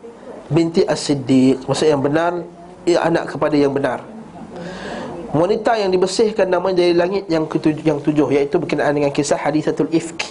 Binti 0.51 0.83
As-Siddiq. 0.83 1.63
Maksud 1.63 1.87
yang 1.87 2.03
benar 2.03 2.43
ia 2.83 2.99
Anak 3.07 3.31
kepada 3.31 3.55
yang 3.55 3.71
benar. 3.71 4.03
Wanita 5.31 5.79
yang 5.79 5.95
dibersihkan 5.95 6.51
namanya 6.51 6.83
dari 6.83 6.91
langit 6.91 7.23
yang 7.31 7.47
ketujuh, 7.47 7.87
yang 7.87 8.03
tujuh 8.03 8.27
Iaitu 8.27 8.59
berkenaan 8.59 8.91
dengan 8.91 9.15
kisah 9.15 9.39
hadisatul 9.39 9.87
ifk. 9.95 10.27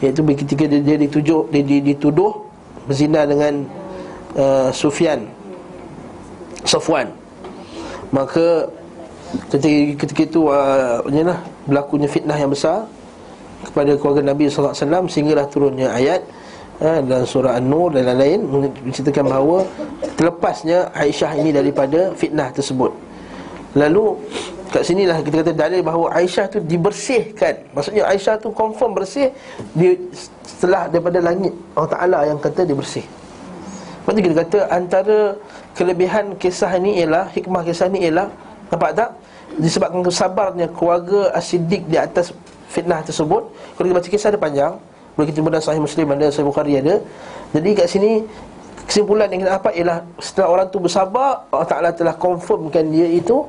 Iaitu 0.00 0.24
ketika 0.24 0.64
dia, 0.64 0.80
dia 0.80 0.96
ditujuh 0.96 1.52
dia, 1.52 1.62
dia 1.62 1.80
dituduh 1.84 2.48
Berzina 2.88 3.28
dengan 3.28 3.68
uh, 4.40 4.72
Sufyan 4.72 5.28
Safwan. 6.64 7.12
Maka 8.08 8.72
Ketika, 9.50 10.06
ketika 10.06 10.22
itu 10.30 10.40
uh, 10.50 11.02
lah, 11.04 11.40
Berlakunya 11.66 12.06
fitnah 12.06 12.38
yang 12.38 12.52
besar 12.52 12.86
Kepada 13.66 13.96
keluarga 13.98 14.22
Nabi 14.34 14.46
SAW 14.46 14.76
Sehinggalah 15.10 15.46
turunnya 15.50 15.90
ayat 15.90 16.22
uh, 16.78 17.02
Dalam 17.02 17.26
surah 17.26 17.58
An-Nur 17.58 17.94
dan 17.96 18.14
lain-lain 18.14 18.44
Menceritakan 18.84 19.24
bahawa 19.26 19.66
Terlepasnya 20.14 20.94
Aisyah 20.94 21.32
ini 21.42 21.50
daripada 21.50 22.14
fitnah 22.14 22.54
tersebut. 22.54 22.94
Lalu 23.74 24.14
Kat 24.74 24.82
sinilah 24.82 25.22
kita 25.22 25.46
kata 25.46 25.54
dalil 25.54 25.86
bahawa 25.86 26.18
Aisyah 26.18 26.50
tu 26.50 26.58
dibersihkan. 26.58 27.62
Maksudnya 27.78 28.10
Aisyah 28.10 28.42
tu 28.42 28.50
confirm 28.50 28.98
bersih 28.98 29.30
dia, 29.70 29.94
Setelah 30.42 30.90
daripada 30.90 31.22
langit. 31.22 31.54
Allah 31.78 31.90
Ta'ala 31.94 32.18
yang 32.26 32.42
kata 32.42 32.66
dia 32.66 32.74
bersih. 32.74 33.06
Lepas 34.02 34.10
tu 34.10 34.20
kita 34.26 34.34
kata 34.42 34.58
antara 34.74 35.18
Kelebihan 35.78 36.38
kisah 36.38 36.70
ini 36.78 37.02
ialah 37.02 37.30
Hikmah 37.34 37.62
kisah 37.66 37.86
ini 37.90 38.10
ialah 38.10 38.30
Nampak 38.74 38.90
tak? 38.98 39.10
Disebabkan 39.54 40.02
kesabarnya 40.02 40.66
keluarga 40.74 41.30
As-Siddiq 41.30 41.86
di 41.86 41.94
atas 41.94 42.34
fitnah 42.66 43.06
tersebut. 43.06 43.54
Kalau 43.78 43.86
kita 43.86 43.94
baca 43.94 44.08
kisah 44.10 44.28
ada 44.34 44.40
panjang 44.42 44.74
Boleh 45.14 45.30
kita 45.30 45.38
mudah 45.46 45.62
sahih 45.62 45.78
Muslim 45.78 46.10
ada, 46.10 46.26
sahih 46.34 46.42
Bukhari 46.50 46.74
ada. 46.82 46.98
Jadi 47.54 47.70
kat 47.78 47.86
sini 47.86 48.26
Kesimpulan 48.90 49.30
yang 49.30 49.46
kita 49.46 49.62
dapat 49.62 49.72
ialah 49.78 50.02
Setelah 50.18 50.48
orang 50.50 50.66
tu 50.74 50.82
bersabar 50.82 51.46
Allah 51.54 51.70
Ta'ala 51.70 51.90
telah 51.94 52.18
confirmkan 52.18 52.90
dia 52.90 53.06
itu 53.06 53.46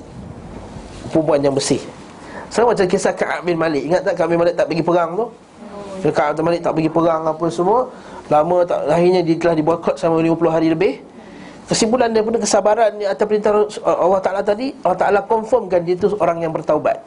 Perempuan 1.10 1.42
yang 1.42 1.58
bersih. 1.58 1.82
Sama 2.54 2.74
macam 2.74 2.86
kisah 2.86 3.14
Ka'ab 3.14 3.46
bin 3.46 3.56
Malik. 3.56 3.88
Ingat 3.88 4.02
tak 4.04 4.14
Ka'ab 4.20 4.30
bin 4.36 4.40
Malik 4.42 4.56
tak 4.58 4.68
pergi 4.68 4.84
perang 4.84 5.16
tu? 5.16 5.26
Ka'ab 6.12 6.38
bin 6.38 6.44
Malik 6.44 6.62
tak 6.66 6.74
pergi 6.76 6.92
perang 6.92 7.24
apa 7.30 7.46
semua. 7.48 7.88
Lama 8.28 8.58
tak, 8.66 8.90
akhirnya 8.90 9.22
dia 9.22 9.36
telah 9.38 9.56
dibuat 9.56 9.80
sama 10.02 10.18
50 10.20 10.50
hari 10.50 10.68
lebih 10.74 10.98
Kesimpulan 11.66 12.14
daripada 12.14 12.38
kesabaran 12.38 12.94
atas 13.02 13.26
perintah 13.26 13.66
Allah 13.82 14.22
Ta'ala 14.22 14.42
tadi 14.46 14.70
Allah 14.86 15.00
Ta'ala 15.02 15.20
confirmkan 15.26 15.82
dia 15.82 15.98
tu 15.98 16.14
orang 16.22 16.46
yang 16.46 16.54
bertaubat. 16.54 17.02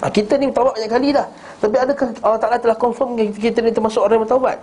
Ha, 0.00 0.08
Kita 0.08 0.40
ni 0.40 0.48
bertaubat 0.48 0.80
banyak 0.80 0.90
kali 0.90 1.08
dah. 1.12 1.28
Tapi 1.60 1.76
adakah 1.76 2.08
Allah 2.24 2.40
Ta'ala 2.40 2.56
telah 2.56 2.76
confirm 2.80 3.20
kita 3.36 3.60
ni 3.60 3.68
termasuk 3.68 4.00
orang 4.00 4.16
yang 4.16 4.24
bertaubat? 4.24 4.56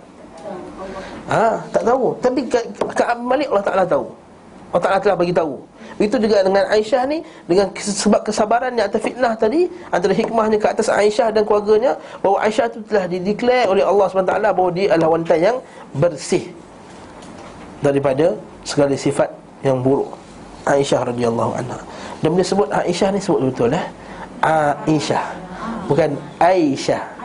Ha, 1.30 1.62
tak 1.70 1.82
tahu. 1.86 2.18
Tapi 2.18 2.40
Ka'ab 2.90 3.22
Malik 3.22 3.46
Allah 3.54 3.66
Ta'ala 3.70 3.84
tahu. 3.86 4.10
Allah 4.74 4.82
Ta'ala 4.82 4.98
telah 4.98 5.14
bagi 5.14 5.34
tahu. 5.34 5.62
Itu 6.00 6.16
juga 6.16 6.40
dengan 6.40 6.64
Aisyah 6.72 7.04
ni 7.12 7.20
Dengan 7.44 7.68
sebab 7.76 8.24
kesabaran 8.24 8.72
di 8.72 8.80
atas 8.80 9.04
fitnah 9.04 9.36
tadi 9.36 9.68
Antara 9.92 10.16
hikmahnya 10.16 10.56
ke 10.56 10.64
atas 10.64 10.88
Aisyah 10.88 11.28
dan 11.28 11.44
keluarganya 11.44 12.00
Bahawa 12.24 12.48
Aisyah 12.48 12.72
tu 12.72 12.80
telah 12.88 13.04
dideklar 13.04 13.68
oleh 13.68 13.84
Allah 13.84 14.08
SWT 14.08 14.32
Bahawa 14.32 14.70
dia 14.72 14.96
adalah 14.96 15.20
wanita 15.20 15.36
yang 15.36 15.60
bersih 15.92 16.48
Daripada 17.80 18.36
segala 18.62 18.92
sifat 18.92 19.32
yang 19.64 19.80
buruk 19.80 20.12
Aisyah 20.68 21.08
radhiyallahu 21.08 21.52
anha. 21.56 21.80
Dan 22.20 22.36
bila 22.36 22.44
sebut 22.44 22.68
Aisyah 22.68 23.08
ni 23.16 23.20
sebut 23.20 23.48
betul 23.48 23.72
eh. 23.72 23.86
Aisyah. 24.44 25.24
Bukan 25.88 26.16
Aisyah. 26.36 27.20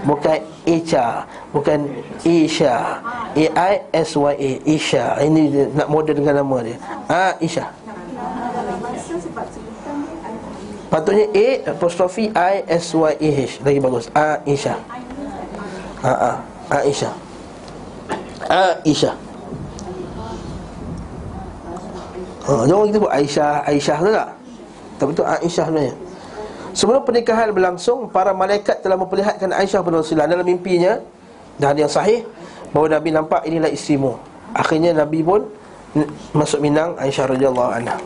Bukan 0.00 0.40
Isha, 0.64 1.28
bukan 1.52 1.84
Isha. 2.24 3.04
A 3.36 3.44
I 3.52 3.74
S 3.92 4.16
Y 4.16 4.32
A 4.32 4.50
Isha. 4.64 5.04
Ini 5.20 5.42
dia, 5.52 5.64
nak 5.76 5.92
model 5.92 6.16
dengan 6.16 6.40
nama 6.40 6.56
dia. 6.64 6.80
Aisyah. 7.04 7.68
Patutnya 10.88 11.28
A 11.30 11.46
apostrofi 11.70 12.32
I 12.32 12.64
S 12.66 12.96
Y 12.96 13.12
A 13.12 13.28
H 13.44 13.52
lagi 13.60 13.78
bagus. 13.78 14.08
Aisyah. 14.16 14.78
Ha 16.00 16.12
ah. 16.16 16.36
Aisyah. 16.80 17.12
Aisyah 18.48 19.14
ha, 22.50 22.66
Jangan 22.66 22.84
kita 22.90 22.98
buat 22.98 23.14
Aisyah 23.14 23.50
Aisyah 23.70 23.96
tu 24.02 24.10
tak? 24.10 24.28
Tapi 24.98 25.10
tu 25.14 25.22
Aisyah 25.22 25.64
sebenarnya. 25.70 25.94
Sebelum 26.74 27.02
pernikahan 27.06 27.48
berlangsung 27.54 28.10
Para 28.10 28.34
malaikat 28.34 28.82
telah 28.82 28.98
memperlihatkan 28.98 29.54
Aisyah 29.54 29.80
kepada 29.86 30.02
Rasulullah 30.02 30.26
Dalam 30.26 30.42
mimpinya. 30.42 30.98
Dan 31.62 31.78
yang 31.78 31.90
sahih 31.90 32.26
Bahawa 32.74 32.98
Nabi 32.98 33.08
nampak 33.14 33.46
inilah 33.46 33.70
isterimu 33.70 34.18
Akhirnya 34.54 34.90
Nabi 34.90 35.22
pun 35.22 35.46
Masuk 36.30 36.62
minang 36.62 36.94
Aisyah 36.94 37.34
radhiyallahu 37.34 37.70
anha. 37.74 37.98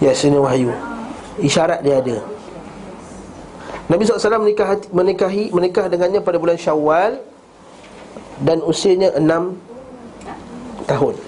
Ya 0.00 0.16
sini 0.16 0.40
wahyu. 0.40 0.72
Isyarat 1.36 1.84
dia 1.84 2.00
ada. 2.00 2.16
Nabi 3.88 4.04
SAW 4.04 4.40
menikah, 4.40 4.80
menikahi, 4.88 5.52
menikah 5.52 5.92
dengannya 5.92 6.24
pada 6.24 6.40
bulan 6.40 6.56
syawal 6.56 7.20
Dan 8.40 8.64
usianya 8.64 9.12
enam 9.20 9.60
tahun 10.88 11.27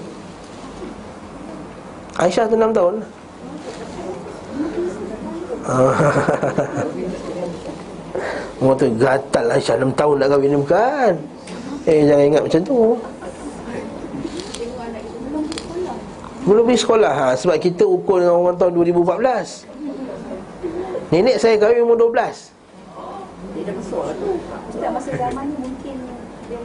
Aisyah 2.21 2.53
tu 2.53 2.61
enam 2.61 2.77
tahun. 2.77 3.01
Orang 8.61 8.77
tu 8.77 8.93
gatal 9.01 9.49
Aisyah 9.49 9.81
enam 9.81 9.97
tahun 9.97 10.21
nak 10.21 10.37
kahwin 10.37 10.53
ni 10.53 10.61
bukan? 10.61 11.16
Eh 11.89 12.05
jangan 12.05 12.29
ingat 12.29 12.45
macam 12.45 12.61
tu. 12.61 13.01
Belum 16.45 16.68
pergi 16.68 16.85
sekolah. 16.85 17.12
Ha, 17.16 17.33
Sebab 17.41 17.57
kita 17.57 17.89
ukur 17.89 18.21
dengan 18.21 18.37
orang 18.41 18.57
tahun 18.57 18.73
2014 18.73 21.12
Nenek 21.12 21.37
saya 21.37 21.61
kahwin 21.61 21.85
umur 21.85 22.01
12 22.01 22.16
Dia 22.16 22.33
dah 23.64 23.75
besar 23.77 24.16
tu. 24.16 24.41
Masa 24.81 25.12
zaman 25.14 25.45
ni 25.47 25.55
mungkin 25.57 25.97
dia 26.51 26.59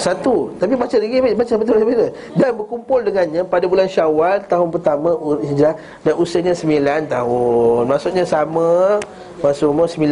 satu. 0.00 0.48
Tapi 0.56 0.72
baca 0.76 0.96
lagi 0.96 1.16
Baca 1.36 1.54
betul 1.60 1.76
betul 1.84 2.10
Dan 2.40 2.50
berkumpul 2.56 3.04
dengannya 3.04 3.42
Pada 3.44 3.68
bulan 3.68 3.84
syawal 3.84 4.40
Tahun 4.48 4.68
pertama 4.72 5.12
Hijrah 5.44 5.76
Dan 6.00 6.14
usianya 6.16 6.56
9 6.56 7.12
tahun. 7.12 7.82
Maksudnya 7.84 8.24
sama 8.24 9.00
Masa 9.44 9.68
umur 9.68 9.84
9 9.84 10.08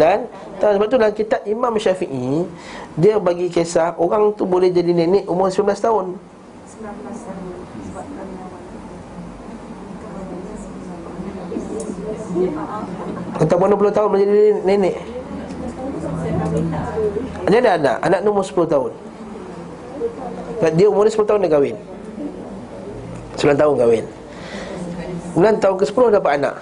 tahun. 0.61 0.72
Sebab 0.76 0.86
tu 0.93 0.97
dalam 1.01 1.14
kitab 1.16 1.40
Imam 1.49 1.72
Syafi'i 1.80 2.45
Dia 3.01 3.16
bagi 3.16 3.49
kisah 3.49 3.97
Orang 3.97 4.36
tu 4.36 4.45
boleh 4.45 4.68
jadi 4.68 4.93
nenek 4.93 5.24
Umur 5.24 5.49
19 5.49 5.72
tahun 5.72 6.07
19 6.76 6.84
tahun. 7.01 7.49
Sebab 7.88 8.05
kami 8.05 8.32
Ataupun 13.40 13.68
60 13.76 13.97
tahun 13.97 14.09
menjadi 14.12 14.40
nenek 14.64 14.97
Dia 17.49 17.59
ada 17.62 17.70
anak. 17.78 17.97
Anak 18.03 18.18
ni 18.24 18.28
umur 18.28 18.45
10 18.45 18.66
tahun. 18.68 18.93
Dia 20.78 20.86
umur 20.86 21.03
dia 21.07 21.14
10 21.14 21.28
tahun 21.28 21.40
dia 21.43 21.51
kahwin. 21.51 21.76
9 23.36 23.61
tahun 23.61 23.74
kahwin. 23.78 24.05
Kemudian 25.32 25.57
tahun 25.59 25.76
ke 25.80 25.84
10 25.88 26.16
dapat 26.18 26.32
anak. 26.38 26.55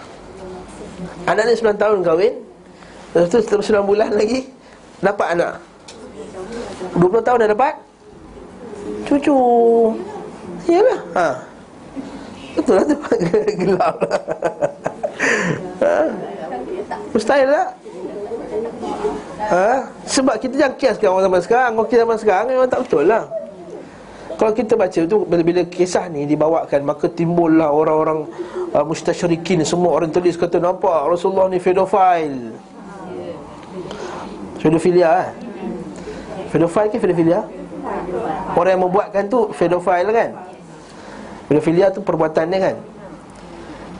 Anak 1.26 1.43
ni 1.49 1.55
9 1.59 1.76
tahun 1.76 1.99
kahwin. 2.05 2.35
Lepas 3.11 3.28
tu 3.28 3.39
setelah 3.43 3.83
9 3.83 3.91
bulan 3.91 4.11
lagi 4.14 4.47
Dapat 5.01 5.26
anak. 5.33 5.53
20 6.93 7.24
tahun 7.24 7.39
dah 7.41 7.51
dapat. 7.57 7.74
Cucu. 9.09 9.37
Yalah 10.68 11.01
ha. 11.16 11.26
Betul 12.53 12.74
lah 12.76 12.85
tu. 12.85 12.97
Gelap. 13.64 13.97
Ha. 15.81 15.95
Mustahil 17.16 17.49
tak? 17.49 17.68
Ha? 19.49 19.88
Sebab 20.05 20.36
kita 20.36 20.55
jangan 20.61 20.74
kiaskan 20.76 21.09
orang 21.09 21.24
zaman 21.32 21.41
sekarang 21.41 21.72
kita 21.88 22.01
zaman 22.05 22.18
sekarang 22.20 22.45
memang 22.53 22.68
tak 22.68 22.80
betul 22.84 23.09
lah 23.09 23.24
Kalau 24.36 24.53
kita 24.53 24.76
baca 24.76 25.01
tu 25.09 25.16
Bila-bila 25.24 25.64
kisah 25.64 26.12
ni 26.12 26.28
dibawakan 26.28 26.80
Maka 26.84 27.09
timbullah 27.09 27.72
orang-orang 27.72 28.28
uh, 28.76 28.84
Mustasyrikin 28.84 29.64
Semua 29.64 29.97
orang 29.97 30.12
tulis 30.12 30.36
kata 30.36 30.61
Nampak 30.61 31.09
Rasulullah 31.09 31.49
ni 31.49 31.57
pedophile 31.57 32.53
Pedofilia 34.61 35.09
eh? 35.24 35.28
Pedophile 36.53 36.93
ke 36.93 37.01
pedofilia? 37.01 37.41
Orang 38.53 38.70
yang 38.76 38.82
membuatkan 38.84 39.24
tu 39.32 39.49
Pedophile 39.57 40.12
kan? 40.12 40.30
Pedofilia 41.49 41.88
tu 41.88 42.05
perbuatannya 42.05 42.59
kan? 42.61 42.76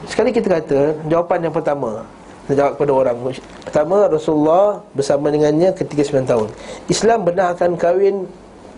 Sekali 0.05 0.37
kita 0.37 0.61
kata 0.61 1.01
Jawapan 1.09 1.49
yang 1.49 1.55
pertama 1.57 2.05
Kita 2.51 2.67
jawab 2.67 2.83
kepada 2.83 2.93
orang. 2.99 3.17
Pertama 3.63 4.11
Rasulullah 4.11 4.83
bersama 4.91 5.31
dengannya 5.31 5.71
ketika 5.71 6.03
9 6.03 6.27
tahun. 6.27 6.49
Islam 6.91 7.23
benarkan 7.23 7.79
kahwin 7.79 8.27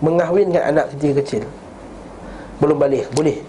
Mengahwinkan 0.04 0.60
anak 0.60 0.92
ketika 0.92 1.24
kecil. 1.24 1.42
Belum 2.60 2.76
balik, 2.76 3.08
boleh. 3.16 3.40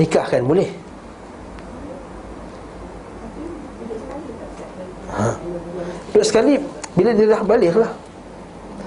Nikahkan, 0.00 0.40
boleh. 0.48 0.72
Ha. 5.12 5.36
Duduk 6.16 6.24
sekali 6.24 6.56
Bila 6.96 7.12
dia 7.12 7.36
dah 7.36 7.44
balik 7.44 7.76
lah. 7.76 7.92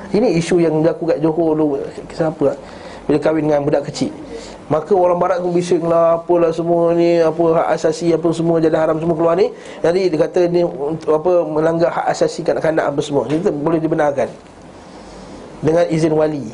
Ini 0.10 0.42
isu 0.42 0.58
yang 0.58 0.82
berlaku 0.82 1.06
kat 1.06 1.22
Johor 1.22 1.54
dulu. 1.54 1.78
Kisah 2.10 2.34
apa 2.34 2.50
lah 2.50 2.58
Bila 3.06 3.22
kahwin 3.22 3.46
dengan 3.46 3.62
budak 3.62 3.94
kecil 3.94 4.10
Maka 4.66 4.98
orang 4.98 5.22
barat 5.22 5.38
pun 5.46 5.54
bising 5.54 5.86
lah 5.86 6.18
Apalah 6.18 6.50
semua 6.50 6.90
ni 6.98 7.22
Apa 7.22 7.62
hak 7.62 7.68
asasi 7.78 8.10
Apa 8.18 8.34
semua 8.34 8.58
jadi 8.58 8.74
haram 8.74 8.98
semua 8.98 9.14
keluar 9.14 9.38
ni. 9.38 9.54
Jadi 9.86 10.10
dia 10.10 10.20
kata 10.26 10.50
ni 10.50 10.66
untuk 10.66 11.22
apa 11.22 11.46
Melanggar 11.46 11.94
hak 11.94 12.06
asasi 12.10 12.42
kanak-kanak 12.42 12.90
apa 12.90 13.00
semua. 13.06 13.30
Itu 13.30 13.54
boleh 13.54 13.78
dibenarkan. 13.78 14.30
Dengan 15.62 15.86
izin 15.90 16.14
wali. 16.14 16.46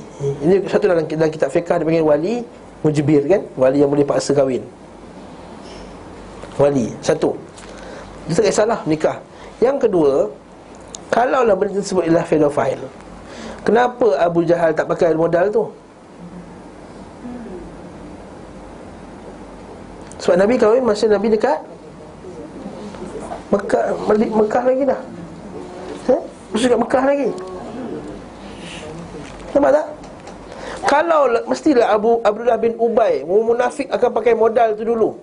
Ini 0.43 0.67
satu 0.67 0.91
dalam, 0.91 1.07
dalam 1.07 1.31
kitab 1.31 1.49
fiqah 1.51 1.79
Dia 1.79 1.87
panggil 1.87 2.03
wali 2.03 2.35
Mujibir 2.83 3.23
kan? 3.29 3.41
Wali 3.55 3.79
yang 3.79 3.91
boleh 3.93 4.03
paksa 4.03 4.35
kahwin. 4.35 4.65
Wali 6.59 6.91
Satu. 6.99 7.37
Itu 8.27 8.43
tak 8.43 8.51
kisahlah 8.51 8.83
nikah. 8.83 9.23
Yang 9.61 9.87
kedua 9.87 10.13
Kalaulah 11.13 11.53
benda 11.53 11.79
tersebut 11.79 12.07
ialah 12.07 12.25
pedophile 12.25 12.87
Kenapa 13.61 14.17
Abu 14.17 14.41
Jahal 14.41 14.73
tak 14.73 14.89
pakai 14.89 15.13
modal 15.13 15.53
tu? 15.53 15.69
Sebab 20.21 20.37
Nabi 20.37 20.53
kahwin 20.61 20.85
masa 20.85 21.09
Nabi 21.09 21.33
dekat 21.33 21.57
Mekah, 23.49 23.83
Mekah, 24.13 24.63
lagi 24.63 24.83
dah 24.85 25.01
ha? 26.07 26.15
Masa 26.53 26.63
dekat 26.69 26.79
Mekah 26.85 27.03
lagi 27.03 27.29
Nampak 29.51 29.71
tak? 29.75 29.87
Kalau 30.85 31.21
mestilah 31.49 31.87
Abu 31.89 32.21
Abdullah 32.21 32.57
bin 32.61 32.77
Ubay 32.77 33.25
Munafik 33.25 33.89
akan 33.89 34.09
pakai 34.13 34.33
modal 34.37 34.77
tu 34.77 34.85
dulu 34.85 35.17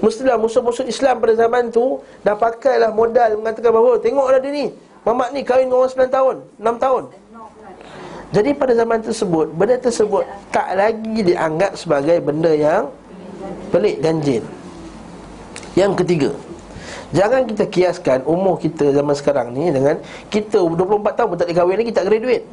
Mestilah 0.00 0.40
musuh-musuh 0.40 0.88
Islam 0.88 1.20
pada 1.20 1.36
zaman 1.36 1.68
tu 1.68 2.00
Dah 2.24 2.32
pakailah 2.32 2.90
modal 2.96 3.36
mengatakan 3.36 3.70
bahawa 3.76 4.00
Tengoklah 4.00 4.40
dia 4.40 4.50
ni 4.50 4.66
Mamat 5.04 5.36
ni 5.36 5.44
kahwin 5.44 5.68
dengan 5.68 5.84
orang 5.84 5.92
9 5.92 6.16
tahun 6.16 6.36
6 6.56 6.84
tahun 6.84 7.02
Jadi 8.32 8.50
pada 8.56 8.72
zaman 8.72 8.98
tersebut 9.04 9.46
Benda 9.52 9.76
tersebut 9.76 10.24
tak 10.48 10.72
lagi 10.74 11.18
dianggap 11.22 11.76
sebagai 11.76 12.16
benda 12.24 12.52
yang 12.56 12.88
Pelik 13.68 14.00
ganjil 14.00 14.44
Yang 15.76 15.92
ketiga 16.04 16.30
Jangan 17.08 17.48
kita 17.48 17.64
kiaskan 17.64 18.20
umur 18.28 18.60
kita 18.60 18.92
zaman 18.92 19.16
sekarang 19.16 19.52
ni 19.56 19.72
Dengan 19.72 19.96
kita 20.28 20.60
24 20.60 21.16
tahun 21.16 21.28
pun 21.32 21.38
tak 21.40 21.48
kahwin 21.56 21.80
lagi 21.80 21.92
Tak 21.92 22.04
graduate. 22.04 22.44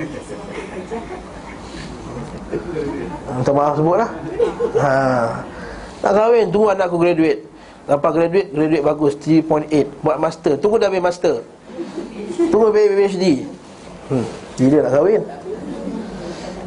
Minta 3.30 3.52
maaf 3.54 3.78
sebut 3.78 3.96
lah 3.96 4.10
ha. 4.82 4.94
Nak 6.00 6.12
kahwin 6.16 6.48
tunggu 6.48 6.72
anak 6.72 6.88
aku 6.90 6.98
graduate. 6.98 7.44
Lepas 7.86 8.10
graduate, 8.14 8.48
graduate 8.50 8.84
bagus 8.84 9.14
3.8 9.20 10.02
Buat 10.02 10.18
master, 10.18 10.54
tunggu 10.58 10.76
dah 10.80 10.88
ambil 10.90 11.04
master. 11.04 11.44
Tunggu 12.50 12.72
ambil 12.72 12.96
PhD 12.96 13.46
hmm. 14.10 14.26
Bila 14.58 14.76
nak 14.82 14.92
kahwin. 14.96 15.22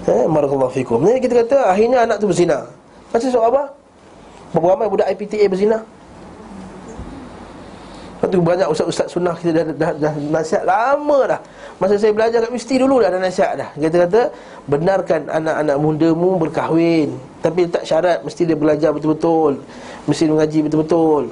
Eh, 0.04 0.26
Barakallahu 0.28 0.74
fikum. 0.76 1.00
Jadi 1.08 1.20
kita 1.24 1.34
kata 1.48 1.58
akhirnya 1.72 2.04
anak 2.04 2.20
tu 2.20 2.28
berzina 2.28 2.68
Macam 3.14 3.30
sebab 3.30 3.46
apa? 3.54 3.64
Berapa 4.58 4.68
ramai 4.74 4.88
budak 4.90 5.08
IPTA 5.14 5.46
berzina. 5.46 5.86
Lepas 8.18 8.28
tu 8.34 8.40
banyak 8.40 8.68
ustaz-ustaz 8.72 9.08
sunnah 9.12 9.36
kita 9.38 9.52
dah, 9.52 9.64
dah, 9.70 9.74
dah, 9.78 9.94
dah 10.00 10.14
nasihat. 10.34 10.64
Lama 10.66 11.20
dah. 11.30 11.40
Masa 11.78 12.00
saya 12.00 12.16
belajar 12.16 12.48
kat 12.48 12.52
Misti 12.56 12.80
dulu 12.82 13.04
dah 13.04 13.14
ada 13.14 13.20
nasihat 13.22 13.54
dah. 13.60 13.70
Kita 13.78 14.08
kata 14.08 14.22
benarkan 14.66 15.30
anak-anak 15.30 15.78
mudamu 15.78 16.30
berkahwin. 16.42 17.14
Tapi 17.44 17.70
tak 17.70 17.84
syarat 17.86 18.26
mesti 18.26 18.48
dia 18.50 18.58
belajar 18.58 18.90
betul-betul. 18.96 19.62
Mesti 20.10 20.24
mengaji 20.26 20.60
betul-betul. 20.66 21.24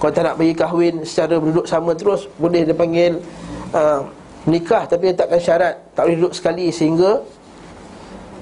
Kalau 0.00 0.12
tak 0.14 0.22
nak 0.24 0.34
bagi 0.40 0.54
kahwin 0.56 0.94
secara 1.06 1.38
berduduk 1.38 1.62
sama 1.62 1.94
terus 1.94 2.26
Boleh 2.34 2.66
dia 2.66 2.74
panggil 2.74 3.22
uh, 3.70 4.02
nikah. 4.50 4.90
Tapi 4.90 5.14
letakkan 5.14 5.38
syarat 5.38 5.78
Tak 5.94 6.10
boleh 6.10 6.16
duduk 6.18 6.34
sekali 6.34 6.66
sehingga 6.74 7.22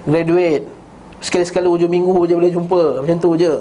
Graduate 0.08 0.79
Sekali-sekala 1.20 1.68
hujung 1.68 1.92
minggu 1.92 2.26
je 2.26 2.34
boleh 2.36 2.52
jumpa. 2.52 3.04
Macam 3.04 3.16
tu 3.20 3.30
je. 3.36 3.54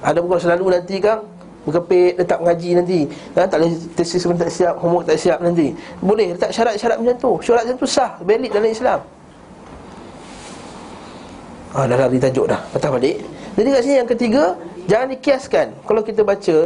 Ada 0.00 0.18
pun 0.24 0.40
selalu 0.40 0.80
nanti 0.80 0.96
kan 0.96 1.20
Berkepit 1.60 2.16
letak 2.16 2.40
mengaji 2.40 2.70
nanti. 2.72 3.00
Ha, 3.36 3.44
Tak 3.44 3.60
boleh 3.60 3.72
tesis 3.92 4.24
pun 4.24 4.32
tak 4.32 4.48
siap 4.48 4.80
Homework 4.80 5.04
tak 5.04 5.20
siap 5.20 5.44
nanti. 5.44 5.76
Boleh 6.00 6.32
letak 6.32 6.56
syarat-syarat 6.56 6.96
macam 6.96 7.16
tu. 7.20 7.32
Syarat 7.44 7.68
macam 7.68 7.76
tu 7.84 7.88
sah 7.90 8.16
Valid 8.24 8.48
dalam 8.48 8.70
Islam. 8.72 9.00
Ah, 11.76 11.84
dah 11.84 11.96
lari 12.00 12.18
tajuk 12.18 12.48
dah. 12.48 12.60
Patah 12.72 12.90
balik. 12.96 13.20
Jadi 13.54 13.68
kat 13.68 13.82
sini 13.84 13.96
yang 14.00 14.08
ketiga 14.08 14.42
Jangan 14.90 15.08
dikiaskan. 15.14 15.66
Kalau 15.86 16.02
kita 16.02 16.26
baca 16.26 16.56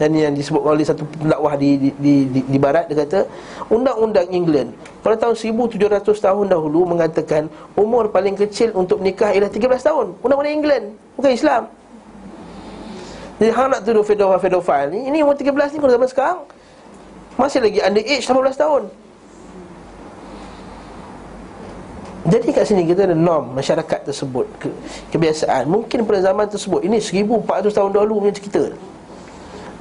dan 0.00 0.16
yang 0.16 0.32
disebut 0.32 0.64
oleh 0.64 0.82
satu 0.88 1.04
pendakwah 1.04 1.52
di, 1.60 1.76
di, 1.76 1.88
di, 2.00 2.14
di, 2.32 2.40
di 2.48 2.58
barat 2.58 2.88
Dia 2.88 3.04
kata 3.04 3.28
Undang-undang 3.68 4.24
England 4.32 4.72
Pada 5.04 5.20
tahun 5.20 5.36
1700 5.36 6.00
tahun 6.00 6.46
dahulu 6.48 6.88
Mengatakan 6.88 7.52
Umur 7.76 8.08
paling 8.08 8.32
kecil 8.32 8.72
untuk 8.72 9.04
menikah 9.04 9.30
ialah 9.36 9.52
13 9.52 9.68
tahun. 9.84 10.06
Undang-undang 10.24 10.56
England 10.56 10.84
Bukan 11.20 11.32
Islam. 11.32 11.62
Jadi 13.36 13.50
hang 13.52 13.68
nak 13.68 13.80
tuduh 13.84 14.04
fedofil-fedofil 14.06 14.86
ni 14.96 15.00
Ini 15.12 15.18
umur 15.28 15.36
13 15.36 15.76
ni 15.76 15.78
kalau 15.84 15.92
zaman 15.92 16.08
sekarang 16.08 16.38
Masih 17.36 17.60
lagi 17.60 17.78
under 17.84 18.04
age 18.04 18.24
18 18.24 18.56
tahun. 18.56 18.82
Jadi 22.22 22.54
kat 22.54 22.64
sini 22.70 22.86
kita 22.86 23.02
ada 23.02 23.18
norm 23.18 23.50
masyarakat 23.50 24.06
tersebut 24.06 24.46
ke, 24.62 24.70
Kebiasaan. 25.10 25.66
Mungkin 25.66 26.06
pada 26.06 26.22
zaman 26.22 26.46
tersebut 26.46 26.86
Ini 26.86 27.02
1400 27.02 27.66
tahun 27.72 27.90
dahulu 27.92 28.22
punya 28.22 28.34
cerita 28.36 28.70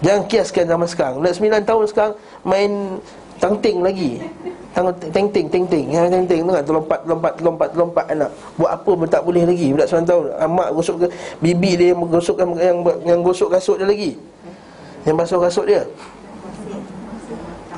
Jangan 0.02 0.22
kiaskan 0.26 0.66
zaman 0.66 0.88
sekarang. 0.90 1.16
Nak 1.22 1.34
9 1.38 1.62
tahun 1.62 1.84
sekarang 1.90 2.14
Main 2.42 2.72
tangting 3.38 3.82
lagi. 3.86 4.22
Tang 4.72 4.88
ting 5.12 5.28
ting 5.28 5.52
ting 5.52 5.68
ting 5.68 5.92
yang 5.92 6.08
ting 6.08 6.24
ting 6.24 6.48
tu 6.48 6.52
kan 6.56 6.64
terlompat 6.64 7.04
terlompat 7.04 7.32
terlompat 7.36 7.68
terlompat 7.76 8.06
anak 8.08 8.32
buat 8.56 8.72
apa 8.72 8.92
pun 8.96 9.08
tak 9.10 9.22
boleh 9.28 9.44
lagi. 9.44 9.76
Budak 9.76 9.92
9 9.92 10.08
tahun 10.08 10.24
amak 10.48 10.68
gosok 10.72 10.96
ke 10.96 11.08
bibi 11.44 11.72
dia 11.76 11.88
yang 11.92 12.00
gosokkan 12.08 12.48
yang 12.56 12.78
yang 13.04 13.20
gosok 13.20 13.52
kasut 13.52 13.84
dia 13.84 13.88
lagi. 13.90 14.16
Yang 15.04 15.16
basuh 15.18 15.40
kasut 15.44 15.66
dia. 15.68 15.84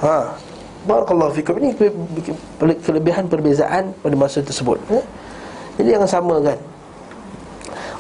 Ha. 0.06 0.36
Barakallahu 0.84 1.32
fikum. 1.34 1.56
Ini 1.58 1.72
kelebihan 2.60 3.26
perbezaan 3.32 3.96
pada 4.04 4.16
masa 4.20 4.44
tersebut. 4.44 4.78
Ya? 4.92 5.02
jadi 5.80 5.98
jangan 5.98 6.10
samakan 6.10 6.60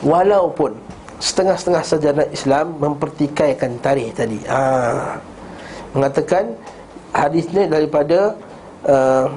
walaupun 0.03 0.71
setengah-setengah 1.23 1.83
sejarah 1.87 2.27
Islam 2.35 2.75
mempertikaikan 2.83 3.79
tarikh 3.79 4.11
tadi 4.11 4.43
ha 4.51 5.15
mengatakan 5.93 6.51
hadis 7.13 7.45
ni 7.53 7.69
daripada 7.69 8.33
uh, 8.89 9.29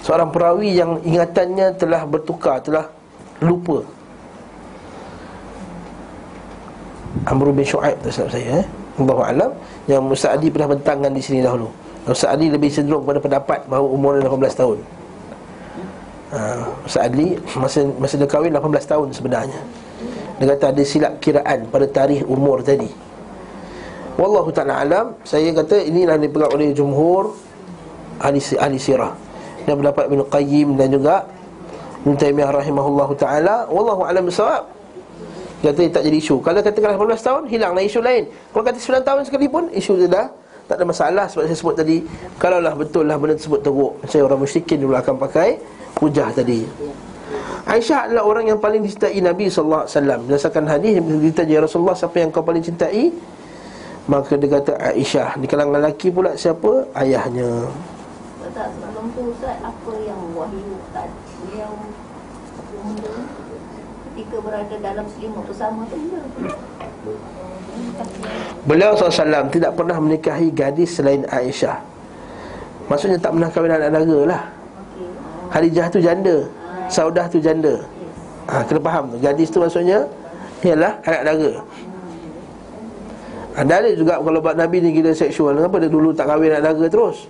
seorang 0.00 0.28
perawi 0.32 0.80
yang 0.80 1.00
ingatannya 1.04 1.76
telah 1.76 2.02
bertukar, 2.08 2.60
telah 2.64 2.88
lupa. 3.44 3.84
Amr 7.24 7.54
bin 7.54 7.64
Shu'aib 7.64 7.96
tu 8.02 8.10
saya 8.10 8.64
eh. 8.64 8.66
Alam 9.00 9.50
yang 9.90 10.06
Musta'adi 10.06 10.50
pernah 10.50 10.70
bentangkan 10.76 11.12
di 11.14 11.22
sini 11.22 11.40
dahulu. 11.40 11.66
Musta'adi 12.04 12.52
lebih 12.52 12.68
cenderung 12.68 13.02
pada 13.06 13.18
pendapat 13.18 13.64
bahawa 13.66 13.86
umurnya 13.90 14.28
18 14.28 14.60
tahun. 14.60 14.78
Ha, 16.34 16.38
Musta'adi 16.84 17.26
masa 17.58 17.80
masa 17.96 18.14
dia 18.18 18.28
kahwin 18.28 18.52
18 18.52 18.92
tahun 18.92 19.08
sebenarnya. 19.14 19.60
Dia 20.38 20.50
kata 20.54 20.74
ada 20.74 20.82
silap 20.82 21.22
kiraan 21.22 21.70
pada 21.70 21.86
tarikh 21.86 22.26
umur 22.26 22.62
tadi. 22.66 22.90
Wallahu 24.18 24.50
ta'ala 24.50 24.82
alam. 24.82 25.06
Saya 25.22 25.50
kata 25.54 25.78
inilah 25.82 26.18
dipegang 26.18 26.50
oleh 26.54 26.70
jumhur 26.74 27.34
Ahli, 28.22 28.38
ahli 28.38 28.78
sirah. 28.78 29.14
Dan 29.66 29.82
pendapat 29.82 30.06
Ibn 30.06 30.20
Qayyim 30.30 30.78
dan 30.78 30.88
juga 30.94 31.26
Ibn 32.06 32.14
Taymiyah 32.14 32.50
rahimahullah 32.54 33.08
ta'ala. 33.18 33.56
Wallahu 33.70 34.06
alam 34.06 34.26
bersawab 34.26 34.70
Kata 35.64 35.80
tak 35.88 36.02
jadi 36.04 36.20
isu. 36.20 36.44
Kalau 36.44 36.60
katakan 36.60 36.92
18 36.92 37.24
tahun 37.24 37.42
Hilanglah 37.48 37.82
isu 37.88 38.04
lain. 38.04 38.28
Kalau 38.52 38.64
kata 38.68 38.76
9 38.76 39.00
tahun 39.00 39.20
sekalipun 39.24 39.62
Isu 39.72 39.96
tu 39.96 40.04
dah 40.04 40.28
Tak 40.68 40.76
ada 40.76 40.84
masalah 40.84 41.24
Sebab 41.32 41.48
saya 41.48 41.56
sebut 41.56 41.72
tadi 41.72 42.04
Kalaulah 42.36 42.76
betul 42.76 43.08
lah 43.08 43.16
benda 43.16 43.32
tersebut 43.32 43.64
teruk 43.64 43.96
Saya 44.04 44.28
orang 44.28 44.44
musyrikin 44.44 44.84
dulu 44.84 44.92
akan 44.92 45.16
pakai 45.16 45.56
Hujah 46.04 46.28
tadi 46.36 46.68
Aisyah 47.64 48.12
adalah 48.12 48.28
orang 48.28 48.44
yang 48.52 48.60
paling 48.60 48.84
dicintai 48.84 49.16
Nabi 49.24 49.48
SAW 49.48 49.88
Berdasarkan 50.28 50.68
hadis 50.68 51.00
Ditanya 51.00 51.64
Rasulullah 51.64 51.96
Siapa 51.96 52.20
yang 52.20 52.28
kau 52.28 52.44
paling 52.44 52.60
cintai? 52.60 53.08
Maka 54.04 54.36
dia 54.36 54.52
kata 54.52 54.76
Aisyah. 54.92 55.40
Di 55.40 55.48
kalangan 55.48 55.80
lelaki 55.80 56.12
pula 56.12 56.36
siapa? 56.36 56.84
Ayahnya. 56.92 57.72
Tak 58.52 58.68
sebelum 58.76 59.08
tu 59.16 59.32
Ustaz 59.32 59.56
Apa 59.64 59.92
yang 60.04 60.20
wahyu 60.36 60.76
tak 60.92 61.08
Yang 61.56 61.72
Ketika 64.12 64.36
berada 64.44 64.76
dalam 64.84 65.08
selimut 65.08 65.42
bersama 65.48 65.88
tu 65.88 65.96
Beliau 68.68 68.92
SAW 68.92 69.48
tidak 69.48 69.72
pernah 69.72 69.96
menikahi 69.96 70.52
gadis 70.52 71.00
selain 71.00 71.24
Aisyah. 71.32 71.80
Maksudnya 72.92 73.16
tak 73.16 73.32
pernah 73.32 73.48
kahwin 73.48 73.72
anak 73.72 73.90
dara 73.96 74.18
lah 74.28 74.42
Harijah 75.48 75.88
tu 75.88 76.04
janda 76.04 76.44
Saudah 76.88 77.26
tu 77.28 77.38
janda. 77.40 77.80
Ha, 78.48 78.64
Kena 78.64 78.80
faham 78.80 79.04
tu. 79.12 79.16
Gadis 79.20 79.48
tu 79.48 79.58
maksudnya 79.60 80.04
Ialah 80.64 81.00
anak 81.04 81.22
dara. 81.24 81.52
Ada 83.54 83.74
ada 83.80 83.90
juga 83.94 84.18
kalau 84.18 84.40
buat 84.42 84.56
Nabi 84.58 84.82
ni 84.82 84.90
gila 84.98 85.14
seksual. 85.14 85.56
Kenapa 85.56 85.76
dia 85.78 85.90
dulu 85.92 86.10
tak 86.12 86.26
kahwin 86.26 86.52
anak 86.52 86.74
dara 86.74 86.86
terus? 86.88 87.28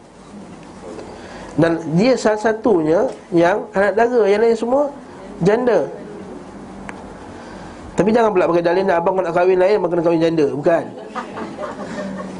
Dan 1.54 1.78
dia 1.94 2.18
salah 2.18 2.40
satunya 2.42 3.06
Yang 3.30 3.70
anak 3.78 3.92
dara 3.94 4.20
Yang 4.26 4.40
lain 4.42 4.56
semua 4.58 4.82
Janda. 5.42 5.86
Tapi 7.94 8.10
jangan 8.10 8.34
pula 8.34 8.50
pakai 8.50 8.64
dalil 8.66 8.82
Abang 8.90 9.14
nak 9.22 9.34
kahwin 9.34 9.58
lain 9.58 9.78
Abang 9.78 9.90
kena 9.94 10.02
kahwin 10.02 10.22
janda. 10.22 10.46
Bukan. 10.50 10.84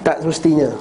Tak 0.03 0.17
semestinya. 0.23 0.71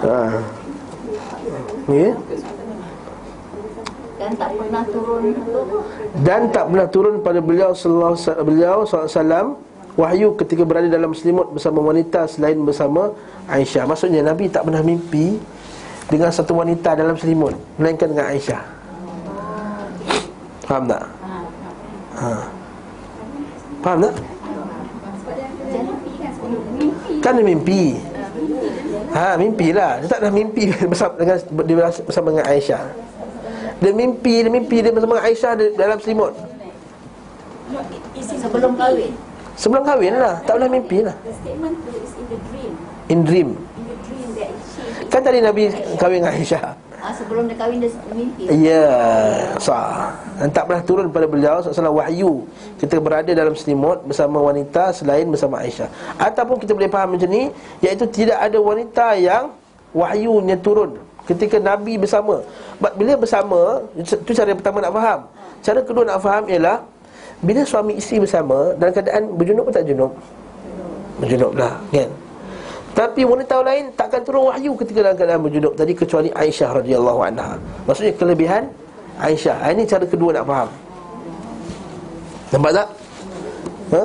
Ha. 0.00 0.59
Ya 1.88 2.12
Dan 4.20 4.30
tak 4.36 4.50
pernah 4.52 4.84
turun 4.84 5.24
tu 5.32 5.80
dan 6.20 6.40
tak 6.52 6.64
pernah 6.68 6.86
turun 6.92 7.14
pada 7.24 7.40
beliau 7.40 7.72
sallallahu 7.72 8.44
beliau 8.44 8.84
sallallahu 8.84 9.56
wahyu 9.96 10.36
ketika 10.36 10.62
berada 10.62 10.92
dalam 10.92 11.16
selimut 11.16 11.48
bersama 11.56 11.80
wanita 11.80 12.28
selain 12.28 12.60
bersama 12.60 13.16
Aisyah. 13.48 13.88
Maksudnya 13.88 14.20
Nabi 14.20 14.52
tak 14.52 14.68
pernah 14.68 14.84
mimpi 14.84 15.40
dengan 16.10 16.30
satu 16.34 16.58
wanita 16.58 16.98
dalam 16.98 17.16
selimut 17.16 17.56
melainkan 17.80 18.12
dengan 18.12 18.26
Aisyah. 18.28 18.62
Faham 20.68 20.84
tak? 20.86 21.04
Ha. 22.20 22.28
Faham 23.82 23.98
tak? 24.04 24.14
Kan 27.20 27.32
dia 27.38 27.44
mimpi. 27.44 28.09
Ha, 29.10 29.34
mimpilah. 29.34 30.02
Dia 30.02 30.08
tak 30.08 30.18
pernah 30.22 30.34
mimpi 30.34 30.70
bersama 30.90 31.12
dengan 31.18 31.36
bersama 32.06 32.26
dengan 32.30 32.46
Aisyah. 32.46 32.82
Dia 33.80 33.92
mimpi, 33.96 34.34
dia 34.44 34.52
mimpi 34.52 34.76
dia 34.84 34.92
bersama 34.92 35.18
Aisyah 35.18 35.52
dalam 35.74 35.98
selimut. 35.98 36.32
Sebelum 38.20 38.72
kahwin? 38.76 39.12
Sebelum 39.56 39.82
kahwin 39.84 40.14
lah, 40.16 40.40
tak 40.44 40.56
pernah 40.60 40.70
mimpi 40.70 41.04
lah. 41.04 41.16
In 41.24 42.38
dream. 42.48 42.72
In 43.10 43.20
dream. 43.26 43.48
In 43.56 45.08
Kan 45.10 45.20
tadi 45.26 45.42
Nabi 45.42 45.74
kahwin 45.98 46.22
dengan 46.22 46.34
Aisyah 46.36 46.89
ah, 47.02 47.12
Sebelum 47.16 47.48
dia 47.48 47.56
kahwin 47.56 47.78
dia 47.80 47.90
mimpi. 48.12 48.44
Ya, 48.52 48.86
sah 49.58 50.14
Dan 50.36 50.48
tak 50.52 50.68
pernah 50.68 50.82
turun 50.84 51.08
pada 51.08 51.26
beliau 51.26 51.64
Salah 51.64 51.92
wahyu. 51.92 52.44
Kita 52.76 53.00
berada 53.00 53.32
dalam 53.32 53.56
selimut 53.56 54.04
Bersama 54.04 54.38
wanita 54.40 54.92
selain 54.94 55.26
bersama 55.26 55.64
Aisyah. 55.64 55.88
Ataupun 56.20 56.60
kita 56.60 56.72
boleh 56.76 56.90
faham 56.92 57.16
macam 57.16 57.28
ni 57.28 57.50
Iaitu 57.82 58.04
tidak 58.08 58.38
ada 58.38 58.58
wanita 58.60 59.16
yang 59.16 59.52
Wahyunya 59.90 60.56
turun 60.60 61.00
Ketika 61.26 61.58
Nabi 61.58 62.00
bersama. 62.00 62.40
Bila 62.78 63.12
bersama 63.18 63.84
Itu 63.98 64.32
cara 64.32 64.54
pertama 64.54 64.78
nak 64.80 64.92
faham. 64.94 65.20
Cara 65.60 65.80
kedua 65.84 66.04
nak 66.06 66.20
faham 66.22 66.44
ialah 66.46 66.84
Bila 67.42 67.60
suami 67.66 67.98
isteri 67.98 68.22
bersama 68.22 68.72
Dalam 68.78 68.92
keadaan 68.94 69.22
berjunub 69.34 69.66
atau 69.68 69.76
tak 69.80 69.84
junub? 69.88 70.12
Berjunub 71.20 71.52
lah 71.58 71.76
kan 71.92 72.29
tapi 72.90 73.22
wanita 73.22 73.62
lain 73.62 73.94
takkan 73.94 74.20
turun 74.26 74.50
wahyu 74.50 74.74
ketika 74.74 75.06
dalam 75.06 75.16
keadaan 75.16 75.40
berjunub 75.46 75.72
tadi 75.78 75.92
kecuali 75.94 76.28
Aisyah 76.34 76.82
radhiyallahu 76.82 77.20
anha. 77.22 77.56
Maksudnya 77.86 78.12
kelebihan 78.18 78.66
Aisyah. 79.22 79.56
Ini 79.70 79.86
cara 79.86 80.04
kedua 80.04 80.34
nak 80.34 80.44
faham. 80.44 80.68
Nampak 82.50 82.72
tak? 82.74 82.88
Ha? 83.94 84.02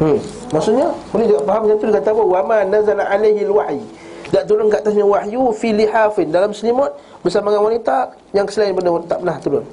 Hmm. 0.00 0.16
Maksudnya 0.48 0.88
boleh 1.12 1.26
juga 1.28 1.40
faham 1.44 1.60
macam 1.68 1.76
tu 1.76 1.84
dia 1.92 1.94
kata 2.00 2.10
apa? 2.16 2.22
Wa 2.24 2.40
ma 2.40 2.58
nazala 2.64 3.04
alaihi 3.04 3.44
alwahyi. 3.44 3.84
Tak 4.30 4.46
turun 4.46 4.70
kat 4.70 4.86
atasnya 4.86 5.04
wahyu 5.04 5.50
fi 5.52 5.74
lihafin 5.74 6.30
dalam 6.30 6.54
selimut 6.54 6.94
bersama 7.20 7.52
dengan 7.52 7.64
wanita 7.68 7.96
yang 8.32 8.46
selain 8.48 8.72
benda 8.72 8.90
tak 9.04 9.18
pernah 9.20 9.36
turun. 9.40 9.64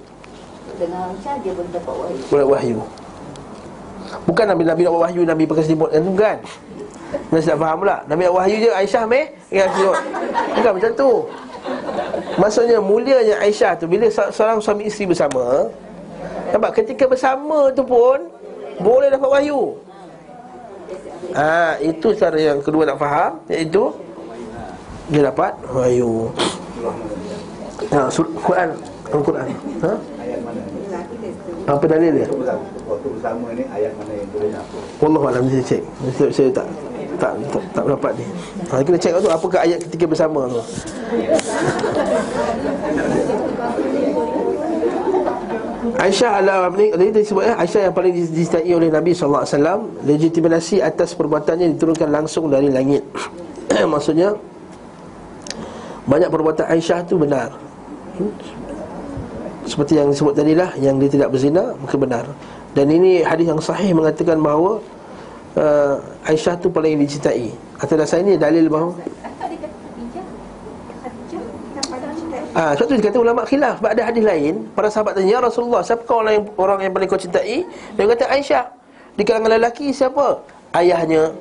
Dengan 0.77 1.09
Aisyah 1.09 1.35
dia 1.41 1.51
boleh 1.57 1.71
dapat 1.73 1.93
wahyu 1.95 2.21
Boleh 2.29 2.47
wahyu. 2.53 2.79
Bukan 4.29 4.45
Nabi 4.45 4.63
Nabi 4.63 4.81
buat 4.85 5.01
wahyu 5.09 5.21
Nabi 5.25 5.43
pakai 5.49 5.63
selimut 5.65 5.89
kan 5.89 6.03
bukan. 6.05 6.37
Nak 7.31 7.39
tak 7.39 7.57
faham 7.57 7.77
pula. 7.81 7.97
Nabi 8.05 8.21
nak 8.27 8.35
wahyu 8.35 8.55
je 8.61 8.69
Aisyah 8.71 9.03
meh. 9.09 9.25
Ya 9.49 9.65
Bukan 10.53 10.71
macam 10.77 10.91
tu. 10.93 11.11
Maksudnya 12.37 12.77
mulianya 12.79 13.35
Aisyah 13.41 13.75
tu 13.75 13.89
bila 13.89 14.07
seorang 14.11 14.61
suami 14.63 14.87
isteri 14.87 15.11
bersama 15.11 15.67
Nampak 16.53 16.79
ketika 16.79 17.09
bersama 17.09 17.73
tu 17.75 17.83
pun 17.83 18.31
Boleh 18.79 19.11
dapat 19.11 19.27
wahyu 19.27 19.75
Ah, 21.35 21.75
ha, 21.75 21.83
Itu 21.83 22.15
cara 22.15 22.39
yang 22.39 22.63
kedua 22.63 22.87
nak 22.87 23.01
faham 23.01 23.43
Iaitu 23.51 23.91
Dia 25.11 25.27
dapat 25.27 25.59
wahyu 25.67 26.31
Ha, 27.77 28.09
sur- 28.09 28.33
Quran 28.41 28.73
Al-Quran 29.13 29.47
ha? 29.85 29.93
Apa 31.67 31.85
dalil 31.85 32.11
dia? 32.15 32.27
Waktu 32.87 33.07
bersama 33.11 33.53
ni 33.53 33.63
ayat 33.69 33.91
mana 33.99 34.13
yang 34.17 34.29
boleh 34.33 34.49
nampak 34.49 34.81
Wallahualam 34.97 35.43
saya 35.51 35.63
cek 35.63 35.81
Saya, 36.17 36.29
saya 36.33 36.49
tak 36.51 36.67
tak, 37.17 37.33
tak, 37.49 37.63
tak 37.73 37.85
dapat 37.85 38.11
ni 38.17 38.25
ha, 38.69 38.81
Kita 38.81 38.97
cek 38.97 39.11
tu 39.21 39.29
apakah 39.29 39.59
ayat 39.61 39.79
ketika 39.85 40.05
bersama 40.09 40.49
tu 40.49 40.61
Aisyah 45.97 46.31
adalah 46.43 46.69
ni 46.77 46.93
tadi 46.93 47.09
tadi 47.09 47.25
sebut 47.25 47.43
ya 47.47 47.53
Aisyah 47.57 47.89
yang 47.89 47.95
paling 47.95 48.13
dicintai 48.13 48.69
oleh 48.69 48.89
Nabi 48.91 49.17
sallallahu 49.17 49.43
alaihi 49.45 49.55
wasallam 49.57 49.79
legitimasi 50.05 50.75
atas 50.83 51.17
perbuatannya 51.17 51.73
diturunkan 51.73 52.09
langsung 52.11 52.53
dari 52.53 52.69
langit. 52.69 53.01
Maksudnya 53.93 54.37
banyak 56.05 56.29
perbuatan 56.29 56.65
Aisyah 56.69 57.01
tu 57.07 57.17
benar. 57.17 57.66
Seperti 59.67 59.99
yang 59.99 60.09
disebut 60.09 60.33
tadi 60.33 60.55
lah 60.55 60.71
yang 60.79 60.95
dia 60.97 61.11
tidak 61.11 61.29
berzina 61.33 61.75
maka 61.77 61.95
benar. 61.99 62.25
Dan 62.71 62.87
ini 62.93 63.25
hadis 63.25 63.49
yang 63.49 63.59
sahih 63.59 63.91
mengatakan 63.91 64.39
bahawa 64.39 64.79
uh, 65.59 65.95
Aisyah 66.29 66.55
tu 66.61 66.71
paling 66.71 66.97
dicintai. 67.01 67.51
Atas 67.77 67.95
dasar 67.97 68.23
ini 68.23 68.39
dalil 68.39 68.71
bahawa. 68.71 68.95
Ah, 72.57 72.73
sebab 72.73 72.89
tu 72.89 72.95
dikata 72.97 73.21
ulama 73.21 73.45
khilaf 73.45 73.77
sebab 73.77 73.93
ada 73.93 74.01
hadis 74.01 74.25
lain 74.25 74.65
para 74.73 74.89
sahabat 74.89 75.13
tanya 75.13 75.37
ya 75.37 75.39
Rasulullah 75.45 75.85
siapa 75.85 76.09
orang 76.09 76.41
yang 76.41 76.45
orang 76.57 76.79
yang 76.89 76.93
paling 76.97 77.05
kau 77.05 77.13
cintai 77.13 77.61
dia 77.69 78.03
kata 78.09 78.25
Aisyah 78.33 78.65
di 79.13 79.21
kalangan 79.21 79.61
lelaki 79.61 79.93
siapa 79.93 80.41
ayahnya 80.73 81.37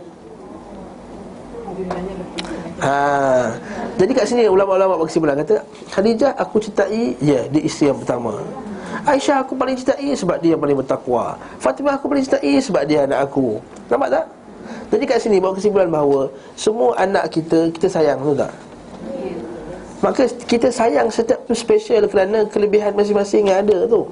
Ha, 2.77 3.57
jadi 3.97 4.13
kat 4.13 4.29
sini 4.29 4.45
ulama-ulama 4.53 5.01
berkesimpulan 5.01 5.41
kata 5.41 5.65
Khadijah 5.97 6.37
aku 6.37 6.61
cintai 6.61 7.17
ya 7.25 7.49
dia 7.49 7.63
isteri 7.65 7.89
yang 7.89 7.99
pertama. 8.05 8.37
Aisyah 9.09 9.41
aku 9.41 9.57
paling 9.57 9.81
cintai 9.81 10.13
sebab 10.13 10.37
dia 10.45 10.53
yang 10.53 10.61
paling 10.61 10.77
bertakwa. 10.77 11.41
Fatimah 11.57 11.97
aku 11.97 12.13
paling 12.13 12.21
cintai 12.29 12.61
sebab 12.61 12.85
dia 12.85 13.09
anak 13.09 13.33
aku. 13.33 13.65
Nampak 13.89 14.09
tak? 14.13 14.25
Jadi 14.93 15.05
kat 15.09 15.19
sini 15.25 15.37
bawa 15.41 15.57
kesimpulan 15.57 15.89
bahawa 15.89 16.29
semua 16.53 16.93
anak 17.01 17.33
kita 17.33 17.73
kita 17.73 17.89
sayang 17.89 18.21
betul 18.21 18.45
tak? 18.45 18.53
Maka 20.05 20.23
kita 20.45 20.69
sayang 20.69 21.09
setiap 21.09 21.41
tu 21.49 21.57
special 21.57 22.05
kerana 22.13 22.45
kelebihan 22.53 22.93
masing-masing 22.93 23.49
yang 23.49 23.65
ada 23.65 23.89
tu. 23.89 24.05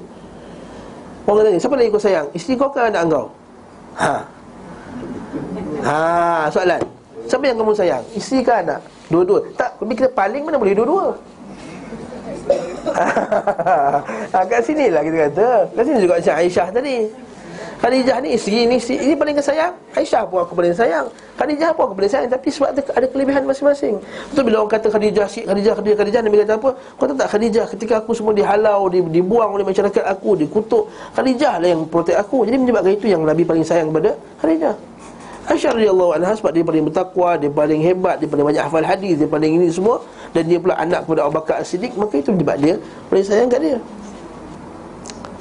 Orang 1.25 1.45
tanya, 1.45 1.57
siapa 1.61 1.77
lagi 1.77 1.89
kau 1.93 2.01
sayang? 2.01 2.27
Isteri 2.33 2.53
kau 2.57 2.69
ke 2.73 2.81
anak 2.81 3.01
kau? 3.09 3.29
Ha. 3.97 4.13
Ha, 5.85 6.49
soalan. 6.49 6.81
Siapa 7.25 7.43
yang 7.45 7.57
kamu 7.57 7.73
sayang? 7.73 8.03
Isteri 8.13 8.39
ke 8.45 8.53
anak? 8.53 8.79
Dua-dua. 9.09 9.39
Tak, 9.57 9.81
tapi 9.81 9.93
kita 9.97 10.09
paling 10.13 10.41
mana 10.45 10.57
boleh 10.57 10.75
dua-dua. 10.77 11.05
ha, 12.93 14.39
kat 14.49 14.61
sini 14.61 14.93
lah 14.93 15.01
kita 15.01 15.17
kata. 15.29 15.49
Kat 15.73 15.83
sini 15.85 15.97
juga 16.05 16.13
macam 16.21 16.33
Aisyah 16.37 16.67
tadi. 16.69 16.97
Khadijah 17.75 18.17
ni 18.23 18.39
isteri 18.39 18.63
ni 18.65 18.79
isteri 18.79 19.03
ini 19.03 19.13
paling 19.19 19.35
sayang. 19.43 19.75
Aisyah 19.93 20.23
pun 20.25 20.41
aku 20.47 20.55
paling 20.55 20.71
sayang. 20.71 21.11
Khadijah 21.35 21.75
pun 21.75 21.91
aku 21.91 21.93
paling 21.99 22.11
sayang 22.11 22.31
tapi 22.31 22.47
sebab 22.47 22.71
ada, 22.71 22.81
ada 22.81 23.07
kelebihan 23.11 23.43
masing-masing. 23.43 23.99
Betul 24.31 24.43
bila 24.47 24.63
orang 24.63 24.71
kata 24.79 24.87
Khadijah 24.89 25.27
si 25.27 25.43
Khadijah 25.43 25.73
Khadijah 25.75 25.97
Khadijah 25.99 26.21
Nabi 26.23 26.37
kata 26.41 26.53
apa? 26.55 26.69
Kau 26.95 27.05
tahu 27.05 27.17
tak 27.19 27.29
Khadijah 27.35 27.65
ketika 27.75 27.93
aku 27.99 28.11
semua 28.15 28.31
dihalau, 28.31 28.87
di, 28.87 29.03
dibuang 29.11 29.59
oleh 29.59 29.65
masyarakat 29.67 30.03
aku, 30.07 30.39
dikutuk, 30.39 30.87
Khadijah 31.13 31.59
lah 31.59 31.67
yang 31.67 31.83
protek 31.85 32.15
aku. 32.15 32.47
Jadi 32.47 32.57
menyebabkan 32.63 32.93
itu 32.95 33.07
yang 33.11 33.21
Nabi 33.27 33.43
paling 33.43 33.65
sayang 33.67 33.91
kepada 33.91 34.15
Khadijah. 34.39 34.75
Aisyah 35.45 35.77
radhiyallahu 35.77 36.11
anha 36.17 36.33
sebab 36.33 36.51
dia 36.57 36.65
paling 36.65 36.83
bertakwa, 36.89 37.37
dia 37.37 37.53
paling 37.53 37.81
hebat, 37.85 38.17
dia 38.17 38.25
paling 38.25 38.45
banyak 38.49 38.63
hafal 38.65 38.81
hadis, 38.81 39.13
dia 39.13 39.29
paling 39.29 39.61
ini 39.61 39.69
semua 39.69 40.01
dan 40.33 40.49
dia 40.49 40.57
pula 40.57 40.73
anak 40.73 41.05
kepada 41.05 41.29
Abu 41.29 41.37
Bakar 41.37 41.61
As-Siddiq, 41.61 41.93
maka 41.93 42.17
itu 42.17 42.33
menyebabkan 42.33 42.61
dia 42.65 42.75
paling 43.13 43.25
sayang 43.25 43.49
kat 43.53 43.61
dia. 43.61 43.77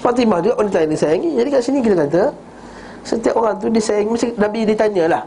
Fatimah 0.05 0.45
juga 0.45 0.61
wanita 0.61 0.85
yang 0.85 0.93
disayangi 0.93 1.31
Jadi 1.41 1.49
kat 1.49 1.63
sini 1.65 1.79
kita 1.81 1.97
kata 2.05 2.23
Setiap 3.09 3.41
orang 3.41 3.57
tu 3.57 3.73
disayangi 3.73 4.13
Mesti 4.13 4.29
Nabi 4.37 4.69
ditanya 4.69 5.05
lah 5.09 5.23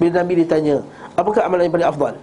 Bila 0.00 0.24
Nabi 0.24 0.32
ditanya 0.40 0.80
Apakah 1.20 1.44
amalan 1.44 1.68
yang 1.68 1.74
paling 1.76 1.88
afdal? 1.92 2.14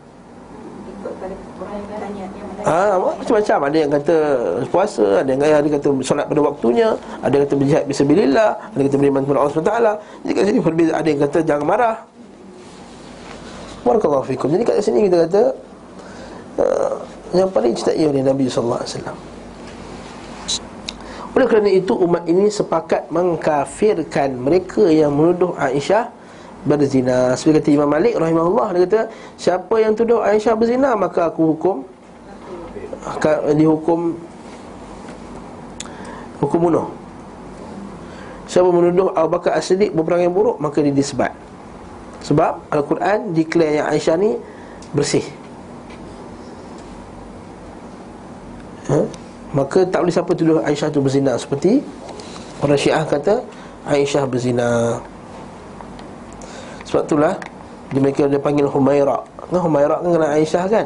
Ikut 0.89 1.13
pada 1.21 1.35
orang 1.61 1.77
yang 1.77 2.01
tanya 2.01 2.25
yang 2.25 2.33
mana 2.33 2.48
Ha, 2.59 2.99
macam-macam. 2.99 3.57
Ada 3.71 3.77
yang 3.79 3.91
kata 3.91 4.17
puasa 4.67 5.23
Ada 5.23 5.29
yang 5.31 5.41
ada 5.41 5.69
kata 5.79 5.87
solat 6.03 6.27
pada 6.27 6.41
waktunya 6.43 6.91
Ada 7.23 7.33
yang 7.39 7.43
kata 7.47 7.55
berjihad 7.55 7.83
bisabilillah 7.87 8.49
Ada 8.75 8.77
yang 8.77 8.87
kata 8.91 8.97
beriman 8.99 9.21
kepada 9.23 9.37
Allah 9.39 9.53
SWT 9.55 9.73
Jadi 10.27 10.31
kat 10.35 10.43
sini 10.43 10.59
Ada 10.91 11.07
yang 11.07 11.21
kata 11.23 11.39
jangan 11.47 11.65
marah. 11.65 11.97
Barakallahu 13.87 14.27
fikum. 14.27 14.51
Jadi 14.51 14.63
kat 14.67 14.75
sini 14.83 15.07
kita 15.07 15.17
kata 15.23 15.43
uh, 16.59 16.93
Yang 17.31 17.49
paling 17.55 17.73
cintai 17.79 18.03
oleh 18.03 18.21
Nabi 18.25 18.51
SAW 18.51 18.83
oleh 21.29 21.45
kerana 21.45 21.69
itu 21.69 21.93
umat 21.93 22.25
ini 22.25 22.49
sepakat 22.49 23.13
mengkafirkan 23.13 24.33
mereka 24.33 24.89
yang 24.89 25.13
menuduh 25.13 25.53
Aisyah 25.55 26.09
berzina. 26.65 27.37
Seperti 27.37 27.63
kata 27.63 27.69
Imam 27.79 27.89
Malik 27.89 28.17
rahimahullah 28.17 28.75
dia 28.75 28.81
kata, 28.89 29.01
siapa 29.37 29.75
yang 29.77 29.93
tuduh 29.93 30.25
Aisyah 30.25 30.57
berzina 30.57 30.97
maka 30.97 31.29
aku 31.29 31.55
hukum 31.55 31.85
dihukum 33.55 34.15
hukum 36.39 36.59
bunuh. 36.59 36.87
Siapa 38.49 38.69
menuduh 38.73 39.13
Abu 39.13 39.29
Bakar 39.37 39.53
As-Siddiq 39.61 39.93
berperang 39.93 40.25
yang 40.25 40.33
buruk 40.33 40.57
maka 40.57 40.81
dia 40.81 40.93
disebat. 40.93 41.35
Sebab 42.25 42.65
Al-Quran 42.73 43.31
declare 43.31 43.79
yang 43.79 43.87
Aisyah 43.93 44.15
ni 44.17 44.35
bersih. 44.91 45.23
Ha? 48.89 48.99
Maka 49.53 49.85
tak 49.85 50.01
boleh 50.01 50.13
siapa 50.13 50.31
tuduh 50.33 50.61
Aisyah 50.65 50.89
tu 50.89 51.01
berzina 51.01 51.37
Seperti 51.37 51.81
Orang 52.61 52.77
Syiah 52.77 53.05
kata 53.05 53.45
Aisyah 53.85 54.25
berzina 54.25 54.97
Sebab 56.89 57.05
itulah 57.05 57.33
Dia 57.93 58.01
mereka 58.01 58.25
dia 58.25 58.41
panggil 58.41 58.65
Humaira 58.65 59.21
Kan 59.37 59.61
Humaira 59.61 60.01
kan 60.01 60.09
kena 60.09 60.27
Aisyah 60.37 60.65
kan 60.69 60.85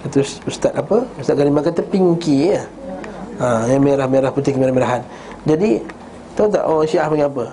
Kata 0.00 0.16
Ustaz 0.48 0.72
apa 0.72 1.04
Ustaz 1.20 1.36
Ghanimah 1.36 1.62
kata 1.64 1.84
pinky 1.84 2.52
ya 2.52 2.64
ha, 3.36 3.68
Yang 3.68 3.82
merah-merah 3.84 4.30
putih 4.32 4.56
kemerah-merahan 4.56 5.04
Jadi 5.44 5.84
Tahu 6.34 6.46
tak 6.48 6.64
orang 6.64 6.88
Syiah 6.88 7.08
panggil 7.10 7.28
apa 7.28 7.46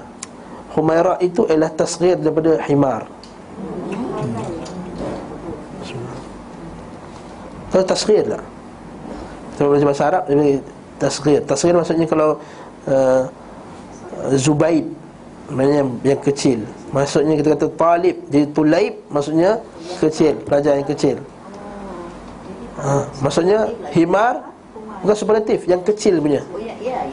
Humaira 0.77 1.13
itu 1.19 1.43
ialah 1.49 1.71
tasghir 1.75 2.15
daripada 2.15 2.61
himar 2.69 3.09
Tahu 7.67 7.83
tasghir 7.83 8.23
tak? 8.23 8.43
Belajar 9.57 9.87
bahasa 9.89 10.03
Arab 10.05 10.23
dia 10.29 10.61
tasghir. 11.01 11.41
Tasghir 11.45 11.73
maksudnya 11.73 12.05
kalau 12.09 12.37
uh, 12.89 13.23
Zubaid 14.37 14.85
yang, 15.53 15.89
yang 16.03 16.21
kecil. 16.21 16.59
Maksudnya 16.91 17.39
kita 17.39 17.55
kata 17.55 17.67
talib, 17.77 18.15
jadi 18.27 18.45
tulaib 18.51 18.93
maksudnya 19.11 19.61
kecil, 20.01 20.35
pelajar 20.43 20.75
yang 20.75 20.87
kecil. 20.87 21.17
Ha, 22.77 23.09
maksudnya 23.25 23.73
himar 23.93 24.53
bukan 25.01 25.15
superlatif, 25.17 25.65
yang 25.65 25.81
kecil 25.81 26.21
punya. 26.21 26.41
Oh 26.53 26.61
ya, 26.61 26.73
ya 26.77 27.05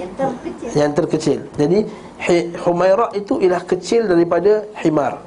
yang 0.76 0.92
terkecil. 0.92 1.44
Jadi 1.56 1.78
Humairah 2.64 3.12
itu 3.12 3.36
ialah 3.42 3.62
kecil 3.64 4.08
daripada 4.08 4.64
himar. 4.80 5.20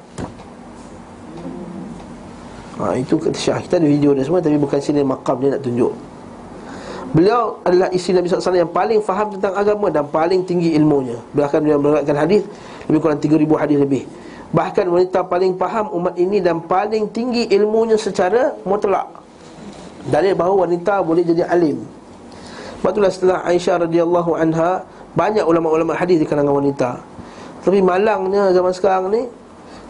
Ha, 2.78 2.94
itu 2.94 3.18
kata 3.18 3.34
Syah 3.34 3.58
Kita 3.58 3.82
ada 3.82 3.90
video 3.90 4.14
dia 4.14 4.22
semua 4.22 4.38
Tapi 4.38 4.54
bukan 4.54 4.78
sini 4.78 5.02
makam 5.02 5.42
dia 5.42 5.58
nak 5.58 5.66
tunjuk 5.66 5.90
Beliau 7.08 7.58
adalah 7.64 7.88
isteri 7.88 8.20
Nabi 8.20 8.28
SAW 8.28 8.52
yang 8.52 8.68
paling 8.68 9.00
faham 9.00 9.32
tentang 9.32 9.56
agama 9.56 9.88
dan 9.88 10.04
paling 10.12 10.44
tinggi 10.44 10.76
ilmunya. 10.76 11.16
Bahkan 11.32 11.58
beliau 11.64 11.80
meriwayatkan 11.80 12.16
hadis 12.20 12.44
lebih 12.84 13.00
kurang 13.00 13.16
3000 13.16 13.48
hadis 13.56 13.78
lebih. 13.80 14.04
Bahkan 14.52 14.84
wanita 14.92 15.24
paling 15.24 15.56
faham 15.56 15.88
umat 15.88 16.20
ini 16.20 16.44
dan 16.44 16.60
paling 16.60 17.08
tinggi 17.08 17.48
ilmunya 17.48 17.96
secara 17.96 18.52
mutlak. 18.68 19.08
Dalil 20.08 20.32
bahawa 20.32 20.68
wanita 20.68 21.04
boleh 21.04 21.22
jadi 21.22 21.44
alim. 21.48 21.84
Itulah 22.80 23.12
setelah 23.12 23.38
Aisyah 23.44 23.84
radhiyallahu 23.84 24.32
anha 24.38 24.82
banyak 25.12 25.44
ulama-ulama 25.44 25.92
hadis 25.92 26.22
di 26.22 26.26
kalangan 26.26 26.56
wanita. 26.56 26.96
Tapi 27.60 27.84
malangnya 27.84 28.48
zaman 28.54 28.72
sekarang 28.72 29.12
ni 29.12 29.28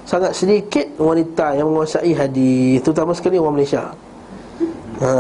sangat 0.03 0.35
sedikit 0.35 0.89
wanita 0.99 1.55
yang 1.55 1.71
menguasai 1.71 2.11
hadis, 2.17 2.83
terutama 2.83 3.15
sekali 3.15 3.39
orang 3.39 3.61
Malaysia. 3.61 3.93
Ha, 4.99 5.11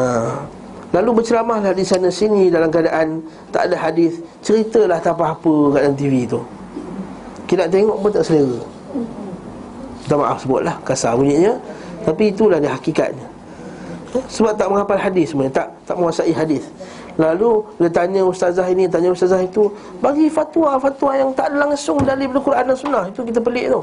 Lalu 0.88 1.20
berceramahlah 1.20 1.76
di 1.76 1.84
sana 1.84 2.08
sini 2.08 2.48
dalam 2.48 2.72
keadaan 2.72 3.20
tak 3.52 3.68
ada 3.68 3.76
hadis, 3.76 4.18
ceritalah 4.40 4.96
tak 4.98 5.20
apa-apa 5.20 5.76
kat 5.76 5.80
dalam 5.84 5.96
TV 6.00 6.24
tu. 6.24 6.40
Kita 7.48 7.64
nak 7.64 7.72
tengok 7.72 7.96
pun 8.04 8.10
tak 8.12 8.24
selera 8.28 8.60
Minta 10.04 10.14
maaf 10.20 10.38
sebutlah 10.44 10.76
Kasar 10.84 11.16
bunyinya 11.16 11.56
Tapi 12.04 12.28
itulah 12.28 12.60
dia 12.60 12.76
hakikatnya 12.76 13.37
Sebab 14.08 14.56
tak 14.56 14.66
menghafal 14.72 15.00
hadis 15.00 15.32
sebenarnya. 15.32 15.64
Tak 15.64 15.68
tak 15.84 15.94
menguasai 16.00 16.32
hadis. 16.32 16.64
Lalu 17.18 17.66
dia 17.82 17.90
tanya 17.90 18.22
ustazah 18.22 18.62
ini 18.70 18.86
Tanya 18.86 19.10
ustazah 19.10 19.42
itu 19.42 19.66
Bagi 19.98 20.30
fatwa-fatwa 20.30 21.10
yang 21.18 21.34
tak 21.34 21.50
langsung 21.50 21.98
Dari 21.98 22.30
Quran 22.30 22.62
dan 22.70 22.78
Sunnah 22.78 23.04
Itu 23.10 23.26
kita 23.26 23.42
pelik 23.42 23.74
tu. 23.74 23.82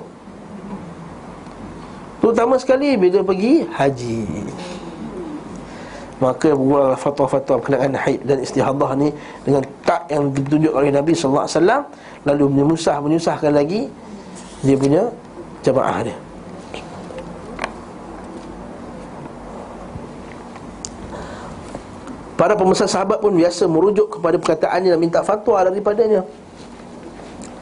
Terutama 2.24 2.56
sekali 2.58 2.96
bila 2.98 3.22
pergi 3.22 3.68
haji. 3.70 4.24
Maka 6.24 6.56
buatlah 6.56 6.96
fatwa-fatwa 6.96 7.60
berkenaan 7.60 7.92
haid 7.92 8.24
dan 8.24 8.40
istihadah 8.40 8.96
ni 8.96 9.12
Dengan 9.44 9.62
tak 9.84 10.08
yang 10.08 10.32
ditunjuk 10.32 10.72
oleh 10.72 10.96
Nabi 10.96 11.12
SAW 11.12 11.44
Lalu 12.24 12.46
menyusah, 12.48 13.04
menyusahkan 13.04 13.52
lagi 13.52 13.92
Dia 14.64 14.80
punya 14.80 15.12
jamaah 15.60 16.08
dia 16.08 16.16
Para 22.36 22.52
pemesan 22.52 22.92
sahabat 22.92 23.24
pun 23.24 23.32
biasa 23.32 23.64
merujuk 23.64 24.20
kepada 24.20 24.36
perkataannya 24.36 24.92
dan 24.92 25.00
minta 25.00 25.24
fatwa 25.24 25.64
daripadanya. 25.64 26.20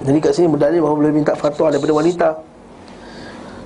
Jadi 0.01 0.17
kat 0.17 0.33
sini 0.33 0.49
berdalil 0.49 0.81
bahawa 0.81 0.95
boleh 0.97 1.13
minta 1.13 1.37
fatwa 1.37 1.69
daripada 1.69 1.93
wanita. 1.93 2.29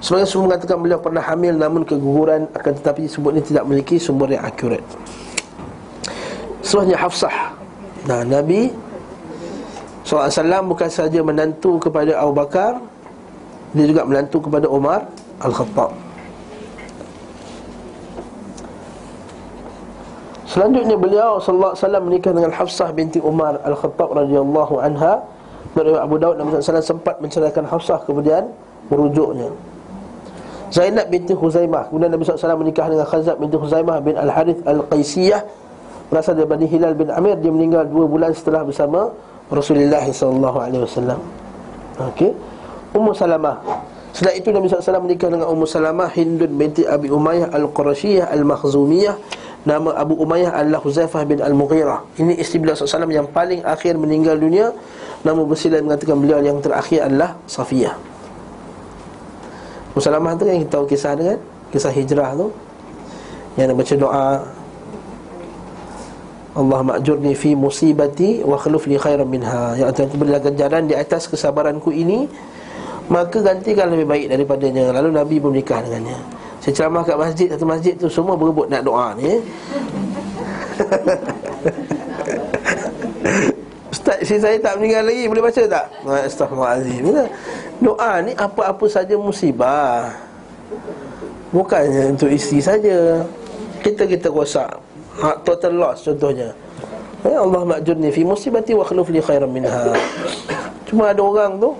Sebagai 0.03 0.27
sumber 0.29 0.53
mengatakan 0.53 0.77
beliau 0.77 0.99
pernah 0.99 1.23
hamil 1.23 1.55
namun 1.57 1.81
keguguran 1.87 2.45
akan 2.53 2.71
tetapi 2.83 3.09
sebut 3.09 3.33
ini 3.33 3.41
tidak 3.41 3.63
memiliki 3.65 3.95
sumber 3.97 4.35
yang 4.35 4.43
akurat. 4.43 4.83
Selanjutnya 6.61 6.99
Hafsah. 6.99 7.55
Nah, 8.05 8.21
Nabi 8.27 8.75
SAW 10.03 10.63
bukan 10.67 10.91
saja 10.91 11.19
menantu 11.19 11.75
kepada 11.75 12.15
Abu 12.15 12.31
Bakar 12.31 12.79
Dia 13.75 13.83
juga 13.83 14.07
menantu 14.07 14.39
kepada 14.39 14.63
Umar 14.71 15.03
Al-Khattab 15.43 16.06
Selanjutnya 20.47 20.95
beliau 20.95 21.43
sallallahu 21.43 21.75
alaihi 21.75 21.83
wasallam 21.83 22.03
menikah 22.07 22.31
dengan 22.31 22.51
Hafsah 22.55 22.89
binti 22.95 23.19
Umar 23.19 23.59
Al-Khattab 23.67 24.15
radhiyallahu 24.15 24.79
anha. 24.79 25.19
Dari 25.75 25.93
Abu 25.93 26.15
Daud 26.17 26.39
Nabi 26.39 26.57
sallallahu 26.57 26.95
sempat 26.97 27.19
menceraikan 27.19 27.67
Hafsah 27.67 28.01
kemudian 28.07 28.47
merujuknya. 28.87 29.51
Zainab 30.67 31.07
binti 31.07 31.31
Huzaimah 31.31 31.87
Kemudian 31.87 32.11
Nabi 32.11 32.27
SAW 32.27 32.59
menikah 32.59 32.91
dengan 32.91 33.07
Khazab 33.07 33.39
binti 33.39 33.55
Huzaimah 33.55 34.03
bin 34.03 34.19
Al-Harith 34.19 34.59
Al-Qaisiyah. 34.67 35.41
Berasal 36.07 36.39
dari 36.39 36.47
Bani 36.47 36.67
Hilal 36.67 36.95
bin 36.95 37.11
Amir 37.11 37.35
Dia 37.39 37.51
meninggal 37.51 37.87
dua 37.87 38.07
bulan 38.07 38.31
setelah 38.31 38.63
bersama 38.63 39.11
Rasulullah 39.47 40.03
SAW 40.07 41.19
Okey. 42.11 42.31
Ummu 42.95 43.11
Salamah. 43.15 43.63
Setelah 44.11 44.33
itu 44.35 44.49
Nabi 44.51 44.67
SAW 44.67 45.03
menikah 45.03 45.31
dengan 45.31 45.47
Ummu 45.51 45.65
Salamah 45.67 46.11
Hindun 46.11 46.51
binti 46.55 46.83
Abi 46.83 47.07
Umayyah 47.11 47.51
Al-Qurashiyah 47.53 48.27
Al-Makhzumiyah 48.31 49.15
Nama 49.67 49.99
Abu 49.99 50.15
Umayyah 50.15 50.63
adalah 50.63 50.79
Huzaifah 50.79 51.27
bin 51.27 51.43
Al-Mughirah. 51.43 51.99
Ini 52.15 52.39
isteri 52.39 52.63
beliau 52.63 52.79
SAW 52.79 53.03
yang 53.11 53.27
paling 53.27 53.59
akhir 53.67 53.99
meninggal 53.99 54.39
dunia. 54.39 54.71
Nama 55.27 55.43
bersilat 55.43 55.83
mengatakan 55.83 56.23
beliau 56.23 56.39
yang 56.39 56.63
terakhir 56.63 57.03
adalah 57.03 57.35
Safiyah 57.49 57.97
Musalamah 59.91 60.37
tu 60.37 60.45
kan 60.45 60.61
kita 60.61 60.71
tahu 60.71 60.85
kisah 60.87 61.17
dia 61.19 61.35
kan? 61.35 61.39
Kisah 61.73 61.91
hijrah 61.91 62.31
tu. 62.39 62.47
Yang 63.59 63.75
baca 63.75 63.93
doa. 63.99 64.29
Allah 66.57 66.79
ma'jurni 66.85 67.33
fi 67.35 67.51
musibati 67.57 68.45
Wa 68.47 68.55
khluf 68.55 68.87
li 68.87 68.95
khairan 68.95 69.27
minha. 69.27 69.75
Ya 69.75 69.91
Allah 69.91 70.07
berilah 70.07 70.39
ganjaran 70.47 70.87
di 70.87 70.95
atas 70.95 71.27
kesabaranku 71.27 71.91
ini. 71.91 72.29
Maka 73.11 73.43
gantikan 73.43 73.91
lebih 73.91 74.07
baik 74.07 74.31
daripadanya. 74.31 74.95
Lalu 74.95 75.09
Nabi 75.11 75.35
pun 75.43 75.51
menikah 75.51 75.83
dengannya 75.83 76.46
Saya 76.67 76.83
ceramah 76.83 76.99
kat 77.07 77.15
masjid 77.15 77.47
Satu 77.47 77.63
masjid 77.63 77.95
tu 77.95 78.11
semua 78.11 78.35
berebut 78.35 78.67
nak 78.67 78.83
doa 78.83 79.15
ni. 79.15 79.23
Eh? 79.23 79.39
Ustaz, 83.95 84.19
isteri 84.19 84.43
saya 84.43 84.59
tak 84.59 84.75
meninggal 84.75 85.07
lagi 85.07 85.31
Boleh 85.31 85.47
baca 85.47 85.61
tak? 85.63 85.87
Astaghfirullahaladzim. 86.27 87.07
Doa 87.79 88.19
ni 88.19 88.35
apa-apa 88.35 88.83
saja 88.91 89.15
musibah. 89.15 90.11
Bukannya 91.55 92.11
untuk 92.11 92.35
isteri 92.35 92.59
saja. 92.59 93.23
Kita-kita 93.79 94.27
rosak. 94.27 94.75
Ha, 95.23 95.39
Total 95.47 95.71
loss 95.71 96.03
contohnya. 96.03 96.51
Ya 97.23 97.47
Allah 97.47 97.63
ma'jurni 97.63 98.11
fi 98.11 98.27
musibati 98.27 98.75
wa 98.75 98.83
khluf 98.83 99.07
li 99.07 99.23
khairan 99.23 99.47
minha. 99.47 99.95
Cuma 100.83 101.15
ada 101.15 101.23
orang 101.23 101.63
tu 101.63 101.71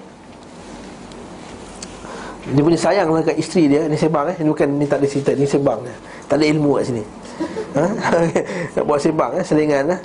Dia 2.47 2.61
punya 2.63 2.79
sayang 2.79 3.11
lah 3.11 3.19
kat 3.19 3.35
isteri 3.35 3.67
dia 3.67 3.83
Ni 3.91 3.99
sebang 3.99 4.31
eh. 4.31 4.35
Ni 4.39 4.47
bukan 4.47 4.67
ni 4.79 4.85
tak 4.87 5.03
ada 5.03 5.07
cerita 5.07 5.31
Ni 5.35 5.43
sebang 5.43 5.83
eh. 5.83 5.97
Tak 6.31 6.39
ada 6.39 6.45
ilmu 6.47 6.79
kat 6.79 6.83
sini. 6.87 7.03
Ha? 7.75 7.83
Nak 8.79 8.83
buat 8.87 8.99
sebang 9.03 9.31
eh 9.35 9.43
Selingan 9.43 9.95
eh. 9.95 10.01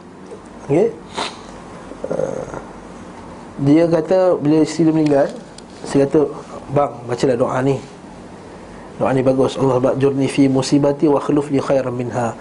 Okay 0.66 0.88
Uh, 2.02 2.58
dia 3.62 3.86
kata 3.86 4.34
bila 4.42 4.66
isteri 4.66 4.90
dia 4.90 4.94
meninggal 4.94 5.26
Saya 5.86 6.10
kata 6.10 6.26
Bang 6.74 6.98
bacalah 7.06 7.38
doa 7.38 7.62
ni. 7.62 7.78
Doa 8.98 9.14
ni 9.14 9.22
bagus. 9.22 9.54
Allah 9.54 9.78
ba'jurni 9.78 10.26
fi 10.26 10.50
musibati 10.50 11.06
wa 11.06 11.22
khluf 11.22 11.46
li 11.54 11.62
khairan 11.62 11.94
minha. 11.94 12.34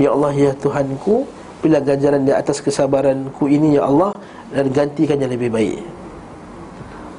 Ya 0.00 0.16
Allah 0.16 0.32
ya 0.32 0.56
Tuhanku 0.56 1.28
Bila 1.60 1.76
ganjaran 1.84 2.24
di 2.24 2.32
atas 2.32 2.64
kesabaranku 2.64 3.52
ini 3.52 3.76
ya 3.76 3.84
Allah 3.84 4.16
Dan 4.48 4.72
gantikan 4.72 5.20
yang 5.20 5.28
lebih 5.28 5.52
baik. 5.52 5.84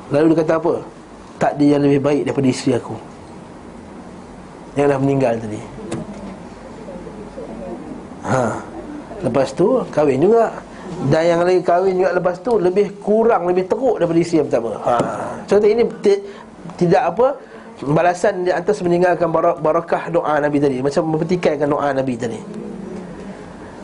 Lalu 0.09 0.33
dia 0.33 0.37
kata 0.41 0.53
apa? 0.57 0.75
Tak 1.41 1.57
dia 1.57 1.75
yang 1.77 1.83
lebih 1.83 2.01
baik 2.01 2.21
daripada 2.29 2.47
isteri 2.47 2.77
aku. 2.77 2.95
Yang 4.73 4.87
dah 4.89 4.99
meninggal 5.01 5.33
tadi. 5.37 5.61
Ha. 8.23 8.41
Lepas 9.23 9.51
tu 9.53 9.83
kahwin 9.91 10.19
juga. 10.23 10.51
Dan 11.09 11.23
yang 11.25 11.39
lagi 11.41 11.63
kahwin 11.65 11.95
juga 11.97 12.11
lepas 12.13 12.37
tu 12.43 12.59
Lebih 12.61 13.01
kurang, 13.01 13.49
lebih 13.49 13.65
teruk 13.65 13.97
daripada 13.97 14.19
isteri 14.19 14.43
yang 14.43 14.47
pertama. 14.51 14.71
Ha. 14.83 14.95
Contoh 15.49 15.69
ini 15.69 15.83
t- 16.03 16.23
Tidak 16.77 17.03
apa 17.03 17.27
Balasan 17.83 18.47
di 18.47 18.51
atas 18.53 18.79
meninggalkan 18.85 19.27
bar- 19.27 19.59
barakah 19.59 20.07
doa 20.13 20.39
Nabi 20.39 20.61
tadi. 20.61 20.79
Macam 20.79 21.03
mempertikaikan 21.09 21.67
doa 21.67 21.91
Nabi 21.91 22.13
tadi. 22.15 22.39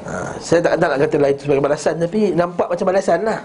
Ha. 0.06 0.38
Saya 0.40 0.60
tak, 0.64 0.74
tak 0.80 0.88
nak 0.88 1.00
kata 1.04 1.16
lah 1.18 1.30
itu 1.34 1.42
sebagai 1.50 1.64
balasan 1.66 1.94
Tapi 2.00 2.22
nampak 2.34 2.68
macam 2.72 2.86
balasan 2.88 3.20
lah 3.26 3.40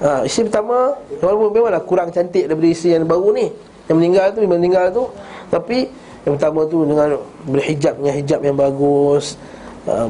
ha. 0.00 0.24
Isteri 0.24 0.48
pertama 0.48 0.96
Walaupun 1.20 1.52
memanglah 1.52 1.84
kurang 1.84 2.08
cantik 2.10 2.48
daripada 2.48 2.68
isteri 2.68 2.96
yang 2.96 3.06
baru 3.08 3.28
ni. 3.36 3.46
Yang 3.86 3.96
meninggal 3.96 4.26
tu, 4.32 4.38
yang 4.42 4.52
meninggal 4.52 4.86
tu. 4.92 5.04
Tapi 5.50 5.78
yang 6.24 6.36
pertama 6.36 6.60
tu 6.68 6.84
dengan 6.84 7.16
berhijab 7.48 7.96
dengan 7.96 8.14
hijab 8.20 8.40
yang 8.44 8.56
bagus 8.56 9.40
uh, 9.88 10.08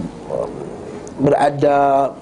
beradab 1.22 2.18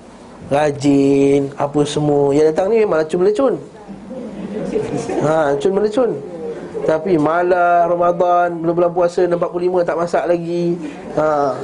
Rajin 0.48 1.52
Apa 1.56 1.80
semua. 1.84 2.32
Yang 2.36 2.52
datang 2.52 2.66
ni 2.72 2.84
memang 2.84 3.04
lecun-lecun 3.04 3.54
Ha, 5.24 5.56
lecun-melecun 5.56 6.10
Tapi 6.84 7.16
malah 7.16 7.88
Ramadan 7.88 8.60
Bulan-bulan 8.60 8.93
puasa 8.93 9.24
45 9.24 9.88
tak 9.88 9.97
masak 9.97 10.24
lagi. 10.28 10.76
Ha 11.16 11.56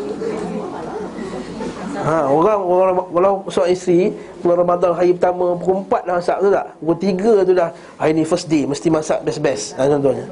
Ha, 2.05 2.29
orang 2.29 2.61
orang 2.61 2.95
kalau 3.09 3.33
seorang 3.49 3.73
isteri 3.73 4.13
bulan 4.45 4.61
Ramadan 4.61 4.93
hari 4.93 5.17
pertama 5.17 5.57
pukul 5.57 5.89
4 5.89 6.05
dah 6.05 6.15
masak 6.21 6.37
tu 6.37 6.49
tak? 6.53 6.67
Pukul 6.77 6.97
3 7.01 7.49
tu 7.49 7.53
dah 7.57 7.69
hari 7.97 8.13
ni 8.13 8.23
first 8.29 8.47
day 8.53 8.69
mesti 8.69 8.93
masak 8.93 9.25
best-best. 9.25 9.73
Ha, 9.81 9.89
contohnya. 9.89 10.29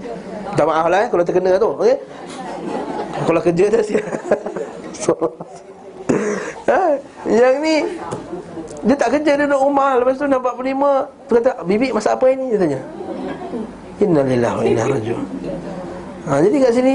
Minta 0.52 0.62
maaf 0.68 0.86
lah 0.92 0.98
eh, 1.00 1.08
kalau 1.08 1.24
terkena 1.24 1.56
tu, 1.56 1.72
okey? 1.80 1.96
Kalau 3.24 3.40
kerja 3.40 3.64
dah 3.72 3.80
siap. 3.80 4.04
so, 5.02 5.16
ha, 6.68 7.00
yang 7.24 7.64
ni 7.64 7.88
dia 8.82 8.96
tak 8.98 9.08
kerja 9.16 9.32
dia 9.38 9.46
duduk 9.46 9.62
rumah 9.62 9.94
lepas 10.02 10.18
tu 10.18 10.26
nampak 10.26 10.58
penima 10.58 11.06
tu 11.30 11.38
kata 11.38 11.62
bibi 11.62 11.94
masak 11.94 12.18
apa 12.18 12.26
ini 12.34 12.50
dia 12.50 12.58
tanya 12.58 12.80
innalillahi 14.02 14.54
wa 14.58 14.64
inna 14.66 14.82
rajiun 14.90 15.24
ha, 16.26 16.30
jadi 16.42 16.56
kat 16.66 16.72
sini 16.74 16.94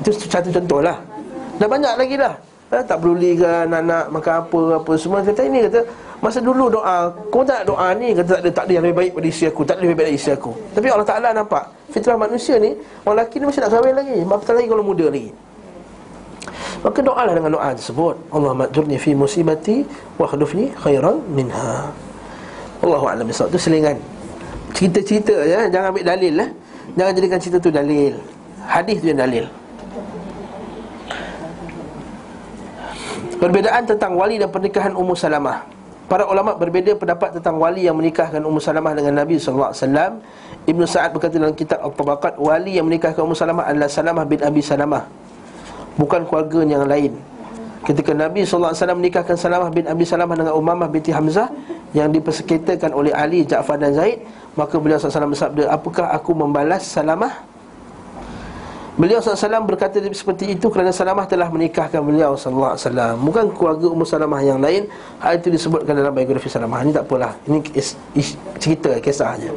itu 0.00 0.10
satu 0.24 0.48
contoh 0.48 0.80
lah 0.80 0.96
dan 1.60 1.68
banyak 1.68 1.94
lagi 2.00 2.16
lah 2.16 2.34
ha, 2.72 2.80
tak 2.80 2.96
peduli 3.04 3.36
kan 3.36 3.68
anak 3.68 4.08
makan 4.08 4.34
apa 4.48 4.60
apa 4.80 4.92
semua. 4.96 5.20
Kata 5.20 5.44
ini 5.44 5.68
kata 5.68 5.84
masa 6.24 6.40
dulu 6.40 6.72
doa 6.72 7.12
kau 7.28 7.44
tak 7.44 7.62
nak 7.62 7.66
doa 7.68 7.88
ni 7.92 8.16
kata 8.16 8.40
tak 8.40 8.40
ada 8.40 8.50
tak 8.50 8.64
ada 8.66 8.72
yang 8.72 8.84
lebih 8.88 8.96
baik 8.96 9.10
pada 9.12 9.26
isteri 9.28 9.46
aku 9.52 9.62
tak 9.68 9.74
ada 9.76 9.82
lebih 9.84 9.96
baik 10.00 10.08
pada 10.08 10.16
isteri 10.16 10.34
aku. 10.40 10.52
Tapi 10.72 10.86
Allah 10.88 11.06
Taala 11.06 11.28
nampak 11.36 11.64
fitrah 11.92 12.16
manusia 12.16 12.56
ni 12.56 12.72
orang 13.04 13.16
lelaki 13.20 13.36
ni 13.36 13.44
masih 13.44 13.60
nak 13.60 13.70
kahwin 13.76 13.94
lagi 13.94 14.16
apatah 14.24 14.54
lagi 14.56 14.68
kalau 14.72 14.84
muda 14.84 15.06
lagi. 15.12 15.30
Maka 16.82 16.98
doalah 16.98 17.32
dengan 17.38 17.50
doa 17.54 17.70
tersebut. 17.78 18.14
Allah 18.34 18.52
majurni 18.58 18.98
fi 18.98 19.14
musibati 19.14 19.86
Wa 20.18 20.26
khulufni 20.26 20.74
khairan 20.82 21.22
minha. 21.30 21.94
Allahu 22.82 23.06
a'lam 23.06 23.22
bisawab 23.30 23.54
Itu 23.54 23.70
selingan. 23.70 23.94
Cerita-cerita 24.74 25.46
ya 25.46 25.70
Jangan 25.70 25.94
ambil 25.94 26.02
dalil 26.02 26.34
lah. 26.42 26.48
Jangan 26.98 27.12
jadikan 27.14 27.38
cerita 27.38 27.62
tu 27.62 27.70
dalil. 27.70 28.18
Hadis 28.66 28.98
tu 28.98 29.14
yang 29.14 29.22
dalil 29.22 29.46
Perbezaan 33.42 33.82
tentang 33.82 34.14
wali 34.14 34.38
dan 34.38 34.54
pernikahan 34.54 34.94
Ummu 34.94 35.18
Salamah 35.18 35.66
Para 36.06 36.30
ulama 36.30 36.54
berbeza 36.54 36.94
pendapat 36.94 37.34
tentang 37.34 37.58
wali 37.58 37.90
yang 37.90 37.98
menikahkan 37.98 38.38
Ummu 38.38 38.60
Salamah 38.60 38.92
dengan 38.92 39.24
Nabi 39.24 39.40
wasallam. 39.40 40.20
Ibnu 40.68 40.84
Sa'ad 40.84 41.16
berkata 41.16 41.40
dalam 41.40 41.56
kitab 41.56 41.80
Al-Tabaqat, 41.80 42.36
wali 42.36 42.76
yang 42.76 42.84
menikahkan 42.84 43.24
Ummu 43.24 43.32
Salamah 43.32 43.64
adalah 43.64 43.88
Salamah 43.88 44.28
bin 44.28 44.44
Abi 44.44 44.60
Salamah. 44.60 45.08
Bukan 45.96 46.28
keluarga 46.28 46.68
yang 46.68 46.84
lain. 46.84 47.16
Ketika 47.82 48.14
Nabi 48.14 48.46
SAW 48.46 48.76
menikahkan 48.94 49.34
Salamah 49.34 49.72
bin 49.74 49.90
Abi 49.90 50.06
Salamah 50.06 50.38
dengan 50.38 50.54
Umamah 50.54 50.86
binti 50.86 51.10
Hamzah 51.10 51.50
Yang 51.90 52.22
dipersekitakan 52.22 52.94
oleh 52.94 53.10
Ali, 53.10 53.42
Ja'far 53.42 53.74
dan 53.74 53.90
Zaid 53.90 54.22
Maka 54.54 54.78
beliau 54.78 55.02
SAW 55.02 55.34
bersabda 55.34 55.66
Apakah 55.66 56.14
aku 56.14 56.30
membalas 56.30 56.86
Salamah? 56.86 57.42
Beliau 58.92 59.24
SAW 59.24 59.64
berkata 59.64 59.96
seperti 60.12 60.52
itu 60.52 60.68
kerana 60.68 60.92
Salamah 60.92 61.24
telah 61.24 61.48
menikahkan 61.48 62.04
beliau 62.04 62.36
SAW 62.36 62.76
Bukan 63.24 63.48
keluarga 63.56 63.88
Ummu 63.88 64.04
Salamah 64.04 64.44
yang 64.44 64.60
lain 64.60 64.84
Hal 65.16 65.40
itu 65.40 65.48
disebutkan 65.48 65.96
dalam 65.96 66.12
biografi 66.12 66.52
Salamah. 66.52 66.84
Ini 66.84 66.92
tak 66.92 67.08
apalah, 67.08 67.32
ini 67.48 67.64
is, 67.72 67.96
is, 68.12 68.36
cerita, 68.60 68.92
kisahnya 69.00 69.48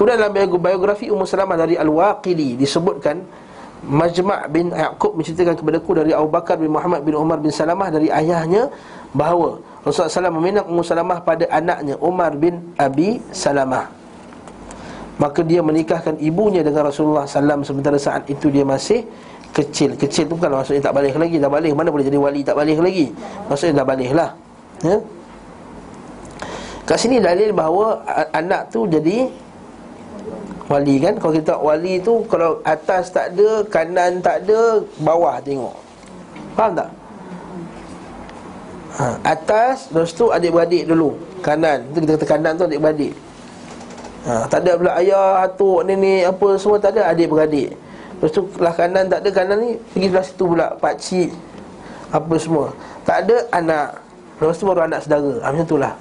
Kemudian 0.00 0.16
dalam 0.16 0.32
biografi 0.56 1.12
Ummu 1.12 1.28
Salamah 1.28 1.60
dari 1.60 1.76
Al-Waqidi 1.76 2.56
Disebutkan 2.56 3.20
Majma' 3.84 4.48
bin 4.48 4.72
Yaqub 4.72 5.12
menceritakan 5.12 5.60
kepada 5.60 5.76
aku 5.76 5.92
dari 6.00 6.16
Abu 6.16 6.32
Bakar 6.32 6.56
bin 6.56 6.72
Muhammad 6.72 7.04
bin 7.04 7.12
Umar 7.20 7.36
bin 7.36 7.52
Salamah 7.52 7.92
dari 7.92 8.08
ayahnya 8.08 8.72
bahawa 9.12 9.60
Rasulullah 9.84 10.32
SAW 10.32 10.36
meminang 10.40 10.64
Ummu 10.72 10.80
Salamah 10.80 11.20
pada 11.20 11.44
anaknya 11.52 12.00
Umar 12.00 12.32
bin 12.32 12.72
Abi 12.80 13.20
Salamah. 13.28 13.92
Maka 15.14 15.46
dia 15.46 15.62
menikahkan 15.62 16.18
ibunya 16.18 16.66
dengan 16.66 16.90
Rasulullah 16.90 17.22
SAW 17.22 17.62
sementara 17.62 17.94
saat 17.94 18.26
itu 18.26 18.50
dia 18.50 18.66
masih 18.66 19.06
kecil. 19.54 19.94
Kecil 19.94 20.26
tu 20.26 20.34
bukan 20.34 20.58
maksudnya 20.58 20.82
tak 20.90 20.94
balik 20.98 21.14
lagi, 21.14 21.38
dah 21.38 21.46
balik 21.46 21.70
mana 21.70 21.94
boleh 21.94 22.06
jadi 22.06 22.18
wali 22.18 22.42
tak 22.42 22.58
balik 22.58 22.82
lagi. 22.82 23.14
Maksudnya 23.46 23.82
dah 23.82 23.86
balik 23.86 24.10
lah. 24.10 24.30
Ya? 24.82 24.98
Kat 26.84 27.00
sini 27.00 27.16
dalil 27.16 27.48
bahawa 27.56 28.04
anak 28.36 28.68
tu 28.68 28.84
jadi 28.84 29.24
Wali 30.68 31.00
kan 31.00 31.16
Kalau 31.16 31.32
kita 31.32 31.56
wali 31.60 31.96
tu 32.00 32.24
Kalau 32.28 32.60
atas 32.60 33.08
tak 33.08 33.32
ada 33.36 33.64
Kanan 33.68 34.20
tak 34.20 34.44
ada 34.44 34.84
Bawah 35.00 35.40
tengok 35.40 35.76
Faham 36.56 36.72
tak? 36.76 36.90
Ha, 39.00 39.04
atas 39.24 39.88
Lepas 39.92 40.12
tu 40.12 40.28
adik-beradik 40.28 40.84
dulu 40.84 41.16
Kanan 41.40 41.88
Itu 41.88 42.04
kita 42.04 42.12
kata 42.20 42.26
kanan 42.28 42.52
tu 42.60 42.64
adik-beradik 42.68 43.12
ha, 44.26 44.48
Tak 44.48 44.64
ada 44.64 44.72
pula 44.80 44.92
ayah, 45.00 45.44
atuk, 45.44 45.86
nenek 45.86 46.28
Apa 46.28 46.56
semua 46.56 46.76
tak 46.80 46.96
ada 46.96 47.12
adik-beradik 47.12 47.76
Lepas 48.18 48.30
tu 48.30 48.48
lah 48.56 48.72
kanan 48.72 49.04
tak 49.08 49.20
ada 49.24 49.28
Kanan 49.30 49.56
ni 49.60 49.70
Pergi 49.92 50.06
belah 50.08 50.24
situ 50.24 50.44
pula 50.48 50.66
Pakcik 50.80 51.30
Apa 52.14 52.34
semua. 52.38 52.70
Tak 53.02 53.26
ada 53.26 53.36
anak. 53.50 53.98
Lepas 54.38 54.54
tu 54.54 54.64
baru 54.70 54.86
anak 54.86 55.02
saudara. 55.02 55.34
Ha, 55.42 55.50
Macam 55.50 55.66
tu 55.66 55.76
lah. 55.82 55.92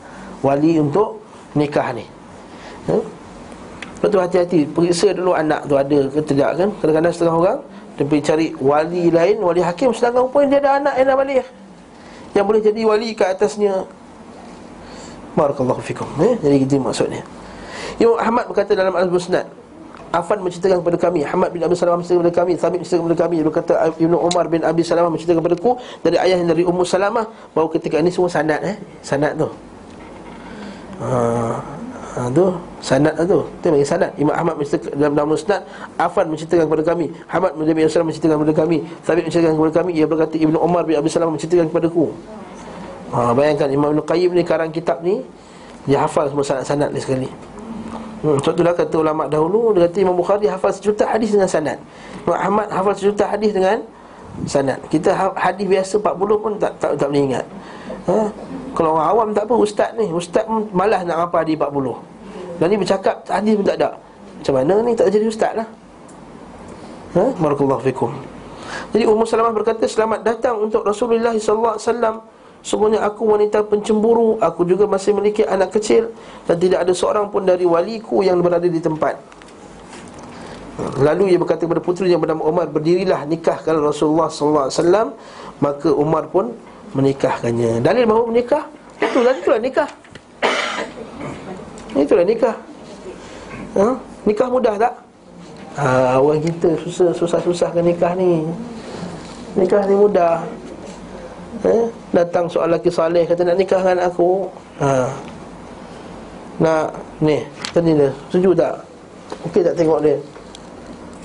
Wali 0.45 0.77
untuk 0.77 1.25
nikah 1.57 1.89
ni. 1.89 2.05
Ha? 2.85 2.95
Lepas 3.97 4.07
tu 4.13 4.19
hati-hati. 4.21 4.59
Periksa 4.69 5.09
dulu 5.17 5.33
anak 5.33 5.65
tu 5.65 5.73
ada 5.73 5.99
ke 6.13 6.19
tidak 6.21 6.49
kan? 6.53 6.69
Kadang-kadang 6.77 7.13
setengah 7.17 7.35
orang 7.35 7.59
Dia 7.93 8.03
pergi 8.09 8.23
cari 8.25 8.47
wali 8.57 9.03
lain 9.09 9.37
Wali 9.41 9.61
hakim. 9.65 9.89
Sedangkan 9.89 10.29
rupanya 10.29 10.47
dia 10.53 10.59
ada 10.61 10.69
anak 10.85 10.93
yang 11.01 11.07
dah 11.09 11.17
balik. 11.17 11.45
Yang 12.33 12.45
boleh 12.45 12.61
jadi 12.61 12.81
wali 12.85 13.09
ke 13.17 13.23
atasnya. 13.25 13.73
Barakallahu 15.33 15.81
fikum. 15.81 16.05
Eh? 16.21 16.37
Jadi 16.45 16.55
gitu 16.61 16.77
maksudnya 16.77 17.25
Imam 18.03 18.19
Ahmad 18.19 18.43
berkata 18.51 18.75
dalam 18.75 18.93
Al-Musnad 18.93 19.47
Afan 20.13 20.45
menceritakan 20.45 20.85
kepada 20.85 20.97
kami 21.09 21.25
Ahmad 21.25 21.49
bin 21.49 21.63
Abi 21.63 21.73
Salamah 21.73 22.03
menceritakan 22.03 22.21
kepada 22.27 22.35
kami 22.43 22.53
Thabit 22.59 22.77
menceritakan 22.83 23.03
kepada 23.07 23.19
kami 23.25 23.37
berkata 23.41 23.73
Ibnu 23.97 24.17
Umar 24.19 24.45
bin 24.51 24.61
Abi 24.61 24.81
Salamah 24.85 25.09
menceritakan 25.09 25.39
kepada 25.41 25.55
aku 25.57 25.71
Dari 26.05 26.17
ayah 26.21 26.37
dari 26.43 26.61
Ummu 26.67 26.83
Salamah 26.85 27.25
Bahawa 27.55 27.73
ketika 27.73 27.97
ini 27.97 28.13
semua 28.13 28.29
sanad 28.29 28.61
eh 28.61 28.77
Sanad 29.01 29.39
tu 29.39 29.49
Ha, 32.13 32.29
tu 32.29 32.45
sanad 32.77 33.17
tu. 33.25 33.41
Tu 33.65 33.67
bagi 33.73 33.87
sanad. 33.87 34.13
Imam 34.21 34.37
Ahmad 34.37 34.61
menceritakan 34.61 34.93
dalam 35.01 35.13
dalam 35.17 35.29
musnad, 35.33 35.65
Afan 35.97 36.29
menceritakan 36.29 36.69
kepada 36.69 36.83
kami, 36.93 37.09
Ahmad 37.25 37.57
bin 37.57 37.65
Abi 37.65 37.89
Salam 37.89 38.05
menceritakan 38.05 38.37
kepada 38.37 38.53
kami, 38.53 38.77
Thabit 39.01 39.23
menceritakan 39.25 39.55
kepada 39.57 39.73
kami, 39.81 39.91
ia 39.97 40.05
berkata 40.05 40.35
Ibnu 40.37 40.57
Umar 40.61 40.85
bin 40.85 40.93
Abi 40.93 41.09
Salam 41.09 41.33
menceritakan 41.33 41.73
kepadaku. 41.73 42.13
Ha, 43.17 43.33
bayangkan 43.33 43.65
Imam 43.73 43.89
Ibn 43.97 44.01
Qayyim 44.05 44.29
ni 44.37 44.45
karang 44.45 44.69
kitab 44.69 45.01
ni 45.01 45.25
dia 45.89 46.05
hafal 46.05 46.29
semua 46.29 46.45
sanad-sanad 46.45 46.93
ni 46.93 47.01
sekali. 47.01 47.29
Hmm, 48.23 48.39
sebab 48.39 48.55
itulah 48.55 48.73
kata 48.73 48.95
ulama 48.95 49.23
dahulu 49.27 49.75
dia 49.75 49.83
kata 49.83 49.97
Imam 49.99 50.15
Bukhari 50.15 50.47
hafal 50.47 50.71
sejuta 50.71 51.03
hadis 51.03 51.35
dengan 51.35 51.49
sanad. 51.51 51.77
Imam 52.23 52.39
Ahmad 52.39 52.67
hafal 52.71 52.95
sejuta 52.95 53.27
hadis 53.27 53.51
dengan 53.51 53.83
sanad. 54.47 54.79
Kita 54.87 55.11
ha-, 55.11 55.35
hadis 55.35 55.67
biasa 55.67 55.99
40 55.99 56.39
pun 56.39 56.51
tak 56.55 56.71
tak, 56.79 56.95
tak 56.95 57.07
boleh 57.11 57.23
ingat. 57.27 57.45
Ha? 58.07 58.31
Kalau 58.73 58.97
orang 58.97 59.07
awam 59.07 59.27
tak 59.31 59.47
apa 59.47 59.55
Ustaz 59.55 59.89
ni 59.95 60.09
Ustaz 60.11 60.43
pun 60.43 60.67
malas 60.75 61.05
nak 61.07 61.29
apa 61.29 61.45
hadis 61.45 61.55
40 61.55 62.59
Dan 62.59 62.65
ni 62.67 62.75
bercakap 62.75 63.15
hadis 63.29 63.53
pun 63.55 63.65
tak 63.69 63.77
ada 63.79 63.89
Macam 64.41 64.53
mana 64.59 64.73
ni 64.83 64.91
tak 64.97 65.07
jadi 65.13 65.25
ustaz 65.29 65.53
lah 65.55 65.67
Ha? 67.13 67.29
Barakallahu 67.37 67.85
fikum 67.85 68.09
Jadi 68.89 69.05
Ummu 69.05 69.23
Salamah 69.29 69.53
berkata 69.53 69.85
Selamat 69.85 70.25
datang 70.25 70.57
untuk 70.57 70.81
Rasulullah 70.81 71.31
SAW 71.37 71.77
Semuanya 72.63 73.03
aku 73.03 73.27
wanita 73.27 73.59
pencemburu 73.67 74.39
Aku 74.39 74.63
juga 74.63 74.87
masih 74.87 75.11
memiliki 75.11 75.43
anak 75.43 75.75
kecil 75.75 76.15
Dan 76.47 76.55
tidak 76.63 76.87
ada 76.87 76.93
seorang 76.95 77.27
pun 77.27 77.43
dari 77.43 77.67
waliku 77.67 78.23
Yang 78.23 78.39
berada 78.39 78.67
di 78.71 78.79
tempat. 78.79 79.19
Lalu 81.03 81.35
ia 81.35 81.37
berkata 81.37 81.67
kepada 81.67 81.83
putri 81.83 82.09
yang 82.09 82.23
bernama 82.23 82.47
Umar 82.47 82.71
Berdirilah 82.71 83.27
nikahkan 83.27 83.75
Rasulullah 83.77 84.31
SAW 84.31 85.11
Maka 85.59 85.91
Umar 85.91 86.31
pun 86.31 86.55
menikahkannya. 86.93 87.81
Dalil 87.81 88.05
bahawa 88.05 88.23
menikah? 88.29 88.63
Itu 89.01 89.19
lah, 89.25 89.33
itulah 89.35 89.59
nikah. 89.59 89.89
Itulah 91.93 92.25
nikah. 92.25 92.55
Ha? 93.77 93.87
Nikah 94.23 94.47
mudah 94.49 94.75
tak? 94.77 94.93
Ha, 95.73 96.21
orang 96.21 96.41
kita 96.41 96.77
susah 96.85 97.09
susah-susah 97.17 97.73
nikah 97.81 98.13
ni. 98.13 98.45
Nikah 99.57 99.85
ni 99.89 99.95
mudah 99.97 100.45
eh? 101.61 101.85
Datang 102.13 102.49
soal 102.49 102.73
lelaki 102.73 102.89
saleh 102.89 103.23
Kata 103.29 103.45
nak 103.45 103.57
nikah 103.57 103.81
dengan 103.81 104.09
aku? 104.09 104.49
Ha. 104.81 105.09
Nak 106.57 106.87
Ni 107.21 107.45
Tadi 107.69 107.91
dia. 107.93 108.09
Setuju 108.29 108.49
tak? 108.57 108.75
Okey 109.49 109.61
tak 109.61 109.75
tengok 109.77 109.99
dia? 110.01 110.17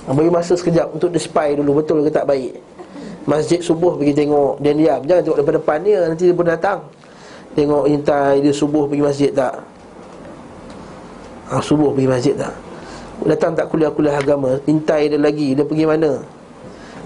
Bagi 0.09 0.31
masa 0.31 0.53
sekejap 0.53 0.93
Untuk 0.93 1.09
dia 1.13 1.21
spy 1.21 1.57
dulu 1.57 1.81
Betul 1.81 2.05
ke 2.05 2.11
tak 2.13 2.29
baik? 2.29 2.53
Masjid 3.25 3.61
subuh 3.61 3.97
pergi 3.97 4.13
tengok 4.25 4.57
Dia 4.61 4.73
diam. 4.73 5.01
Jangan 5.05 5.21
tengok 5.25 5.37
daripada 5.41 5.57
depan 5.61 5.77
dia 5.85 5.99
Nanti 6.09 6.23
dia 6.29 6.35
pun 6.37 6.47
datang. 6.47 6.79
Tengok 7.57 7.83
intai 7.89 8.41
dia 8.41 8.53
subuh 8.53 8.85
pergi 8.85 9.03
masjid 9.03 9.31
tak? 9.33 9.53
Ha, 11.49 11.57
Subuh 11.61 11.93
pergi 11.93 12.09
masjid 12.09 12.35
tak? 12.37 12.53
Datang 13.25 13.51
tak 13.57 13.65
kuliah-kuliah 13.69 14.15
agama 14.15 14.57
Intai 14.69 15.09
dia 15.09 15.19
lagi 15.19 15.57
Dia 15.57 15.65
pergi 15.65 15.85
mana? 15.85 16.21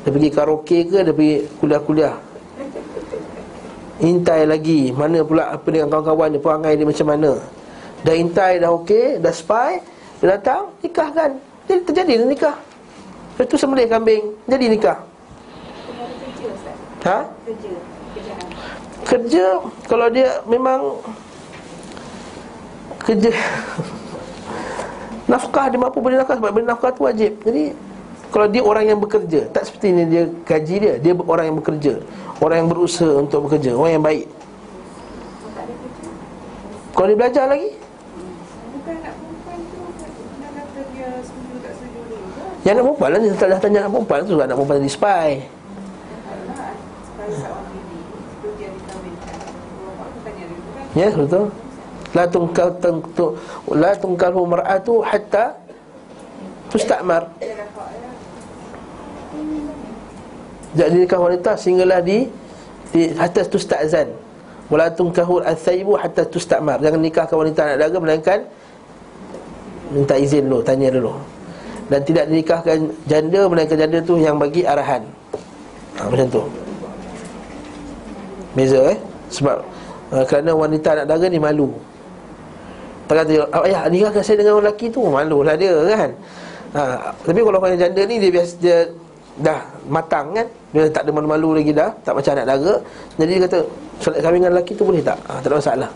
Dia 0.03 0.11
pergi 0.11 0.29
karaoke 0.29 0.79
ke 0.87 0.99
Dia 1.03 1.15
pergi 1.15 1.35
kuliah-kuliah 1.57 2.32
Intai 4.03 4.43
lagi 4.43 4.91
Mana 4.91 5.23
pula 5.23 5.55
apa 5.55 5.67
dengan 5.71 5.87
kawan-kawan 5.87 6.35
dia 6.35 6.41
Perangai 6.43 6.73
dia 6.75 6.83
macam 6.83 7.07
mana. 7.07 7.31
Dah 8.03 8.15
intai 8.19 8.59
dah 8.59 8.69
okey 8.83 9.23
Dah 9.23 9.31
spy 9.31 9.79
Dia 10.19 10.35
datang 10.35 10.75
Nikahkan 10.83 11.39
Jadi 11.71 11.79
terjadi 11.87 12.27
nikah. 12.27 12.57
Lepas 13.33 13.45
tu 13.47 13.55
sembelih 13.55 13.87
kambing 13.87 14.23
Jadi 14.45 14.65
nikah. 14.67 14.99
Ha? 17.03 17.19
Kerja 19.03 19.45
kalau 19.91 20.07
dia 20.07 20.39
memang 20.47 20.95
kerja. 23.03 23.31
Nafkah 25.31 25.67
dia 25.67 25.79
mampu 25.79 25.99
beri 25.99 26.15
nafkah 26.15 26.39
sebab 26.39 26.51
beri 26.55 26.67
nafkah 26.67 26.91
tu 26.95 27.03
wajib. 27.03 27.35
Jadi 27.43 27.75
kalau 28.33 28.49
dia 28.49 28.65
orang 28.65 28.89
yang 28.89 28.97
bekerja, 28.97 29.45
tak 29.53 29.69
seperti 29.69 29.93
ini 29.93 30.03
dia 30.09 30.23
gaji 30.25 30.75
dia, 30.81 30.93
dia 30.97 31.13
orang 31.13 31.53
yang 31.53 31.57
bekerja, 31.61 32.01
orang 32.41 32.65
yang 32.65 32.69
berusaha 32.73 33.13
untuk 33.21 33.45
bekerja, 33.45 33.77
orang 33.77 33.93
yang 33.93 34.01
baik. 34.01 34.25
Kalau 36.97 37.07
dia 37.13 37.17
belajar 37.17 37.45
lagi? 37.45 37.69
Yang 42.63 42.75
nak 42.79 42.83
perempuan 42.87 43.09
lah 43.11 43.19
ni 43.19 43.27
Dah 43.35 43.59
tanya 43.59 43.79
anak 43.83 43.91
perempuan 43.91 44.19
tu 44.23 44.35
Anak 44.39 44.55
perempuan 44.55 44.79
jadi 44.79 44.93
spy 44.95 45.29
Ya 50.95 51.11
betul 51.11 51.51
La 52.15 52.23
tungkal 52.23 52.71
tengtu 52.79 53.35
La 53.67 53.91
tungkalhu 53.99 54.47
mar'atu 54.47 55.03
hatta 55.03 55.59
Tustakmar 56.71 57.27
Jadi 60.73 61.05
nikah 61.05 61.21
wanita 61.21 61.53
sehinggalah 61.53 62.01
di, 62.01 62.25
di 62.89 63.13
Hatta 63.13 63.45
tustakzan 63.45 64.09
Wala 64.71 64.89
tungkahu 64.89 65.43
al-thaibu 65.43 65.93
hatta 65.99 66.25
tustakmar 66.25 66.81
Jangan 66.81 66.97
nikahkan 67.03 67.35
wanita 67.35 67.59
anak 67.61 67.77
daga 67.83 67.97
Melainkan 68.01 68.39
Minta 69.93 70.17
izin 70.17 70.49
dulu, 70.49 70.65
tanya 70.65 70.89
dulu. 70.89 71.13
Dan 71.85 72.01
tidak 72.01 72.25
dinikahkan 72.31 72.77
janda 73.05 73.45
Melainkan 73.45 73.77
janda 73.77 73.99
tu 74.01 74.17
yang 74.17 74.41
bagi 74.41 74.65
arahan. 74.65 75.05
Ha, 76.01 76.09
Macam 76.09 76.25
tu. 76.33 76.41
Beza 78.57 78.81
eh? 78.89 78.97
Sebab 79.29 79.61
ha, 80.09 80.25
Kerana 80.25 80.57
wanita 80.57 80.97
anak 80.97 81.05
dara 81.13 81.27
ni 81.29 81.37
malu. 81.37 81.69
Tak 83.05 83.21
kata 83.21 83.45
"Ah, 83.51 83.67
Ayah 83.67 83.85
nikahkan 83.91 84.23
saya 84.25 84.41
dengan 84.41 84.63
lelaki 84.63 84.89
tu? 84.89 85.03
Malulah 85.05 85.53
dia 85.53 85.75
kan? 85.93 86.09
Ha, 86.73 86.81
Tapi 87.21 87.39
kalau 87.43 87.59
orang 87.61 87.77
janda 87.77 88.01
ni 88.09 88.15
Dia 88.17 88.31
biasa 88.33 88.53
dia 88.57 88.77
Dah 89.41 89.65
matang 89.89 90.29
kan? 90.37 90.47
Dia 90.75 90.85
tak 90.93 91.09
ada 91.09 91.11
malu-malu 91.13 91.57
lagi 91.57 91.73
dah 91.73 91.89
Tak 92.05 92.13
macam 92.13 92.31
anak 92.37 92.45
dara. 92.53 92.73
Jadi 93.17 93.33
dia 93.37 93.43
kata 93.49 93.59
Solat 94.01 94.19
kahwin 94.21 94.41
dengan 94.41 94.53
lelaki 94.57 94.73
tu 94.77 94.83
boleh 94.85 95.01
tak? 95.01 95.17
Ha, 95.25 95.41
Tak 95.41 95.49
ada 95.49 95.57
masalah. 95.57 95.91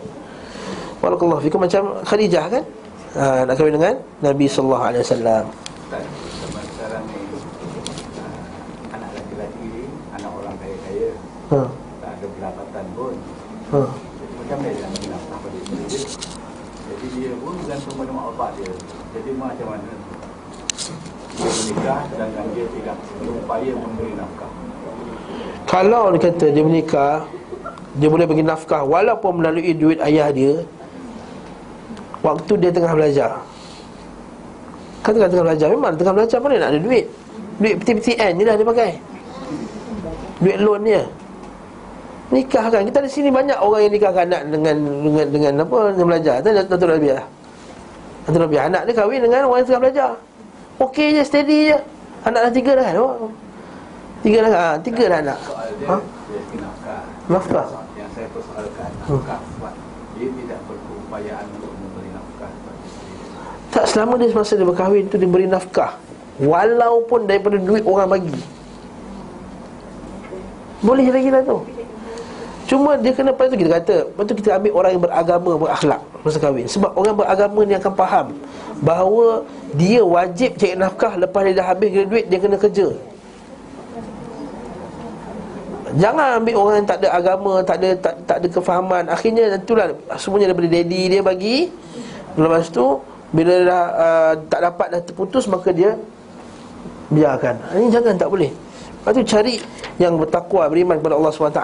Walakallahu 1.01 1.41
fikum 1.45 1.59
Macam 1.61 2.01
Khadijah 2.01 2.45
kan? 2.49 2.63
Ha, 3.17 3.45
Nak 3.45 3.53
kahwin 3.57 3.73
dengan 3.77 3.93
Nabi 4.25 4.45
ah, 4.49 4.65
anak 8.97 9.09
lelaki 9.33 9.71
anak 10.17 10.31
orang 10.33 10.55
kaya-kaya 10.59 11.09
ha, 11.53 11.59
tak 12.03 12.11
ada 12.19 12.25
pendapatan 12.27 12.85
pun 12.91 13.13
ha. 13.71 13.79
jadi 13.87 14.33
macam 14.35 14.57
mana 14.59 14.71
dia 14.75 15.07
nak 15.07 15.21
pada 15.39 15.57
dia 15.63 16.37
jadi 16.87 17.07
dia 17.11 17.31
pun 17.43 17.53
bergantung 17.59 17.95
pada 17.99 18.11
mak 18.15 18.25
bapak 18.31 18.49
dia. 18.57 18.71
Jadi 19.11 19.29
macam 19.35 19.67
mana 19.75 19.91
menikah 21.57 21.99
dia 22.53 22.65
tidak 22.71 22.97
berupaya 23.21 23.71
memberi 23.73 24.11
nafkah. 24.13 24.51
Kalau 25.67 26.03
dia 26.15 26.31
kata 26.31 26.45
dia 26.55 26.63
menikah 26.63 27.27
Dia 27.99 28.07
boleh 28.07 28.23
bagi 28.23 28.39
nafkah 28.39 28.87
Walaupun 28.87 29.43
melalui 29.43 29.75
duit 29.75 29.99
ayah 29.99 30.31
dia 30.31 30.63
Waktu 32.25 32.53
dia 32.59 32.71
tengah 32.73 32.91
belajar. 32.97 33.39
Kan 35.05 35.15
tengah, 35.15 35.29
tengah 35.29 35.45
belajar. 35.47 35.67
Memang 35.71 35.93
tengah 35.95 36.13
belajar 36.17 36.37
mana 36.41 36.55
nak 36.59 36.69
ada 36.75 36.79
duit. 36.81 37.05
Duit 37.61 37.73
PTPTN 37.79 38.31
je 38.35 38.43
lah 38.43 38.55
dia 38.57 38.67
pakai. 38.67 38.91
Duit 40.43 40.57
loan 40.59 40.81
dia. 40.83 41.03
Nikah 42.27 42.65
kan? 42.67 42.83
Kita 42.83 42.99
di 42.99 43.11
sini 43.11 43.29
banyak 43.31 43.55
orang 43.55 43.87
yang 43.87 43.93
nikahkan 43.95 44.23
anak 44.27 44.41
dengan 44.51 44.75
dengan 44.83 45.25
dengan 45.31 45.53
apa 45.63 45.77
dengan 45.95 46.07
belajar. 46.11 46.35
Tanya 46.43 46.67
Datuk 46.67 46.89
Rabiah. 46.91 47.23
Datuk 48.27 48.41
Rabiah 48.43 48.63
anak 48.67 48.81
dia 48.83 48.93
kahwin 48.97 49.19
dengan 49.23 49.47
orang 49.47 49.57
yang 49.63 49.67
tengah 49.71 49.81
belajar. 49.87 50.09
Okey 50.77 51.07
je, 51.11 51.23
steady 51.23 51.57
je. 51.67 51.77
Anak 52.21 52.39
dah 52.43 52.53
tiga 52.53 52.71
dah 52.73 52.85
kan? 52.85 52.95
Oh. 52.97 53.31
Tiga 54.19 54.37
dah 54.39 54.51
ha, 54.51 54.67
tiga 54.77 55.03
dah 55.05 55.19
anak. 55.19 55.39
soal 55.39 55.69
dia 55.73 55.87
Ha? 55.87 55.95
dia 55.97 56.59
nafkah 56.59 57.01
Nafkah. 57.27 57.65
yang 57.93 58.09
saya 58.11 58.27
persoalkan 58.29 58.89
Hmm. 58.99 59.21
nafkah 59.21 59.39
sebab 59.47 59.73
dia 60.13 60.27
tidak 60.33 60.59
berupayaan 60.65 61.45
untuk 61.51 61.71
memberi 61.71 62.09
nafkah 62.11 62.49
kepada 62.49 62.77
isteri 62.83 63.13
dia 63.13 63.71
Tak 63.71 63.85
selama 63.87 64.13
dia 64.15 64.27
semasa 64.27 64.51
dia 64.53 64.65
berkahwin 64.65 65.03
tu 65.05 65.15
dia 65.15 65.29
beri 65.29 65.47
nafkah 65.47 65.91
Walaupun 66.37 67.25
daripada 67.25 67.57
duit 67.57 67.81
orang 67.81 68.09
bagi 68.11 68.37
Boleh 70.79 71.07
lagi 71.07 71.29
lah 71.29 71.41
tu 71.41 71.57
Cuma 72.67 72.93
dia 72.95 73.09
kena 73.11 73.31
Lepas 73.31 73.47
tu 73.47 73.55
kita 73.55 73.71
kata 73.75 73.95
Lepas 74.07 74.23
tu 74.25 74.33
kita 74.35 74.49
ambil 74.53 74.71
orang 74.75 74.91
yang 74.91 75.03
beragama 75.03 75.51
Berakhlak 75.57 76.01
Masa 76.21 76.37
kahwin 76.37 76.65
Sebab 76.67 76.91
orang 76.93 77.15
beragama 77.15 77.59
ni 77.63 77.73
akan 77.73 77.93
faham 77.95 78.25
Bahawa 78.81 79.41
Dia 79.73 80.01
wajib 80.05 80.57
cari 80.57 80.77
nafkah 80.77 81.17
Lepas 81.17 81.41
dia 81.49 81.53
dah 81.61 81.65
habis 81.73 81.89
duit 81.93 82.25
Dia 82.29 82.37
kena 82.37 82.57
kerja. 82.57 82.87
Jangan 85.97 86.43
ambil 86.43 86.55
orang 86.59 86.75
yang 86.83 86.87
tak 86.89 86.97
ada 87.01 87.09
agama 87.15 87.53
Tak 87.65 87.75
ada 87.81 87.89
tak, 87.97 88.15
tak 88.27 88.37
ada 88.43 88.47
kefahaman. 88.51 89.03
Akhirnya 89.09 89.43
itulah 89.57 89.95
Semuanya 90.19 90.53
daripada 90.53 90.69
daddy 90.69 91.01
dia 91.09 91.21
bagi. 91.25 91.57
Lepas 92.37 92.69
tu 92.69 93.01
Bila 93.33 93.53
dah 93.65 93.83
uh, 93.97 94.33
tak 94.45 94.59
dapat 94.61 94.87
dah 94.93 95.01
terputus 95.01 95.49
Maka 95.49 95.73
dia 95.73 95.97
Biarkan. 97.07 97.55
Ini 97.71 97.87
jangan 97.87 98.19
tak 98.19 98.27
boleh. 98.27 98.51
Lepas 98.51 99.11
tu 99.15 99.23
cari 99.23 99.55
yang 99.95 100.19
bertakwa 100.19 100.67
Beriman 100.67 100.99
kepada 100.99 101.15
Allah 101.15 101.31
SWT 101.31 101.63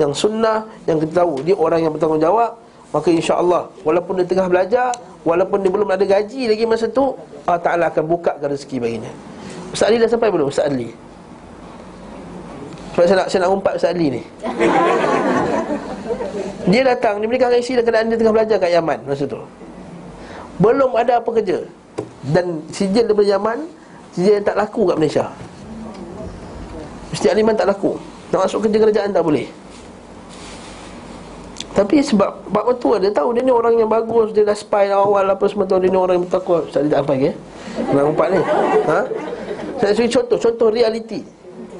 Yang 0.00 0.12
sunnah 0.16 0.64
Yang 0.88 1.06
kita 1.06 1.22
tahu. 1.22 1.44
Dia 1.44 1.54
orang 1.54 1.86
yang 1.86 1.92
bertanggungjawab 1.94 2.61
Maka 2.92 3.08
insya 3.08 3.40
Allah 3.40 3.72
Walaupun 3.82 4.20
dia 4.20 4.26
tengah 4.28 4.46
belajar 4.52 4.92
Walaupun 5.24 5.64
dia 5.64 5.70
belum 5.72 5.88
ada 5.88 6.04
gaji 6.04 6.50
lagi 6.50 6.64
masa 6.68 6.90
tu 6.90 7.16
Allah 7.42 7.62
Ta'ala 7.62 7.84
akan 7.90 8.06
bukakan 8.06 8.54
rezeki 8.54 8.78
baginya. 8.78 9.10
Ustaz 9.74 9.90
Ali 9.90 9.98
dah 9.98 10.10
sampai 10.10 10.30
belum 10.30 10.46
Ustaz 10.50 10.70
Ali? 10.70 10.94
Sebab 12.94 13.04
saya 13.08 13.16
nak, 13.22 13.28
saya 13.30 13.40
nak 13.46 13.50
umpat 13.54 13.72
Ustaz 13.78 13.94
Ali 13.94 14.18
ni. 14.18 14.22
Dia 16.70 16.82
datang 16.86 17.18
Dia 17.18 17.26
dengan 17.26 17.58
isteri 17.58 17.74
dalam 17.78 17.86
keadaan 17.86 18.06
dia 18.10 18.18
tengah 18.18 18.34
belajar 18.34 18.56
kat 18.62 18.70
Yaman 18.70 18.98
Masa 19.06 19.24
tu. 19.26 19.42
Belum 20.62 20.90
ada 20.94 21.18
apa 21.18 21.30
kerja. 21.34 21.66
Dan 22.30 22.62
sijil 22.70 23.06
daripada 23.06 23.26
Yaman 23.26 23.58
Sijil 24.14 24.38
yang 24.38 24.46
tak 24.46 24.58
laku 24.58 24.90
kat 24.90 24.96
Malaysia. 24.98 25.26
Mesti 27.10 27.26
aliman 27.30 27.54
tak 27.54 27.70
laku. 27.70 27.98
Nak 28.30 28.46
masuk 28.46 28.66
kerja 28.66 28.78
kerajaan 28.82 29.10
tak 29.14 29.22
boleh 29.22 29.61
tapi 31.72 32.04
sebab 32.04 32.52
Pak 32.52 32.64
Mertua 32.68 33.00
dia 33.00 33.08
tahu 33.08 33.32
Dia 33.32 33.40
ni 33.40 33.52
orang 33.52 33.80
yang 33.80 33.88
bagus 33.88 34.28
Dia 34.36 34.44
dah 34.44 34.52
spy 34.52 34.92
awal 34.92 35.24
apa 35.24 35.44
semua 35.48 35.64
tahu 35.64 35.80
Dia 35.80 35.88
ni 35.88 35.96
orang 35.96 36.20
yang 36.20 36.24
bertakwa 36.28 36.68
Ustaz 36.68 36.84
Ali 36.84 36.92
tak 36.92 37.00
apa 37.00 37.12
lagi 37.16 37.26
eh 37.32 37.36
Nak 37.96 38.04
umpat 38.12 38.26
ni 38.28 38.40
ha? 38.92 38.98
Saya 39.80 39.92
bagi 39.96 40.10
contoh 40.12 40.36
Contoh 40.36 40.68
realiti 40.68 41.20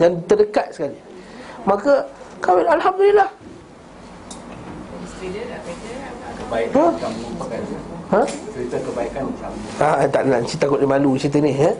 Yang 0.00 0.12
terdekat 0.24 0.66
sekali 0.72 0.96
Maka 1.68 2.08
Kahwin 2.40 2.66
Alhamdulillah 2.72 3.28
Ha? 6.52 6.84
bukan 7.40 7.60
Ha? 8.12 8.22
cerita 8.28 8.76
kebaikan 8.76 9.24
kamu 9.40 9.80
Ah, 9.80 10.04
tak 10.04 10.28
nak 10.28 10.44
cerita 10.44 10.68
takut 10.68 10.84
dia 10.84 10.90
malu 10.90 11.16
cerita 11.16 11.40
ni 11.40 11.56
ya. 11.56 11.72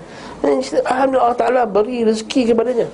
Eh, 0.49 0.57
Alhamdulillah 0.89 1.29
Allah 1.29 1.37
Ta'ala 1.37 1.63
beri 1.69 2.09
rezeki 2.09 2.55
kepadanya 2.55 2.89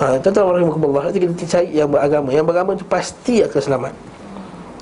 ha, 0.00 0.16
Tuan-tuan 0.18 0.44
orang 0.48 0.64
Allah 0.66 1.02
Nanti 1.12 1.20
kita 1.20 1.44
cari 1.46 1.68
yang 1.76 1.88
beragama. 1.92 2.28
Yang 2.32 2.44
beragama 2.48 2.70
tu 2.74 2.86
pasti 2.88 3.44
akan 3.44 3.60
selamat. 3.60 3.92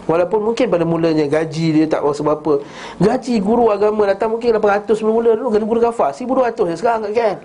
Walaupun 0.08 0.40
mungkin 0.40 0.72
pada 0.72 0.88
mulanya 0.88 1.28
gaji 1.28 1.66
dia 1.76 1.84
tak 1.84 2.00
berapa. 2.00 2.64
Gaji 2.96 3.34
guru 3.44 3.68
agama 3.68 4.08
datang 4.08 4.32
mungkin 4.32 4.56
800 4.56 4.96
mula 5.04 5.36
dulu 5.36 5.52
Guru 5.52 5.64
guru 5.76 5.80
kafar 5.84 6.16
1200 6.16 6.72
je 6.72 6.76
sekarang 6.80 7.04
kat 7.04 7.12
KL 7.12 7.38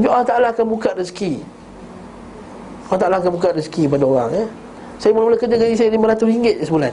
Tapi 0.00 0.06
Allah 0.08 0.24
Ta'ala 0.24 0.46
akan 0.56 0.64
buka 0.64 0.96
rezeki. 0.96 1.44
Allah 2.88 3.00
Ta'ala 3.04 3.16
akan 3.20 3.36
buka 3.36 3.52
rezeki 3.52 3.84
pada 3.92 4.04
orang 4.08 4.30
ya. 4.32 4.46
Saya 4.96 5.12
mula-mula 5.12 5.36
kerja 5.36 5.60
gaji 5.60 5.74
saya 5.76 5.92
RM500 5.92 6.24
je 6.40 6.52
sebulan. 6.64 6.92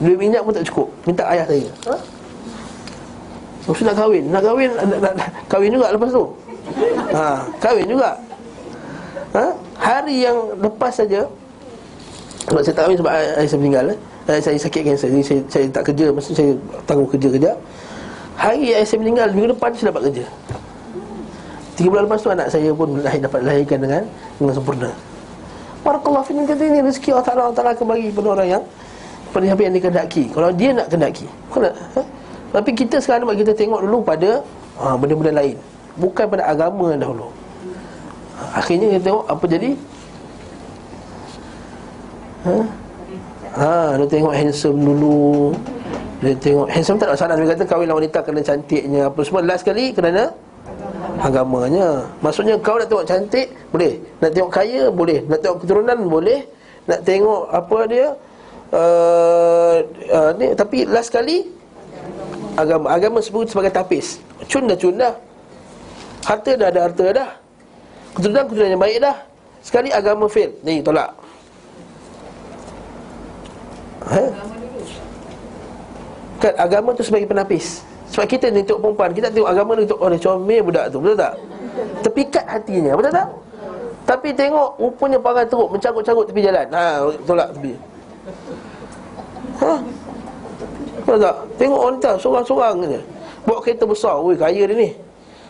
Duit 0.00 0.16
minyak 0.16 0.40
pun 0.40 0.52
tak 0.56 0.64
cukup. 0.64 0.88
Minta 1.04 1.28
ayah 1.28 1.44
saya. 1.44 1.68
Ha? 1.92 1.96
Mesti 3.64 3.82
nak 3.84 3.96
kahwin. 3.96 4.24
Nak 4.28 4.42
kahwin 4.44 4.70
nak, 4.72 4.86
nak, 4.88 5.12
nak, 5.16 5.28
Kahwin 5.48 5.70
juga 5.72 5.86
lepas 5.92 6.10
tu. 6.12 6.24
Ha, 7.12 7.44
Kahwin 7.60 7.86
juga 7.88 8.16
ha? 9.34 9.52
Hari 9.76 10.24
yang 10.24 10.38
lepas 10.58 10.94
saja 10.94 11.26
Sebab 12.48 12.60
saya 12.62 12.74
tak 12.74 12.82
kahwin 12.86 12.98
sebab 12.98 13.12
ayah 13.12 13.48
saya 13.48 13.60
meninggal 13.60 13.84
eh? 13.92 13.98
Ayah 14.30 14.42
saya 14.42 14.58
sakit 14.58 14.82
kanser 14.86 15.08
Jadi 15.12 15.24
saya, 15.26 15.40
saya 15.50 15.66
tak 15.68 15.82
kerja 15.92 16.06
Masa 16.14 16.30
saya 16.32 16.50
tangguh 16.88 17.08
kerja 17.10 17.28
kejap 17.28 17.56
Hari 18.38 18.72
ayah 18.72 18.86
saya 18.86 18.98
meninggal 19.02 19.28
Minggu 19.34 19.52
depan 19.52 19.70
saya 19.74 19.92
dapat 19.92 20.02
kerja 20.08 20.24
Tiga 21.74 21.90
bulan 21.90 22.06
lepas 22.06 22.22
tu 22.22 22.30
anak 22.30 22.48
saya 22.54 22.70
pun 22.70 23.02
lahir, 23.02 23.18
dapat 23.18 23.40
lahirkan 23.42 23.78
dengan 23.82 24.02
dengan 24.38 24.54
sempurna. 24.54 24.90
Barakallahu 25.82 26.22
fikum 26.22 26.46
kata 26.46 26.62
ini 26.62 26.78
rezeki 26.86 27.10
Allah 27.12 27.26
Taala 27.26 27.40
Allah 27.50 27.56
Taala 27.58 27.70
akan 27.74 27.86
bagi 27.90 28.08
kepada 28.14 28.28
orang 28.30 28.48
yang 28.48 28.62
pada 29.34 29.44
apa 29.50 29.62
yang 29.66 29.74
dikehendaki. 29.74 30.24
Kalau 30.30 30.50
dia 30.54 30.70
nak 30.70 30.86
kehendaki. 30.86 31.26
Kalau 31.50 31.68
ha? 31.74 32.02
Tapi 32.54 32.70
kita 32.78 32.96
sekarang 33.02 33.26
kita 33.34 33.52
tengok 33.58 33.82
dulu 33.82 33.98
pada 34.06 34.30
ha, 34.78 34.94
benda-benda 34.94 35.34
lain. 35.34 35.58
Bukan 35.98 36.24
pada 36.30 36.42
agama 36.46 36.94
dahulu. 36.94 37.26
Akhirnya 38.52 38.86
kita 38.92 39.02
tengok 39.08 39.24
apa 39.30 39.44
jadi? 39.48 39.70
Ha? 42.44 42.56
Ha, 43.54 43.96
dia 44.02 44.06
tengok 44.10 44.34
handsome 44.34 44.80
dulu. 44.82 45.54
Dia 46.20 46.34
tengok 46.36 46.68
handsome 46.68 46.98
tak 47.00 47.06
ada 47.08 47.14
masalah 47.14 47.34
dia 47.36 47.52
kata 47.54 47.64
kahwin 47.68 47.86
lawan 47.88 48.00
wanita 48.04 48.18
kena 48.24 48.40
cantiknya 48.40 49.00
apa 49.12 49.20
semua 49.24 49.40
last 49.44 49.62
sekali 49.62 49.94
kerana 49.94 50.32
agamanya. 51.20 52.08
Maksudnya 52.20 52.58
kau 52.58 52.76
nak 52.80 52.88
tengok 52.90 53.06
cantik 53.06 53.46
boleh, 53.70 54.00
nak 54.18 54.30
tengok 54.32 54.50
kaya 54.50 54.82
boleh, 54.88 55.18
nak 55.28 55.38
tengok 55.44 55.58
keturunan 55.62 55.98
boleh, 56.08 56.40
nak 56.88 57.00
tengok 57.04 57.42
apa 57.52 57.78
dia 57.86 58.06
uh, 58.72 59.76
uh, 60.10 60.30
ni 60.40 60.46
tapi 60.56 60.88
last 60.88 61.12
sekali 61.12 61.46
agama 62.58 62.86
agama 62.90 63.18
sebut 63.22 63.46
sebagai 63.48 63.70
tapis. 63.70 64.18
Cun 64.50 64.66
dah 64.66 64.76
cun 64.76 64.98
dah. 64.98 65.14
Harta 66.24 66.52
dah 66.56 66.68
ada 66.72 66.80
harta 66.88 67.06
dah. 67.12 67.30
Keturunan 68.14 68.46
keturunan 68.46 68.72
yang 68.78 68.82
baik 68.82 68.98
dah. 69.02 69.16
Sekali 69.60 69.90
agama 69.90 70.30
fail. 70.30 70.54
Ni 70.62 70.78
tolak. 70.80 71.10
Ha? 74.04 74.22
Kan 76.38 76.54
agama 76.60 76.92
tu 76.94 77.02
sebagai 77.02 77.26
penapis. 77.26 77.82
Sebab 78.14 78.26
kita 78.30 78.46
ni 78.54 78.62
tengok 78.62 78.78
perempuan 78.78 79.10
Kita 79.10 79.26
tengok 79.26 79.50
agama 79.50 79.70
ni 79.74 79.90
tengok 79.90 80.06
dia 80.06 80.22
comel 80.22 80.60
budak 80.62 80.86
tu 80.94 81.02
Betul 81.02 81.18
tak? 81.18 81.34
Terpikat 82.06 82.44
hatinya 82.46 82.92
Betul 82.94 83.10
tak? 83.10 83.28
Tapi 84.06 84.28
tengok 84.30 84.70
Rupanya 84.78 85.18
parai 85.18 85.42
teruk 85.50 85.68
Mencarut-carut 85.74 86.24
tepi 86.30 86.40
jalan 86.46 86.66
Ha 86.70 87.02
Tolak 87.26 87.48
tepi 87.58 87.72
Ha 89.58 89.72
Betul 91.02 91.18
tak? 91.18 91.36
Tengok 91.58 91.80
wanita 91.90 92.10
Sorang-sorang 92.22 92.86
je 92.86 93.00
Bawa 93.42 93.58
kereta 93.58 93.82
besar 93.82 94.14
Weh 94.22 94.38
kaya 94.38 94.62
dia 94.70 94.76
ni 94.78 94.94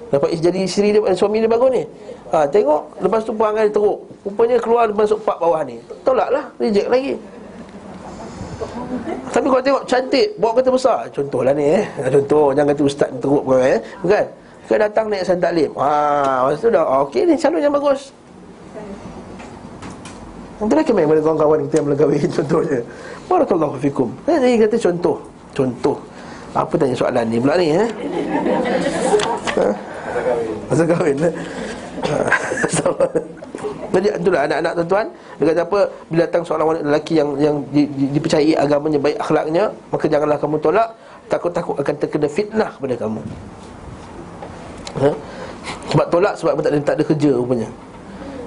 Dapat 0.09 0.41
jadi 0.41 0.61
isteri 0.65 0.97
dia 0.97 1.12
Suami 1.12 1.45
dia 1.45 1.51
bagus 1.53 1.69
ni 1.69 1.85
ha, 2.33 2.47
Tengok 2.49 2.83
Lepas 3.03 3.21
tu 3.27 3.33
perangai 3.35 3.67
dia 3.69 3.75
teruk. 3.75 3.99
Rupanya 4.25 4.57
keluar 4.63 4.87
Masuk 4.95 5.19
pak 5.27 5.37
bawah 5.43 5.61
ni. 5.67 5.77
Tolak 6.07 6.29
lah 6.31 6.45
Reject 6.57 6.89
lagi. 6.89 7.15
Tapi 9.35 9.47
kalau 9.51 9.63
tengok 9.65 9.85
cantik. 9.85 10.29
Bawa 10.39 10.53
kata 10.57 10.71
besar. 10.71 11.01
Contohlah 11.11 11.53
ni 11.53 11.65
eh. 11.83 11.85
Contoh 12.15 12.55
Jangan 12.55 12.69
kata 12.73 12.83
ustaz 12.87 13.11
teruk 13.21 13.43
bukan 13.45 13.61
eh. 13.61 13.81
Bukan. 14.01 14.25
Kan 14.65 14.79
datang 14.81 15.13
naik 15.13 15.29
San 15.29 15.37
Taklim 15.37 15.77
Haa 15.77 16.49
Lepas 16.49 16.65
tu 16.65 16.73
dah 16.73 16.85
Okey 17.05 17.29
ni 17.29 17.37
calon 17.37 17.61
yang 17.61 17.75
bagus. 17.75 18.15
Nanti 20.55 20.93
main 20.95 21.11
pada 21.11 21.21
kawan-kawan 21.21 21.59
kita 21.67 21.75
yang 21.77 21.87
belum 21.91 21.99
kahwin 21.99 22.31
Contohnya. 22.41 22.81
Barakallahu 23.25 23.77
fikum. 23.81 24.09
Jadi 24.25 24.57
kata 24.61 24.77
contoh. 24.79 25.17
Contoh. 25.53 25.97
Apa 26.55 26.73
tanya 26.79 26.95
soalan 26.95 27.25
ni 27.27 27.37
pula 27.43 27.55
ni 27.59 27.75
eh? 27.75 27.89
Ha? 29.55 29.71
Masa 30.67 30.83
kahwin 30.83 31.15
eh? 31.23 31.35
Jadi 33.94 34.10
itulah 34.10 34.40
anak-anak 34.51 34.72
tuan-tuan. 34.82 35.06
Dia 35.39 35.44
kata 35.55 35.62
apa? 35.62 35.81
Bila 36.10 36.20
datang 36.26 36.43
seorang 36.43 36.66
wanita 36.66 36.85
lelaki 36.90 37.14
yang 37.14 37.28
yang 37.39 37.56
di, 37.70 37.86
di, 37.94 38.05
dipercayai 38.18 38.55
agamanya 38.59 38.98
Baik 38.98 39.16
akhlaknya 39.22 39.64
Maka 39.94 40.05
janganlah 40.10 40.39
kamu 40.43 40.56
tolak. 40.59 40.89
Takut-takut 41.31 41.78
akan 41.78 41.94
terkena 41.97 42.28
fitnah 42.28 42.70
kepada 42.74 42.94
kamu. 43.01 43.20
Ha? 44.98 45.09
Sebab 45.94 46.06
tolak 46.10 46.35
sebab 46.36 46.52
tak 46.60 46.72
ada, 46.74 46.78
tak 46.82 46.94
ada 47.01 47.05
kerja 47.06 47.31
rupanya. 47.32 47.68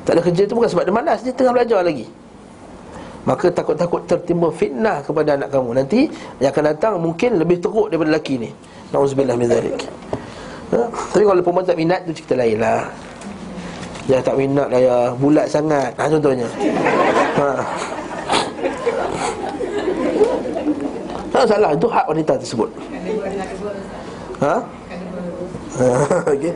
Tak 0.03 0.13
ada 0.19 0.21
kerja 0.21 0.43
tu 0.47 0.53
bukan 0.55 0.69
sebab 0.71 0.84
dia 0.88 0.93
malas 0.95 1.19
Dia 1.23 1.34
tengah 1.34 1.53
belajar 1.55 1.79
lagi. 1.81 2.05
Maka 3.27 3.51
takut-takut 3.51 4.07
tertimba 4.07 4.47
fitnah 4.53 5.03
kepada 5.03 5.35
anak 5.35 5.51
kamu. 5.51 5.69
Nanti 5.84 6.07
yang 6.39 6.51
akan 6.51 6.63
datang 6.75 6.93
mungkin 6.99 7.39
lebih 7.39 7.59
teruk 7.59 7.91
daripada 7.91 8.15
lelaki 8.15 8.39
ni. 8.39 8.49
Na'udzubillah 8.93 9.35
min 9.35 9.47
zalik. 9.51 9.79
Ha? 10.75 10.79
Tapi 10.91 11.23
kalau 11.23 11.41
perempuan 11.43 11.65
tak 11.65 11.79
minat 11.79 12.03
tu 12.03 12.11
cerita 12.13 12.35
lain 12.35 12.59
lah 12.59 13.06
Dia 14.07 14.23
tak 14.23 14.39
minat 14.39 14.71
lah 14.71 14.79
ya 14.79 14.97
Bulat 15.19 15.51
sangat 15.51 15.91
ha, 15.99 16.07
Contohnya 16.07 16.47
ha. 17.35 17.47
Tak 21.35 21.43
salah 21.43 21.75
Itu 21.75 21.91
hak 21.91 22.05
wanita 22.07 22.39
tersebut 22.39 22.71
Ha? 24.38 24.55
okay. 26.34 26.53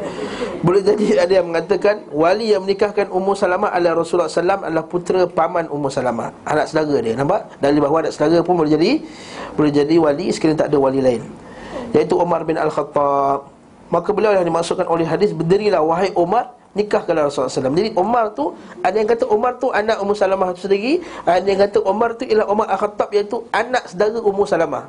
Boleh 0.61 0.85
jadi 0.85 1.25
ada 1.25 1.33
yang 1.41 1.49
mengatakan 1.49 2.05
Wali 2.13 2.53
yang 2.53 2.61
menikahkan 2.61 3.09
Ummu 3.09 3.33
Salamah 3.33 3.73
adalah 3.73 4.05
Rasulullah 4.05 4.29
SAW 4.29 4.61
adalah 4.61 4.85
putera 4.85 5.25
paman 5.25 5.65
Ummu 5.65 5.89
Salamah 5.89 6.29
Anak 6.45 6.69
saudara 6.69 7.01
dia, 7.01 7.17
nampak? 7.17 7.49
Dari 7.57 7.81
bahawa 7.81 8.05
anak 8.05 8.13
saudara 8.13 8.45
pun 8.45 8.61
boleh 8.61 8.77
jadi 8.77 9.01
Boleh 9.57 9.73
jadi 9.73 9.95
wali 9.97 10.29
sekiranya 10.29 10.65
tak 10.65 10.69
ada 10.69 10.77
wali 10.77 11.01
lain 11.01 11.25
Iaitu 11.97 12.13
Umar 12.13 12.45
bin 12.45 12.61
Al-Khattab 12.61 13.49
Maka 13.89 14.09
beliau 14.13 14.37
yang 14.37 14.45
dimaksudkan 14.45 14.85
oleh 14.85 15.09
hadis 15.09 15.33
Berdirilah 15.33 15.81
wahai 15.81 16.13
Umar 16.13 16.60
Nikahkanlah 16.71 17.27
Rasulullah 17.27 17.51
SAW 17.51 17.75
Jadi 17.75 17.91
Umar 17.99 18.31
tu 18.31 18.55
Ada 18.79 18.95
yang 18.95 19.09
kata 19.11 19.27
Umar 19.27 19.59
tu 19.59 19.75
anak 19.75 19.99
Ummu 19.99 20.15
Salamah 20.15 20.55
tu 20.55 20.63
sendiri 20.63 21.03
Ada 21.27 21.43
yang 21.43 21.59
kata 21.67 21.83
Umar 21.83 22.15
tu 22.15 22.23
ialah 22.23 22.47
Umar 22.47 22.71
Al-Khattab 22.71 23.11
Iaitu 23.11 23.43
anak 23.51 23.91
saudara 23.91 24.23
Ummu 24.23 24.43
Salamah. 24.47 24.87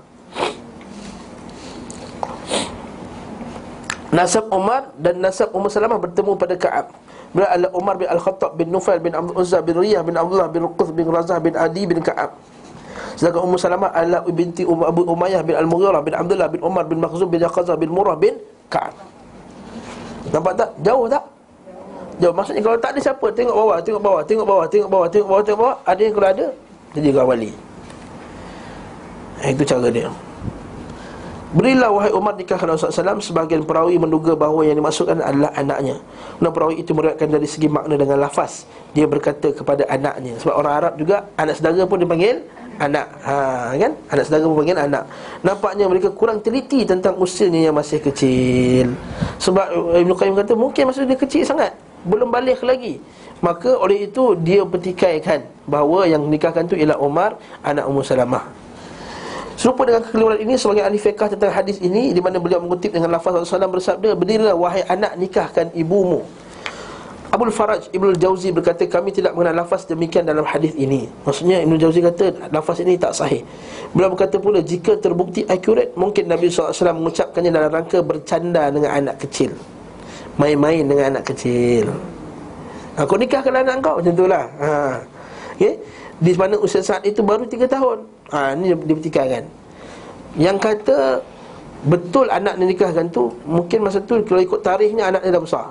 Nasab 4.12 4.44
Umar 4.52 4.92
dan 5.00 5.24
nasab 5.24 5.48
Ummu 5.56 5.72
Salamah 5.72 5.96
bertemu 5.96 6.36
pada 6.36 6.52
Ka'ab. 6.52 6.92
Beliau 7.32 7.48
adalah 7.48 7.72
Umar 7.72 7.94
bin 7.96 8.08
Al-Khattab 8.12 8.60
bin 8.60 8.68
Nufail 8.68 9.00
bin 9.00 9.16
Abdul 9.16 9.40
Uzza 9.40 9.64
bin 9.64 9.72
Riyah 9.72 10.04
bin 10.04 10.20
Abdullah 10.20 10.52
bin 10.52 10.68
Ruqth 10.68 10.92
bin 10.92 11.08
Razah 11.08 11.40
bin 11.40 11.56
Adi 11.56 11.88
bin 11.88 12.04
Ka'ab. 12.04 12.36
Sedangkan 13.16 13.40
Ummu 13.48 13.56
Salamah 13.56 13.88
adalah 13.96 14.20
binti 14.28 14.68
um, 14.68 14.84
Abu 14.84 15.08
Umayyah 15.08 15.40
bin 15.40 15.56
Al-Mughirah 15.56 16.04
bin 16.04 16.12
Abdullah 16.12 16.48
bin 16.52 16.60
Umar 16.60 16.84
bin 16.84 17.00
Makhzum 17.00 17.32
bin 17.32 17.40
Yaqazah 17.40 17.72
bin 17.80 17.88
Murrah 17.88 18.20
bin 18.20 18.36
Ka'ab. 18.68 18.92
Nampak 20.28 20.60
tak? 20.60 20.70
Jauh 20.84 21.08
tak? 21.08 21.24
Jauh. 22.22 22.30
Maksudnya 22.30 22.62
kalau 22.62 22.78
tak 22.78 22.94
ada 22.94 23.00
siapa, 23.02 23.26
tengok 23.34 23.56
bawah, 23.58 23.78
tengok 23.82 24.02
bawah, 24.02 24.22
tengok 24.22 24.46
bawah, 24.46 24.66
tengok 24.70 24.88
bawah, 24.88 25.08
tengok 25.10 25.28
bawah, 25.28 25.42
tengok 25.42 25.58
bawah, 25.58 25.76
ada 25.82 26.00
yang 26.00 26.14
kalau 26.14 26.28
ada, 26.30 26.46
jadi 26.94 27.08
wali. 27.18 27.50
Itu 29.42 29.66
cara 29.66 29.90
dia. 29.90 30.06
Berilah 31.52 31.92
wahai 31.92 32.08
Umar 32.16 32.32
nikahkan 32.32 32.64
Rasulullah 32.64 33.12
SAW 33.12 33.20
Sebagian 33.20 33.68
perawi 33.68 34.00
menduga 34.00 34.32
bahawa 34.32 34.64
yang 34.64 34.80
dimaksudkan 34.80 35.20
adalah 35.20 35.52
anaknya 35.52 36.00
Dan 36.40 36.48
perawi 36.48 36.80
itu 36.80 36.96
meriwayatkan 36.96 37.28
dari 37.28 37.44
segi 37.44 37.68
makna 37.68 38.00
dengan 38.00 38.24
lafaz 38.24 38.64
Dia 38.96 39.04
berkata 39.04 39.52
kepada 39.52 39.84
anaknya 39.84 40.40
Sebab 40.40 40.54
orang 40.56 40.74
Arab 40.80 40.92
juga 40.96 41.28
anak 41.36 41.60
saudara 41.60 41.84
pun 41.84 42.00
dipanggil 42.00 42.40
anak 42.80 43.04
ha, 43.20 43.76
kan? 43.76 43.92
Anak 44.08 44.24
saudara 44.24 44.48
pun 44.48 44.64
panggil 44.64 44.80
anak 44.80 45.04
Nampaknya 45.44 45.84
mereka 45.92 46.08
kurang 46.16 46.40
teliti 46.40 46.88
tentang 46.88 47.20
usianya 47.20 47.68
yang 47.68 47.76
masih 47.76 48.00
kecil 48.00 48.96
Sebab 49.36 49.92
Ibn 50.00 50.12
Qayyim 50.16 50.32
kata 50.32 50.56
mungkin 50.56 50.88
masa 50.88 51.04
dia 51.04 51.20
kecil 51.20 51.44
sangat 51.44 51.76
Belum 52.02 52.28
balik 52.30 52.62
lagi 52.66 52.98
Maka 53.42 53.74
oleh 53.78 54.06
itu 54.10 54.38
dia 54.38 54.62
pertikaikan 54.62 55.46
Bahawa 55.66 56.06
yang 56.06 56.22
nikahkan 56.26 56.66
tu 56.66 56.74
ialah 56.78 56.98
Umar 56.98 57.38
Anak 57.62 57.86
Ummu 57.86 58.02
Salamah 58.02 58.62
Serupa 59.62 59.86
dengan 59.86 60.02
kekeliruan 60.02 60.40
ini 60.40 60.58
sebagai 60.58 60.82
ahli 60.82 60.98
fiqah 60.98 61.28
tentang 61.30 61.52
hadis 61.52 61.78
ini 61.78 62.10
di 62.10 62.18
mana 62.18 62.40
beliau 62.40 62.58
mengutip 62.58 62.90
dengan 62.90 63.12
lafaz 63.12 63.36
Rasulullah 63.36 63.70
bersabda 63.70 64.16
berdirilah 64.16 64.56
wahai 64.56 64.82
anak 64.88 65.14
nikahkan 65.20 65.70
ibumu. 65.76 66.24
Abdul 67.32 67.48
Faraj 67.48 67.88
Ibnu 67.96 68.12
Jauzi 68.20 68.52
berkata 68.52 68.84
kami 68.84 69.08
tidak 69.08 69.32
mengenal 69.32 69.64
lafaz 69.64 69.88
demikian 69.88 70.28
dalam 70.28 70.44
hadis 70.44 70.76
ini. 70.76 71.08
Maksudnya 71.24 71.64
Ibnu 71.64 71.80
Jauzi 71.80 72.04
kata 72.04 72.52
lafaz 72.52 72.84
ini 72.84 73.00
tak 73.00 73.16
sahih. 73.16 73.40
Beliau 73.96 74.12
berkata 74.12 74.36
pula 74.36 74.60
jika 74.60 75.00
terbukti 75.00 75.46
akurat 75.48 75.94
mungkin 75.96 76.28
Nabi 76.28 76.52
SAW 76.52 76.76
mengucapkannya 76.92 77.48
dalam 77.48 77.70
rangka 77.72 78.04
bercanda 78.04 78.68
dengan 78.68 78.92
anak 78.92 79.16
kecil. 79.24 79.56
Main-main 80.40 80.84
dengan 80.86 81.16
anak 81.16 81.32
kecil. 81.32 81.92
Aku 82.96 83.16
nikahkan 83.16 83.52
anak 83.52 83.80
kau 83.80 84.00
macam 84.00 84.12
itulah. 84.12 84.44
Ha. 84.60 84.72
Okay? 85.56 85.74
Di 86.22 86.32
mana 86.38 86.54
usia 86.54 86.78
saat 86.78 87.02
itu 87.02 87.18
baru 87.18 87.42
3 87.42 87.66
tahun 87.66 87.98
ha, 88.30 88.54
Ini 88.54 88.78
dia 88.78 89.10
kan 89.10 89.44
Yang 90.38 90.58
kata 90.62 90.98
Betul 91.82 92.30
anak 92.30 92.62
dia 92.62 92.66
nikahkan 92.70 93.10
tu 93.10 93.34
Mungkin 93.42 93.82
masa 93.82 93.98
tu 93.98 94.22
Kalau 94.22 94.38
ikut 94.38 94.62
tarikhnya 94.62 95.10
Anak 95.10 95.26
dia 95.26 95.34
dah 95.34 95.42
besar 95.42 95.66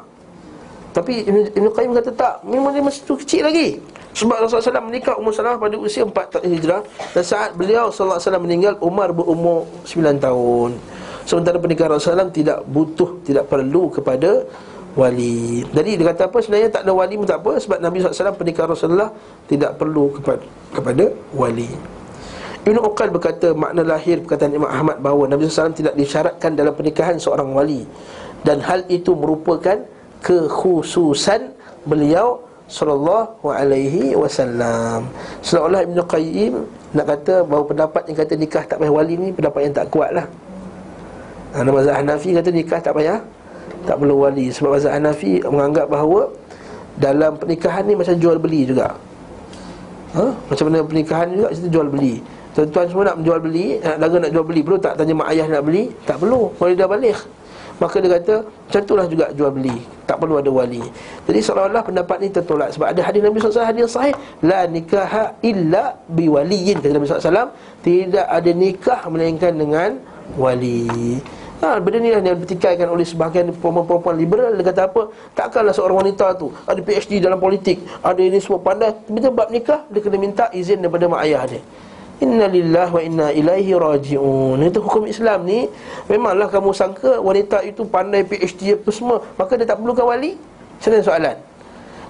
Tapi 0.91 1.23
Ibn 1.55 1.67
Qayyim 1.71 1.91
kata 1.95 2.11
tak 2.11 2.43
Memang 2.43 2.75
dia 2.75 2.83
masa 2.83 2.99
tu 3.07 3.15
kecil 3.15 3.47
lagi 3.47 3.79
Sebab 4.11 4.43
Rasulullah 4.43 4.75
SAW 4.75 4.91
menikah 4.91 5.15
Umar 5.15 5.31
Salamah 5.31 5.59
pada 5.63 5.79
usia 5.79 6.03
4 6.03 6.11
tahun 6.11 6.45
hijrah 6.51 6.81
Dan 7.15 7.23
saat 7.23 7.55
beliau 7.55 7.87
SAW 7.87 8.19
meninggal 8.43 8.75
Umar 8.83 9.15
berumur 9.15 9.71
9 9.87 10.19
tahun 10.19 10.75
Sementara 11.31 11.55
pernikahan 11.63 11.95
Rasulullah 11.95 12.27
SAW 12.27 12.35
Tidak 12.35 12.59
butuh 12.67 13.23
Tidak 13.23 13.47
perlu 13.47 13.87
kepada 13.87 14.43
wali. 14.99 15.63
Jadi 15.71 15.91
dia 15.95 16.05
kata 16.11 16.27
apa? 16.27 16.43
Sebenarnya 16.43 16.67
tak 16.67 16.83
ada 16.83 16.91
wali 16.91 17.15
pun 17.15 17.23
tak 17.23 17.39
apa 17.39 17.55
Sebab 17.55 17.79
Nabi 17.79 18.03
SAW 18.03 18.35
pernikahan 18.35 18.67
Rasulullah 18.75 19.09
Tidak 19.47 19.79
perlu 19.79 20.11
kepada, 20.19 20.43
kepada 20.75 21.05
wali. 21.31 21.71
Ibn 22.61 22.77
Uqal 22.83 23.09
berkata 23.09 23.57
makna 23.57 23.81
lahir 23.81 24.21
perkataan 24.21 24.53
Imam 24.53 24.69
Ahmad 24.69 25.01
bahawa 25.01 25.25
Nabi 25.25 25.49
SAW 25.49 25.73
tidak 25.73 25.97
disyaratkan 25.97 26.53
dalam 26.53 26.77
pernikahan 26.77 27.17
seorang 27.17 27.49
wali. 27.57 27.89
Dan 28.45 28.61
hal 28.61 28.85
itu 28.85 29.17
merupakan 29.17 29.81
kekhususan 30.21 31.55
beliau 31.87 32.45
Sallallahu 32.71 33.51
alaihi 33.51 34.15
wasallam. 34.15 35.11
Seolah-olah 35.43 35.83
Ibn 35.91 35.97
Qayyim 36.07 36.53
Nak 36.95 37.03
kata 37.03 37.43
bahawa 37.43 37.67
pendapat 37.67 38.07
yang 38.07 38.17
kata 38.23 38.33
nikah 38.39 38.63
tak 38.63 38.79
payah 38.79 38.95
wali 38.95 39.19
ni 39.19 39.35
Pendapat 39.35 39.67
yang 39.67 39.75
tak 39.75 39.91
kuat 39.91 40.15
lah 40.15 40.23
Ada 41.51 41.67
mazhab 41.67 41.95
Hanafi 41.99 42.29
kata 42.31 42.49
nikah 42.49 42.79
tak 42.79 42.95
payah 42.95 43.19
Tak 43.83 43.99
perlu 43.99 44.23
wali. 44.23 44.47
Sebab 44.51 44.79
mazhab 44.79 44.95
Hanafi 44.95 45.43
menganggap 45.43 45.91
bahawa 45.91 46.31
Dalam 46.95 47.35
pernikahan 47.35 47.83
ni 47.87 47.93
macam 47.95 48.15
jual 48.15 48.37
beli 48.39 48.67
juga. 48.67 48.95
Ha? 50.15 50.25
Macam 50.31 50.63
mana 50.71 50.83
pernikahan 50.83 51.27
juga 51.35 51.47
Itu 51.51 51.67
jual 51.67 51.87
beli. 51.91 52.23
Tuan-tuan 52.51 52.85
semua 52.87 53.03
nak 53.11 53.15
menjual 53.23 53.39
beli 53.39 53.79
Nak 53.79 53.95
lagu 53.99 54.15
nak 54.19 54.31
jual 54.31 54.45
beli 54.47 54.61
Perlu 54.63 54.79
tak 54.79 54.93
tanya 54.99 55.13
mak 55.15 55.27
ayah 55.35 55.47
nak 55.47 55.63
beli? 55.67 55.91
Tak 56.07 56.23
perlu. 56.23 56.51
Dia 56.55 56.87
dah 56.87 56.87
balik. 56.87 57.19
Maka 57.83 57.95
dia 57.97 58.09
kata 58.15 58.35
Macam 58.47 58.81
itulah 58.87 59.05
juga 59.11 59.25
jual 59.35 59.51
beli. 59.51 59.75
Tak 60.07 60.23
perlu 60.23 60.39
ada 60.39 60.51
wali. 60.51 60.83
Jadi 61.27 61.39
seolah-olah 61.39 61.83
pendapat 61.83 62.17
ni 62.23 62.27
tertolak. 62.31 62.69
Sebab 62.75 62.95
ada 62.95 63.01
hadis 63.03 63.19
Nabi 63.23 63.43
SAW 63.43 63.67
Hadis 63.67 63.91
sahih 63.91 64.15
La 64.39 64.63
nikaha 64.71 65.35
illa 65.43 65.99
biwaliyin 66.07 66.79
Kata 66.79 66.95
Nabi 66.95 67.07
SAW 67.11 67.51
Tidak 67.83 68.27
ada 68.27 68.51
nikah 68.55 69.03
Melainkan 69.11 69.51
dengan 69.59 69.99
wali 70.39 71.19
Ha, 71.61 71.77
benda 71.77 72.01
ni 72.01 72.09
lah 72.09 72.25
yang 72.25 72.41
bertikaikan 72.41 72.89
oleh 72.89 73.05
sebahagian 73.05 73.53
perempuan-perempuan 73.53 74.17
liberal. 74.17 74.57
Dia 74.57 74.65
kata 74.73 74.81
apa? 74.89 75.13
Takkanlah 75.37 75.77
seorang 75.77 76.01
wanita 76.01 76.33
tu 76.33 76.49
Ada 76.65 76.81
PhD 76.81 77.21
dalam 77.21 77.37
politik 77.37 77.85
Ada 78.01 78.17
ini 78.17 78.41
semua 78.41 78.57
pandai. 78.65 78.97
Bila 79.05 79.29
bab 79.29 79.53
nikah 79.53 79.85
Dia 79.93 80.01
kena 80.01 80.17
minta 80.17 80.49
izin 80.49 80.81
daripada 80.81 81.05
mak 81.05 81.21
ayah 81.21 81.45
dia. 81.45 81.61
Inna 82.17 82.49
lillah 82.49 82.89
wa 82.89 83.01
inna 83.01 83.27
ilaihi 83.29 83.77
raji'un. 83.77 84.57
Itu 84.57 84.81
hukum 84.81 85.05
Islam 85.05 85.45
ni. 85.45 85.69
Memanglah 86.09 86.49
kamu 86.49 86.73
sangka 86.73 87.21
wanita 87.21 87.61
itu 87.61 87.85
pandai 87.85 88.25
PhD 88.25 88.81
apa 88.81 88.89
semua? 88.89 89.21
Maka 89.37 89.53
dia 89.53 89.69
tak 89.69 89.77
perlukan 89.81 90.05
wali? 90.09 90.37
Macam 90.81 91.01
soalan? 91.01 91.37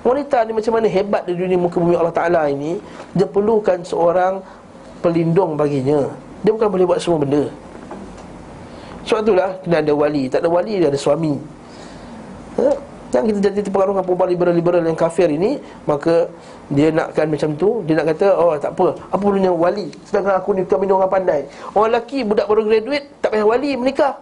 Wanita 0.04 0.48
ni 0.48 0.52
macam 0.56 0.72
mana 0.80 0.88
hebat 0.88 1.28
di 1.28 1.36
dunia 1.36 1.60
muka 1.60 1.76
bumi 1.80 1.96
Allah 1.96 2.16
Ta'ala 2.16 2.48
ini? 2.48 2.80
Dia 3.16 3.28
perlukan 3.28 3.84
seorang 3.84 4.44
pelindung 5.04 5.60
baginya. 5.60 6.08
Dia 6.40 6.52
bukan 6.56 6.68
boleh 6.72 6.88
buat 6.88 7.00
semua 7.04 7.20
benda 7.24 7.52
Sebab 9.06 9.20
itulah 9.26 9.50
kena 9.66 9.78
ada 9.82 9.94
wali. 9.94 10.24
Tak 10.30 10.46
ada 10.46 10.50
wali 10.50 10.74
dia 10.78 10.88
ada 10.90 11.00
suami. 11.00 11.36
Ha? 12.60 12.92
Yang 13.12 13.24
kita 13.28 13.40
jadi 13.52 13.62
terpengaruh 13.68 13.92
dengan 13.92 14.06
perempuan 14.08 14.30
liberal-liberal 14.32 14.82
yang 14.88 14.96
kafir 14.96 15.28
ini 15.28 15.60
Maka 15.84 16.32
dia 16.72 16.96
nakkan 16.96 17.28
macam 17.28 17.52
tu 17.60 17.84
Dia 17.84 18.00
nak 18.00 18.16
kata, 18.16 18.28
oh 18.40 18.56
tak 18.56 18.72
apa. 18.72 18.96
Apa 19.12 19.20
perlunya 19.20 19.52
wali? 19.52 19.92
Sedangkan 20.08 20.40
aku 20.40 20.56
ni 20.56 20.64
kami 20.64 20.88
orang 20.88 21.12
pandai. 21.12 21.44
Orang 21.76 21.92
lelaki, 21.92 22.24
budak 22.24 22.48
baru 22.48 22.64
graduate 22.64 23.12
Tak 23.20 23.36
payah 23.36 23.44
wali 23.44 23.76
menikah. 23.76 24.16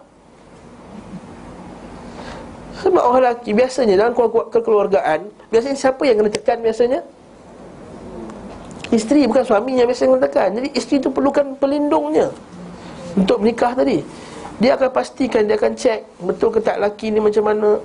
Sebab 2.82 2.98
orang 2.98 3.22
lelaki 3.30 3.50
Biasanya 3.54 3.94
dalam 3.94 4.12
keluarga- 4.18 4.50
kekeluargaan 4.58 5.20
Biasanya 5.54 5.76
siapa 5.78 6.02
yang 6.02 6.16
kena 6.18 6.30
tekan 6.34 6.58
biasanya? 6.58 7.00
Isteri 8.90 9.30
bukan 9.30 9.46
suami 9.46 9.78
yang 9.78 9.86
biasa 9.86 10.10
kena 10.10 10.18
tekan. 10.26 10.48
Jadi 10.58 10.68
isteri 10.74 10.98
tu 10.98 11.14
perlukan 11.14 11.54
pelindungnya 11.62 12.26
Untuk 13.14 13.38
menikah 13.38 13.70
tadi 13.78 14.02
Dia 14.60 14.76
akan 14.76 14.88
pastikan, 14.92 15.48
dia 15.48 15.56
akan 15.56 15.72
cek 15.72 16.20
Betul 16.20 16.52
ke 16.52 16.60
tak 16.60 16.76
lelaki 16.76 17.08
ni 17.08 17.18
macam 17.18 17.48
mana. 17.48 17.80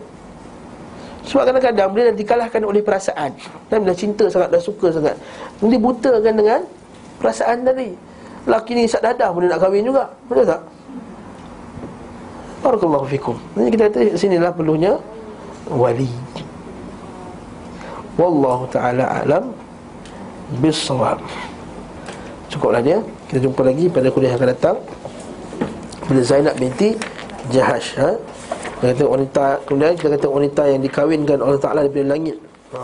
Sebab 1.25 1.49
kadang-kadang 1.49 1.89
bila 1.89 2.11
dah 2.11 2.15
dikalahkan 2.19 2.61
oleh 2.61 2.85
perasaan. 2.85 3.33
Dan 3.71 3.87
dah 3.87 3.95
cinta 3.97 4.29
sangat, 4.29 4.53
dah 4.53 4.61
suka 4.61 4.93
sangat 4.93 5.15
Dia 5.63 5.79
butakan 5.79 6.35
dengan 6.35 6.61
perasaan 7.17 7.65
tadi. 7.65 7.95
Laki 8.45 8.77
ni 8.77 8.85
isap 8.85 9.01
dadah 9.01 9.33
pun 9.33 9.47
dia 9.47 9.57
nak 9.57 9.59
kahwin 9.63 9.87
juga. 9.87 10.05
Betul 10.29 10.45
tak? 10.45 10.61
Barakallahu 12.61 13.05
fikum. 13.09 13.35
Jadi 13.57 13.69
kita 13.73 13.83
kata 13.89 13.99
sinilah 14.13 14.51
perlunya 14.53 14.93
Wali. 15.65 16.11
Wallahu 18.15 18.69
ta'ala 18.69 19.25
alam 19.25 19.51
Bisawab 20.61 21.19
Cukuplah 22.53 22.85
dia. 22.85 23.01
Kita 23.27 23.41
jumpa 23.41 23.65
lagi 23.65 23.89
pada 23.89 24.13
kuliah 24.13 24.37
yang 24.37 24.39
akan 24.45 24.51
datang 24.53 24.77
Bila 26.05 26.21
Zainab 26.21 26.55
binti 26.57 26.93
Jahash 27.49 27.97
ha? 27.97 28.13
Kita 28.79 28.93
kata 28.93 29.03
wanita 29.05 29.45
Kemudian 29.65 29.93
kita 29.97 30.09
kata 30.17 30.27
wanita 30.29 30.61
yang 30.69 30.81
dikawinkan 30.85 31.37
Allah 31.41 31.61
Ta'ala 31.61 31.79
daripada 31.85 32.13
langit 32.13 32.37